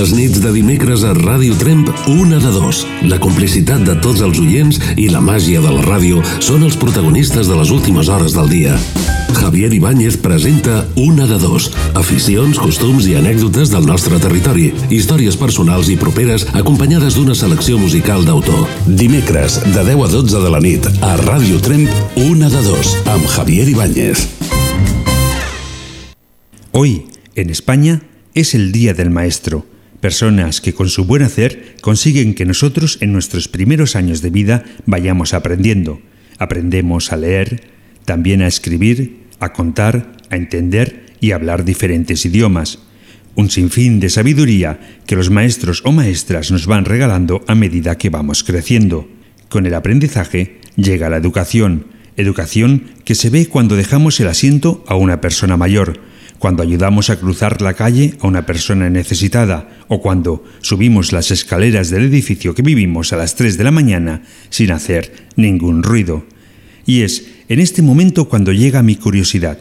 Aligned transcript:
Les 0.00 0.14
nits 0.16 0.38
de 0.40 0.48
dimecres 0.48 1.02
a 1.04 1.10
Ràdio 1.12 1.52
Tremp, 1.60 1.90
una 2.08 2.38
de 2.40 2.48
dos. 2.54 2.78
La 3.04 3.18
complicitat 3.20 3.82
de 3.84 3.92
tots 4.00 4.22
els 4.24 4.38
oients 4.40 4.78
i 4.96 5.10
la 5.12 5.20
màgia 5.20 5.60
de 5.60 5.68
la 5.74 5.82
ràdio 5.84 6.22
són 6.40 6.62
els 6.64 6.78
protagonistes 6.80 7.50
de 7.50 7.58
les 7.58 7.68
últimes 7.68 8.08
hores 8.08 8.32
del 8.32 8.48
dia. 8.48 8.78
Javier 9.36 9.68
Ibáñez 9.76 10.16
presenta 10.16 10.86
Una 10.96 11.26
de 11.28 11.36
dos. 11.42 11.68
Aficions, 12.00 12.56
costums 12.56 13.10
i 13.12 13.18
anècdotes 13.18 13.74
del 13.74 13.84
nostre 13.84 14.16
territori. 14.22 14.70
Històries 14.88 15.36
personals 15.36 15.90
i 15.92 15.98
properes 16.00 16.46
acompanyades 16.56 17.18
d'una 17.18 17.36
selecció 17.36 17.76
musical 17.76 18.24
d'autor. 18.24 18.64
Dimecres, 18.86 19.58
de 19.66 19.84
10 19.84 20.06
a 20.06 20.08
12 20.14 20.40
de 20.46 20.54
la 20.54 20.62
nit, 20.64 20.88
a 21.04 21.12
Ràdio 21.20 21.60
Tremp, 21.60 21.92
Una 22.16 22.48
de 22.48 22.62
dos, 22.64 22.96
amb 23.04 23.28
Javier 23.36 23.68
Ibáñez. 23.68 24.24
Hoy, 26.72 27.04
en 27.34 27.50
España, 27.50 28.00
es 28.32 28.54
el 28.54 28.72
Día 28.72 28.94
del 28.94 29.10
Maestro. 29.10 29.69
Personas 30.00 30.62
que 30.62 30.72
con 30.72 30.88
su 30.88 31.04
buen 31.04 31.22
hacer 31.22 31.76
consiguen 31.82 32.34
que 32.34 32.46
nosotros 32.46 32.98
en 33.00 33.12
nuestros 33.12 33.48
primeros 33.48 33.96
años 33.96 34.22
de 34.22 34.30
vida 34.30 34.64
vayamos 34.86 35.34
aprendiendo. 35.34 36.00
Aprendemos 36.38 37.12
a 37.12 37.18
leer, 37.18 37.64
también 38.06 38.40
a 38.40 38.46
escribir, 38.46 39.26
a 39.40 39.52
contar, 39.52 40.16
a 40.30 40.36
entender 40.36 41.06
y 41.20 41.32
a 41.32 41.34
hablar 41.34 41.66
diferentes 41.66 42.24
idiomas. 42.24 42.78
Un 43.34 43.50
sinfín 43.50 44.00
de 44.00 44.08
sabiduría 44.08 44.80
que 45.06 45.16
los 45.16 45.30
maestros 45.30 45.82
o 45.84 45.92
maestras 45.92 46.50
nos 46.50 46.66
van 46.66 46.86
regalando 46.86 47.44
a 47.46 47.54
medida 47.54 47.98
que 47.98 48.08
vamos 48.08 48.42
creciendo. 48.42 49.06
Con 49.50 49.66
el 49.66 49.74
aprendizaje 49.74 50.60
llega 50.76 51.10
la 51.10 51.18
educación, 51.18 51.86
educación 52.16 52.84
que 53.04 53.14
se 53.14 53.28
ve 53.28 53.46
cuando 53.46 53.76
dejamos 53.76 54.18
el 54.20 54.28
asiento 54.28 54.82
a 54.86 54.94
una 54.94 55.20
persona 55.20 55.58
mayor, 55.58 56.00
cuando 56.40 56.62
ayudamos 56.62 57.10
a 57.10 57.20
cruzar 57.20 57.60
la 57.60 57.74
calle 57.74 58.14
a 58.18 58.26
una 58.26 58.46
persona 58.46 58.88
necesitada 58.88 59.84
o 59.88 60.00
cuando 60.00 60.42
subimos 60.62 61.12
las 61.12 61.30
escaleras 61.30 61.90
del 61.90 62.06
edificio 62.06 62.54
que 62.54 62.62
vivimos 62.62 63.12
a 63.12 63.18
las 63.18 63.34
3 63.34 63.58
de 63.58 63.64
la 63.64 63.70
mañana 63.70 64.22
sin 64.48 64.72
hacer 64.72 65.26
ningún 65.36 65.82
ruido. 65.82 66.24
Y 66.86 67.02
es 67.02 67.28
en 67.50 67.60
este 67.60 67.82
momento 67.82 68.30
cuando 68.30 68.54
llega 68.54 68.82
mi 68.82 68.96
curiosidad. 68.96 69.58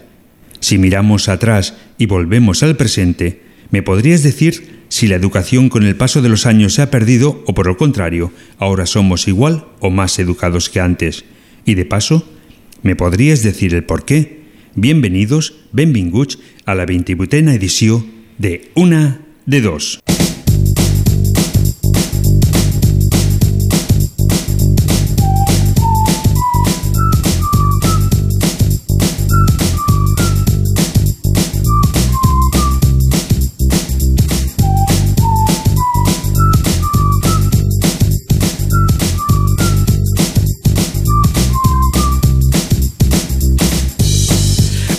Si 0.61 0.77
miramos 0.77 1.27
atrás 1.27 1.75
y 1.97 2.05
volvemos 2.05 2.63
al 2.63 2.77
presente, 2.77 3.41
¿me 3.71 3.83
podrías 3.83 4.23
decir 4.23 4.79
si 4.87 5.07
la 5.07 5.17
educación 5.17 5.67
con 5.67 5.83
el 5.83 5.97
paso 5.97 6.21
de 6.21 6.29
los 6.29 6.45
años 6.45 6.75
se 6.75 6.81
ha 6.81 6.89
perdido 6.89 7.43
o 7.45 7.53
por 7.53 7.67
el 7.67 7.75
contrario, 7.75 8.31
ahora 8.57 8.85
somos 8.85 9.27
igual 9.27 9.65
o 9.81 9.89
más 9.89 10.17
educados 10.17 10.69
que 10.69 10.79
antes? 10.79 11.25
Y 11.65 11.75
de 11.75 11.83
paso, 11.83 12.25
¿me 12.83 12.95
podrías 12.95 13.43
decir 13.43 13.75
el 13.75 13.83
por 13.83 14.05
qué? 14.05 14.38
Bienvenidos, 14.75 15.55
benvinguts 15.71 16.37
a 16.65 16.75
la 16.75 16.85
28a 16.85 17.53
edició 17.55 18.05
de 18.37 18.69
Una 18.75 19.21
de 19.45 19.61
Dos. 19.61 19.99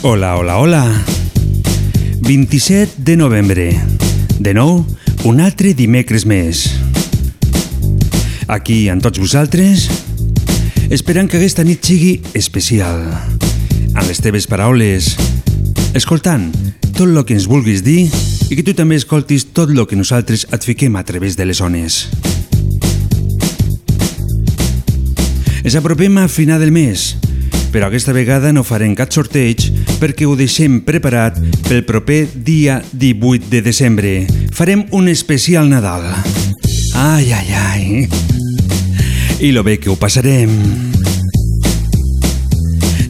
Hola, 0.03 0.39
hola, 0.39 0.57
hola. 0.57 1.05
27 2.21 3.03
de 3.05 3.19
novembre. 3.19 3.79
De 4.39 4.55
nou, 4.57 4.87
un 5.29 5.43
altre 5.45 5.75
dimecres 5.77 6.25
més. 6.25 6.63
Aquí, 8.49 8.89
amb 8.89 9.05
tots 9.05 9.21
vosaltres, 9.21 9.91
esperant 10.89 11.29
que 11.29 11.37
aquesta 11.37 11.67
nit 11.69 11.85
sigui 11.85 12.15
especial. 12.33 12.97
Amb 13.93 14.07
les 14.09 14.25
teves 14.25 14.49
paraules, 14.49 15.11
escoltant 15.93 16.49
tot 16.97 17.05
el 17.05 17.21
que 17.29 17.37
ens 17.37 17.51
vulguis 17.51 17.85
dir 17.85 18.07
i 18.49 18.57
que 18.57 18.65
tu 18.65 18.73
també 18.73 18.97
escoltis 18.97 19.51
tot 19.53 19.69
el 19.69 19.85
que 19.85 20.01
nosaltres 20.01 20.47
et 20.49 20.65
fiquem 20.65 20.97
a 20.97 21.05
través 21.05 21.37
de 21.37 21.45
les 21.45 21.61
ones. 21.61 22.07
Ens 25.61 25.77
apropem 25.77 26.17
a 26.25 26.29
final 26.33 26.65
del 26.65 26.73
mes, 26.73 27.11
però 27.69 27.93
aquesta 27.93 28.17
vegada 28.17 28.57
no 28.57 28.65
farem 28.65 28.97
cap 28.97 29.13
sorteig 29.13 29.70
perquè 30.01 30.25
ho 30.25 30.35
deixem 30.37 30.81
preparat 30.81 31.37
pel 31.69 31.85
proper 31.85 32.25
dia 32.35 32.81
18 32.93 33.51
de 33.53 33.61
desembre. 33.63 34.13
Farem 34.57 34.87
un 34.97 35.09
especial 35.13 35.69
Nadal. 35.69 36.09
Ai, 36.97 37.33
ai, 37.33 37.49
ai. 37.55 38.09
I 39.41 39.53
lo 39.53 39.63
bé 39.63 39.79
que 39.79 39.93
ho 39.93 39.97
passarem. 40.01 40.51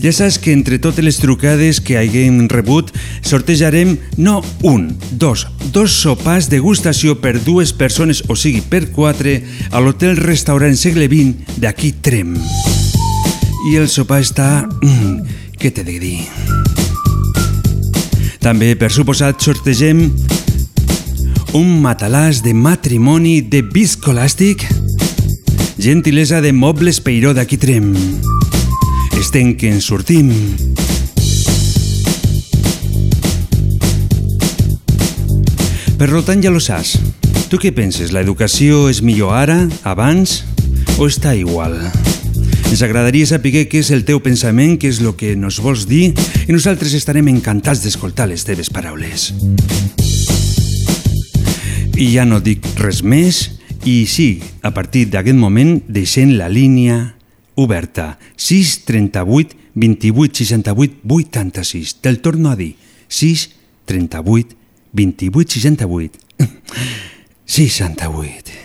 Ja 0.00 0.12
saps 0.16 0.38
que 0.40 0.54
entre 0.56 0.78
totes 0.80 1.04
les 1.04 1.18
trucades 1.20 1.78
que 1.84 1.98
haguem 2.00 2.46
rebut 2.48 2.88
sortejarem 3.20 3.98
no 4.16 4.40
un, 4.64 4.88
dos, 5.12 5.44
dos 5.74 5.92
sopars 5.92 6.48
de 6.48 6.56
degustació 6.56 7.18
per 7.20 7.36
dues 7.44 7.74
persones, 7.76 8.24
o 8.28 8.36
sigui 8.36 8.64
per 8.64 8.86
quatre, 8.96 9.42
a 9.70 9.84
l'hotel 9.84 10.16
restaurant 10.16 10.76
segle 10.80 11.04
XX 11.10 11.60
d'aquí 11.60 11.92
Trem. 12.00 12.34
I 13.68 13.76
el 13.76 13.90
sopar 13.92 14.22
està... 14.24 14.64
Mm, 14.80 15.40
què 15.60 15.68
t'he 15.68 15.84
de 15.84 16.00
dir? 16.00 16.79
També, 18.40 18.72
per 18.74 18.88
suposat, 18.88 19.42
sortegem 19.44 20.06
un 21.52 21.70
matalàs 21.82 22.40
de 22.40 22.54
matrimoni 22.56 23.40
de 23.42 23.60
viscolàstic, 23.60 24.64
gentilesa 25.76 26.40
de 26.40 26.52
mobles 26.56 27.02
Peiró 27.04 27.34
d'aquí 27.36 27.58
Trem. 27.60 27.92
Estem 29.20 29.52
que 29.60 29.68
en 29.68 29.82
sortim. 29.84 30.32
Per 36.00 36.08
tant, 36.24 36.40
ja 36.40 36.48
lo 36.48 36.64
saps. 36.64 36.96
Tu 37.52 37.60
què 37.60 37.74
penses? 37.76 38.14
La 38.16 38.24
educació 38.24 38.86
és 38.88 39.02
millor 39.04 39.36
ara, 39.36 39.66
abans, 39.84 40.40
o 40.96 41.10
està 41.10 41.36
igual? 41.36 41.76
Ens 42.70 42.84
agradaria 42.86 43.26
saber 43.26 43.50
què 43.66 43.80
és 43.82 43.88
el 43.90 44.04
teu 44.06 44.20
pensament, 44.22 44.76
què 44.78 44.92
és 44.92 45.00
el 45.02 45.10
que 45.18 45.34
nos 45.34 45.58
vols 45.58 45.88
dir, 45.90 46.12
i 46.46 46.54
nosaltres 46.54 46.94
estarem 46.94 47.26
encantats 47.32 47.82
d'escoltar 47.82 48.28
les 48.30 48.46
teves 48.46 48.70
paraules. 48.70 49.32
I 51.98 52.06
ja 52.14 52.22
no 52.24 52.38
dic 52.38 52.64
res 52.78 53.02
més, 53.02 53.42
i 53.82 54.04
sí, 54.06 54.38
a 54.62 54.70
partir 54.76 55.08
d'aquest 55.10 55.36
moment 55.36 55.80
deixem 55.90 56.36
la 56.38 56.48
línia 56.52 57.16
oberta. 57.58 58.18
6 58.36 58.84
38 58.86 59.58
28 59.74 60.44
68 60.44 61.02
86 61.10 61.98
te'l 62.04 62.22
torno 62.22 62.54
a 62.54 62.56
dir. 62.56 62.76
6 63.08 63.50
38 63.90 64.56
28 64.94 65.58
68 65.58 66.18
68 67.46 68.59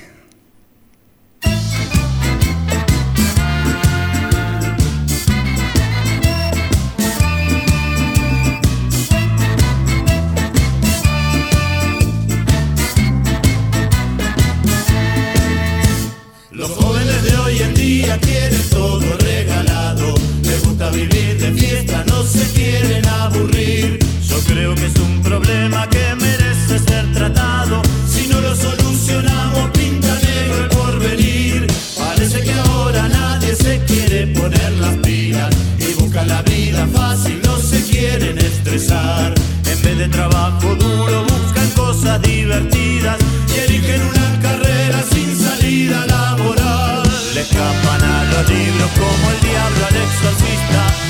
Creo 24.56 24.74
que 24.74 24.86
es 24.86 24.96
un 24.96 25.22
problema 25.22 25.86
que 25.90 26.16
merece 26.16 26.80
ser 26.80 27.12
tratado. 27.12 27.82
Si 28.08 28.26
no 28.30 28.40
lo 28.40 28.56
solucionamos, 28.56 29.70
pinta 29.72 30.18
negro 30.24 30.64
el 30.64 30.70
porvenir. 30.70 31.68
Parece 31.98 32.40
que 32.40 32.54
ahora 32.54 33.06
nadie 33.10 33.54
se 33.54 33.84
quiere 33.84 34.28
poner 34.28 34.72
las 34.80 34.96
pilas 35.04 35.54
y 35.78 35.94
busca 36.02 36.24
la 36.24 36.42
vida 36.44 36.88
fácil, 36.94 37.42
no 37.44 37.58
se 37.58 37.84
quieren 37.84 38.38
estresar. 38.38 39.36
En 39.66 39.82
vez 39.82 39.98
de 39.98 40.08
trabajo 40.08 40.74
duro, 40.76 41.26
buscan 41.26 41.70
cosas 41.72 42.22
divertidas 42.22 43.18
y 43.54 43.60
eligen 43.60 44.02
una 44.04 44.40
carrera 44.42 45.04
sin 45.12 45.38
salida 45.38 46.06
laboral. 46.06 47.04
Le 47.34 47.42
escapan 47.42 48.02
a 48.02 48.24
los 48.24 48.50
libros 48.50 48.90
como 48.92 49.32
el 49.32 49.42
diablo 49.42 49.86
al 49.86 49.96
exorcista 49.98 51.05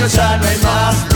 escenario 0.00 0.06
ya 0.08 0.36
no 0.38 0.46
hay 0.46 0.58
más 0.58 1.09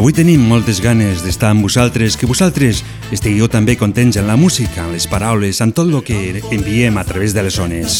Avui 0.00 0.14
tenim 0.16 0.40
moltes 0.48 0.78
ganes 0.80 1.20
d'estar 1.20 1.50
amb 1.52 1.66
vosaltres, 1.66 2.14
que 2.16 2.24
vosaltres 2.24 2.78
estigueu 3.12 3.50
també 3.52 3.74
contents 3.76 4.16
en 4.16 4.24
la 4.24 4.36
música, 4.40 4.86
en 4.86 4.94
les 4.96 5.04
paraules, 5.04 5.60
en 5.60 5.74
tot 5.76 5.90
el 5.92 6.00
que 6.00 6.40
enviem 6.56 6.96
a 6.96 7.04
través 7.04 7.34
de 7.36 7.44
les 7.44 7.58
zones. 7.60 7.98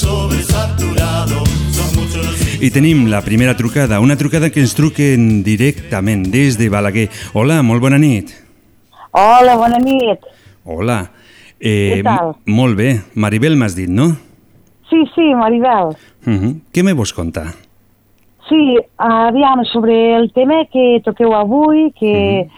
I 2.56 2.72
tenim 2.72 3.04
la 3.12 3.20
primera 3.20 3.52
trucada, 3.52 4.00
una 4.00 4.16
trucada 4.16 4.48
que 4.48 4.64
ens 4.64 4.72
truquen 4.78 5.44
directament 5.44 6.24
des 6.32 6.56
de 6.56 6.72
Balaguer. 6.72 7.10
Hola, 7.36 7.60
molt 7.60 7.84
bona 7.84 8.00
nit. 8.00 8.32
Hola, 9.12 9.60
bona 9.60 9.84
nit. 9.84 10.24
Hola. 10.64 11.02
Eh, 11.60 12.00
Què 12.00 12.04
tal? 12.08 12.38
Molt 12.48 12.80
bé. 12.80 12.94
Maribel 13.12 13.60
m'has 13.60 13.76
dit, 13.76 13.92
no? 13.92 14.14
Sí, 14.88 15.04
sí, 15.12 15.34
Maribel. 15.36 15.92
Uh 16.24 16.32
-huh. 16.32 16.60
Què 16.72 16.82
me 16.82 16.96
vols 16.96 17.12
contar? 17.12 17.50
Sí, 18.50 18.76
aviam, 18.98 19.64
sobre 19.64 20.16
el 20.16 20.32
tema 20.34 20.64
que 20.72 20.98
toqueu 21.06 21.36
avui, 21.38 21.92
que 21.94 22.48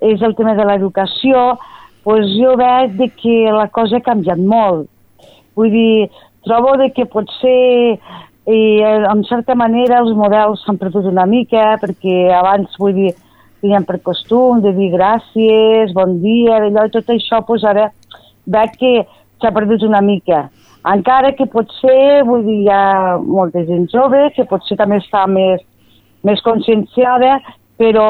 és 0.00 0.22
el 0.24 0.32
tema 0.38 0.54
de 0.56 0.64
l'educació, 0.64 1.42
doncs 2.08 2.32
jo 2.32 2.54
veig 2.56 2.94
de 2.96 3.10
que 3.12 3.34
la 3.52 3.66
cosa 3.68 4.00
ha 4.00 4.06
canviat 4.06 4.40
molt. 4.40 4.88
Vull 5.52 5.68
dir, 5.68 6.08
trobo 6.48 6.78
de 6.80 6.88
que 6.96 7.04
potser, 7.12 8.00
eh, 8.48 8.80
en 9.12 9.22
certa 9.28 9.52
manera, 9.52 10.00
els 10.00 10.16
models 10.16 10.64
s'han 10.64 10.80
perdut 10.80 11.12
una 11.12 11.28
mica, 11.28 11.74
perquè 11.82 12.32
abans, 12.32 12.80
vull 12.80 12.96
dir, 12.96 13.12
tenien 13.60 13.84
per 13.84 14.00
costum 14.00 14.64
de 14.64 14.72
dir 14.72 14.94
gràcies, 14.96 15.92
bon 15.92 16.22
dia, 16.24 16.56
d'allò 16.64 16.88
i 16.88 16.96
tot 16.96 17.12
això, 17.12 17.44
doncs 17.44 17.68
ara 17.68 17.90
veig 18.48 18.80
que 18.80 18.94
s'ha 19.40 19.52
perdut 19.52 19.84
una 19.84 20.00
mica. 20.00 20.46
Encara 20.84 21.32
que 21.32 21.46
potser, 21.48 22.24
vull 22.28 22.42
dir, 22.44 22.58
hi 22.66 22.68
ha 22.68 23.16
molta 23.24 23.62
gent 23.64 23.86
jove 23.92 24.26
que 24.36 24.44
potser 24.50 24.76
també 24.76 24.98
està 25.00 25.24
més, 25.30 25.62
més 26.28 26.42
conscienciada, 26.44 27.38
però 27.80 28.08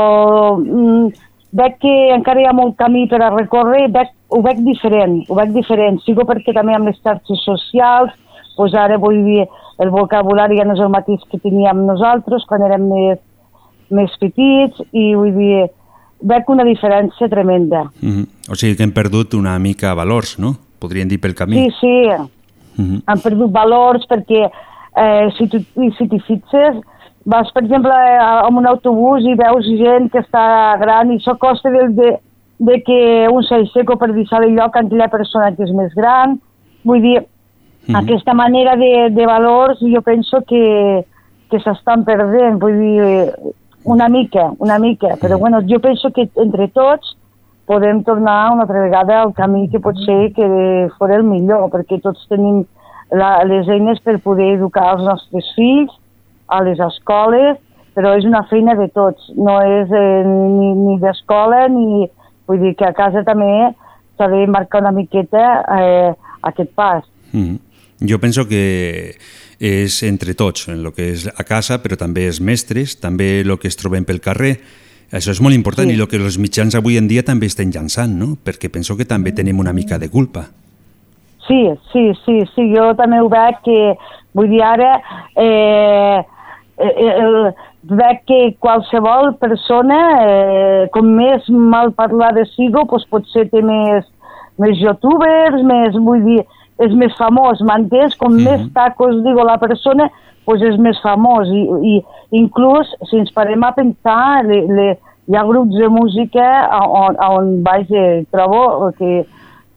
mm, 0.59 1.13
veig 1.55 1.77
que 1.85 1.95
encara 2.17 2.43
hi 2.43 2.49
ha 2.51 2.57
molt 2.57 2.75
camí 2.81 3.07
per 3.11 3.23
a 3.23 3.31
recórrer, 3.35 3.87
veig, 3.95 4.11
ho 4.35 4.43
veig 4.43 4.65
diferent, 4.67 5.21
ho 5.29 5.39
veig 5.39 5.55
diferent. 5.55 6.01
Sigo 6.03 6.27
perquè 6.27 6.57
també 6.57 6.75
amb 6.75 6.91
les 6.91 6.99
xarxes 6.99 7.47
socials, 7.47 8.11
doncs 8.59 8.75
ara 8.75 8.99
vull 8.99 9.23
dir, 9.23 9.47
el 9.83 9.95
vocabulari 9.95 10.59
ja 10.59 10.67
no 10.67 10.75
és 10.75 10.83
el 10.83 10.91
mateix 10.91 11.23
que 11.31 11.39
teníem 11.43 11.87
nosaltres 11.87 12.47
quan 12.51 12.63
érem 12.67 12.91
més, 12.91 13.23
més 13.95 14.13
petits 14.19 14.83
i 14.91 15.13
vull 15.15 15.35
dir, 15.39 15.65
veig 16.27 16.51
una 16.51 16.67
diferència 16.67 17.31
tremenda. 17.31 17.87
Uh 18.03 18.09
-huh. 18.11 18.27
O 18.51 18.55
sigui 18.55 18.77
que 18.77 18.83
hem 18.83 18.93
perdut 18.93 19.35
una 19.35 19.59
mica 19.59 19.95
valors, 19.95 20.39
no? 20.39 20.57
Podríem 20.79 21.09
dir 21.09 21.21
pel 21.21 21.35
camí. 21.35 21.55
Sí, 21.55 21.71
sí, 21.81 21.95
-huh. 22.79 23.01
han 23.07 23.21
perdut 23.21 23.51
valors 23.53 24.07
perquè 24.07 24.43
eh, 24.97 25.29
si 25.39 25.49
tu 25.49 25.59
si 25.99 26.09
t'hi 26.09 26.21
fixes 26.21 26.77
vas, 27.27 27.51
per 27.53 27.63
exemple, 27.65 27.91
a- 27.93 28.43
amb 28.47 28.59
un 28.59 28.67
autobús 28.67 29.25
i 29.25 29.35
veus 29.35 29.65
gent 29.67 30.11
que 30.13 30.19
està 30.21 30.77
gran 30.79 31.11
i 31.11 31.17
això 31.17 31.37
costa 31.39 31.71
de, 31.71 31.89
de, 31.89 32.19
de 32.59 32.83
que 32.87 33.29
un 33.33 33.43
s'aixeco 33.43 33.97
per 33.97 34.13
deixar 34.13 34.43
el 34.45 34.55
lloc 34.55 34.77
a 34.77 34.81
aquella 34.81 35.09
persona 35.09 35.55
que 35.57 35.63
és 35.65 35.73
més 35.73 35.95
gran. 35.95 36.39
Vull 36.85 37.01
dir, 37.01 37.23
Mhm. 37.89 37.97
aquesta 37.97 38.33
manera 38.35 38.77
de, 38.77 39.11
de 39.11 39.27
valors 39.27 39.79
jo 39.81 40.01
penso 40.03 40.39
que, 40.49 41.05
que 41.51 41.59
s'estan 41.61 42.05
perdent, 42.05 42.59
vull 42.61 42.79
dir, 42.79 43.33
una 43.85 44.09
mica, 44.09 44.53
una 44.59 44.79
mica, 44.79 45.17
però 45.21 45.39
bueno, 45.39 45.61
jo 45.69 45.79
penso 45.81 46.11
que 46.11 46.29
entre 46.37 46.69
tots 46.69 47.17
podem 47.67 48.03
tornar 48.05 48.53
una 48.53 48.65
altra 48.67 48.83
vegada 48.83 49.21
al 49.23 49.33
camí 49.35 49.69
que 49.73 49.81
pot 49.81 49.97
ser 50.05 50.33
que 50.37 50.47
fos 50.99 51.11
el 51.11 51.25
millor, 51.25 51.71
perquè 51.73 52.01
tots 52.03 52.27
tenim 52.29 52.65
la, 53.13 53.45
les 53.49 53.69
eines 53.69 54.01
per 54.05 54.19
poder 54.25 54.55
educar 54.57 54.91
els 54.95 55.05
nostres 55.07 55.49
fills 55.57 55.95
a 56.53 56.61
les 56.65 56.81
escoles, 56.81 57.57
però 57.95 58.17
és 58.19 58.27
una 58.29 58.43
feina 58.51 58.75
de 58.77 58.89
tots, 58.93 59.31
no 59.39 59.61
és 59.63 59.93
eh, 59.93 60.23
ni, 60.27 60.75
ni 60.75 61.01
d'escola 61.03 61.67
ni... 61.73 62.11
Vull 62.45 62.59
dir 62.61 62.75
que 62.77 62.85
a 62.85 62.93
casa 62.93 63.23
també 63.25 63.47
s'ha 64.19 64.27
de 64.29 64.43
marcar 64.53 64.83
una 64.83 64.91
miqueta 64.93 65.45
eh, 65.81 66.11
aquest 66.45 66.75
pas. 66.77 67.01
-huh. 67.33 67.59
Jo 68.01 68.19
penso 68.19 68.47
que 68.47 69.15
és 69.59 70.03
entre 70.03 70.35
tots, 70.35 70.69
en 70.69 70.85
el 70.85 70.93
que 70.93 71.13
és 71.13 71.27
a 71.27 71.45
casa, 71.45 71.81
però 71.83 71.97
també 71.97 72.27
els 72.27 72.41
mestres, 72.41 72.99
també 73.01 73.41
el 73.41 73.57
que 73.59 73.69
es 73.69 73.77
trobem 73.77 74.05
pel 74.05 74.21
carrer. 74.21 74.59
Això 75.13 75.31
és 75.31 75.41
molt 75.41 75.55
important 75.55 75.89
Sí. 75.89 75.97
i 75.97 76.01
el 76.01 76.09
que 76.09 76.17
els 76.17 76.39
mitjans 76.39 76.75
avui 76.75 76.97
en 76.99 77.09
dia 77.09 77.23
també 77.23 77.47
estan 77.47 77.71
llançant, 77.71 78.13
no? 78.19 78.37
Perquè 78.45 78.71
penso 78.71 78.97
que 78.97 79.05
també 79.05 79.33
tenim 79.33 79.59
una 79.59 79.73
mica 79.73 79.99
de 79.99 80.09
culpa. 80.09 80.47
Sí, 81.47 81.69
sí, 81.93 82.13
sí, 82.25 82.41
sí, 82.55 82.75
jo 82.75 82.95
també 82.95 83.21
ho 83.21 83.29
veig 83.29 83.61
que, 83.65 83.97
vull 84.33 84.49
dir, 84.49 84.63
ara 84.63 85.03
eh, 85.37 86.25
eh, 86.79 87.21
el, 87.21 87.53
veig 87.85 88.23
que 88.27 88.57
qualsevol 88.65 89.35
persona, 89.41 89.99
eh, 90.25 90.89
com 90.93 91.07
més 91.17 91.45
mal 91.51 91.93
parlada 91.93 92.47
sigo, 92.55 92.87
doncs 92.89 93.05
potser 93.11 93.49
té 93.51 93.61
més, 93.61 94.07
més 94.59 94.81
youtubers, 94.81 95.61
més, 95.63 95.99
vull 96.01 96.25
dir, 96.25 96.45
és 96.83 96.93
més 96.99 97.15
famós, 97.17 97.61
m'entens? 97.63 98.17
Com 98.19 98.35
més 98.35 98.65
tacos 98.75 99.21
digo 99.23 99.45
la 99.47 99.59
persona, 99.63 100.09
doncs 100.47 100.63
és 100.63 100.77
més 100.79 100.99
famós 101.01 101.49
i, 101.49 101.63
i 101.95 101.95
inclús 102.41 102.91
si 103.09 103.17
ens 103.21 103.31
parem 103.33 103.63
a 103.65 103.73
pensar 103.77 104.43
le, 104.45 104.59
le, 104.69 104.89
hi 105.31 105.37
ha 105.39 105.45
grups 105.49 105.77
de 105.79 105.89
música 105.89 106.45
a- 106.67 106.85
on, 106.89 107.17
on 107.17 107.63
vaja, 107.65 108.25
trobo 108.35 108.91
que, 108.99 109.25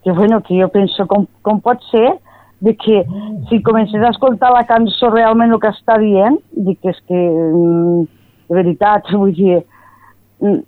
que, 0.03 0.11
bueno, 0.11 0.41
que 0.41 0.57
jo 0.59 0.67
penso 0.73 1.05
com, 1.07 1.27
com 1.41 1.61
pot 1.63 1.83
ser 1.91 2.17
de 2.59 2.73
que 2.75 3.03
si 3.47 3.61
comences 3.61 4.01
a 4.01 4.09
escoltar 4.09 4.49
la 4.51 4.65
cançó 4.65 5.11
realment 5.13 5.53
el 5.53 5.59
que 5.61 5.69
està 5.69 5.99
dient, 6.01 6.39
dic 6.51 6.79
que 6.81 6.89
és 6.89 6.99
que, 7.07 7.19
mm, 7.53 8.07
de 8.49 8.55
veritat, 8.57 9.07
vull 9.13 9.35
dir, 9.37 9.61
mm, 10.41 10.63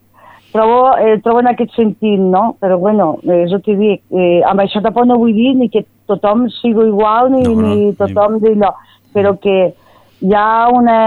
trobo, 0.54 0.98
eh, 0.98 1.18
trobo 1.24 1.40
en 1.44 1.48
aquest 1.52 1.74
sentit, 1.76 2.20
no? 2.20 2.56
Però 2.60 2.78
bueno, 2.80 3.18
eh, 3.24 3.44
és 3.46 3.52
el 3.54 3.62
que 3.62 3.76
dic, 3.78 4.02
eh, 4.12 4.42
amb 4.50 4.60
això 4.64 4.82
tampoc 4.82 5.06
no 5.06 5.18
vull 5.22 5.34
dir 5.34 5.56
ni 5.56 5.70
que 5.70 5.86
tothom 6.08 6.48
sigui 6.62 6.88
igual 6.90 7.32
ni, 7.32 7.44
No, 7.44 7.54
no, 7.62 7.62
ni 7.68 7.76
ni- 7.86 7.94
tothom 7.96 8.40
d'allò, 8.42 8.74
però 9.14 9.36
que 9.40 9.74
hi 10.22 10.34
ha 10.34 10.68
una, 10.74 10.98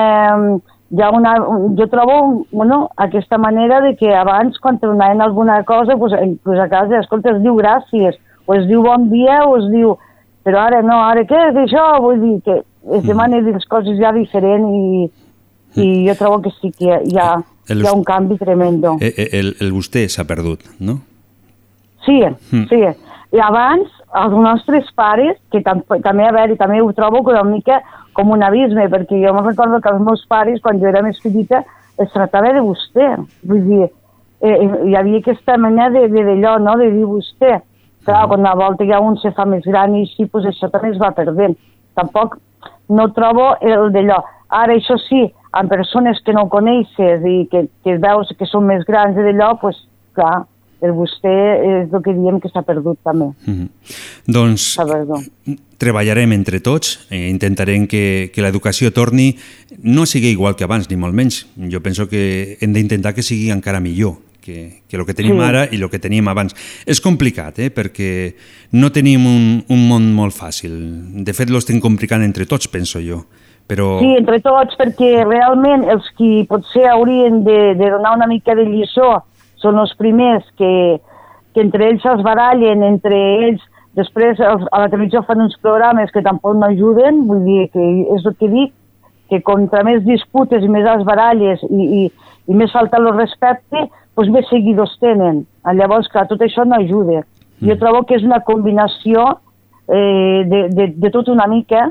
hi 0.93 1.03
ha 1.03 1.11
una, 1.11 1.35
jo 1.79 1.87
trobo 1.91 2.45
bueno, 2.53 2.91
aquesta 2.97 3.39
manera 3.39 3.81
de 3.81 3.97
que 3.97 4.15
abans 4.15 4.59
quan 4.59 4.79
tornaven 4.79 5.21
alguna 5.23 5.63
cosa 5.65 5.97
pues, 5.97 6.13
pues 6.45 6.59
a 6.61 6.69
casa, 6.69 6.99
escolta, 7.01 7.31
es 7.31 7.43
diu 7.43 7.57
gràcies 7.57 8.19
o 8.47 8.55
es 8.55 8.67
diu 8.69 8.83
bon 8.83 9.11
dia 9.11 9.43
o 9.47 9.57
es 9.59 9.69
diu 9.71 9.97
però 10.45 10.59
ara 10.67 10.83
no, 10.83 10.97
ara 10.99 11.23
què 11.25 11.39
és 11.51 11.57
això? 11.57 12.01
Vull 12.03 12.19
dir 12.21 12.41
que 12.43 12.57
es 12.97 13.05
demanen 13.07 13.45
les 13.47 13.65
coses 13.71 13.99
ja 13.99 14.11
diferent 14.13 14.65
i, 14.75 15.11
i 15.79 15.85
jo 16.09 16.15
trobo 16.19 16.41
que 16.43 16.51
sí 16.61 16.73
que 16.73 16.99
hi 17.07 17.19
ha, 17.19 17.37
El- 17.69 17.83
hi 17.83 17.87
ha 17.87 17.93
un 17.93 18.03
canvi 18.05 18.37
tremendo. 18.39 18.97
Eh, 19.01 19.13
eh, 19.17 19.29
El, 19.39 19.57
el 19.61 19.73
vostè 19.73 20.09
s'ha 20.09 20.25
perdut, 20.25 20.61
no? 20.81 21.01
Sí, 22.05 22.21
Mm. 22.51 22.67
sí. 22.69 22.81
I 23.33 23.39
abans, 23.41 23.89
els 24.15 24.33
nostres 24.35 24.85
pares, 24.95 25.39
que 25.51 25.63
tam 25.63 25.81
també, 26.03 26.27
a 26.27 26.33
veure, 26.33 26.57
també 26.57 26.81
ho 26.83 26.93
trobo 26.93 27.21
una 27.31 27.45
mica 27.45 27.81
com 28.13 28.31
un 28.31 28.43
abisme, 28.43 28.89
perquè 28.91 29.23
jo 29.27 29.33
me 29.33 29.43
recordo 29.49 29.81
que 29.81 29.89
els 29.89 30.01
meus 30.03 30.27
pares, 30.29 30.61
quan 30.61 30.79
jo 30.81 30.87
era 30.89 31.01
més 31.03 31.19
petita, 31.23 31.65
es 31.99 32.11
tractava 32.13 32.53
de 32.53 32.61
vostè. 32.61 33.07
Vull 33.45 33.63
dir, 33.69 33.83
eh, 34.43 34.49
eh, 34.51 34.71
hi 34.91 34.95
havia 34.97 35.19
aquesta 35.21 35.57
mena 35.57 35.89
de 35.91 36.09
de- 36.09 36.25
d'allò, 36.25 36.59
no?, 36.61 36.77
de 36.77 36.91
dir 36.91 37.05
vostè. 37.07 37.63
Clar, 38.05 38.27
quan 38.29 38.45
a 38.47 38.55
volta 38.55 38.85
ja 38.85 38.99
un 39.01 39.17
se 39.17 39.31
fa 39.31 39.45
més 39.47 39.63
gran 39.65 39.95
i 39.95 40.03
així, 40.03 40.27
pues 40.27 40.45
això 40.45 40.69
també 40.71 40.91
es 40.91 40.99
va 41.01 41.13
perdent. 41.13 41.57
Tampoc 41.95 42.37
no 42.89 43.13
trobo 43.13 43.55
el 43.61 43.93
d'allò. 43.93 44.23
Ara, 44.51 44.75
això 44.75 44.99
sí, 45.09 45.33
amb 45.53 45.71
persones 45.71 46.21
que 46.25 46.33
no 46.33 46.49
coneixes 46.53 47.25
i 47.29 47.47
que, 47.53 47.67
que 47.85 47.99
veus 48.01 48.33
que 48.39 48.49
són 48.49 48.67
més 48.71 48.85
grans 48.89 49.19
i 49.19 49.27
d'allò, 49.27 49.53
pues, 49.61 49.79
clar, 50.17 50.47
el 50.83 50.95
vostè 50.97 51.33
és 51.63 51.93
el 51.95 52.03
que 52.03 52.15
diem 52.17 52.41
que 52.43 52.51
s'ha 52.51 52.65
perdut 52.67 52.99
també. 53.05 53.31
Uh 53.47 53.55
-huh. 53.55 53.69
Doncs 54.27 54.77
treballarem 55.79 56.33
entre 56.33 56.61
tots, 56.61 57.07
eh, 57.11 57.29
intentarem 57.29 57.87
que, 57.87 58.31
que 58.33 58.43
l'educació 58.43 58.93
torni, 58.93 59.37
no 59.83 60.07
sigui 60.07 60.31
igual 60.31 60.55
que 60.55 60.65
abans, 60.65 60.89
ni 60.91 60.97
molt 60.97 61.15
menys. 61.15 61.47
Jo 61.71 61.81
penso 61.81 62.09
que 62.09 62.57
hem 62.61 62.73
d'intentar 62.73 63.15
que 63.15 63.23
sigui 63.23 63.51
encara 63.51 63.81
millor 63.81 64.15
que, 64.43 64.83
que 64.89 64.97
el 64.97 65.07
que 65.07 65.15
tenim 65.15 65.39
Sí. 65.39 65.43
ara 65.43 65.69
i 65.71 65.77
el 65.81 65.89
que 65.89 65.99
teníem 65.99 66.29
abans. 66.29 66.55
És 66.85 67.01
complicat, 67.01 67.59
eh? 67.59 67.71
perquè 67.71 68.35
no 68.73 68.91
tenim 68.93 69.25
un, 69.25 69.65
un 69.69 69.89
món 69.89 70.13
molt 70.13 70.35
fàcil. 70.35 71.25
De 71.25 71.33
fet, 71.33 71.49
l'estem 71.49 71.81
complicant 71.81 72.23
entre 72.23 72.45
tots, 72.45 72.69
penso 72.69 73.01
jo. 73.01 73.25
Però... 73.73 73.89
Sí, 74.03 74.11
entre 74.19 74.37
tots, 74.45 74.77
perquè 74.77 75.23
realment 75.25 75.87
els 75.89 76.09
qui 76.19 76.43
potser 76.49 76.85
haurien 76.93 77.41
de, 77.47 77.59
de 77.79 77.89
donar 77.95 78.13
una 78.19 78.29
mica 78.29 78.53
de 78.59 78.67
lliçó 78.69 79.23
són 79.63 79.79
els 79.81 79.95
primers 79.97 80.45
que, 80.61 80.99
que 81.55 81.63
entre 81.65 81.89
ells 81.89 82.05
es 82.13 82.21
barallen, 82.27 82.85
entre 82.85 83.17
ells 83.47 83.63
després 83.97 84.41
els, 84.41 84.67
a 84.69 84.83
la 84.83 84.91
televisió 84.93 85.23
fan 85.25 85.41
uns 85.45 85.57
programes 85.65 86.13
que 86.13 86.25
tampoc 86.25 86.59
no 86.59 86.69
ajuden, 86.69 87.25
vull 87.29 87.45
dir 87.47 87.71
que 87.73 87.87
és 88.17 88.27
el 88.29 88.37
que 88.37 88.51
dic, 88.53 88.75
que 89.33 89.41
contra 89.47 89.81
més 89.89 90.03
disputes 90.05 90.65
i 90.65 90.69
més 90.69 90.85
es 90.93 91.05
baralles 91.09 91.63
i, 91.71 91.87
i, 92.03 92.03
i 92.53 92.59
més 92.59 92.73
falta 92.75 93.01
el 93.01 93.09
respecte, 93.17 93.87
doncs 94.13 94.33
més 94.35 94.49
seguidors 94.53 94.93
tenen. 95.01 95.47
Llavors, 95.79 96.11
clar, 96.13 96.27
tot 96.29 96.45
això 96.45 96.67
no 96.69 96.77
ajuda. 96.77 97.23
Jo 97.65 97.79
trobo 97.81 98.03
que 98.05 98.19
és 98.19 98.27
una 98.27 98.43
combinació 98.45 99.25
eh, 99.89 100.43
de, 100.51 100.67
de, 100.77 100.89
de 101.01 101.13
tot 101.15 101.31
una 101.33 101.47
mica, 101.49 101.87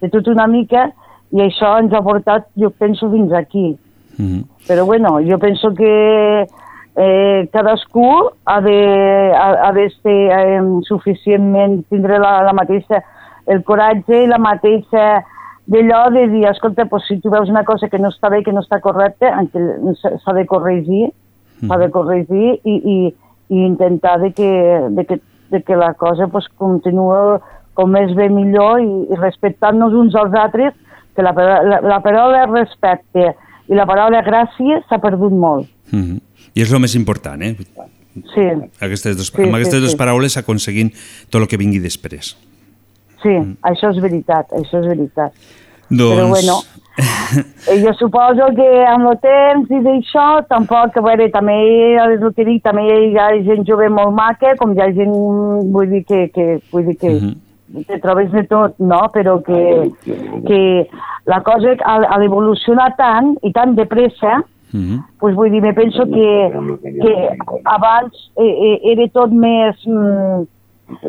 de 0.00 0.08
tot 0.08 0.30
una 0.32 0.46
mica, 0.48 0.86
i 1.30 1.44
això 1.44 1.76
ens 1.80 1.94
ha 1.94 2.02
portat, 2.02 2.48
jo 2.58 2.70
penso, 2.70 3.10
fins 3.10 3.32
aquí. 3.32 3.76
Mhm. 4.18 4.42
Però 4.68 4.84
bueno, 4.86 5.18
jo 5.20 5.38
penso 5.38 5.72
que 5.74 6.46
eh, 6.96 7.48
cadascú 7.52 8.30
ha 8.44 8.60
de, 8.60 9.32
ha, 9.32 9.68
ha 9.68 9.72
de 9.72 9.88
ser 10.02 10.18
eh, 10.30 10.60
suficientment, 10.82 11.84
tindre 11.88 12.18
la, 12.18 12.42
la 12.42 12.52
mateixa, 12.52 13.02
el 13.46 13.62
coratge 13.64 14.24
i 14.24 14.30
la 14.30 14.38
mateixa 14.38 15.24
d'allò 15.70 16.10
de 16.10 16.26
dir, 16.28 16.44
escolta, 16.50 16.86
pues, 16.90 17.06
si 17.06 17.20
tu 17.20 17.30
veus 17.30 17.48
una 17.48 17.64
cosa 17.64 17.88
que 17.88 17.98
no 17.98 18.10
està 18.10 18.28
bé, 18.28 18.42
que 18.42 18.52
no 18.52 18.62
està 18.64 18.80
correcta, 18.82 19.30
s'ha 20.02 20.34
de 20.34 20.44
corregir, 20.50 21.12
s'ha 21.62 21.78
de 21.78 21.90
corregir 21.94 22.58
i, 22.64 22.74
i, 22.74 22.96
i 23.54 23.64
intentar 23.66 24.18
de 24.20 24.32
que, 24.34 24.50
de 24.90 25.04
que, 25.06 25.20
de 25.50 25.62
que 25.62 25.76
la 25.76 25.92
cosa 25.94 26.26
pues, 26.26 26.48
continua 26.58 27.40
com 27.78 27.92
més 27.94 28.12
bé 28.18 28.28
millor 28.32 28.80
i, 28.82 28.90
i 29.12 29.18
respectant-nos 29.20 29.94
uns 29.94 30.16
als 30.18 30.34
altres, 30.34 30.74
que 31.20 31.44
la, 31.46 31.60
la, 31.62 31.80
la 31.84 32.00
paraula 32.02 32.46
respecte 32.50 33.34
i 33.70 33.76
la 33.78 33.86
paraula 33.86 34.22
gràcia 34.26 34.80
s'ha 34.88 34.98
perdut 34.98 35.32
molt. 35.32 35.68
Mhm. 35.92 36.18
I 36.54 36.62
és 36.64 36.72
el 36.72 36.80
més 36.82 36.94
important, 36.98 37.40
eh? 37.42 37.54
Sí, 38.34 38.42
Aquestes 38.82 39.16
dos, 39.16 39.28
Sí, 39.30 39.42
amb 39.44 39.54
aquestes 39.54 39.76
sí, 39.78 39.80
dues 39.84 39.92
sí. 39.92 39.98
paraules 40.00 40.36
aconseguint 40.36 40.90
tot 41.30 41.40
el 41.42 41.46
que 41.48 41.56
vingui 41.56 41.78
després. 41.78 42.36
sí, 43.22 43.34
això 43.62 43.90
és 43.92 44.00
veritat, 44.02 44.50
això 44.56 44.80
és 44.80 44.86
veritat. 44.88 45.32
Doncs... 45.90 46.16
Però 46.16 46.28
bueno, 46.30 46.54
jo 47.84 47.92
suposo 47.98 48.46
que 48.56 48.68
amb 48.88 49.10
el 49.10 49.18
temps 49.22 49.70
i 49.70 49.80
d'això, 49.84 50.26
tampoc, 50.48 50.96
a 50.96 51.02
veure, 51.04 51.28
també 51.30 51.54
és 51.94 52.20
el 52.22 52.32
que 52.34 52.44
dic, 52.48 52.62
també 52.64 52.82
hi 52.86 53.16
ha 53.18 53.28
gent 53.46 53.64
jove 53.68 53.88
molt 53.92 54.14
maca, 54.16 54.54
com 54.58 54.72
hi 54.74 54.80
ha 54.82 54.90
gent, 54.96 55.12
vull 55.74 55.90
dir 55.90 56.04
que, 56.08 56.28
que 56.34 56.46
vull 56.72 56.86
dir 56.86 56.96
que, 56.98 57.10
Mhm. 57.10 57.34
Te 57.86 57.98
trobes 58.02 58.30
de 58.32 58.44
tot, 58.50 58.78
no? 58.78 59.00
Però 59.14 59.38
que, 59.42 59.90
que 60.46 60.88
la 61.26 61.42
cosa 61.46 61.76
ha, 61.84 61.98
ha 62.10 62.18
d'evolucionar 62.18 62.94
tant 62.96 63.36
i 63.42 63.52
tan 63.52 63.76
de 63.76 63.86
pressa, 63.86 64.42
Mhm. 64.72 65.00
pues 65.18 65.34
vull 65.34 65.50
dir, 65.50 65.60
me 65.62 65.72
penso 65.74 66.04
que, 66.06 66.52
que 67.02 67.14
abans 67.64 68.30
eh, 68.36 68.44
eh, 68.46 68.80
era 68.92 69.08
tot 69.08 69.32
més... 69.32 69.74
Mm, 69.86 70.46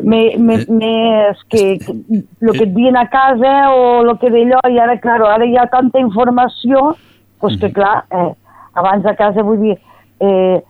me, 0.02 0.36
me, 0.38 0.54
Eh, 0.54 0.66
més 0.70 1.38
que, 1.50 1.78
que 1.78 1.92
el 1.92 2.52
que 2.54 2.64
et 2.64 2.74
diuen 2.74 2.96
a 2.96 3.08
casa 3.10 3.70
o 3.74 4.02
el 4.02 4.12
que 4.18 4.30
d'allò, 4.30 4.60
i 4.70 4.78
ara, 4.78 4.96
claro, 5.02 5.26
ara 5.26 5.46
hi 5.46 5.56
ha 5.58 5.66
tanta 5.66 5.98
informació, 5.98 6.94
pues 7.40 7.56
que 7.58 7.72
clar, 7.72 8.04
eh, 8.10 8.32
abans 8.74 9.06
a 9.06 9.14
casa 9.18 9.42
vull 9.42 9.58
dir, 9.58 9.78
eh, 10.20 10.62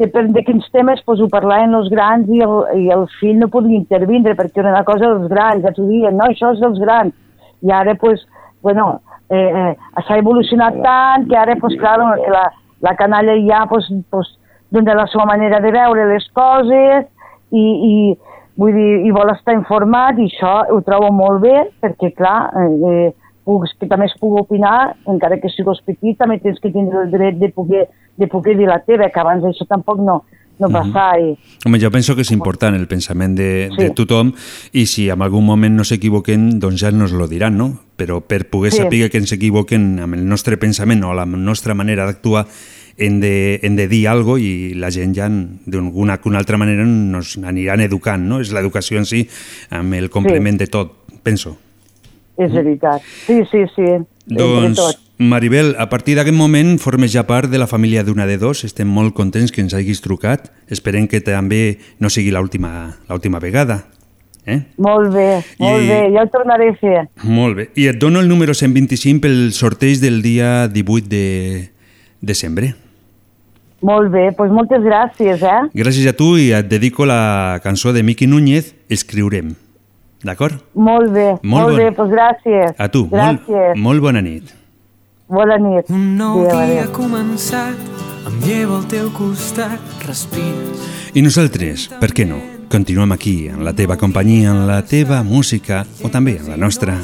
depèn 0.00 0.32
de 0.32 0.42
quins 0.46 0.64
temes 0.72 1.02
pues, 1.04 1.20
ho 1.20 1.28
parlaven 1.28 1.74
els 1.76 1.90
grans 1.92 2.28
i 2.32 2.40
el, 2.44 2.54
i 2.80 2.88
el 2.94 3.06
fill 3.18 3.38
no 3.40 3.50
podia 3.52 3.76
intervindre 3.76 4.34
perquè 4.38 4.62
era 4.62 4.72
una 4.72 4.84
cosa 4.88 5.10
dels 5.12 5.28
grans, 5.32 5.64
ja 5.64 5.74
t'ho 5.76 5.86
diuen, 5.88 6.16
no, 6.16 6.28
això 6.30 6.54
és 6.54 6.62
dels 6.62 6.80
grans. 6.80 7.14
I 7.60 7.72
ara, 7.76 7.94
pues, 8.00 8.22
bueno, 8.64 9.00
eh, 9.28 9.50
eh, 9.50 10.02
s'ha 10.06 10.18
evolucionat 10.22 10.80
tant 10.84 11.28
que 11.28 11.36
ara, 11.36 11.56
pues, 11.60 11.76
clar, 11.80 11.98
que 12.22 12.32
la, 12.32 12.46
la 12.80 12.96
canalla 12.96 13.36
ja 13.44 13.66
pues, 13.68 13.88
pues, 14.10 14.32
dona 14.70 14.94
la 14.94 15.06
seva 15.12 15.26
manera 15.26 15.60
de 15.60 15.72
veure 15.74 16.08
les 16.12 16.26
coses 16.32 17.06
i, 17.50 17.64
i 17.64 17.94
vull 18.60 18.76
dir, 18.76 18.92
i 19.06 19.12
vol 19.12 19.32
estar 19.34 19.56
informat 19.56 20.18
i 20.18 20.28
això 20.30 20.54
ho 20.72 20.80
trobo 20.86 21.10
molt 21.12 21.42
bé 21.44 21.56
perquè, 21.82 22.14
clar, 22.16 22.38
eh, 22.56 22.92
eh, 22.92 23.10
puc, 23.44 23.66
que 23.78 23.86
també 23.90 24.06
es 24.06 24.16
pugui 24.20 24.40
opinar, 24.42 24.96
encara 25.10 25.38
que 25.40 25.48
siguis 25.52 25.80
petit, 25.86 26.18
també 26.18 26.38
tens 26.42 26.60
que 26.60 26.70
tindre 26.70 27.04
el 27.04 27.10
dret 27.10 27.38
de 27.40 27.48
poder, 27.54 27.88
de 28.16 28.26
poder 28.28 28.56
dir 28.58 28.68
la 28.68 28.80
teva, 28.84 29.08
que 29.10 29.20
abans 29.20 29.44
això 29.44 29.66
tampoc 29.68 30.00
no, 30.04 30.22
no 30.60 30.68
passava. 30.68 31.18
I, 31.18 31.36
Home, 31.64 31.80
jo 31.80 31.90
penso 31.90 32.14
que 32.14 32.22
és 32.22 32.30
important 32.32 32.76
el 32.76 32.86
pensament 32.86 33.34
de, 33.36 33.70
de 33.76 33.88
Sí. 33.88 33.94
tothom 33.96 34.34
i 34.72 34.84
si 34.86 35.08
en 35.10 35.22
algun 35.22 35.44
moment 35.46 35.74
no 35.76 35.84
s'equivoquen, 35.84 36.58
doncs 36.60 36.80
ja 36.84 36.90
nos 36.92 37.12
lo 37.12 37.26
diran, 37.28 37.56
no? 37.56 37.70
Però 37.96 38.20
per 38.20 38.46
poder 38.50 38.72
Sí. 38.72 38.82
saber 38.84 39.10
que 39.10 39.18
ens 39.18 39.32
equivoquen 39.32 39.98
amb 40.00 40.14
el 40.14 40.28
nostre 40.28 40.56
pensament 40.58 41.02
o 41.04 41.14
la 41.14 41.26
nostra 41.26 41.74
manera 41.74 42.04
d'actuar 42.06 42.46
hem 43.00 43.20
de, 43.20 43.60
hem 43.62 43.76
de 43.76 43.88
dir 43.88 44.06
alguna 44.08 44.36
cosa 44.36 44.44
i 44.44 44.74
la 44.74 44.90
gent 44.90 45.14
ja 45.16 45.28
d'alguna 45.30 46.20
una 46.24 46.38
altra 46.38 46.58
manera 46.58 46.84
nos 46.84 47.38
aniran 47.38 47.80
educant, 47.80 48.28
no? 48.28 48.40
És 48.40 48.52
l'educació 48.52 48.98
en 48.98 49.06
si 49.06 49.26
amb 49.70 49.94
el 49.94 50.10
complement 50.10 50.58
de 50.58 50.66
tot, 50.66 50.92
penso. 51.22 51.56
És 52.40 52.52
veritat. 52.52 53.02
Sí, 53.26 53.42
sí, 53.50 53.64
sí. 53.76 53.86
Doncs. 54.26 54.80
Maribel, 55.20 55.74
a 55.78 55.90
partir 55.92 56.14
d'aquest 56.16 56.36
moment 56.36 56.78
formes 56.80 57.12
ja 57.12 57.26
part 57.28 57.50
de 57.52 57.58
la 57.60 57.66
família 57.68 58.02
d'una 58.06 58.24
de 58.26 58.38
dos. 58.40 58.64
Estem 58.64 58.88
molt 58.88 59.12
contents 59.14 59.52
que 59.52 59.60
ens 59.60 59.74
hagis 59.76 60.00
trucat. 60.00 60.48
Esperem 60.72 61.06
que 61.06 61.20
també 61.20 61.78
no 62.00 62.08
sigui 62.08 62.30
l'última 62.32 63.38
vegada. 63.40 63.82
Eh? 64.46 64.62
Molt 64.80 65.12
bé, 65.12 65.44
molt 65.60 65.82
I- 65.84 65.88
bé, 65.88 65.98
ja 66.14 66.22
ho 66.24 66.28
tornaré 66.32 66.70
a 66.70 66.74
fer. 66.80 67.02
Molt 67.28 67.56
bé. 67.58 67.68
I 67.76 67.88
et 67.92 67.98
dono 68.00 68.20
el 68.20 68.28
número 68.28 68.54
125 68.54 69.20
pel 69.20 69.52
sorteig 69.52 70.00
del 70.00 70.22
dia 70.22 70.66
18 70.68 71.08
de 71.08 71.70
desembre. 72.22 72.74
Molt 73.82 74.10
bé, 74.12 74.30
doncs 74.36 74.52
moltes 74.52 74.80
gràcies, 74.84 75.42
eh? 75.44 75.60
Gràcies 75.76 76.08
a 76.08 76.12
tu 76.16 76.36
i 76.36 76.50
et 76.52 76.66
dedico 76.68 77.04
la 77.06 77.60
cançó 77.62 77.92
de 77.92 78.02
Miqui 78.02 78.26
Núñez, 78.26 78.74
Escriurem. 78.88 79.54
D'acord? 80.22 80.60
Molt 80.74 81.10
bé, 81.12 81.28
Molt 81.42 81.44
molt, 81.44 81.68
bon- 81.68 81.76
bé, 81.78 81.90
doncs 81.96 82.12
gràcies. 82.12 82.74
A 82.78 82.88
tu. 82.88 83.06
Molt, 83.10 83.46
Gràcies. 83.46 83.76
molt 83.76 84.00
bona 84.00 84.20
nit. 84.20 84.54
Bona 85.28 85.56
nit. 85.58 85.88
Un 85.90 86.16
nou 86.16 86.40
Adéu, 86.44 86.50
dia 86.66 86.80
ha 86.82 86.84
adéu. 86.84 86.92
començat, 86.92 87.76
em 88.26 88.40
llevo 88.46 88.76
al 88.76 88.86
teu 88.86 89.10
costat, 89.12 89.78
respires. 90.06 90.88
I 91.14 91.22
nosaltres, 91.22 91.88
per 92.00 92.10
què 92.12 92.26
no? 92.26 92.36
Continuem 92.70 93.10
aquí, 93.12 93.48
en 93.48 93.64
la 93.64 93.72
teva 93.72 93.96
companyia, 93.96 94.50
en 94.50 94.66
la 94.68 94.82
teva 94.86 95.24
música 95.24 95.84
o 96.04 96.08
també 96.08 96.36
en 96.38 96.50
la 96.50 96.56
nostra, 96.56 96.94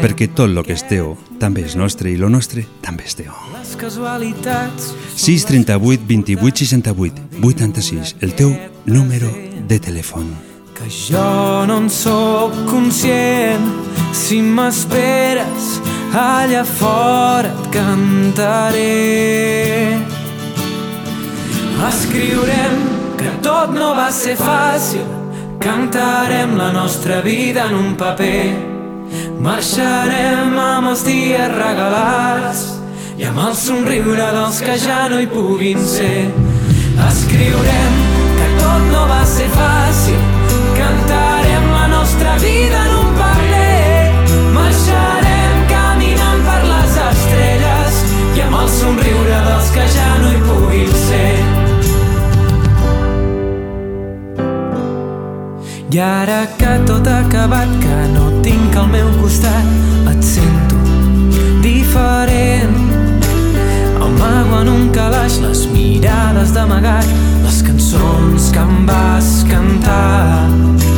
perquè 0.00 0.28
tot 0.32 0.48
lo 0.48 0.62
que 0.64 0.72
és 0.72 0.82
teu 0.88 1.16
també 1.38 1.60
és 1.66 1.76
nostre 1.76 2.10
i 2.10 2.16
lo 2.16 2.30
nostre 2.30 2.64
també 2.80 3.04
és 3.04 3.14
teu. 3.16 3.32
les 3.52 3.76
casualitats. 3.76 4.94
638 5.16 6.06
28 6.06 6.56
68 6.64 7.20
86, 7.42 8.16
el 8.20 8.34
teu 8.34 8.56
número 8.86 9.28
de 9.68 9.78
telèfon. 9.78 10.55
Que 10.76 10.90
jo 10.90 11.64
no 11.66 11.78
en 11.78 11.88
sóc 11.88 12.52
conscient. 12.68 13.64
Si 14.12 14.42
m'esperes 14.42 15.80
allà 16.12 16.64
fora 16.68 17.48
et 17.48 17.70
cantaré. 17.72 19.96
Escriurem 21.88 22.76
que 23.16 23.32
tot 23.40 23.72
no 23.72 23.94
va 23.96 24.10
ser 24.12 24.36
fàcil. 24.36 25.08
Cantarem 25.64 26.58
la 26.60 26.68
nostra 26.76 27.22
vida 27.24 27.70
en 27.70 27.80
un 27.80 27.90
paper. 27.96 28.52
Marxarem 29.40 30.60
amb 30.60 30.92
els 30.92 31.08
dies 31.08 31.52
regalats 31.56 32.66
i 33.16 33.24
amb 33.24 33.46
el 33.48 33.56
somriure 33.56 34.32
dels 34.40 34.60
que 34.60 34.76
ja 34.84 35.06
no 35.08 35.24
hi 35.24 35.32
puguin 35.32 35.80
ser. 35.80 36.28
Escriurem 37.08 38.02
que 38.36 38.56
tot 38.60 38.90
no 38.92 39.06
va 39.08 39.22
ser 39.24 39.48
fàcil 39.56 40.35
cantarem 41.06 41.70
la 41.70 41.86
nostra 41.88 42.36
vida 42.38 42.78
en 42.86 42.92
un 43.02 43.10
paper 43.14 44.12
marxarem 44.54 45.58
caminant 45.70 46.40
per 46.46 46.62
les 46.70 46.96
estrelles 47.10 48.00
i 48.36 48.42
amb 48.46 48.58
el 48.62 48.68
somriure 48.78 49.38
dels 49.48 49.70
que 49.74 49.86
ja 49.96 50.08
no 50.22 50.32
hi 50.32 50.40
puguin 50.48 50.92
ser 51.06 51.34
I 55.96 56.00
ara 56.04 56.42
que 56.58 56.72
tot 56.84 57.06
ha 57.08 57.20
acabat, 57.24 57.70
que 57.80 58.00
no 58.12 58.26
tinc 58.44 58.74
al 58.76 58.90
meu 58.92 59.06
costat, 59.16 59.70
et 60.10 60.26
sento 60.28 60.76
diferent. 61.64 62.76
Amago 64.04 64.60
en 64.60 64.68
un 64.74 64.90
calaix 64.92 65.38
les 65.40 65.64
mirades 65.72 66.52
d'amagat, 66.52 67.08
les 67.46 67.62
cançons 67.70 68.52
que 68.52 68.66
em 68.66 68.84
vas 68.92 69.32
cantar. 69.48 70.95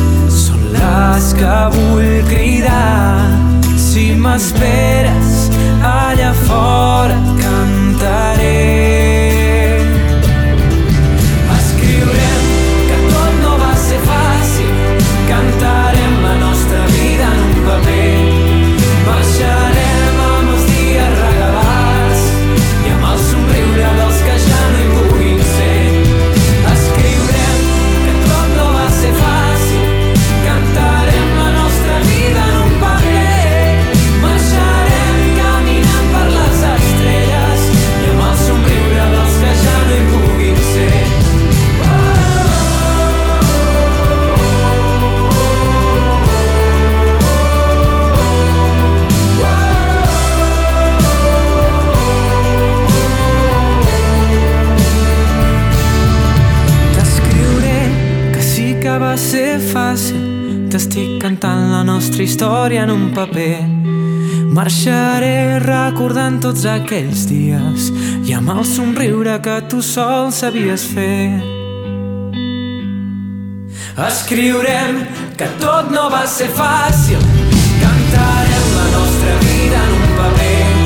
Paraules 0.79 1.33
que 1.33 1.55
vull 1.75 2.23
cridar. 2.29 3.27
Si 3.75 4.15
m'esperes 4.15 5.49
allà 5.83 6.33
fora 6.45 7.19
cantaré. 7.43 9.08
La 61.79 61.85
nostra 61.85 62.23
història 62.23 62.81
en 62.83 62.89
un 62.91 63.03
paper. 63.15 63.59
Marxaré 64.51 65.59
recordant 65.63 66.39
tots 66.43 66.65
aquells 66.67 67.21
dies 67.29 67.85
i 68.27 68.35
amb 68.35 68.51
el 68.51 68.65
somriure 68.67 69.37
que 69.45 69.55
tu 69.71 69.79
sol 69.85 70.33
sabies 70.35 70.83
fer. 70.91 71.29
Escriurem 74.09 74.99
que 75.39 75.47
tot 75.63 75.95
no 75.95 76.09
va 76.11 76.25
ser 76.27 76.49
fàcil. 76.59 77.23
Cantarem 77.85 78.67
la 78.75 78.91
nostra 78.97 79.39
vida 79.47 79.87
en 79.87 79.97
un 80.01 80.13
paper. 80.19 80.78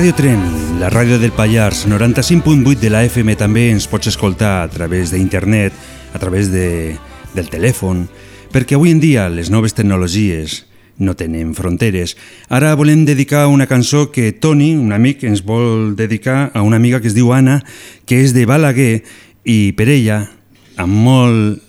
Ràdio 0.00 0.14
Tren, 0.16 0.40
la 0.80 0.88
ràdio 0.88 1.18
del 1.20 1.34
Pallars, 1.36 1.82
95.8 1.84 2.78
de 2.80 2.88
la 2.88 3.02
FM 3.04 3.34
també 3.36 3.66
ens 3.68 3.84
pots 3.84 4.08
escoltar 4.08 4.62
a 4.62 4.68
través 4.72 5.10
d'internet, 5.12 5.74
a 6.16 6.18
través 6.22 6.48
de, 6.48 6.94
del 7.34 7.50
telèfon, 7.52 8.06
perquè 8.48 8.78
avui 8.78 8.94
en 8.94 9.02
dia 9.02 9.26
les 9.28 9.50
noves 9.52 9.76
tecnologies 9.76 10.62
no 10.96 11.12
tenen 11.20 11.50
fronteres. 11.52 12.14
Ara 12.48 12.70
volem 12.80 13.02
dedicar 13.04 13.42
una 13.52 13.66
cançó 13.68 14.06
que 14.08 14.32
Toni, 14.32 14.70
un 14.72 14.94
amic, 14.96 15.26
ens 15.28 15.44
vol 15.44 15.92
dedicar 16.00 16.48
a 16.54 16.62
una 16.64 16.80
amiga 16.80 17.02
que 17.04 17.12
es 17.12 17.18
diu 17.18 17.34
Anna, 17.36 17.58
que 18.08 18.22
és 18.24 18.32
de 18.32 18.46
Balaguer, 18.48 19.02
i 19.44 19.74
per 19.76 19.90
ella, 19.92 20.22
amb, 20.80 20.96
molt, 20.96 21.60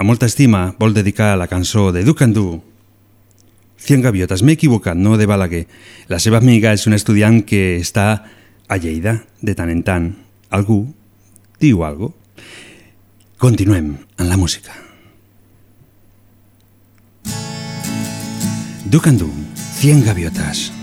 amb 0.00 0.14
molta 0.14 0.32
estima, 0.32 0.70
vol 0.80 0.96
dedicar 0.96 1.34
la 1.36 1.52
cançó 1.52 1.90
de 1.92 2.08
Ducandú, 2.08 2.54
100 3.86 4.02
gaviotes, 4.02 4.42
m'he 4.42 4.56
equivocat, 4.58 4.98
no 4.98 5.16
de 5.16 5.28
Balaguer. 5.30 5.66
La 6.10 6.18
seva 6.22 6.40
amiga 6.42 6.74
és 6.74 6.86
un 6.90 6.96
estudiant 6.96 7.40
que 7.46 7.78
està 7.78 8.08
a 8.66 8.78
Lleida 8.82 9.20
de 9.40 9.54
tant 9.54 9.70
en 9.70 9.82
tant. 9.86 10.08
Algú 10.50 10.82
diu 11.62 11.84
algo? 11.86 12.12
Continuem 13.38 13.94
en 14.18 14.28
la 14.28 14.36
música. 14.36 14.74
Ducandú, 18.86 19.30
100 19.78 20.04
gaviotas. 20.06 20.75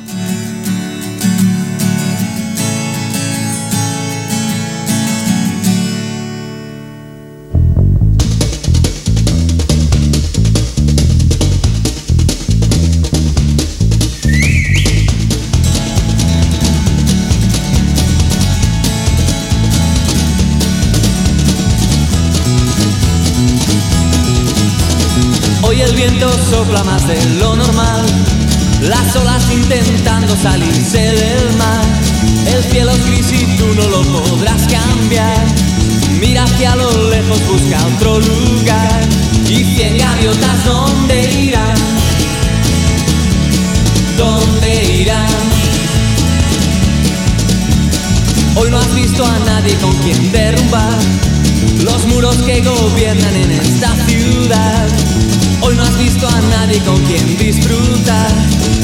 Lugar. 38.19 39.01
Y 39.49 39.63
cien 39.75 39.97
gaviotas, 39.97 40.65
¿dónde 40.65 41.31
irán? 41.31 41.75
¿Dónde 44.17 45.01
irán? 45.01 45.27
Hoy 48.55 48.69
no 48.69 48.77
has 48.77 48.95
visto 48.95 49.25
a 49.25 49.39
nadie 49.39 49.75
con 49.75 49.93
quien 50.03 50.31
derrumbar 50.31 50.99
los 51.83 52.05
muros 52.07 52.35
que 52.37 52.61
gobiernan 52.61 53.35
en 53.35 53.51
esta 53.51 53.95
ciudad. 54.07 54.87
Hoy 55.61 55.75
no 55.75 55.83
has 55.83 55.97
visto 55.97 56.27
a 56.27 56.41
nadie 56.41 56.79
con 56.81 56.97
quien 57.05 57.37
disfrutar 57.37 58.31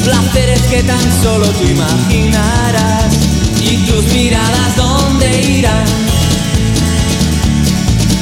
placeres 0.04 0.60
que 0.62 0.82
tan 0.82 1.22
solo 1.22 1.46
tú 1.46 1.64
imaginarás. 1.64 3.14
Y 3.60 3.76
tus 3.86 4.04
miradas, 4.12 4.76
¿dónde 4.76 5.42
irán? 5.42 6.09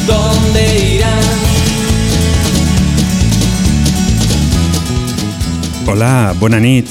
¿Dónde 0.09 0.65
irán? 0.97 1.25
Hola, 5.87 6.35
bona 6.41 6.59
nit. 6.61 6.87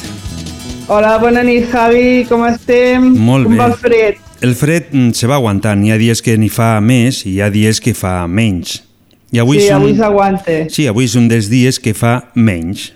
Hola, 0.88 1.18
bona 1.18 1.44
nit, 1.44 1.66
Javi, 1.72 2.26
com 2.30 2.46
estem? 2.48 3.10
Molt 3.18 3.48
com 3.50 3.54
bé. 3.56 3.60
va 3.60 3.68
el 3.72 3.76
fred? 3.82 4.16
El 4.42 4.54
fred 4.56 4.92
mm, 4.94 5.12
se 5.18 5.28
va 5.28 5.36
aguantant. 5.42 5.84
Hi 5.86 5.92
ha 5.92 5.98
dies 6.00 6.22
que 6.22 6.38
n'hi 6.38 6.50
fa 6.54 6.76
més 6.82 7.24
i 7.26 7.34
hi 7.38 7.42
ha 7.42 7.50
dies 7.54 7.82
que 7.84 7.96
fa 7.98 8.22
menys. 8.30 8.84
I 9.34 9.42
avui 9.44 9.60
sí, 9.60 9.68
són- 9.68 9.82
avui 9.82 9.96
s'aguanta. 9.98 10.60
Sí, 10.72 10.86
avui 10.88 11.06
és 11.10 11.16
un 11.20 11.28
dels 11.28 11.50
dies 11.52 11.82
que 11.84 11.94
fa 11.98 12.30
menys. 12.36 12.94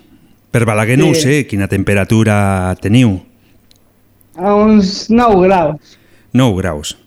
Per 0.51 0.63
Balaguer 0.67 0.97
no 0.99 1.09
ho 1.09 1.15
Sí. 1.15 1.21
sé, 1.21 1.47
quina 1.47 1.67
temperatura 1.67 2.75
teniu. 2.81 3.17
A 4.37 4.53
uns 4.55 5.09
9 5.09 5.47
graus. 5.47 5.97
9 6.33 6.55
graus. 6.61 6.97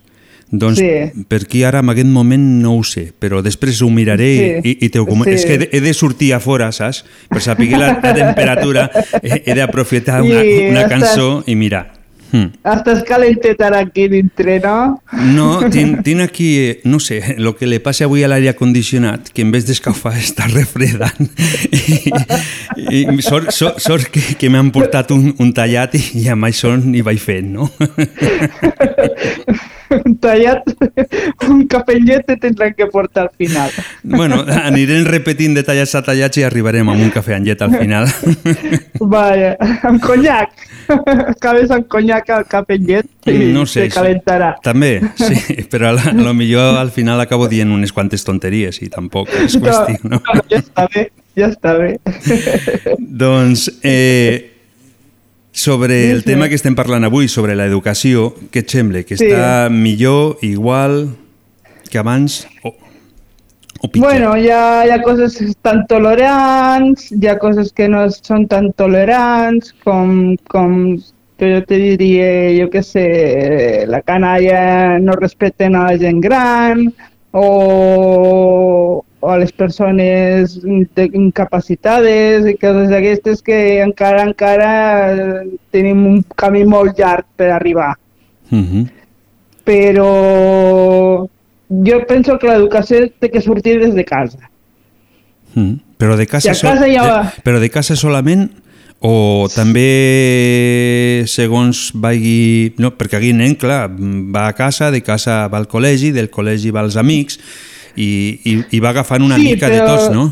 Doncs 0.55 0.79
Sí. 0.79 1.25
per 1.27 1.40
aquí 1.43 1.64
ara 1.67 1.81
en 1.83 1.88
aquest 1.90 2.07
moment 2.07 2.45
no 2.62 2.77
ho 2.79 2.85
sé, 2.87 3.09
però 3.19 3.40
després 3.43 3.81
ho 3.83 3.88
miraré 3.90 4.31
Sí. 4.62 4.71
i, 4.71 4.77
i 4.87 4.88
te 4.95 5.01
ho 5.03 5.07
com... 5.09 5.25
Sí. 5.25 5.31
És 5.35 5.45
que 5.49 5.55
he 5.57 5.59
de, 5.64 5.69
he 5.73 5.81
de 5.83 5.95
sortir 5.95 6.33
a 6.37 6.38
fora, 6.40 6.71
saps? 6.73 7.03
Per 7.29 7.40
saber 7.43 7.71
la, 7.75 7.99
la 8.03 8.14
temperatura 8.14 8.88
he, 9.23 9.43
he 9.47 9.55
d'aprofitar 9.59 10.23
una, 10.23 10.45
I 10.45 10.69
una 10.71 10.85
estàs- 10.85 10.90
cançó 10.95 11.29
i 11.47 11.57
mirar. 11.59 11.87
Hmm. 12.35 12.49
Estàs 12.67 13.05
calentet 13.07 13.61
ara 13.62 13.79
aquí 13.85 14.09
dintre, 14.11 14.57
no? 14.59 15.01
No, 15.37 15.49
tinc, 15.71 16.01
tinc 16.03 16.21
aquí, 16.25 16.49
no 16.83 16.99
sé, 16.99 17.21
el 17.37 17.47
que 17.55 17.67
li 17.69 17.79
passa 17.79 18.09
avui 18.09 18.25
a 18.27 18.29
l'aire 18.33 18.57
condicionat, 18.59 19.29
que 19.31 19.43
en 19.47 19.53
vez 19.55 19.67
d'escalfar 19.69 20.17
està 20.25 20.49
refredant. 20.51 21.29
I, 22.75 23.05
i 23.07 23.23
sort, 23.23 23.53
sort, 23.55 23.79
sort 23.79 24.11
que, 24.11 24.23
que 24.40 24.51
m'han 24.51 24.73
portat 24.75 25.11
un, 25.14 25.31
un 25.38 25.53
tallat 25.55 25.95
i, 25.95 26.03
i 26.25 26.29
amb 26.35 26.47
això 26.51 26.75
n'hi 26.79 27.03
vaig 27.07 27.23
fent, 27.23 27.53
no? 27.55 27.71
Tallat, 30.25 30.68
un 31.49 31.66
capellet 31.70 32.27
te 32.27 32.37
tindran 32.37 32.75
que 32.75 32.87
portar 32.87 33.29
al 33.29 33.31
final. 33.37 33.70
Bueno, 34.03 34.42
anirem 34.64 35.05
repetint 35.09 35.57
de 35.57 35.64
tallats 35.66 35.94
a 35.94 36.03
tallats 36.05 36.40
i 36.40 36.47
arribarem 36.47 36.88
amb 36.88 37.05
un 37.05 37.12
cafè 37.14 37.37
amb 37.38 37.49
llet 37.49 37.64
al 37.64 37.75
final. 37.77 38.09
Vaja, 39.14 39.55
amb 39.83 40.03
conyac. 40.05 40.55
acabes 41.35 41.70
amb 41.73 41.87
conyac 41.88 42.31
al 42.31 42.47
capellet 42.49 43.31
i 43.31 43.51
No 43.55 43.64
sé, 43.66 43.87
te 43.87 43.94
calentarà. 43.94 44.55
També, 44.64 44.99
sí, 45.18 45.64
però 45.70 45.90
a, 45.90 45.97
la, 45.97 46.09
a 46.12 46.16
lo 46.16 46.35
millor 46.37 46.79
al 46.81 46.92
final 46.94 47.20
acabo 47.25 47.49
dient 47.49 47.73
unes 47.73 47.92
quantes 47.92 48.25
tonteries 48.27 48.81
i 48.85 48.90
tampoc 48.92 49.31
és 49.40 49.57
qüestió, 49.57 49.97
no? 50.05 50.20
no, 50.20 50.42
ja 50.51 50.61
està 50.61 50.88
bé, 50.92 51.07
ja 51.38 51.51
està 51.53 51.77
bé. 51.81 51.94
Doncs, 52.99 53.68
eh, 53.83 54.54
sobre 55.55 56.11
el 56.11 56.17
Sí, 56.17 56.23
sí. 56.23 56.27
tema 56.33 56.49
que 56.51 56.57
estem 56.59 56.75
parlant 56.75 57.07
avui, 57.07 57.29
sobre 57.31 57.55
l'educació, 57.55 58.33
què 58.51 58.64
et 58.64 58.73
sembla? 58.75 59.05
Que 59.07 59.17
Sí. 59.17 59.29
està 59.31 59.71
millor, 59.71 60.38
igual 60.43 61.14
que 61.88 61.99
abans? 62.03 62.49
O, 62.64 62.75
o 63.81 63.88
pitjor? 63.88 64.11
Bueno, 64.11 64.37
hi 64.37 64.51
ha, 64.51 64.83
hi 64.85 64.90
ha 64.90 65.01
coses 65.03 65.38
tan 65.62 65.87
tolerants, 65.87 67.12
hi 67.12 67.29
ha 67.31 67.38
coses 67.38 67.71
que 67.73 67.87
no 67.88 68.03
són 68.11 68.49
tan 68.51 68.73
tolerants, 68.75 69.73
com, 69.85 70.35
com 70.51 70.99
que 71.38 71.53
jo 71.55 71.62
te 71.67 71.79
diria, 71.79 72.51
jo 72.59 72.69
què 72.71 72.83
sé, 72.83 73.85
la 73.87 74.03
canalla 74.03 74.99
no 74.99 75.14
respecten 75.19 75.77
a 75.79 75.87
la 75.93 75.99
gent 75.99 76.21
gran, 76.21 76.88
o, 77.31 79.05
o 79.24 79.30
a 79.32 79.38
les 79.40 79.52
persones 79.56 80.58
de- 80.62 81.08
incapacitades 81.16 82.44
i 82.50 82.54
coses 82.60 82.90
d'aquestes 82.92 83.40
que 83.42 83.58
encara 83.80 84.22
encara 84.28 84.72
tenim 85.72 86.02
un 86.10 86.18
camí 86.37 86.64
molt 86.68 86.98
llarg 87.00 87.24
per 87.37 87.48
arribar. 87.56 87.94
Mhm. 88.50 88.84
Però 89.64 91.24
jo 91.88 91.96
penso 92.06 92.37
que 92.38 92.50
l'educació 92.50 93.06
té 93.18 93.30
que 93.32 93.40
sortir 93.40 93.78
des 93.80 93.94
de 93.96 94.04
casa. 94.04 94.50
Mhm. 95.54 95.78
Però 95.96 96.16
de 96.18 96.26
casa, 96.26 96.52
Si 96.54 96.66
casa 96.66 96.87
hi 96.88 96.96
ha- 96.96 97.06
de, 97.22 97.42
però 97.46 97.60
de 97.62 97.70
casa 97.70 97.96
solament 97.96 98.50
o 99.00 99.48
també 99.54 101.24
segons 101.30 101.90
vagi... 101.94 102.74
No, 102.78 102.92
perquè 102.98 103.18
aquí 103.20 103.32
nen, 103.37 103.54
clar, 103.60 103.88
va 104.34 104.48
a 104.48 104.52
casa, 104.56 104.90
de 104.90 105.02
casa 105.02 105.46
va 105.48 105.58
al 105.60 105.68
col·legi, 105.68 106.10
del 106.12 106.30
col·legi 106.32 106.72
va 106.74 106.80
als 106.84 106.96
amics 107.00 107.38
i, 107.96 108.09
i, 108.44 108.54
i 108.76 108.80
va 108.80 108.90
agafant 108.94 109.22
una 109.22 109.37
Sí, 109.37 109.50
mica 109.52 109.68
de 109.70 109.80
tots, 109.87 110.11
no? 110.14 110.24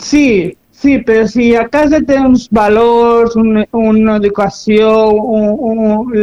Sí, 0.00 0.56
sí, 0.70 0.98
però 1.06 1.26
si 1.28 1.54
a 1.56 1.66
casa 1.72 2.00
té 2.04 2.18
uns 2.20 2.48
valors, 2.52 3.36
un, 3.36 3.64
una 3.72 4.16
educació, 4.20 4.90
un, 5.10 5.48
un, 5.70 6.14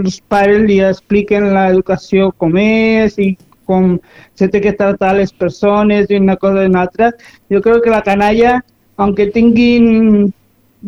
els 0.00 0.20
pares 0.28 0.64
li 0.66 0.80
expliquen 0.84 1.50
l'educació 1.54 2.32
com 2.40 2.56
és 2.60 3.18
i 3.18 3.34
com 3.70 3.94
se 4.34 4.48
té 4.50 4.60
que 4.64 4.72
tractar 4.74 5.12
les 5.14 5.32
persones 5.32 6.08
i 6.10 6.16
una 6.18 6.34
cosa 6.36 6.64
i 6.64 6.70
una 6.72 6.80
altra, 6.88 7.12
jo 7.52 7.60
crec 7.62 7.84
que 7.84 7.90
la 7.92 8.02
canalla, 8.02 8.56
aunque 8.96 9.28
tinguin 9.30 10.32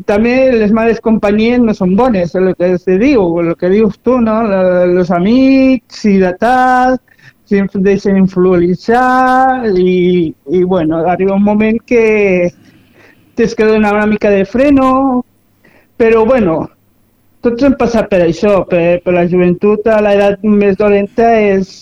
també 0.09 0.51
les 0.57 0.73
males 0.73 0.99
companyies 1.05 1.61
no 1.61 1.75
són 1.77 1.93
bones, 1.97 2.31
és 2.33 2.41
el 2.41 2.55
que 2.57 2.73
se 2.81 2.97
diu, 2.99 3.23
el 3.43 3.53
que 3.61 3.69
dius 3.69 3.99
tu, 4.03 4.17
no? 4.25 4.39
La- 4.49 4.87
Los 4.89 5.11
amics 5.13 6.05
i 6.09 6.17
de 6.19 6.33
tal, 6.41 6.97
influenciar 7.53 9.67
i, 9.77 10.35
i 10.51 10.65
bueno, 10.65 10.99
arriba 11.07 11.35
un 11.35 11.45
moment 11.45 11.79
que 11.87 12.51
tens 13.35 13.55
que 13.55 13.65
donar 13.65 13.95
una 13.95 14.07
mica 14.07 14.31
de 14.31 14.45
freno, 14.45 15.25
però 15.97 16.25
bueno, 16.25 16.71
tots 17.43 17.63
hem 17.63 17.75
passat 17.79 18.09
per 18.11 18.23
això, 18.27 18.63
per, 18.69 19.01
per 19.03 19.17
la 19.17 19.27
joventut 19.27 19.87
a 19.91 20.01
l'edat 20.05 20.45
més 20.45 20.77
dolenta 20.79 21.33
és, 21.41 21.73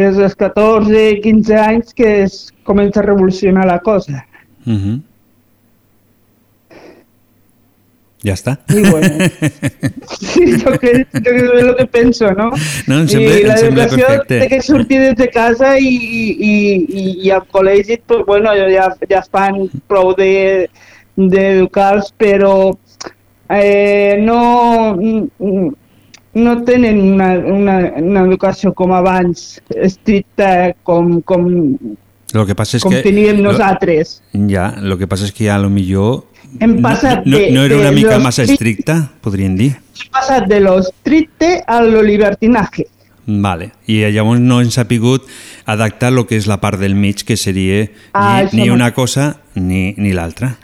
és 0.00 0.18
als 0.18 0.36
14, 0.38 1.20
15 1.24 1.60
anys 1.60 1.94
que 1.94 2.10
es 2.24 2.40
a 2.70 3.02
revolucionar 3.02 3.66
la 3.66 3.80
cosa. 3.80 4.24
Mhm. 4.64 5.02
Ja 8.22 8.34
està. 8.36 8.52
I 8.68 8.82
bueno, 8.84 9.08
sí, 10.20 10.42
jo 10.60 10.74
crec, 10.76 11.06
jo 11.14 11.22
crec 11.22 11.22
que 11.24 11.56
és 11.56 11.62
el 11.64 11.70
que 11.78 11.86
penso, 11.88 12.28
no? 12.36 12.50
No, 12.86 12.98
em 13.00 13.06
sembla- 13.08 13.38
I 13.38 13.46
em 13.46 13.56
sembla 13.62 13.86
perfecte. 13.88 14.40
té 14.42 14.48
que 14.50 14.58
sortir 14.62 14.98
des 15.00 15.16
de 15.16 15.28
casa 15.32 15.70
i, 15.80 15.88
i, 15.88 16.52
i, 16.52 17.04
i 17.26 17.30
al 17.32 17.46
col·legi, 17.48 17.96
pues, 18.06 18.26
bueno, 18.28 18.52
ja, 18.74 18.90
ja 19.08 19.22
fan 19.30 19.62
prou 19.88 20.12
de- 20.18 20.68
d'educar-los, 21.16 22.12
però 22.16 22.52
eh, 23.48 24.16
no, 24.20 24.96
no 26.34 26.62
tenen 26.64 27.00
una, 27.00 27.32
una, 27.38 27.78
una 27.98 28.20
educació 28.28 28.72
com 28.76 28.92
abans, 28.94 29.60
estricta 29.74 30.74
com, 30.82 31.20
com, 31.22 31.48
Lo 32.32 32.44
que 32.46 32.54
passa 32.54 32.76
és 32.78 32.84
com 32.84 32.92
que... 32.94 33.00
teníem 33.02 33.40
lo- 33.42 33.50
nosaltres. 33.50 34.20
Ja, 34.46 34.68
lo 34.78 34.94
que 35.00 35.08
passa 35.10 35.26
és 35.26 35.32
que 35.34 35.48
a 35.50 35.56
lo 35.58 35.66
millor 35.72 36.28
Hem 36.58 36.76
no, 36.76 36.82
passat 36.82 37.24
no, 37.26 37.36
de- 37.38 37.50
no 37.52 37.62
era 37.64 37.76
una 37.76 37.92
mica 37.92 38.18
massa 38.18 38.42
tri- 38.44 38.52
estricta, 38.54 39.10
podríem 39.20 39.54
dir. 39.56 39.70
Hem 39.76 40.10
passat 40.10 40.48
de 40.48 40.60
lo 40.60 40.78
estricte 40.80 41.62
a 41.66 41.80
lo 41.82 42.02
libertinaje. 42.02 42.86
Vale. 43.26 43.70
I 43.86 44.00
llavors 44.10 44.40
no 44.40 44.60
hem 44.60 44.70
sapigut 44.70 45.22
adaptar 45.66 46.10
el 46.12 46.24
que 46.26 46.36
és 46.36 46.46
la 46.50 46.60
part 46.60 46.80
del 46.80 46.94
mig, 46.96 47.22
que 47.24 47.36
seria 47.36 47.88
Ah, 48.12 48.42
ni, 48.52 48.62
ni 48.62 48.68
no. 48.68 48.74
una 48.74 48.92
cosa 48.92 49.36
ni, 49.54 49.94
ni 49.96 50.12
l'altra. 50.12 50.56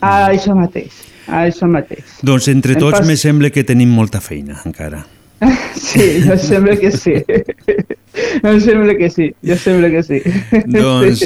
A 0.00 0.26
això 0.32 0.56
mateix, 0.58 0.90
a 1.28 1.44
això 1.46 1.68
mateix. 1.70 2.02
Doncs 2.22 2.48
entre 2.48 2.72
Em 2.74 2.80
tots 2.80 2.98
pas- 2.98 3.06
me 3.06 3.16
sembla 3.16 3.50
que 3.50 3.62
tenim 3.62 3.88
molta 3.90 4.20
feina 4.20 4.60
encara. 4.64 5.06
Sí, 5.82 6.22
jo 6.26 6.36
sembla 6.38 6.76
que 6.78 6.90
sí. 6.92 7.14
Em 8.42 8.60
sembla 8.60 8.94
que 8.96 9.08
sí, 9.10 9.30
jo 9.44 9.56
sembla 9.56 9.88
que 9.90 10.02
sí. 10.02 10.20
Doncs, 10.66 11.24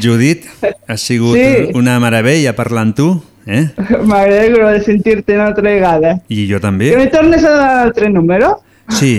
Judit, 0.00 0.44
ha 0.86 0.96
sigut 0.96 1.36
Sí. 1.36 1.70
una 1.74 1.98
meravella 2.00 2.54
parlant 2.56 2.94
tu, 2.96 3.08
eh? 3.46 3.66
M'alegro 4.04 4.68
de 4.70 4.80
sentir-te 4.84 5.34
una 5.34 5.46
altra 5.48 5.64
vegada. 5.70 6.14
I 6.28 6.46
jo 6.50 6.58
Que 6.58 6.66
també. 6.66 6.90
me 6.96 7.06
tornes 7.08 7.44
a 7.44 7.54
l'altre 7.56 8.10
número? 8.10 8.58
Sí, 8.90 9.18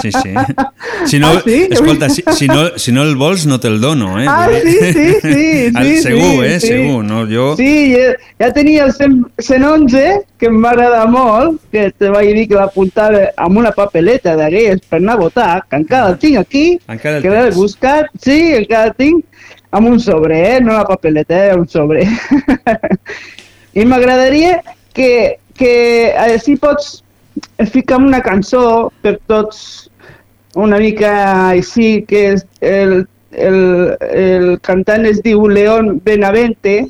sí, 0.00 0.10
sí. 0.12 0.34
Si 1.06 1.18
no, 1.18 1.28
Ah, 1.28 1.42
sí? 1.44 1.68
escolta, 1.70 2.08
si, 2.08 2.22
si, 2.32 2.46
no, 2.48 2.78
si 2.78 2.90
no 2.90 3.02
el 3.02 3.16
vols 3.16 3.44
no 3.46 3.58
te'l 3.60 3.80
dono, 3.80 4.18
eh? 4.18 4.24
Ah, 4.26 4.48
sí, 4.48 4.72
sí, 4.92 5.12
sí, 5.22 5.70
sí, 5.70 5.96
Segur, 6.02 6.22
sí, 6.22 6.40
eh? 6.46 6.60
sí. 6.60 6.66
Segur, 6.68 7.04
no? 7.04 7.26
Jo... 7.28 7.54
Sí, 7.58 7.94
ja, 7.94 8.14
ja 8.40 8.52
tenia 8.56 8.86
el 8.86 8.94
100 8.94 9.18
111, 9.38 10.22
que 10.40 10.46
em 10.48 10.56
va 10.64 10.70
agradar 10.72 11.04
molt, 11.12 11.60
que 11.70 11.90
te 11.92 12.08
vaig 12.14 12.32
dir 12.34 12.46
que 12.48 12.56
l'apuntava 12.56 13.26
amb 13.36 13.60
una 13.60 13.74
papeleta 13.76 14.34
d'aquelles 14.40 14.80
per 14.88 15.02
anar 15.02 15.18
a 15.18 15.22
votar, 15.26 15.52
que 15.68 15.76
encara 15.82 16.14
el 16.14 16.18
tinc 16.24 16.40
aquí, 16.40 16.64
Encara 16.88 17.18
el 17.20 17.22
que 17.22 17.36
l'he 17.36 17.50
buscat, 17.58 18.08
sí, 18.18 18.40
encara 18.56 18.88
el 18.88 18.96
tinc, 18.96 19.24
amb 19.70 19.88
un 19.92 20.00
sobre, 20.00 20.40
eh? 20.56 20.60
no 20.64 20.72
la 20.72 20.86
papeleta, 20.88 21.44
eh? 21.50 21.54
un 21.54 21.68
sobre. 21.68 22.08
I 23.74 23.84
m'agradaria 23.84 24.60
que, 24.94 25.38
que 25.58 25.72
així 26.16 26.56
pots 26.56 27.02
ficar 27.70 27.98
una 27.98 28.20
cançó 28.22 28.92
per 29.02 29.18
tots 29.26 29.90
una 30.54 30.78
mica 30.78 31.48
així, 31.50 32.04
que 32.06 32.34
és 32.34 32.44
el, 32.60 33.06
el, 33.32 33.96
el 34.14 34.60
cantant 34.62 35.04
es 35.06 35.20
diu 35.22 35.48
León 35.48 36.00
Benavente, 36.04 36.88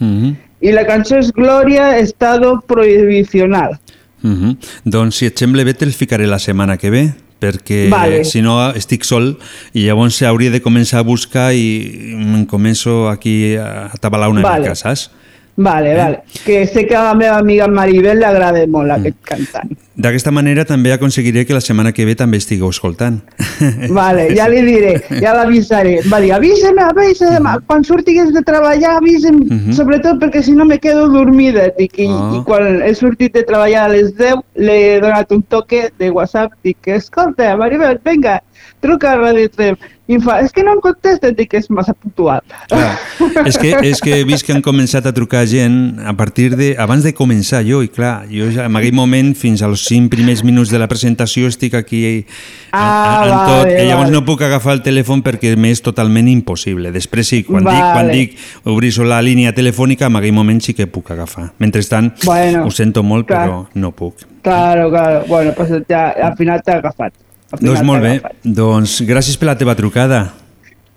Mhm. 0.00 0.36
i 0.62 0.72
la 0.72 0.86
cançó 0.86 1.18
és 1.18 1.30
Glòria 1.32 1.98
Estado 1.98 2.60
Prohibicional. 2.66 3.78
Mhm. 4.22 4.56
Doncs 4.84 5.16
si 5.16 5.26
et 5.26 5.36
sembla 5.38 5.64
bé 5.64 5.74
te'l 5.74 5.92
ficaré 5.92 6.26
la 6.26 6.38
setmana 6.38 6.76
que 6.78 6.90
ve 6.90 7.02
perquè 7.40 7.88
Vale. 7.90 8.24
si 8.24 8.40
no 8.42 8.58
estic 8.76 9.04
sol 9.04 9.38
i 9.72 9.86
llavors 9.86 10.22
hauria 10.22 10.50
de 10.50 10.60
començar 10.60 11.00
a 11.00 11.02
buscar 11.08 11.54
i 11.54 12.12
em 12.12 12.44
començo 12.46 13.08
aquí 13.08 13.56
a 13.56 13.86
atabalar 13.92 14.28
una 14.30 14.42
Vale. 14.42 14.60
mica, 14.60 14.74
saps? 14.74 15.10
Vale, 15.56 15.94
vale. 15.96 16.22
Que 16.44 16.66
sé 16.66 16.86
que 16.86 16.96
a 16.96 17.04
la 17.04 17.14
meva 17.14 17.38
amiga 17.38 17.66
Maribel 17.68 18.18
li 18.18 18.24
agrada 18.24 18.66
molt 18.66 18.96
aquest 18.96 19.18
cantant. 19.26 19.74
D'aquesta 20.00 20.30
manera 20.32 20.64
també 20.64 20.92
aconseguiré 20.94 21.44
que 21.44 21.52
la 21.52 21.60
setmana 21.60 21.92
que 21.92 22.06
ve 22.08 22.14
també 22.16 22.38
estigueu 22.40 22.70
escoltant. 22.72 23.18
Vale, 23.98 24.28
ja 24.36 24.46
li 24.48 24.62
diré, 24.64 24.94
ja 25.20 25.34
l'avisaré. 25.36 25.98
Va 26.10 26.20
dir, 26.24 26.32
avisa'm, 26.36 26.78
avisa'm, 26.86 27.48
quan 27.68 27.84
surtigues 27.84 28.32
de 28.32 28.42
treballar, 28.46 28.96
avisa'm, 29.00 29.40
Mhm. 29.50 29.72
sobretot 29.76 30.20
perquè 30.22 30.42
si 30.42 30.52
no 30.52 30.64
me 30.64 30.78
quedo 30.78 31.08
dormida. 31.08 31.68
Dic, 31.78 31.98
i, 31.98 32.06
Ah. 32.10 32.32
I 32.38 32.44
quan 32.44 32.82
he 32.82 32.94
sortit 32.94 33.34
de 33.34 33.42
treballar 33.44 33.84
a 33.84 33.88
les 33.92 34.14
10, 34.16 34.40
l'he 34.56 35.00
donat 35.00 35.30
un 35.32 35.42
toque 35.42 35.90
de 35.98 36.10
WhatsApp, 36.10 36.52
dic, 36.64 36.78
escolta, 36.86 37.56
Maribel, 37.56 38.00
vinga, 38.04 38.42
truca 38.80 39.12
a 39.12 39.16
Radio 39.16 39.48
Trem. 39.50 39.76
I 40.10 40.14
em 40.18 40.20
fa, 40.24 40.40
és 40.42 40.50
que 40.50 40.64
no 40.66 40.72
em 40.74 40.80
contesta, 40.82 41.30
dic, 41.30 41.52
és 41.54 41.68
massa 41.70 41.92
puntual. 41.94 42.40
Clar, 42.68 42.98
és 43.46 43.56
que, 43.56 43.70
és 43.92 44.00
que 44.02 44.16
he 44.18 44.24
vist 44.26 44.42
que 44.44 44.52
han 44.52 44.62
començat 44.62 45.06
a 45.06 45.12
trucar 45.14 45.44
gent 45.46 46.00
a 46.04 46.14
partir 46.18 46.56
de... 46.58 46.72
abans 46.78 47.04
de 47.06 47.12
començar 47.14 47.60
jo, 47.66 47.78
i 47.86 47.88
clar, 47.88 48.24
jo 48.30 48.48
en 48.50 48.74
aquell 48.80 48.92
moment, 48.96 49.36
fins 49.38 49.62
als 49.62 49.84
5 49.90 50.08
primers 50.12 50.44
minuts 50.46 50.70
de 50.70 50.78
la 50.78 50.86
presentació, 50.88 51.48
estic 51.50 51.74
aquí 51.74 52.04
en, 52.06 52.24
Ah, 52.72 53.24
en 53.26 53.30
tot, 53.34 53.64
vale, 53.66 53.82
i 53.82 53.86
llavors 53.88 54.06
vale. 54.08 54.14
no 54.14 54.22
puc 54.24 54.42
agafar 54.46 54.76
el 54.78 54.82
telèfon 54.86 55.22
perquè 55.26 55.56
m'és 55.58 55.82
totalment 55.82 56.28
impossible. 56.30 56.92
Després 56.94 57.26
sí, 57.34 57.42
quan, 57.44 57.64
dic, 57.66 57.74
quan 57.74 58.06
Vale. 58.06 58.12
dic 58.14 58.38
obrir 58.70 58.94
la 59.04 59.18
línia 59.20 59.50
telefònica, 59.52 60.06
en 60.06 60.16
aquell 60.16 60.32
moment 60.36 60.60
sí 60.62 60.72
que 60.78 60.86
puc 60.86 61.10
agafar. 61.10 61.50
Mentrestant, 61.58 62.14
Bueno, 62.24 62.64
ho 62.66 62.70
sento 62.70 63.02
molt, 63.02 63.26
clar. 63.26 63.48
però 63.48 63.66
no 63.74 63.90
puc. 63.92 64.14
Claro, 64.42 64.88
claro. 64.90 65.24
Bueno, 65.28 65.52
pues 65.56 65.70
ja, 65.88 66.10
al 66.22 66.36
final 66.36 66.62
t'ha 66.62 66.78
agafat. 66.78 67.12
Al 67.50 67.58
final 67.58 67.74
Doncs 67.74 67.86
molt 67.86 68.02
bé, 68.02 68.10
agafat. 68.20 68.36
doncs 68.44 69.00
gràcies 69.02 69.36
per 69.36 69.46
la 69.50 69.58
teva 69.58 69.74
trucada. 69.74 70.32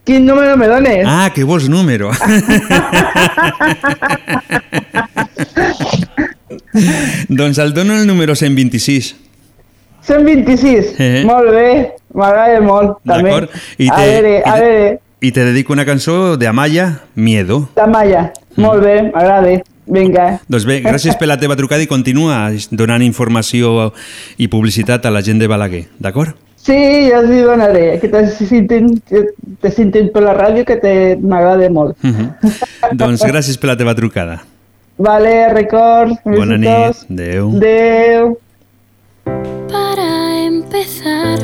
Quin 0.06 0.26
número 0.26 0.56
me 0.58 0.68
dones? 0.68 1.06
Ah, 1.08 1.32
que 1.34 1.44
vols 1.46 1.68
número. 1.70 2.12
doncs 7.30 7.58
el 7.60 7.74
dono 7.74 7.98
el 8.00 8.08
número 8.08 8.36
126. 8.36 9.16
126. 10.06 10.96
Eh. 11.00 11.24
Molt 11.26 11.50
bé, 11.52 11.68
m'agrada 12.14 12.60
molt, 12.62 12.98
també. 13.08 13.48
I 13.78 13.88
a 13.90 13.96
te- 13.96 14.08
veure, 14.10 14.34
i 14.40 14.42
a 14.46 14.56
veure, 14.60 15.00
I 15.24 15.32
te 15.32 15.46
dedico 15.46 15.72
una 15.72 15.86
cançó 15.86 16.36
de 16.36 16.48
Amaya, 16.48 17.00
Miedo. 17.16 17.70
Tamaya, 17.76 18.34
molt 18.58 18.84
bé, 18.84 18.98
m'agrada. 19.14 19.62
Vinga. 19.86 20.40
Doncs 20.48 20.64
bé, 20.66 20.78
gràcies 20.84 21.16
per 21.20 21.28
la 21.28 21.36
teva 21.40 21.56
trucada 21.60 21.84
i 21.84 21.88
continua 21.88 22.50
donant 22.72 23.04
informació 23.04 23.92
i 24.40 24.48
publicitat 24.48 25.06
a 25.06 25.12
la 25.12 25.22
gent 25.22 25.40
de 25.44 25.48
Balaguer, 25.52 25.86
d'acord? 26.00 26.36
Sí, 26.56 26.76
ja 27.10 27.18
els 27.20 27.32
hi 27.36 27.42
donaré, 27.44 28.00
que 28.00 28.08
te 28.08 28.22
sentin, 28.32 28.94
te 29.60 29.72
sentin 29.76 30.08
per 30.14 30.24
la 30.24 30.32
ràdio 30.38 30.64
que 30.64 30.78
te- 30.80 31.18
m'agrada 31.20 31.68
molt. 31.70 31.98
Mhm. 32.02 32.30
doncs 32.96 33.24
gràcies 33.28 33.58
per 33.60 33.72
la 33.74 33.78
teva 33.78 33.94
trucada. 33.96 34.42
Vale, 34.98 35.50
records, 35.54 36.18
Bona 36.24 36.58
nit. 36.58 36.68
Adéu. 37.10 37.50
Adéu. 37.58 38.38
Para 39.70 40.46
empezar, 40.46 41.40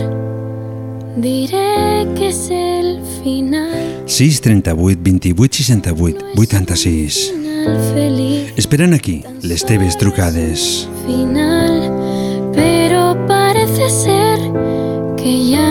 diré 1.17 2.07
que 2.15 2.27
es 2.29 2.49
el 2.51 2.99
final, 3.23 4.03
6 4.05 4.41
38 4.41 4.99
28 5.01 5.53
68 5.63 6.25
86. 6.37 7.33
final 7.33 7.77
feliz, 7.93 8.53
Esperen 8.57 8.93
aquí 8.93 9.23
les 9.41 9.65
teves 9.65 9.97
trucades. 9.97 10.87
final, 11.07 11.91
pero 12.53 13.17
parece 13.27 13.89
ser 13.89 14.39
que 15.17 15.49
ya 15.49 15.68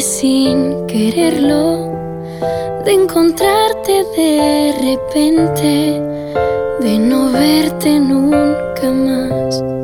sin 0.00 0.86
quererlo, 0.86 1.92
de 2.84 2.92
encontrarte 2.92 4.04
de 4.16 4.74
repente, 4.80 6.00
de 6.80 6.98
no 6.98 7.30
verte 7.32 7.98
nunca 7.98 8.90
más. 8.90 9.75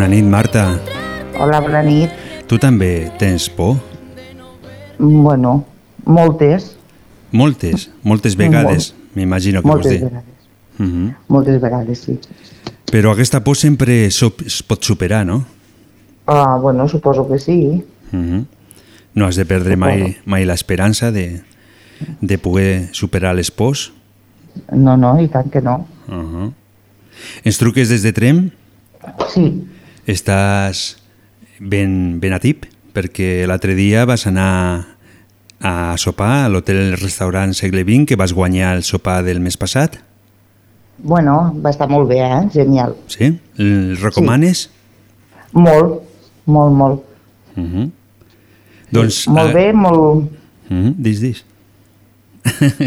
Bona 0.00 0.14
nit, 0.14 0.24
Marta. 0.24 0.80
Hola, 1.38 1.58
bona 1.60 1.82
nit. 1.84 2.08
Tu 2.48 2.56
també 2.56 3.10
tens 3.20 3.50
por? 3.52 3.74
Bueno, 4.96 5.58
moltes, 6.06 6.70
Moltes, 7.32 7.90
moltes 8.02 8.34
vegades, 8.34 8.94
m'imagino 9.14 9.60
que 9.60 9.68
vols 9.68 9.84
moltes 9.84 9.92
dir. 9.92 10.08
vegades, 10.08 10.48
Mhm. 10.78 11.14
moltes 11.28 11.60
vegades, 11.60 11.98
sí. 11.98 12.18
Però 12.90 13.12
aquesta 13.12 13.44
por 13.44 13.56
sempre 13.58 14.06
es 14.06 14.62
pot 14.66 14.82
superar, 14.82 15.26
no? 15.26 15.44
Ah, 16.26 16.56
bueno, 16.58 16.88
suposo 16.88 17.28
que 17.28 17.38
sí. 17.38 17.84
Mhm. 18.10 18.46
No 19.14 19.26
has 19.26 19.36
de 19.36 19.44
perdre 19.44 19.76
mai, 19.76 20.16
mai 20.24 20.46
l'esperança 20.46 21.12
de, 21.12 21.42
de 22.22 22.38
poder 22.38 22.88
superar 22.92 23.34
les 23.34 23.50
pors. 23.50 23.92
No, 24.72 24.96
no, 24.96 25.20
i 25.20 25.28
tant 25.28 25.50
que 25.50 25.60
no. 25.60 25.86
Uh 26.08 26.14
-huh. 26.14 26.52
Ens 27.44 27.58
truques 27.58 27.90
des 27.90 28.02
de 28.02 28.12
Trem? 28.12 28.50
Sí, 29.28 29.66
Estàs 30.10 30.96
ben, 31.60 32.18
ben 32.18 32.34
a 32.34 32.40
tip? 32.42 32.64
Perquè 32.90 33.46
l'altre 33.46 33.76
dia 33.78 34.02
vas 34.08 34.26
anar 34.26 34.96
a 35.60 35.94
sopar 36.00 36.46
a 36.46 36.48
l'hotel-restaurant 36.50 37.52
Segle 37.54 37.84
XX 37.84 38.08
que 38.08 38.18
vas 38.18 38.34
guanyar 38.34 38.74
el 38.78 38.82
sopar 38.82 39.20
del 39.22 39.40
mes 39.40 39.56
passat. 39.60 40.00
bueno, 41.02 41.54
va 41.64 41.70
estar 41.70 41.88
molt 41.88 42.08
bé, 42.08 42.18
eh? 42.20 42.48
Genial. 42.52 42.94
Sí? 43.08 43.30
El 43.56 43.96
recomanes? 43.96 44.66
Molt, 45.52 46.02
molt, 46.44 46.74
molt. 46.74 47.00
Uh 47.56 47.62
-huh. 47.64 47.90
Doncs... 48.90 49.26
molt 49.28 49.54
bé, 49.54 49.72
molt... 49.72 50.28
Uh 50.68 50.76
-huh. 50.76 50.94
Dis, 50.98 51.20
dis. 51.20 51.44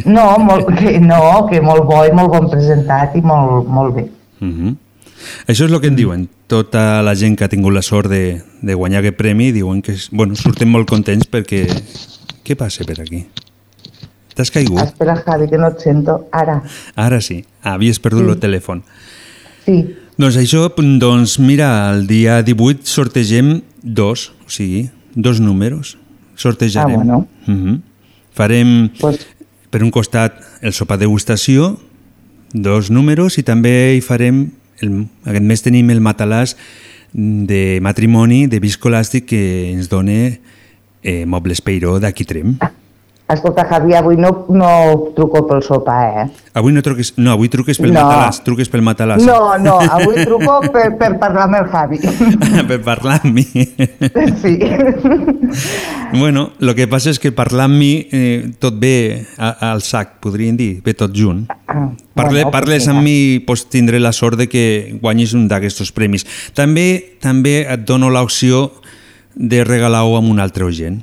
No, 0.05 0.37
molt, 0.37 0.67
que, 0.77 0.99
no, 0.99 1.47
que 1.49 1.61
molt 1.61 1.83
bo 1.85 2.05
i 2.05 2.11
molt 2.11 2.29
bon 2.29 2.49
presentat 2.49 3.15
i 3.15 3.21
molt, 3.21 3.67
molt 3.67 3.95
bé. 3.95 4.09
Uh 4.41 4.47
-huh. 4.47 4.75
Això 5.47 5.65
és 5.65 5.71
el 5.71 5.79
que 5.81 5.87
em 5.87 5.95
diuen. 5.95 6.27
Tota 6.47 7.01
la 7.03 7.13
gent 7.15 7.35
que 7.37 7.45
ha 7.45 7.49
tingut 7.49 7.73
la 7.73 7.81
sort 7.81 8.09
de, 8.11 8.41
de 8.61 8.73
guanyar 8.73 8.99
aquest 9.03 9.17
premi 9.17 9.51
diuen 9.51 9.81
que 9.81 9.93
és- 9.93 10.09
bueno, 10.11 10.35
surten 10.35 10.69
molt 10.69 10.87
contents 10.89 11.27
perquè... 11.29 11.65
Què 12.43 12.57
passa 12.59 12.83
per 12.83 12.99
aquí? 13.01 13.21
T'has 14.35 14.49
caigut? 14.51 14.81
Espera, 14.81 15.15
Javi, 15.23 15.47
que 15.47 15.57
no 15.57 15.67
et 15.69 15.79
sento. 15.79 16.27
Ara, 16.31 16.61
Ara 16.95 17.21
sí. 17.21 17.45
Havies 17.61 17.99
perdut 17.99 18.25
Sí. 18.25 18.31
el 18.31 18.39
telèfon. 18.39 18.83
sí. 19.65 19.95
Doncs 20.17 20.35
això, 20.37 20.67
doncs 20.99 21.39
mira, 21.39 21.89
el 21.91 22.05
dia 22.05 22.43
18 22.43 22.85
sortegem 22.85 23.61
dos, 23.81 24.33
o 24.45 24.49
sigui, 24.49 24.91
dos 25.15 25.39
números. 25.39 25.97
Sortejarem. 26.35 26.93
Ah, 26.93 26.95
bueno. 26.97 27.27
Mhm. 27.47 27.81
Farem, 28.31 28.89
Pues- 28.99 29.25
per 29.71 29.81
un 29.81 29.89
costat, 29.89 30.35
el 30.61 30.71
sopar 30.73 30.99
degustació, 30.99 31.79
dos 32.53 32.91
números, 32.91 33.39
i 33.39 33.43
també 33.43 33.95
hi 33.97 34.01
farem, 34.01 34.51
el, 34.83 35.05
aquest 35.25 35.47
mes 35.47 35.63
tenim 35.65 35.91
el 35.93 36.03
matalàs 36.03 36.57
de 37.13 37.79
matrimoni 37.85 38.45
de 38.49 38.59
Viscolàstic 38.61 39.27
que 39.29 39.43
ens 39.71 39.89
dona 39.91 40.17
eh, 41.03 41.25
Mobles 41.25 41.61
Peiró 41.61 41.99
d'aquí 42.01 42.25
Trem. 42.25 42.57
Escolta, 43.31 43.63
Javi, 43.65 43.93
avui 43.95 44.17
no, 44.19 44.45
no 44.51 44.69
truco 45.15 45.45
pel 45.47 45.61
sopar, 45.63 46.01
eh? 46.19 46.25
Avui 46.59 46.73
no 46.75 46.81
truques, 46.83 47.13
no, 47.17 47.31
avui 47.31 47.47
truques 47.49 47.79
pel 47.79 47.93
No. 47.93 48.01
matalàs, 48.03 48.41
truques 48.43 48.67
pel 48.69 48.83
matalàs. 48.83 49.23
No, 49.23 49.55
no, 49.57 49.77
avui 49.79 50.25
truco 50.27 50.59
per, 50.73 50.89
per 50.99 51.13
parlar 51.21 51.45
amb 51.47 51.55
el 51.61 51.69
Javi. 51.71 51.99
per 52.69 52.79
parlar 52.83 53.21
amb 53.23 53.39
mi. 53.39 53.45
Sí. 54.43 54.57
Bueno, 56.13 56.51
el 56.59 56.73
que 56.75 56.85
passa 56.91 57.13
és 57.13 57.19
que 57.23 57.31
parlar 57.33 57.69
amb 57.71 57.79
mi 57.79 57.93
eh, 58.11 58.51
tot 58.61 58.75
ve 58.81 59.23
a, 59.39 59.71
al 59.71 59.81
sac, 59.81 60.19
podríem 60.21 60.59
dir, 60.59 60.81
ve 60.85 60.93
tot 60.93 61.15
junt. 61.15 61.45
Parle, 62.13 62.43
bueno, 62.43 62.51
parles 62.53 62.89
amb 62.91 63.01
mi, 63.01 63.39
pues, 63.47 63.65
tindré 63.71 64.03
la 64.03 64.11
sort 64.13 64.37
de 64.37 64.49
que 64.51 64.99
guanyis 65.01 65.33
un 65.33 65.47
d'aquests 65.47 65.95
premis. 65.95 66.27
També 66.53 67.17
també 67.23 67.63
et 67.63 67.87
dono 67.87 68.11
l'opció 68.13 68.67
de 69.33 69.63
regalar-ho 69.63 70.19
amb 70.19 70.29
un 70.29 70.43
altre 70.43 70.67
gent. 70.75 71.01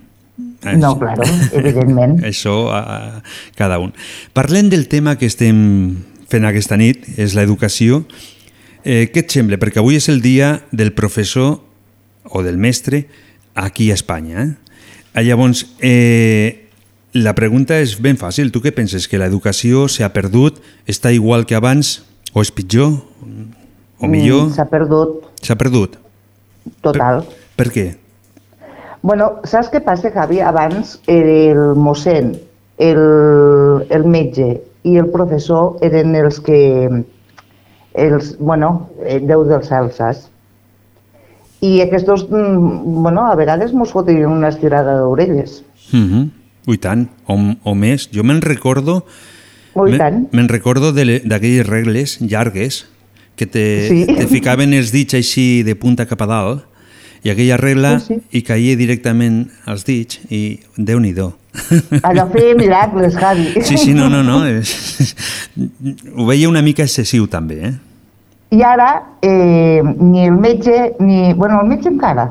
No, 0.76 0.98
claro, 0.98 1.24
evidentment. 1.56 2.18
Això 2.26 2.68
a, 2.68 2.80
a 2.80 3.22
cada 3.56 3.78
un. 3.80 3.94
Parlem 4.36 4.68
del 4.68 4.88
tema 4.92 5.16
que 5.16 5.26
estem 5.30 5.56
fent 6.30 6.44
aquesta 6.46 6.76
nit, 6.76 7.06
és 7.18 7.34
l'educació. 7.34 8.04
Eh, 8.84 9.08
què 9.12 9.24
et 9.24 9.32
sembla? 9.32 9.58
Perquè 9.60 9.80
avui 9.80 9.96
és 9.96 10.08
el 10.12 10.20
dia 10.24 10.60
del 10.72 10.92
professor 10.96 11.58
o 12.30 12.42
del 12.44 12.58
mestre 12.60 13.06
aquí 13.54 13.90
a 13.90 13.94
Espanya. 13.98 14.44
Eh? 14.44 14.50
Ah, 15.14 15.22
Llavors, 15.26 15.64
eh, 15.82 16.68
la 17.12 17.34
pregunta 17.34 17.80
és 17.82 17.96
ben 18.00 18.16
fàcil. 18.20 18.52
Tu 18.54 18.60
què 18.62 18.70
penses? 18.72 19.08
Que 19.10 19.18
l'educació 19.18 19.88
s'ha 19.90 20.12
perdut? 20.14 20.60
Està 20.86 21.10
igual 21.12 21.44
que 21.48 21.56
abans? 21.58 22.04
O 22.32 22.44
és 22.44 22.52
pitjor? 22.54 23.00
O 24.00 24.06
millor? 24.08 24.46
Mm, 24.46 24.54
S'ha 24.54 24.68
perdut, 24.70 25.24
S'ha 25.42 25.56
perdut. 25.58 25.96
total. 26.80 27.24
Per 27.56 27.66
què? 27.74 27.88
Bueno, 29.02 29.40
saps 29.48 29.70
què 29.72 29.80
passa, 29.84 30.10
Javi? 30.12 30.40
Abans 30.44 30.98
el 31.08 31.60
mossèn, 31.80 32.34
el, 32.78 33.00
el 33.88 34.04
metge 34.04 34.50
i 34.84 34.96
el 35.00 35.08
professor 35.12 35.78
eren 35.84 36.14
els 36.16 36.40
que... 36.44 36.60
Els, 38.00 38.36
bueno, 38.38 38.88
Déu 39.26 39.42
del 39.48 39.64
cel, 39.66 39.88
saps? 39.96 40.28
I 41.60 41.80
aquests, 41.84 42.28
mm, 42.30 43.02
bueno, 43.02 43.24
a 43.26 43.34
vegades 43.36 43.72
mos 43.76 43.90
fotien 43.92 44.28
una 44.30 44.48
estirada 44.48 44.94
d'orelles. 45.00 45.62
Mm 45.92 46.06
-hmm. 46.06 46.30
Ui, 46.68 46.78
tant. 46.78 47.08
O, 47.26 47.36
o 47.64 47.74
més. 47.74 48.08
Jo 48.12 48.22
me'n 48.22 48.40
recordo... 48.40 49.04
Ui, 49.74 49.92
me- 49.92 49.98
tant. 49.98 50.28
Me'n 50.32 50.48
recordo 50.48 50.92
d'aquelles 50.92 51.66
regles 51.66 52.20
llargues 52.20 52.86
que 53.36 53.46
te, 53.46 53.88
Sí. 53.88 54.06
te 54.06 54.26
ficaven 54.26 54.72
els 54.74 54.92
dits 54.92 55.14
així 55.14 55.62
de 55.62 55.74
punta 55.74 56.06
cap 56.06 56.20
a 56.22 56.26
dalt 56.26 56.62
i 57.22 57.30
aquella 57.30 57.56
regla 57.60 57.98
Sí, 58.00 58.16
i 58.32 58.42
caia 58.46 58.76
directament 58.78 59.44
als 59.68 59.84
dits 59.88 60.20
i 60.32 60.58
Déu-n'hi-do. 60.76 61.30
Allò 62.06 62.26
feia 62.30 62.54
miracles, 62.56 63.16
Javi. 63.18 63.62
Sí, 63.66 63.76
sí, 63.76 63.94
no, 63.94 64.08
no, 64.08 64.22
no. 64.22 64.38
Ho 66.16 66.26
veia 66.26 66.48
una 66.48 66.62
mica 66.62 66.86
excessiu 66.86 67.26
també, 67.28 67.60
eh? 67.68 67.72
I 68.50 68.62
ara, 68.66 68.90
eh, 69.22 69.80
ni 69.82 70.24
el 70.26 70.38
metge, 70.38 70.94
ni... 70.98 71.32
Bueno, 71.34 71.60
el 71.62 71.68
metge 71.70 71.90
encara. 71.90 72.26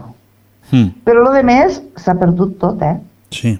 Mm, 0.71 1.01
Però 1.07 1.23
lo 1.23 1.31
de 1.33 1.43
més 1.47 1.79
s'ha 1.97 2.15
perdut 2.19 2.57
tot, 2.61 2.81
eh? 2.83 2.97
sí. 3.33 3.57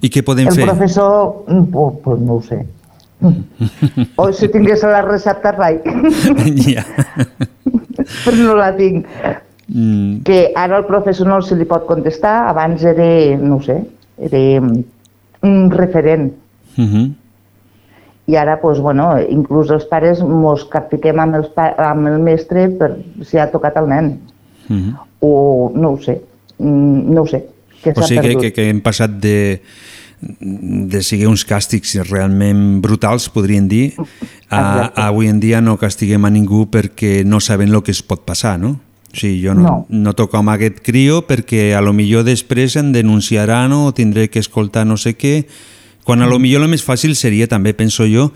I 0.00 0.08
què 0.12 0.22
podem 0.24 0.48
el 0.48 0.56
fer? 0.56 0.64
professor, 0.64 1.44
mm, 1.48 1.66
pues, 1.72 1.96
pues 2.04 2.20
no 2.24 2.38
ho 2.38 2.42
sé. 2.42 2.62
O 4.16 4.30
si 4.32 4.48
tingués 4.48 4.82
la 4.82 5.02
recepta, 5.04 5.52
rai. 5.52 5.76
ja. 6.72 6.84
Però 8.24 8.36
no 8.38 8.56
la 8.56 8.70
tinc. 8.76 9.04
Mm, 9.72 10.22
Que 10.26 10.52
ara 10.56 10.78
el 10.78 10.84
professor 10.84 11.28
no 11.28 11.40
se 11.42 11.54
li 11.54 11.64
pot 11.64 11.86
contestar, 11.86 12.48
abans 12.50 12.82
era, 12.82 13.36
no 13.38 13.60
sé, 13.62 13.84
era 14.18 14.60
mm, 14.60 14.84
un 15.46 15.70
referent. 15.70 16.32
mm 16.76 16.86
-hmm. 16.86 17.12
I 18.26 18.36
ara, 18.36 18.60
pues, 18.60 18.78
bueno, 18.78 19.18
inclús 19.28 19.70
els 19.70 19.84
pares 19.84 20.20
mos 20.22 20.64
capfiquem 20.70 21.18
amb, 21.18 21.34
els 21.34 21.48
pa 21.48 21.74
amb 21.78 22.06
el 22.06 22.20
mestre 22.20 22.68
per 22.68 22.96
si 23.22 23.38
ha 23.38 23.50
tocat 23.50 23.76
el 23.76 23.88
nen. 23.88 24.20
Mm 24.68 24.76
-hmm. 24.76 24.94
O 25.20 25.72
no 25.74 25.90
ho 25.92 25.98
sé, 25.98 26.20
mm, 26.58 27.14
no 27.14 27.22
ho 27.22 27.26
sé. 27.26 27.44
Que 27.82 27.90
O 27.96 28.02
sigui 28.02 28.20
que, 28.20 28.26
perdut. 28.28 28.42
que, 28.42 28.52
que 28.52 28.68
hem 28.68 28.80
passat 28.80 29.10
de, 29.10 29.60
de 30.20 31.02
seguir 31.02 31.26
uns 31.28 31.46
càstigs 31.46 31.96
realment 32.10 32.80
brutals, 32.82 33.28
podríem 33.28 33.68
dir, 33.68 33.94
a, 33.98 34.60
Exacte. 34.60 35.00
a 35.00 35.06
avui 35.08 35.26
en 35.28 35.40
dia 35.40 35.60
no 35.60 35.76
castiguem 35.76 36.24
a 36.24 36.30
ningú 36.30 36.66
perquè 36.70 37.24
no 37.24 37.40
saben 37.40 37.74
el 37.74 37.82
que 37.82 37.90
es 37.90 38.02
pot 38.02 38.20
passar, 38.24 38.58
no? 38.60 38.76
Sigui, 39.12 39.40
jo 39.42 39.54
no, 39.54 39.62
no. 39.62 39.86
No. 39.88 40.12
toco 40.14 40.38
amb 40.38 40.52
aquest 40.52 40.80
crio 40.86 41.24
perquè 41.26 41.72
a 41.74 41.80
lo 41.82 41.92
millor 41.92 42.22
després 42.24 42.76
em 42.78 42.92
denunciaran 42.94 43.72
o 43.74 43.90
tindré 43.92 44.28
que 44.30 44.38
escoltar 44.38 44.86
no 44.86 44.96
sé 44.96 45.16
què, 45.18 45.44
quan 46.04 46.22
a 46.22 46.28
lo 46.30 46.38
millor 46.38 46.62
el 46.62 46.70
més 46.70 46.84
fàcil 46.86 47.16
seria 47.18 47.48
també, 47.50 47.74
penso 47.74 48.06
jo, 48.06 48.30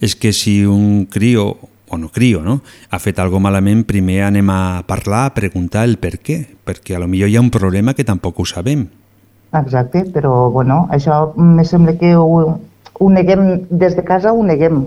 és 0.00 0.16
que 0.16 0.32
si 0.32 0.64
un 0.66 1.04
crio, 1.06 1.56
o 1.88 1.98
no 1.98 2.08
crio, 2.08 2.42
no? 2.42 2.62
ha 2.90 2.98
fet 2.98 3.20
algo 3.20 3.40
malament, 3.40 3.84
primer 3.84 4.22
anem 4.24 4.50
a 4.50 4.82
parlar, 4.88 5.26
a 5.28 5.34
preguntar 5.36 5.84
el 5.84 5.98
per 6.00 6.18
què, 6.24 6.40
perquè 6.64 6.96
a 6.96 7.02
lo 7.04 7.08
millor 7.08 7.28
hi 7.28 7.36
ha 7.36 7.44
un 7.44 7.52
problema 7.52 7.94
que 7.94 8.04
tampoc 8.04 8.40
ho 8.40 8.48
sabem. 8.48 8.88
Exacte, 9.54 10.02
però 10.10 10.50
bueno, 10.50 10.88
això 10.90 11.34
me 11.36 11.64
sembla 11.64 11.94
que 12.00 12.16
ho, 12.16 12.58
ho 12.98 13.10
neguem, 13.12 13.66
des 13.70 13.94
de 13.94 14.04
casa 14.04 14.32
ho 14.32 14.42
neguem 14.42 14.86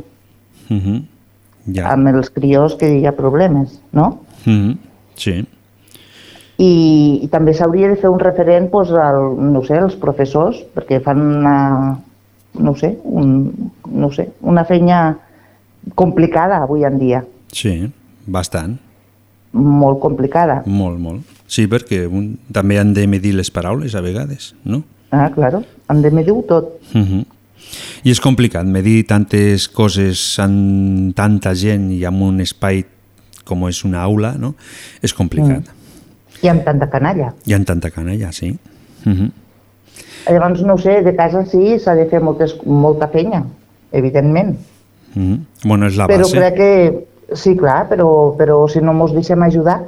Uh 0.69 0.75
-huh. 0.75 1.03
Ja. 1.73 1.93
amb 1.93 2.07
els 2.07 2.29
crios 2.29 2.75
que 2.75 2.87
hi 2.99 3.05
ha 3.05 3.15
problemes, 3.15 3.79
no? 3.91 4.19
Uh 4.45 4.51
-huh. 4.51 4.77
Sí. 5.17 5.43
I, 6.57 6.71
i 7.21 7.27
també 7.29 7.53
s'hauria 7.53 7.89
de 7.91 7.99
fer 8.01 8.09
un 8.09 8.19
referent 8.21 8.71
doncs, 8.71 8.91
al, 8.97 9.35
no 9.53 9.61
sé, 9.65 9.77
als 9.77 9.95
professors, 10.01 10.63
perquè 10.73 11.01
fan 11.05 11.21
una, 11.21 11.55
no 12.57 12.73
sé, 12.75 12.95
un, 13.03 13.71
no 13.93 14.09
sé, 14.13 14.31
una 14.41 14.63
feina 14.65 15.17
complicada 15.95 16.63
avui 16.63 16.83
en 16.83 16.97
dia, 16.99 17.23
Sí, 17.53 17.89
bastant. 18.25 18.77
molt 19.53 19.99
complicada. 20.03 20.61
Molt, 20.65 20.99
molt. 20.99 21.21
Sí, 21.47 21.63
perquè 21.71 22.03
un, 22.11 22.37
també 22.53 22.77
han 22.77 22.91
de 22.93 23.07
medir 23.07 23.31
les 23.33 23.49
paraules 23.49 23.95
a 23.95 24.01
vegades, 24.01 24.53
no? 24.65 24.83
Ah, 25.11 25.29
claro, 25.33 25.63
hem 25.89 26.01
de 26.03 26.11
medir 26.11 26.33
tot. 26.47 26.73
Uh 26.93 27.01
-huh. 27.01 27.25
I 28.03 28.11
és 28.11 28.19
complicat 28.19 28.65
medir 28.65 29.05
tantes 29.07 29.67
coses 29.67 30.39
amb 30.39 31.15
tanta 31.15 31.53
gent 31.55 31.91
i 31.91 32.03
amb 32.05 32.21
un 32.21 32.41
espai 32.41 32.85
com 33.47 33.65
és 33.69 33.83
una 33.87 34.03
aula, 34.03 34.35
no? 34.37 34.53
És 35.01 35.13
complicat. 35.15 35.63
Mm. 35.63 36.45
I 36.45 36.51
amb 36.53 36.63
tanta 36.67 36.89
canalla. 36.91 37.33
Hi 37.47 37.53
ha 37.55 37.63
tanta 37.65 37.89
canalla, 37.89 38.31
sí. 38.31 38.51
Uh 39.05 39.11
-huh. 39.13 39.31
Llavors, 40.29 40.61
no 40.61 40.77
sé, 40.77 41.01
de 41.03 41.15
casa 41.15 41.45
sí, 41.45 41.79
s'ha 41.79 41.95
de 41.95 42.05
fer 42.05 42.19
moltes, 42.21 42.57
molta 42.65 43.07
feina, 43.07 43.45
evidentment. 43.91 44.57
Uh 45.15 45.21
-huh. 45.21 45.39
Bueno, 45.63 45.87
és 45.87 45.95
la 45.95 46.07
però 46.07 46.27
base. 46.27 46.37
crec 46.37 46.55
que, 46.55 47.07
sí, 47.35 47.55
clar, 47.55 47.87
però, 47.89 48.35
però 48.37 48.67
si 48.69 48.79
no 48.79 48.93
mos 48.93 49.13
deixem 49.13 49.41
ajudar, 49.41 49.81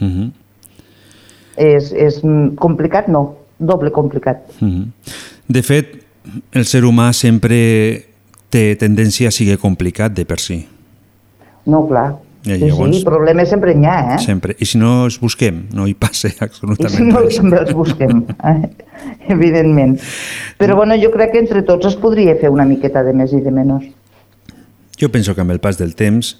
Uh 0.00 0.08
-huh. 0.08 0.30
és, 1.56 1.92
és 1.92 2.22
mm, 2.24 2.54
complicat, 2.54 3.06
no, 3.08 3.36
doble 3.58 3.90
complicat. 3.90 4.36
Uh 4.60 4.68
-huh. 4.68 4.86
De 5.46 5.62
fet, 5.62 5.86
el 6.52 6.64
ser 6.64 6.82
humà 6.82 7.12
sempre 7.12 8.04
té 8.48 8.76
tendència 8.76 9.28
a 9.28 9.30
ser 9.30 9.58
complicat 9.58 10.12
de 10.12 10.24
per 10.24 10.38
si. 10.38 10.66
No, 11.64 11.86
clar. 11.88 12.16
I 12.44 12.56
sí, 12.56 12.64
llavors- 12.66 12.96
sí, 12.98 13.04
problemes 13.06 13.48
sempre 13.52 13.74
n'hi 13.78 13.86
ha, 13.86 14.16
eh? 14.16 14.18
Sempre. 14.18 14.56
I 14.58 14.66
si 14.66 14.78
no 14.78 15.04
els 15.06 15.20
busquem, 15.22 15.60
no 15.72 15.86
hi 15.86 15.94
passa 15.94 16.28
I 16.32 16.34
absolutament 16.42 16.96
si 16.96 17.02
no, 17.06 17.20
res. 17.22 17.36
també 17.38 17.60
els 17.62 17.72
busquem, 17.78 18.24
eh? 18.52 18.70
evidentment. 19.30 19.94
Però 20.58 20.74
bueno, 20.76 20.96
jo 20.98 21.10
crec 21.14 21.30
que 21.36 21.42
entre 21.44 21.62
tots 21.62 21.86
es 21.92 21.96
podria 22.02 22.34
fer 22.40 22.50
una 22.50 22.64
miqueta 22.66 23.04
de 23.06 23.12
més 23.14 23.32
i 23.32 23.40
de 23.44 23.50
menys. 23.54 23.84
Jo 24.98 25.08
penso 25.14 25.34
que 25.34 25.40
amb 25.44 25.50
el 25.54 25.60
pas 25.62 25.78
del 25.78 25.94
temps 25.98 26.34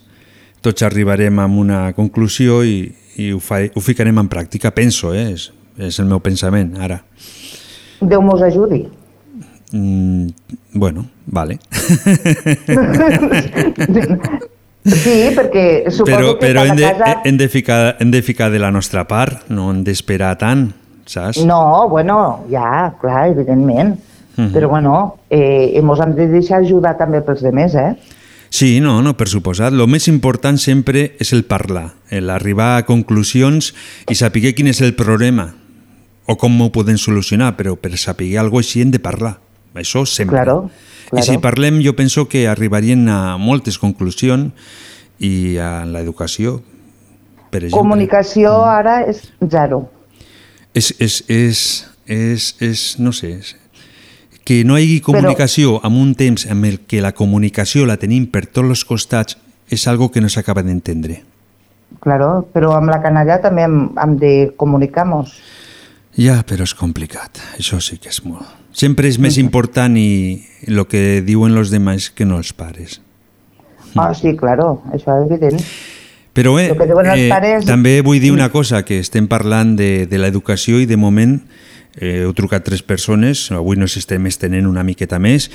tots 0.63 0.83
arribarem 0.87 1.39
a 1.43 1.47
una 1.47 1.93
conclusió 1.95 2.61
i, 2.67 2.93
i 3.19 3.31
ho, 3.35 3.39
fa, 3.43 3.61
ho 3.67 3.81
ficarem 3.83 4.19
en 4.19 4.29
pràctica, 4.31 4.71
penso, 4.75 5.15
eh? 5.15 5.31
és, 5.35 5.49
és 5.79 5.99
el 6.03 6.07
meu 6.11 6.21
pensament, 6.23 6.75
ara. 6.79 7.01
Déu 8.03 8.23
mos 8.23 8.43
ajudi. 8.43 8.85
Mm, 9.73 10.27
bueno, 10.75 11.07
vale. 11.27 11.59
Sí, 14.83 15.17
perquè 15.37 15.91
suposo 15.91 16.07
però 16.11 16.31
que 16.39 16.49
però 16.49 16.65
hem, 16.67 16.77
de, 16.77 16.87
casa... 16.89 17.21
hem, 17.25 17.37
de 17.39 17.49
ficar, 17.49 17.97
hem 18.03 18.11
de 18.11 18.23
ficar 18.23 18.51
de 18.51 18.59
la 18.59 18.73
nostra 18.75 19.07
part, 19.07 19.47
no 19.49 19.71
hem 19.71 19.85
d'esperar 19.87 20.35
tant, 20.41 20.73
saps? 21.07 21.45
No, 21.47 21.89
bueno, 21.89 22.45
ja, 22.51 22.95
clar, 23.01 23.29
evidentment. 23.31 23.95
Mhm. 24.37 24.51
Però 24.55 24.69
bueno, 24.69 25.19
eh, 25.31 25.79
mos 25.85 26.01
hem 26.01 26.15
de 26.17 26.27
deixar 26.33 26.63
ajudar 26.63 26.97
també 26.99 27.21
pels 27.23 27.43
demés, 27.45 27.75
eh? 27.77 27.93
Sí, 28.53 28.81
no, 28.81 29.01
no, 29.03 29.15
per 29.17 29.29
suposat. 29.33 29.73
El 29.73 29.87
més 29.89 30.09
important 30.11 30.59
sempre 30.61 31.13
és 31.21 31.33
el 31.33 31.45
parlar, 31.49 31.95
el 32.11 32.29
arribar 32.31 32.77
a 32.77 32.87
conclusions 32.89 33.73
i 34.11 34.17
saber 34.19 34.53
quin 34.53 34.69
és 34.73 34.83
el 34.85 34.97
problema 34.99 35.55
o 36.27 36.37
com 36.39 36.61
ho 36.61 36.69
podem 36.73 36.99
solucionar, 37.01 37.55
però 37.57 37.75
per 37.81 37.97
saber 37.99 38.35
alguna 38.39 38.61
cosa 38.61 38.69
així 38.69 38.83
hem 38.85 38.93
de 38.93 39.01
parlar. 39.03 39.39
Això 39.75 40.05
sempre. 40.07 40.37
Claro, 40.37 40.71
I 41.11 41.23
si 41.23 41.35
claro. 41.35 41.41
parlem, 41.45 41.81
jo 41.85 41.97
penso 41.99 42.29
que 42.29 42.47
arribarien 42.49 43.09
a 43.09 43.37
moltes 43.39 43.79
conclusions 43.79 44.53
i 45.19 45.59
a 45.59 45.85
l'educació, 45.89 46.61
per 47.51 47.65
exemple. 47.65 47.83
Comunicació 47.83 48.55
ara 48.65 49.03
és 49.11 49.25
zero. 49.51 49.85
És, 50.73 50.95
és, 51.03 51.21
és, 51.29 51.65
és, 52.07 52.55
és 52.65 52.87
no 53.03 53.13
sé, 53.13 53.35
és, 53.41 53.57
Que 54.43 54.65
no 54.67 54.75
hi 54.75 54.83
hagi 54.83 55.01
comunicació 55.07 55.77
en 55.87 55.95
un 56.01 56.17
temps 56.19 56.49
en 56.51 56.65
el 56.67 56.81
que 56.91 56.99
la 57.01 57.13
comunicació 57.15 57.85
la 57.87 57.95
tenim 58.03 58.25
per 58.27 58.49
tots 58.49 58.75
els 58.75 58.83
costats 58.85 59.37
és 59.71 59.87
algo 59.87 60.11
que 60.11 60.21
no 60.21 60.29
s'acaba 60.33 60.65
d'entendre. 60.67 61.21
Claro, 62.03 62.49
però 62.51 62.73
amb 62.75 62.91
la 62.91 62.99
canalla 63.05 63.39
també 63.45 63.63
hem, 63.69 63.77
hem 64.03 64.17
de 64.19 64.33
comunicar-nos. 64.59 65.37
Ja, 66.19 66.41
però 66.43 66.67
és 66.67 66.75
complicat. 66.75 67.39
Això 67.55 67.79
sí 67.81 68.01
que 68.03 68.11
és 68.11 68.19
molt. 68.27 68.62
Sempre 68.73 69.09
és 69.09 69.19
més 69.21 69.37
important 69.39 69.97
i 70.01 70.43
el 70.67 70.85
que 70.89 71.21
diuen 71.25 71.57
els 71.61 71.71
demás 71.71 72.11
que 72.11 72.25
no 72.25 72.39
els 72.41 72.53
pares. 72.57 73.01
Ah, 73.97 74.15
sí, 74.17 74.33
claro, 74.37 74.83
això 74.93 75.19
és 75.21 75.31
evident. 75.31 75.61
Però 76.33 76.55
els 76.57 76.73
eh, 76.73 77.29
pares- 77.29 77.67
també 77.69 77.99
vull 78.01 78.21
dir 78.21 78.31
una 78.33 78.49
cosa, 78.49 78.85
que 78.89 78.99
estem 78.99 79.27
parlant 79.29 79.77
de, 79.77 80.07
de 80.09 80.19
l'educació 80.19 80.81
i 80.81 80.87
de 80.89 80.97
moment 80.97 81.43
eh, 82.01 82.23
heu 82.25 82.33
trucat 82.33 82.65
tres 82.65 82.81
persones, 82.81 83.51
avui 83.53 83.77
nos 83.77 83.99
estem 84.01 84.25
estenent 84.31 84.65
una 84.67 84.83
miqueta 84.83 85.19
més, 85.21 85.51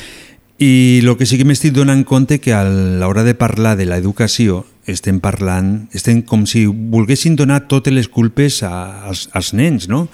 i 0.61 1.01
el 1.01 1.09
que 1.17 1.25
sí 1.25 1.37
que 1.37 1.45
m'estic 1.45 1.73
donant 1.73 2.03
compte 2.05 2.37
que 2.41 2.53
a 2.53 2.63
l'hora 2.65 3.23
de 3.25 3.33
parlar 3.37 3.75
de 3.77 3.85
l'educació 3.89 4.63
estem 4.85 5.17
parlant, 5.21 5.87
estem 5.97 6.21
com 6.21 6.45
si 6.49 6.65
volguessin 6.69 7.35
donar 7.35 7.65
totes 7.67 7.93
les 7.93 8.07
culpes 8.09 8.61
a, 8.65 9.05
als, 9.09 9.27
als 9.33 9.53
nens, 9.57 9.89
no? 9.89 10.07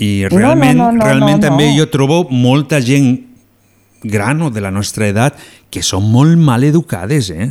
I 0.00 0.24
No, 0.24 0.32
no, 0.32 0.38
realment, 0.38 0.78
no, 0.78 0.92
no, 0.96 1.04
realment 1.04 1.40
no, 1.42 1.46
també 1.48 1.66
no. 1.70 1.76
jo 1.82 1.86
trobo 1.92 2.22
molta 2.32 2.80
gent 2.80 3.26
gran 4.02 4.40
o 4.40 4.48
de 4.50 4.62
la 4.64 4.70
nostra 4.72 5.10
edat 5.12 5.36
que 5.68 5.82
són 5.84 6.06
molt 6.10 6.38
mal 6.40 6.64
educades, 6.64 7.28
eh? 7.30 7.50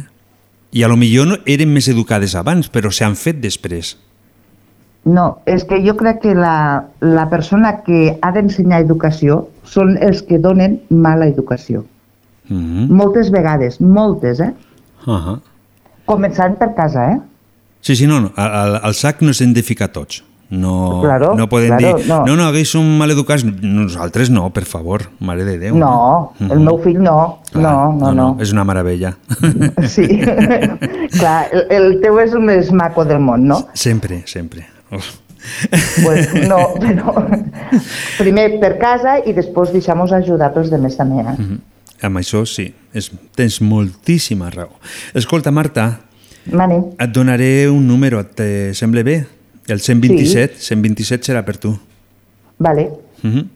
I 0.74 0.84
a 0.84 0.89
lo 0.89 0.97
millor 0.97 1.28
no 1.30 1.38
eren 1.50 1.70
més 1.74 1.88
educades 1.89 2.34
abans, 2.38 2.70
però 2.74 2.89
s'han 2.93 3.16
fet 3.18 3.38
després. 3.41 3.95
No, 5.06 5.39
és 5.50 5.64
que 5.66 5.80
jo 5.86 5.95
crec 5.97 6.20
que 6.26 6.34
la, 6.36 6.86
la 7.06 7.28
persona 7.30 7.80
que 7.86 8.18
ha 8.22 8.32
d'ensenyar 8.36 8.82
educació 8.84 9.47
són 9.64 9.95
els 10.02 10.22
que 10.26 10.41
donen 10.41 10.82
mala 10.89 11.28
educació. 11.30 11.86
Mm 12.50 12.66
-hmm. 12.66 12.89
Moltes 12.89 13.30
vegades, 13.32 13.80
moltes, 13.80 14.39
eh? 14.39 14.54
uh 15.06 15.14
-huh. 15.14 15.39
Començant 16.06 16.58
per 16.58 16.74
casa, 16.76 17.12
eh? 17.14 17.20
Sí, 17.82 17.95
sí, 17.95 18.08
no, 18.08 18.20
no. 18.20 18.32
Al, 18.36 18.52
al- 18.52 18.80
al 18.84 18.93
sac 18.93 19.22
no 19.22 19.34
s'hem 19.34 19.54
de 19.54 19.64
ficar 19.64 19.88
tots. 19.91 20.24
No, 20.52 21.02
Claro, 21.04 21.36
no 21.38 21.47
poden 21.47 21.78
claro, 21.78 21.97
dir, 22.00 22.08
no. 22.08 22.26
no, 22.26 22.36
no, 22.36 22.47
aquells 22.50 22.72
són 22.74 22.88
maleducats. 22.97 23.43
Nosaltres 23.45 24.32
no, 24.34 24.47
per 24.50 24.64
favor, 24.66 25.04
mare 25.20 25.43
de 25.45 25.60
Déu. 25.62 25.76
No, 25.78 26.34
el 26.39 26.47
Mhm. 26.58 26.64
meu 26.66 26.80
fill 26.82 26.97
no, 27.04 27.43
no, 27.54 27.93
no, 27.93 28.12
no. 28.14 28.38
És 28.41 28.52
una 28.52 28.64
meravella. 28.66 29.16
Sí, 29.88 30.08
clar, 31.20 31.47
el, 31.54 31.66
el 31.70 32.00
teu 32.02 32.18
és 32.20 32.34
el 32.34 32.41
més 32.41 32.72
maco 32.72 33.06
del 33.06 33.20
món, 33.20 33.45
no? 33.47 33.68
sempre, 33.74 34.24
sempre. 34.26 34.66
Uf. 34.91 35.06
Pues 36.04 36.34
no, 36.50 36.58
però 36.82 37.14
primer 38.18 38.60
per 38.60 38.74
casa 38.82 39.20
i 39.26 39.32
després 39.34 39.72
deixar-nos 39.72 40.12
ajudar 40.12 40.52
pels 40.54 40.70
demés 40.74 40.97
també, 40.97 41.22
eh? 41.22 41.36
Mhm. 41.38 41.60
Amb 42.10 42.18
això 42.18 42.45
sí, 42.47 42.74
és, 42.95 43.10
tens 43.36 43.60
moltíssima 43.62 44.50
raó. 44.50 44.70
Escolta, 45.14 45.52
Marta, 45.52 46.00
Mani, 46.52 46.78
et 46.97 47.12
donaré 47.12 47.70
un 47.70 47.86
número, 47.88 48.22
et 48.24 48.74
sembla 48.74 49.04
bé? 49.04 49.18
El 49.70 49.80
127, 49.80 50.56
127 50.60 51.32
serà 51.32 51.44
per 51.46 51.58
tu. 51.58 51.78
vale. 52.58 52.90
Mhm. 53.24 53.48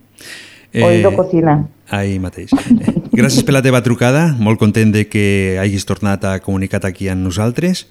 Oído 0.84 1.12
cocina. 1.16 1.68
Ahí 1.90 2.18
mateix. 2.20 2.50
Eh, 2.54 2.94
Gràcies 3.14 3.44
per 3.46 3.54
la 3.54 3.62
teva 3.62 3.84
trucada, 3.84 4.34
molt 4.40 4.58
content 4.58 4.90
de 4.94 5.04
que 5.08 5.58
hagis 5.62 5.86
tornat 5.86 6.24
a 6.26 6.40
comunicar 6.40 6.80
aquí 6.88 7.08
amb 7.10 7.22
nosaltres 7.22 7.86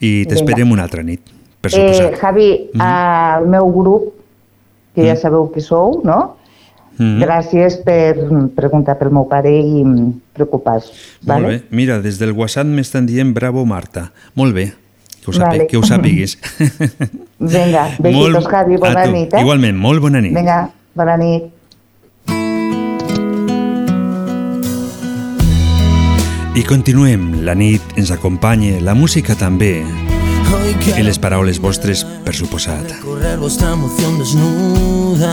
i 0.00 0.24
t'esperem 0.26 0.72
una 0.74 0.82
altra 0.82 1.02
nit, 1.06 1.20
per 1.60 1.70
Eh, 1.70 1.76
suposat. 1.76 2.16
Javi, 2.18 2.70
al 2.82 3.46
meu 3.46 3.70
grup, 3.72 4.14
que 4.96 5.06
ja 5.06 5.14
sabeu 5.16 5.52
qui 5.52 5.60
sou, 5.60 6.00
no? 6.04 6.36
Mhm. 6.98 7.22
Gràcies 7.22 7.76
per 7.84 8.16
preguntar 8.56 8.98
pel 8.98 9.10
meu 9.10 9.28
pare 9.28 9.50
i 9.54 9.84
preocupar-vos. 10.32 10.90
Molt 11.22 11.28
Vale? 11.28 11.46
bé. 11.46 11.62
Mira, 11.70 12.00
des 12.00 12.18
del 12.18 12.32
WhatsApp 12.32 12.66
m'estan 12.66 13.06
dient 13.06 13.32
bravo, 13.34 13.64
Marta. 13.66 14.12
Molt 14.34 14.54
bé, 14.54 14.72
que 15.24 15.38
ho, 15.38 15.40
Vale. 15.40 15.66
que 15.66 15.76
ho 15.76 15.82
sàpiguis. 15.82 16.36
Vinga, 17.38 17.88
besitos, 17.98 18.46
Javi, 18.48 18.76
bona 18.76 19.06
nit, 19.06 19.32
eh? 19.34 19.40
Igualment, 19.40 19.76
molt 19.78 20.00
bona 20.04 20.20
nit. 20.20 20.34
Vinga, 20.36 20.68
bona 20.94 21.16
nit. 21.16 21.50
I 26.54 26.62
continuem. 26.62 27.40
La 27.44 27.54
nit 27.58 27.82
ens 27.98 28.12
acompanya, 28.14 28.78
la 28.80 28.94
música 28.94 29.34
també. 29.34 29.82
I 30.94 31.02
les 31.02 31.18
paraules 31.18 31.58
vostres, 31.58 32.04
per 32.24 32.34
suposat. 32.34 32.92
correr 33.02 33.36
vuestra 33.38 33.72
emoción 33.72 34.18
desnuda. 34.18 35.32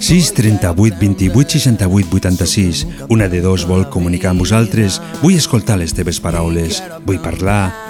6 0.00 0.32
38 0.34 0.96
28 0.98 1.50
68 1.58 2.08
86 2.16 2.86
Una 3.10 3.28
de 3.28 3.40
dos 3.40 3.66
vol 3.68 3.84
comunicar 3.90 4.30
amb 4.30 4.40
vosaltres 4.40 4.96
Vull 5.20 5.36
escoltar 5.36 5.76
les 5.78 5.92
teves 5.92 6.18
paraules 6.24 6.82
Vull 7.04 7.20
parlar 7.20 7.89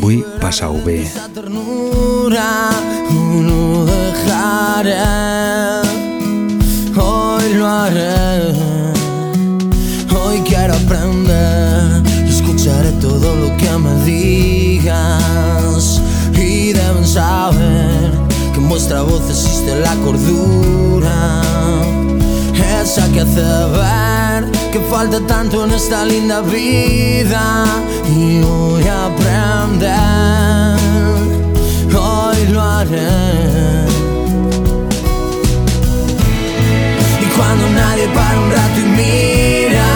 vull 0.00 0.22
passar-ho 0.40 0.78
bé. 0.84 1.10
Ternura, 1.34 2.70
no 3.46 3.84
dejaré, 3.84 4.96
hoy 6.96 7.54
lo 7.54 7.66
haré, 7.66 8.52
hoy 10.18 10.38
quiero 10.46 10.74
aprender, 10.74 12.02
escucharé 12.28 12.92
todo 13.00 13.34
lo 13.36 13.56
que 13.56 13.70
me 13.78 14.04
digas. 14.04 16.00
Y 16.34 16.72
deben 16.72 17.06
saber 17.06 18.12
que 18.52 18.60
en 18.60 18.68
vuestra 18.68 19.02
voz 19.02 19.28
existe 19.28 19.74
la 19.80 19.94
cordura, 20.04 21.42
esa 22.82 23.10
que 23.12 23.20
hace 23.20 23.40
ver 23.40 24.23
que 24.74 24.80
falta 24.90 25.20
tanto 25.20 25.64
en 25.64 25.70
esta 25.70 26.04
linda 26.04 26.40
vida. 26.40 27.64
Y 28.08 28.40
voy 28.40 28.82
a 28.88 29.06
aprender 29.06 30.78
hoy 31.96 32.38
lo 32.52 32.60
haré. 32.60 33.86
Y 37.24 37.26
cuando 37.36 37.64
nadie 37.80 38.06
para 38.18 38.40
un 38.44 38.50
rato 38.50 38.78
y 38.84 38.88
mira 39.00 39.90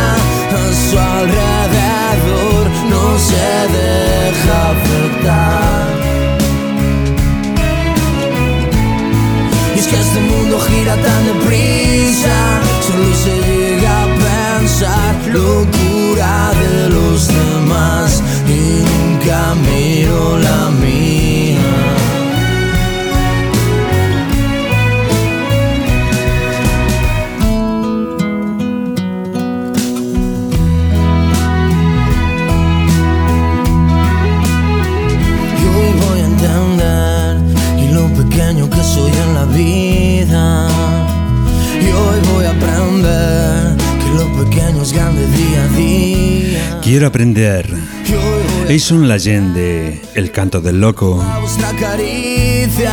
a 0.61 0.65
su 0.87 0.97
alrededor 0.97 2.65
no 2.93 3.05
se 3.29 3.49
deja 3.79 4.59
afectar. 4.75 5.89
Y 9.75 9.79
es 9.81 9.87
que 9.89 9.97
este 9.97 10.21
mundo 10.21 10.61
gira 10.69 10.95
tan 11.07 11.25
deprisa 11.27 12.37
solo 12.87 13.15
se 13.25 13.68
locura 15.29 16.53
de 16.61 16.91
los 16.91 17.29
demás 17.29 18.23
y 18.47 18.83
nunca 18.89 19.55
miro 19.55 20.39
la 20.39 20.71
mía 20.71 21.59
Y 35.61 35.65
hoy 35.77 35.93
voy 36.05 36.21
a 36.21 36.27
entender 36.27 37.37
y 37.79 37.89
lo 37.93 38.09
pequeño 38.15 38.71
que 38.71 38.83
soy 38.83 39.13
en 39.13 39.35
la 39.35 39.45
vida. 39.45 40.69
Y 41.81 41.87
hoy 41.87 42.19
voy 42.33 42.45
a 42.47 42.51
aprender 42.51 43.38
que 44.39 44.45
lo 44.45 44.51
pequeño 44.51 44.83
es 44.83 44.93
grande 44.93 45.27
día 45.27 45.65
a 45.65 45.69
día. 45.77 46.81
Quiero 46.83 47.07
aprender 47.07 47.67
Ells 48.69 48.85
són 48.85 49.07
la 49.09 49.19
gent 49.19 49.55
de 49.55 50.01
El 50.15 50.31
Canto 50.31 50.61
del 50.61 50.81
Loco 50.81 51.21
A 51.23 51.39
vuestra 51.41 51.71
caricia 51.81 52.93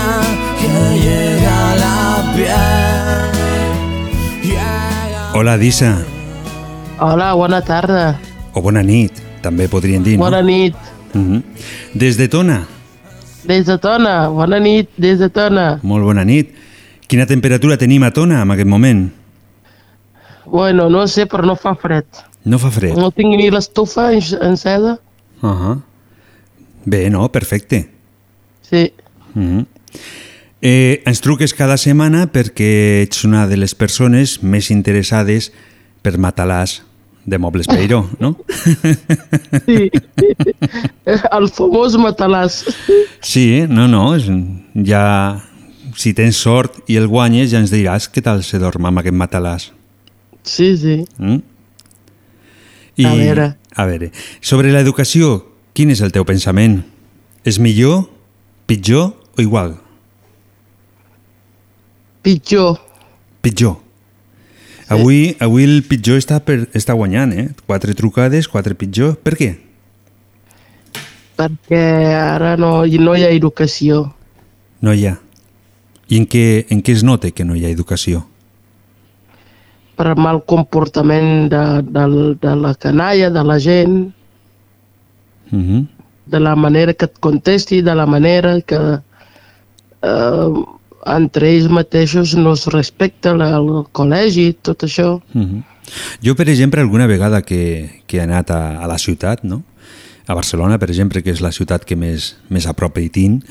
que 0.59 0.67
llega 0.99 1.71
a 1.71 1.75
la 1.75 2.33
piel. 2.35 3.31
Hola, 5.33 5.57
Dissa 5.57 6.03
Hola, 6.99 7.33
bona 7.33 7.61
tarda. 7.61 8.19
O 8.53 8.61
bona 8.61 8.81
nit, 8.81 9.11
també 9.43 9.67
podrien 9.67 10.01
dir, 10.03 10.15
no? 10.15 10.23
Bona 10.23 10.41
nit. 10.41 10.75
Mhm. 11.13 11.43
Des 11.93 12.15
de 12.17 12.29
Tona, 12.29 12.65
Des 13.43 13.65
de 13.65 13.77
Tona, 13.77 14.29
bona 14.29 14.59
nit, 14.59 14.89
des 14.97 15.19
de 15.19 15.29
Tona. 15.29 15.79
molt 15.83 16.03
bona 16.03 16.23
nit 16.23 16.49
Quina 17.07 17.25
temperatura 17.27 17.77
tenim 17.77 18.03
a 18.03 18.11
Tona 18.11 18.41
en 18.41 18.51
aquest 18.51 18.67
moment? 18.67 19.11
Bueno, 20.45 20.89
no 20.89 21.07
sé, 21.07 21.25
però 21.27 21.45
no 21.45 21.55
fa 21.55 21.75
fred. 21.75 22.05
No 22.45 22.59
fa 22.59 22.69
fred? 22.71 22.95
No 22.97 23.09
tinc 23.11 23.35
ni 23.35 23.49
l'estufa 23.51 24.11
en- 24.13 24.41
encesa. 24.41 24.99
Uh 25.41 25.49
-huh. 25.49 25.81
Bé, 26.85 27.09
no, 27.09 27.29
perfecte. 27.31 27.89
Sí. 28.61 28.93
Uh 29.35 29.41
-huh. 29.41 29.65
eh, 30.61 31.01
ens 31.05 31.21
truques 31.21 31.53
cada 31.53 31.77
setmana 31.77 32.27
perquè 32.31 33.01
ets 33.03 33.23
una 33.23 33.47
de 33.47 33.57
les 33.57 33.75
persones 33.75 34.41
més 34.43 34.69
interessades 34.71 35.51
per 36.01 36.17
matalàs 36.17 36.81
de 37.25 37.37
Mobles 37.37 37.67
Peiró, 37.67 38.09
no? 38.19 38.37
Sí. 39.65 39.89
El 41.37 41.49
famós 41.49 41.95
matalàs. 41.97 42.65
Sí, 43.21 43.65
no, 43.67 43.87
no, 43.87 44.15
és, 44.15 44.25
ja... 44.85 45.41
Si 45.95 46.13
tens 46.13 46.35
sort 46.35 46.81
i 46.91 46.97
el 46.97 47.07
guanyes, 47.07 47.51
ja 47.51 47.59
ens 47.59 47.71
diràs 47.71 48.09
què 48.11 48.21
tal 48.21 48.43
se 48.43 48.59
dorm 48.59 48.83
amb 48.85 48.99
aquest 48.99 49.15
matalàs. 49.15 49.71
Sí, 50.45 50.77
sí. 50.77 51.05
Mm? 51.17 51.41
I, 52.95 53.05
A 53.05 53.13
veure. 53.17 53.47
A 53.75 53.85
veure, 53.89 54.11
sobre 54.39 54.71
l'educació, 54.71 55.41
quin 55.75 55.91
és 55.91 55.99
el 56.05 56.13
teu 56.15 56.23
pensament? 56.23 56.79
És 57.43 57.57
millor, 57.59 58.05
pitjor 58.69 59.09
o 59.35 59.43
igual? 59.43 59.75
Pitjor. 62.23 62.79
Pitjor. 63.43 63.75
Avui, 64.87 65.35
avui 65.41 65.65
el 65.65 65.81
pitjor 65.89 66.21
està, 66.21 66.39
per, 66.45 66.69
està 66.77 66.93
guanyant, 66.97 67.33
eh? 67.33 67.47
Quatre 67.65 67.93
trucades, 67.97 68.47
quatre 68.47 68.77
pitjor. 68.77 69.15
Per 69.25 69.33
què? 69.37 69.51
Perquè 71.35 71.81
ara 72.15 72.53
no, 72.55 72.85
no 72.85 73.15
hi 73.17 73.25
ha 73.25 73.33
educació. 73.33 74.05
No 74.85 74.93
hi 74.93 75.07
ha. 75.09 75.17
I 76.07 76.21
en 76.21 76.29
què, 76.29 76.45
en 76.71 76.85
què 76.85 76.93
es 76.95 77.03
nota 77.03 77.33
que 77.33 77.43
no 77.43 77.57
hi 77.57 77.65
ha 77.65 77.73
educació? 77.73 78.23
Per 79.95 80.15
mal 80.19 80.41
comportament 80.45 81.49
de, 81.49 81.81
de, 81.87 82.05
de 82.41 82.55
la 82.55 82.73
canalla, 82.75 83.29
de 83.31 83.43
la 83.43 83.59
gent, 83.59 84.11
Uh 85.51 85.59
-huh. 85.59 85.85
de 86.25 86.39
la 86.39 86.55
manera 86.55 86.93
que 86.93 87.05
et 87.05 87.19
contesti, 87.19 87.81
de 87.83 87.93
la 87.95 88.05
manera 88.07 88.59
que 88.61 88.75
eh, 90.01 90.53
entre 91.05 91.49
ells 91.53 91.69
mateixos 91.69 92.35
no 92.35 92.53
es 92.53 92.65
respecta 92.65 93.33
la- 93.35 93.57
el 93.57 93.85
col·legi, 93.93 94.55
tot 94.61 94.83
això. 94.83 95.21
Uh 95.33 95.41
-huh. 95.41 95.63
Jo, 96.23 96.35
per 96.35 96.49
exemple, 96.49 96.81
alguna 96.81 97.05
vegada 97.07 97.41
que, 97.43 98.01
que 98.07 98.17
he 98.17 98.21
anat 98.21 98.49
a, 98.49 98.79
a 98.83 98.87
la 98.87 98.97
ciutat, 98.97 99.43
no? 99.43 99.63
a 100.27 100.33
Barcelona, 100.33 100.79
per 100.79 100.89
exemple, 100.89 101.21
que 101.21 101.29
és 101.29 101.41
la 101.41 101.51
ciutat 101.51 101.85
que 101.85 101.95
més, 101.95 102.37
més 102.49 102.65
a 102.65 102.73
prop 102.73 102.97
hi 102.97 103.09
tinc, 103.09 103.43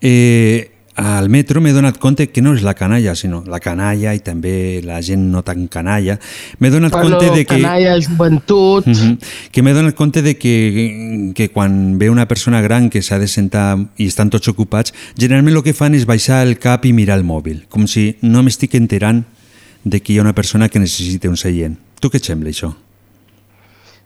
eh, 0.00 0.70
al 0.94 1.30
metro 1.30 1.62
m'he 1.64 1.72
donat 1.72 1.96
compte 1.96 2.26
que 2.28 2.42
no 2.44 2.52
és 2.52 2.62
la 2.62 2.74
canalla, 2.76 3.14
sinó 3.16 3.42
la 3.48 3.60
canalla 3.64 4.12
i 4.12 4.20
també 4.20 4.82
la 4.84 5.00
gent 5.02 5.24
no 5.32 5.40
tan 5.42 5.66
canalla. 5.72 6.18
M'he 6.60 6.70
donat 6.70 6.92
Bueno, 6.92 7.16
compte 7.16 7.30
de 7.32 7.46
que... 7.46 7.60
canalla, 7.60 7.96
joventut... 8.00 8.86
Mhm. 8.86 9.18
Que 9.50 9.62
m'he 9.62 9.72
donat 9.72 9.96
compte 9.96 10.22
de 10.22 10.36
que, 10.36 11.32
que 11.34 11.48
quan 11.48 11.98
ve 11.98 12.10
una 12.10 12.28
persona 12.28 12.60
gran 12.60 12.90
que 12.90 13.02
s'ha 13.02 13.18
de 13.18 13.28
sentar 13.28 13.78
i 13.96 14.06
estan 14.06 14.30
tots 14.30 14.48
ocupats, 14.52 14.92
generalment 15.16 15.56
el 15.56 15.64
que 15.64 15.72
fan 15.72 15.96
és 15.96 16.04
baixar 16.04 16.42
el 16.46 16.58
cap 16.58 16.84
i 16.84 16.92
mirar 16.92 17.16
el 17.18 17.24
mòbil, 17.24 17.64
com 17.72 17.86
si 17.88 18.16
no 18.20 18.42
m'estic 18.42 18.76
enterant 18.76 19.24
de 19.84 20.00
que 20.00 20.12
hi 20.12 20.18
ha 20.18 20.26
una 20.26 20.34
persona 20.34 20.68
que 20.68 20.78
necessita 20.78 21.28
un 21.28 21.36
seient. 21.40 21.78
Tu 22.00 22.10
què 22.10 22.20
et 22.20 22.28
sembla, 22.28 22.52
això? 22.52 22.72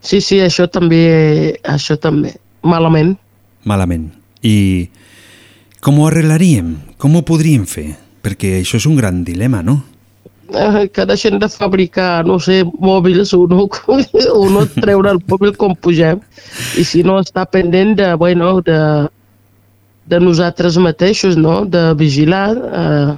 Sí, 0.01 0.21
sí, 0.21 0.39
això 0.39 0.69
també, 0.71 1.59
això 1.65 1.99
també. 1.99 2.37
Malament. 2.63 3.17
Malament. 3.65 4.13
I 4.43 4.89
com 5.87 6.01
ho 6.01 6.07
arreglaríem? 6.09 6.73
Com 6.99 7.15
ho 7.15 7.23
podríem 7.23 7.63
fer? 7.71 7.93
Perquè 8.27 8.57
això 8.59 8.81
és 8.81 8.87
un 8.91 8.97
gran 8.99 9.21
dilema, 9.23 9.61
no? 9.63 9.77
Eh, 10.51 10.89
que 10.91 11.05
deixem 11.07 11.39
de 11.39 11.47
fabricar, 11.51 12.25
no 12.27 12.41
sé, 12.43 12.65
mòbils, 12.67 13.31
uno, 13.39 13.69
uno 14.35 14.65
treure 14.83 15.13
el 15.15 15.21
mòbil 15.31 15.55
com 15.59 15.77
pugem, 15.79 16.19
i 16.75 16.83
si 16.87 17.05
no 17.07 17.21
està 17.23 17.47
pendent 17.47 17.95
de, 18.01 18.09
bueno, 18.19 18.57
de, 18.67 18.81
de 20.11 20.21
nosaltres 20.23 20.79
mateixos, 20.83 21.39
no?, 21.39 21.61
de 21.71 21.93
vigilar, 21.95 22.51
eh, 22.83 23.15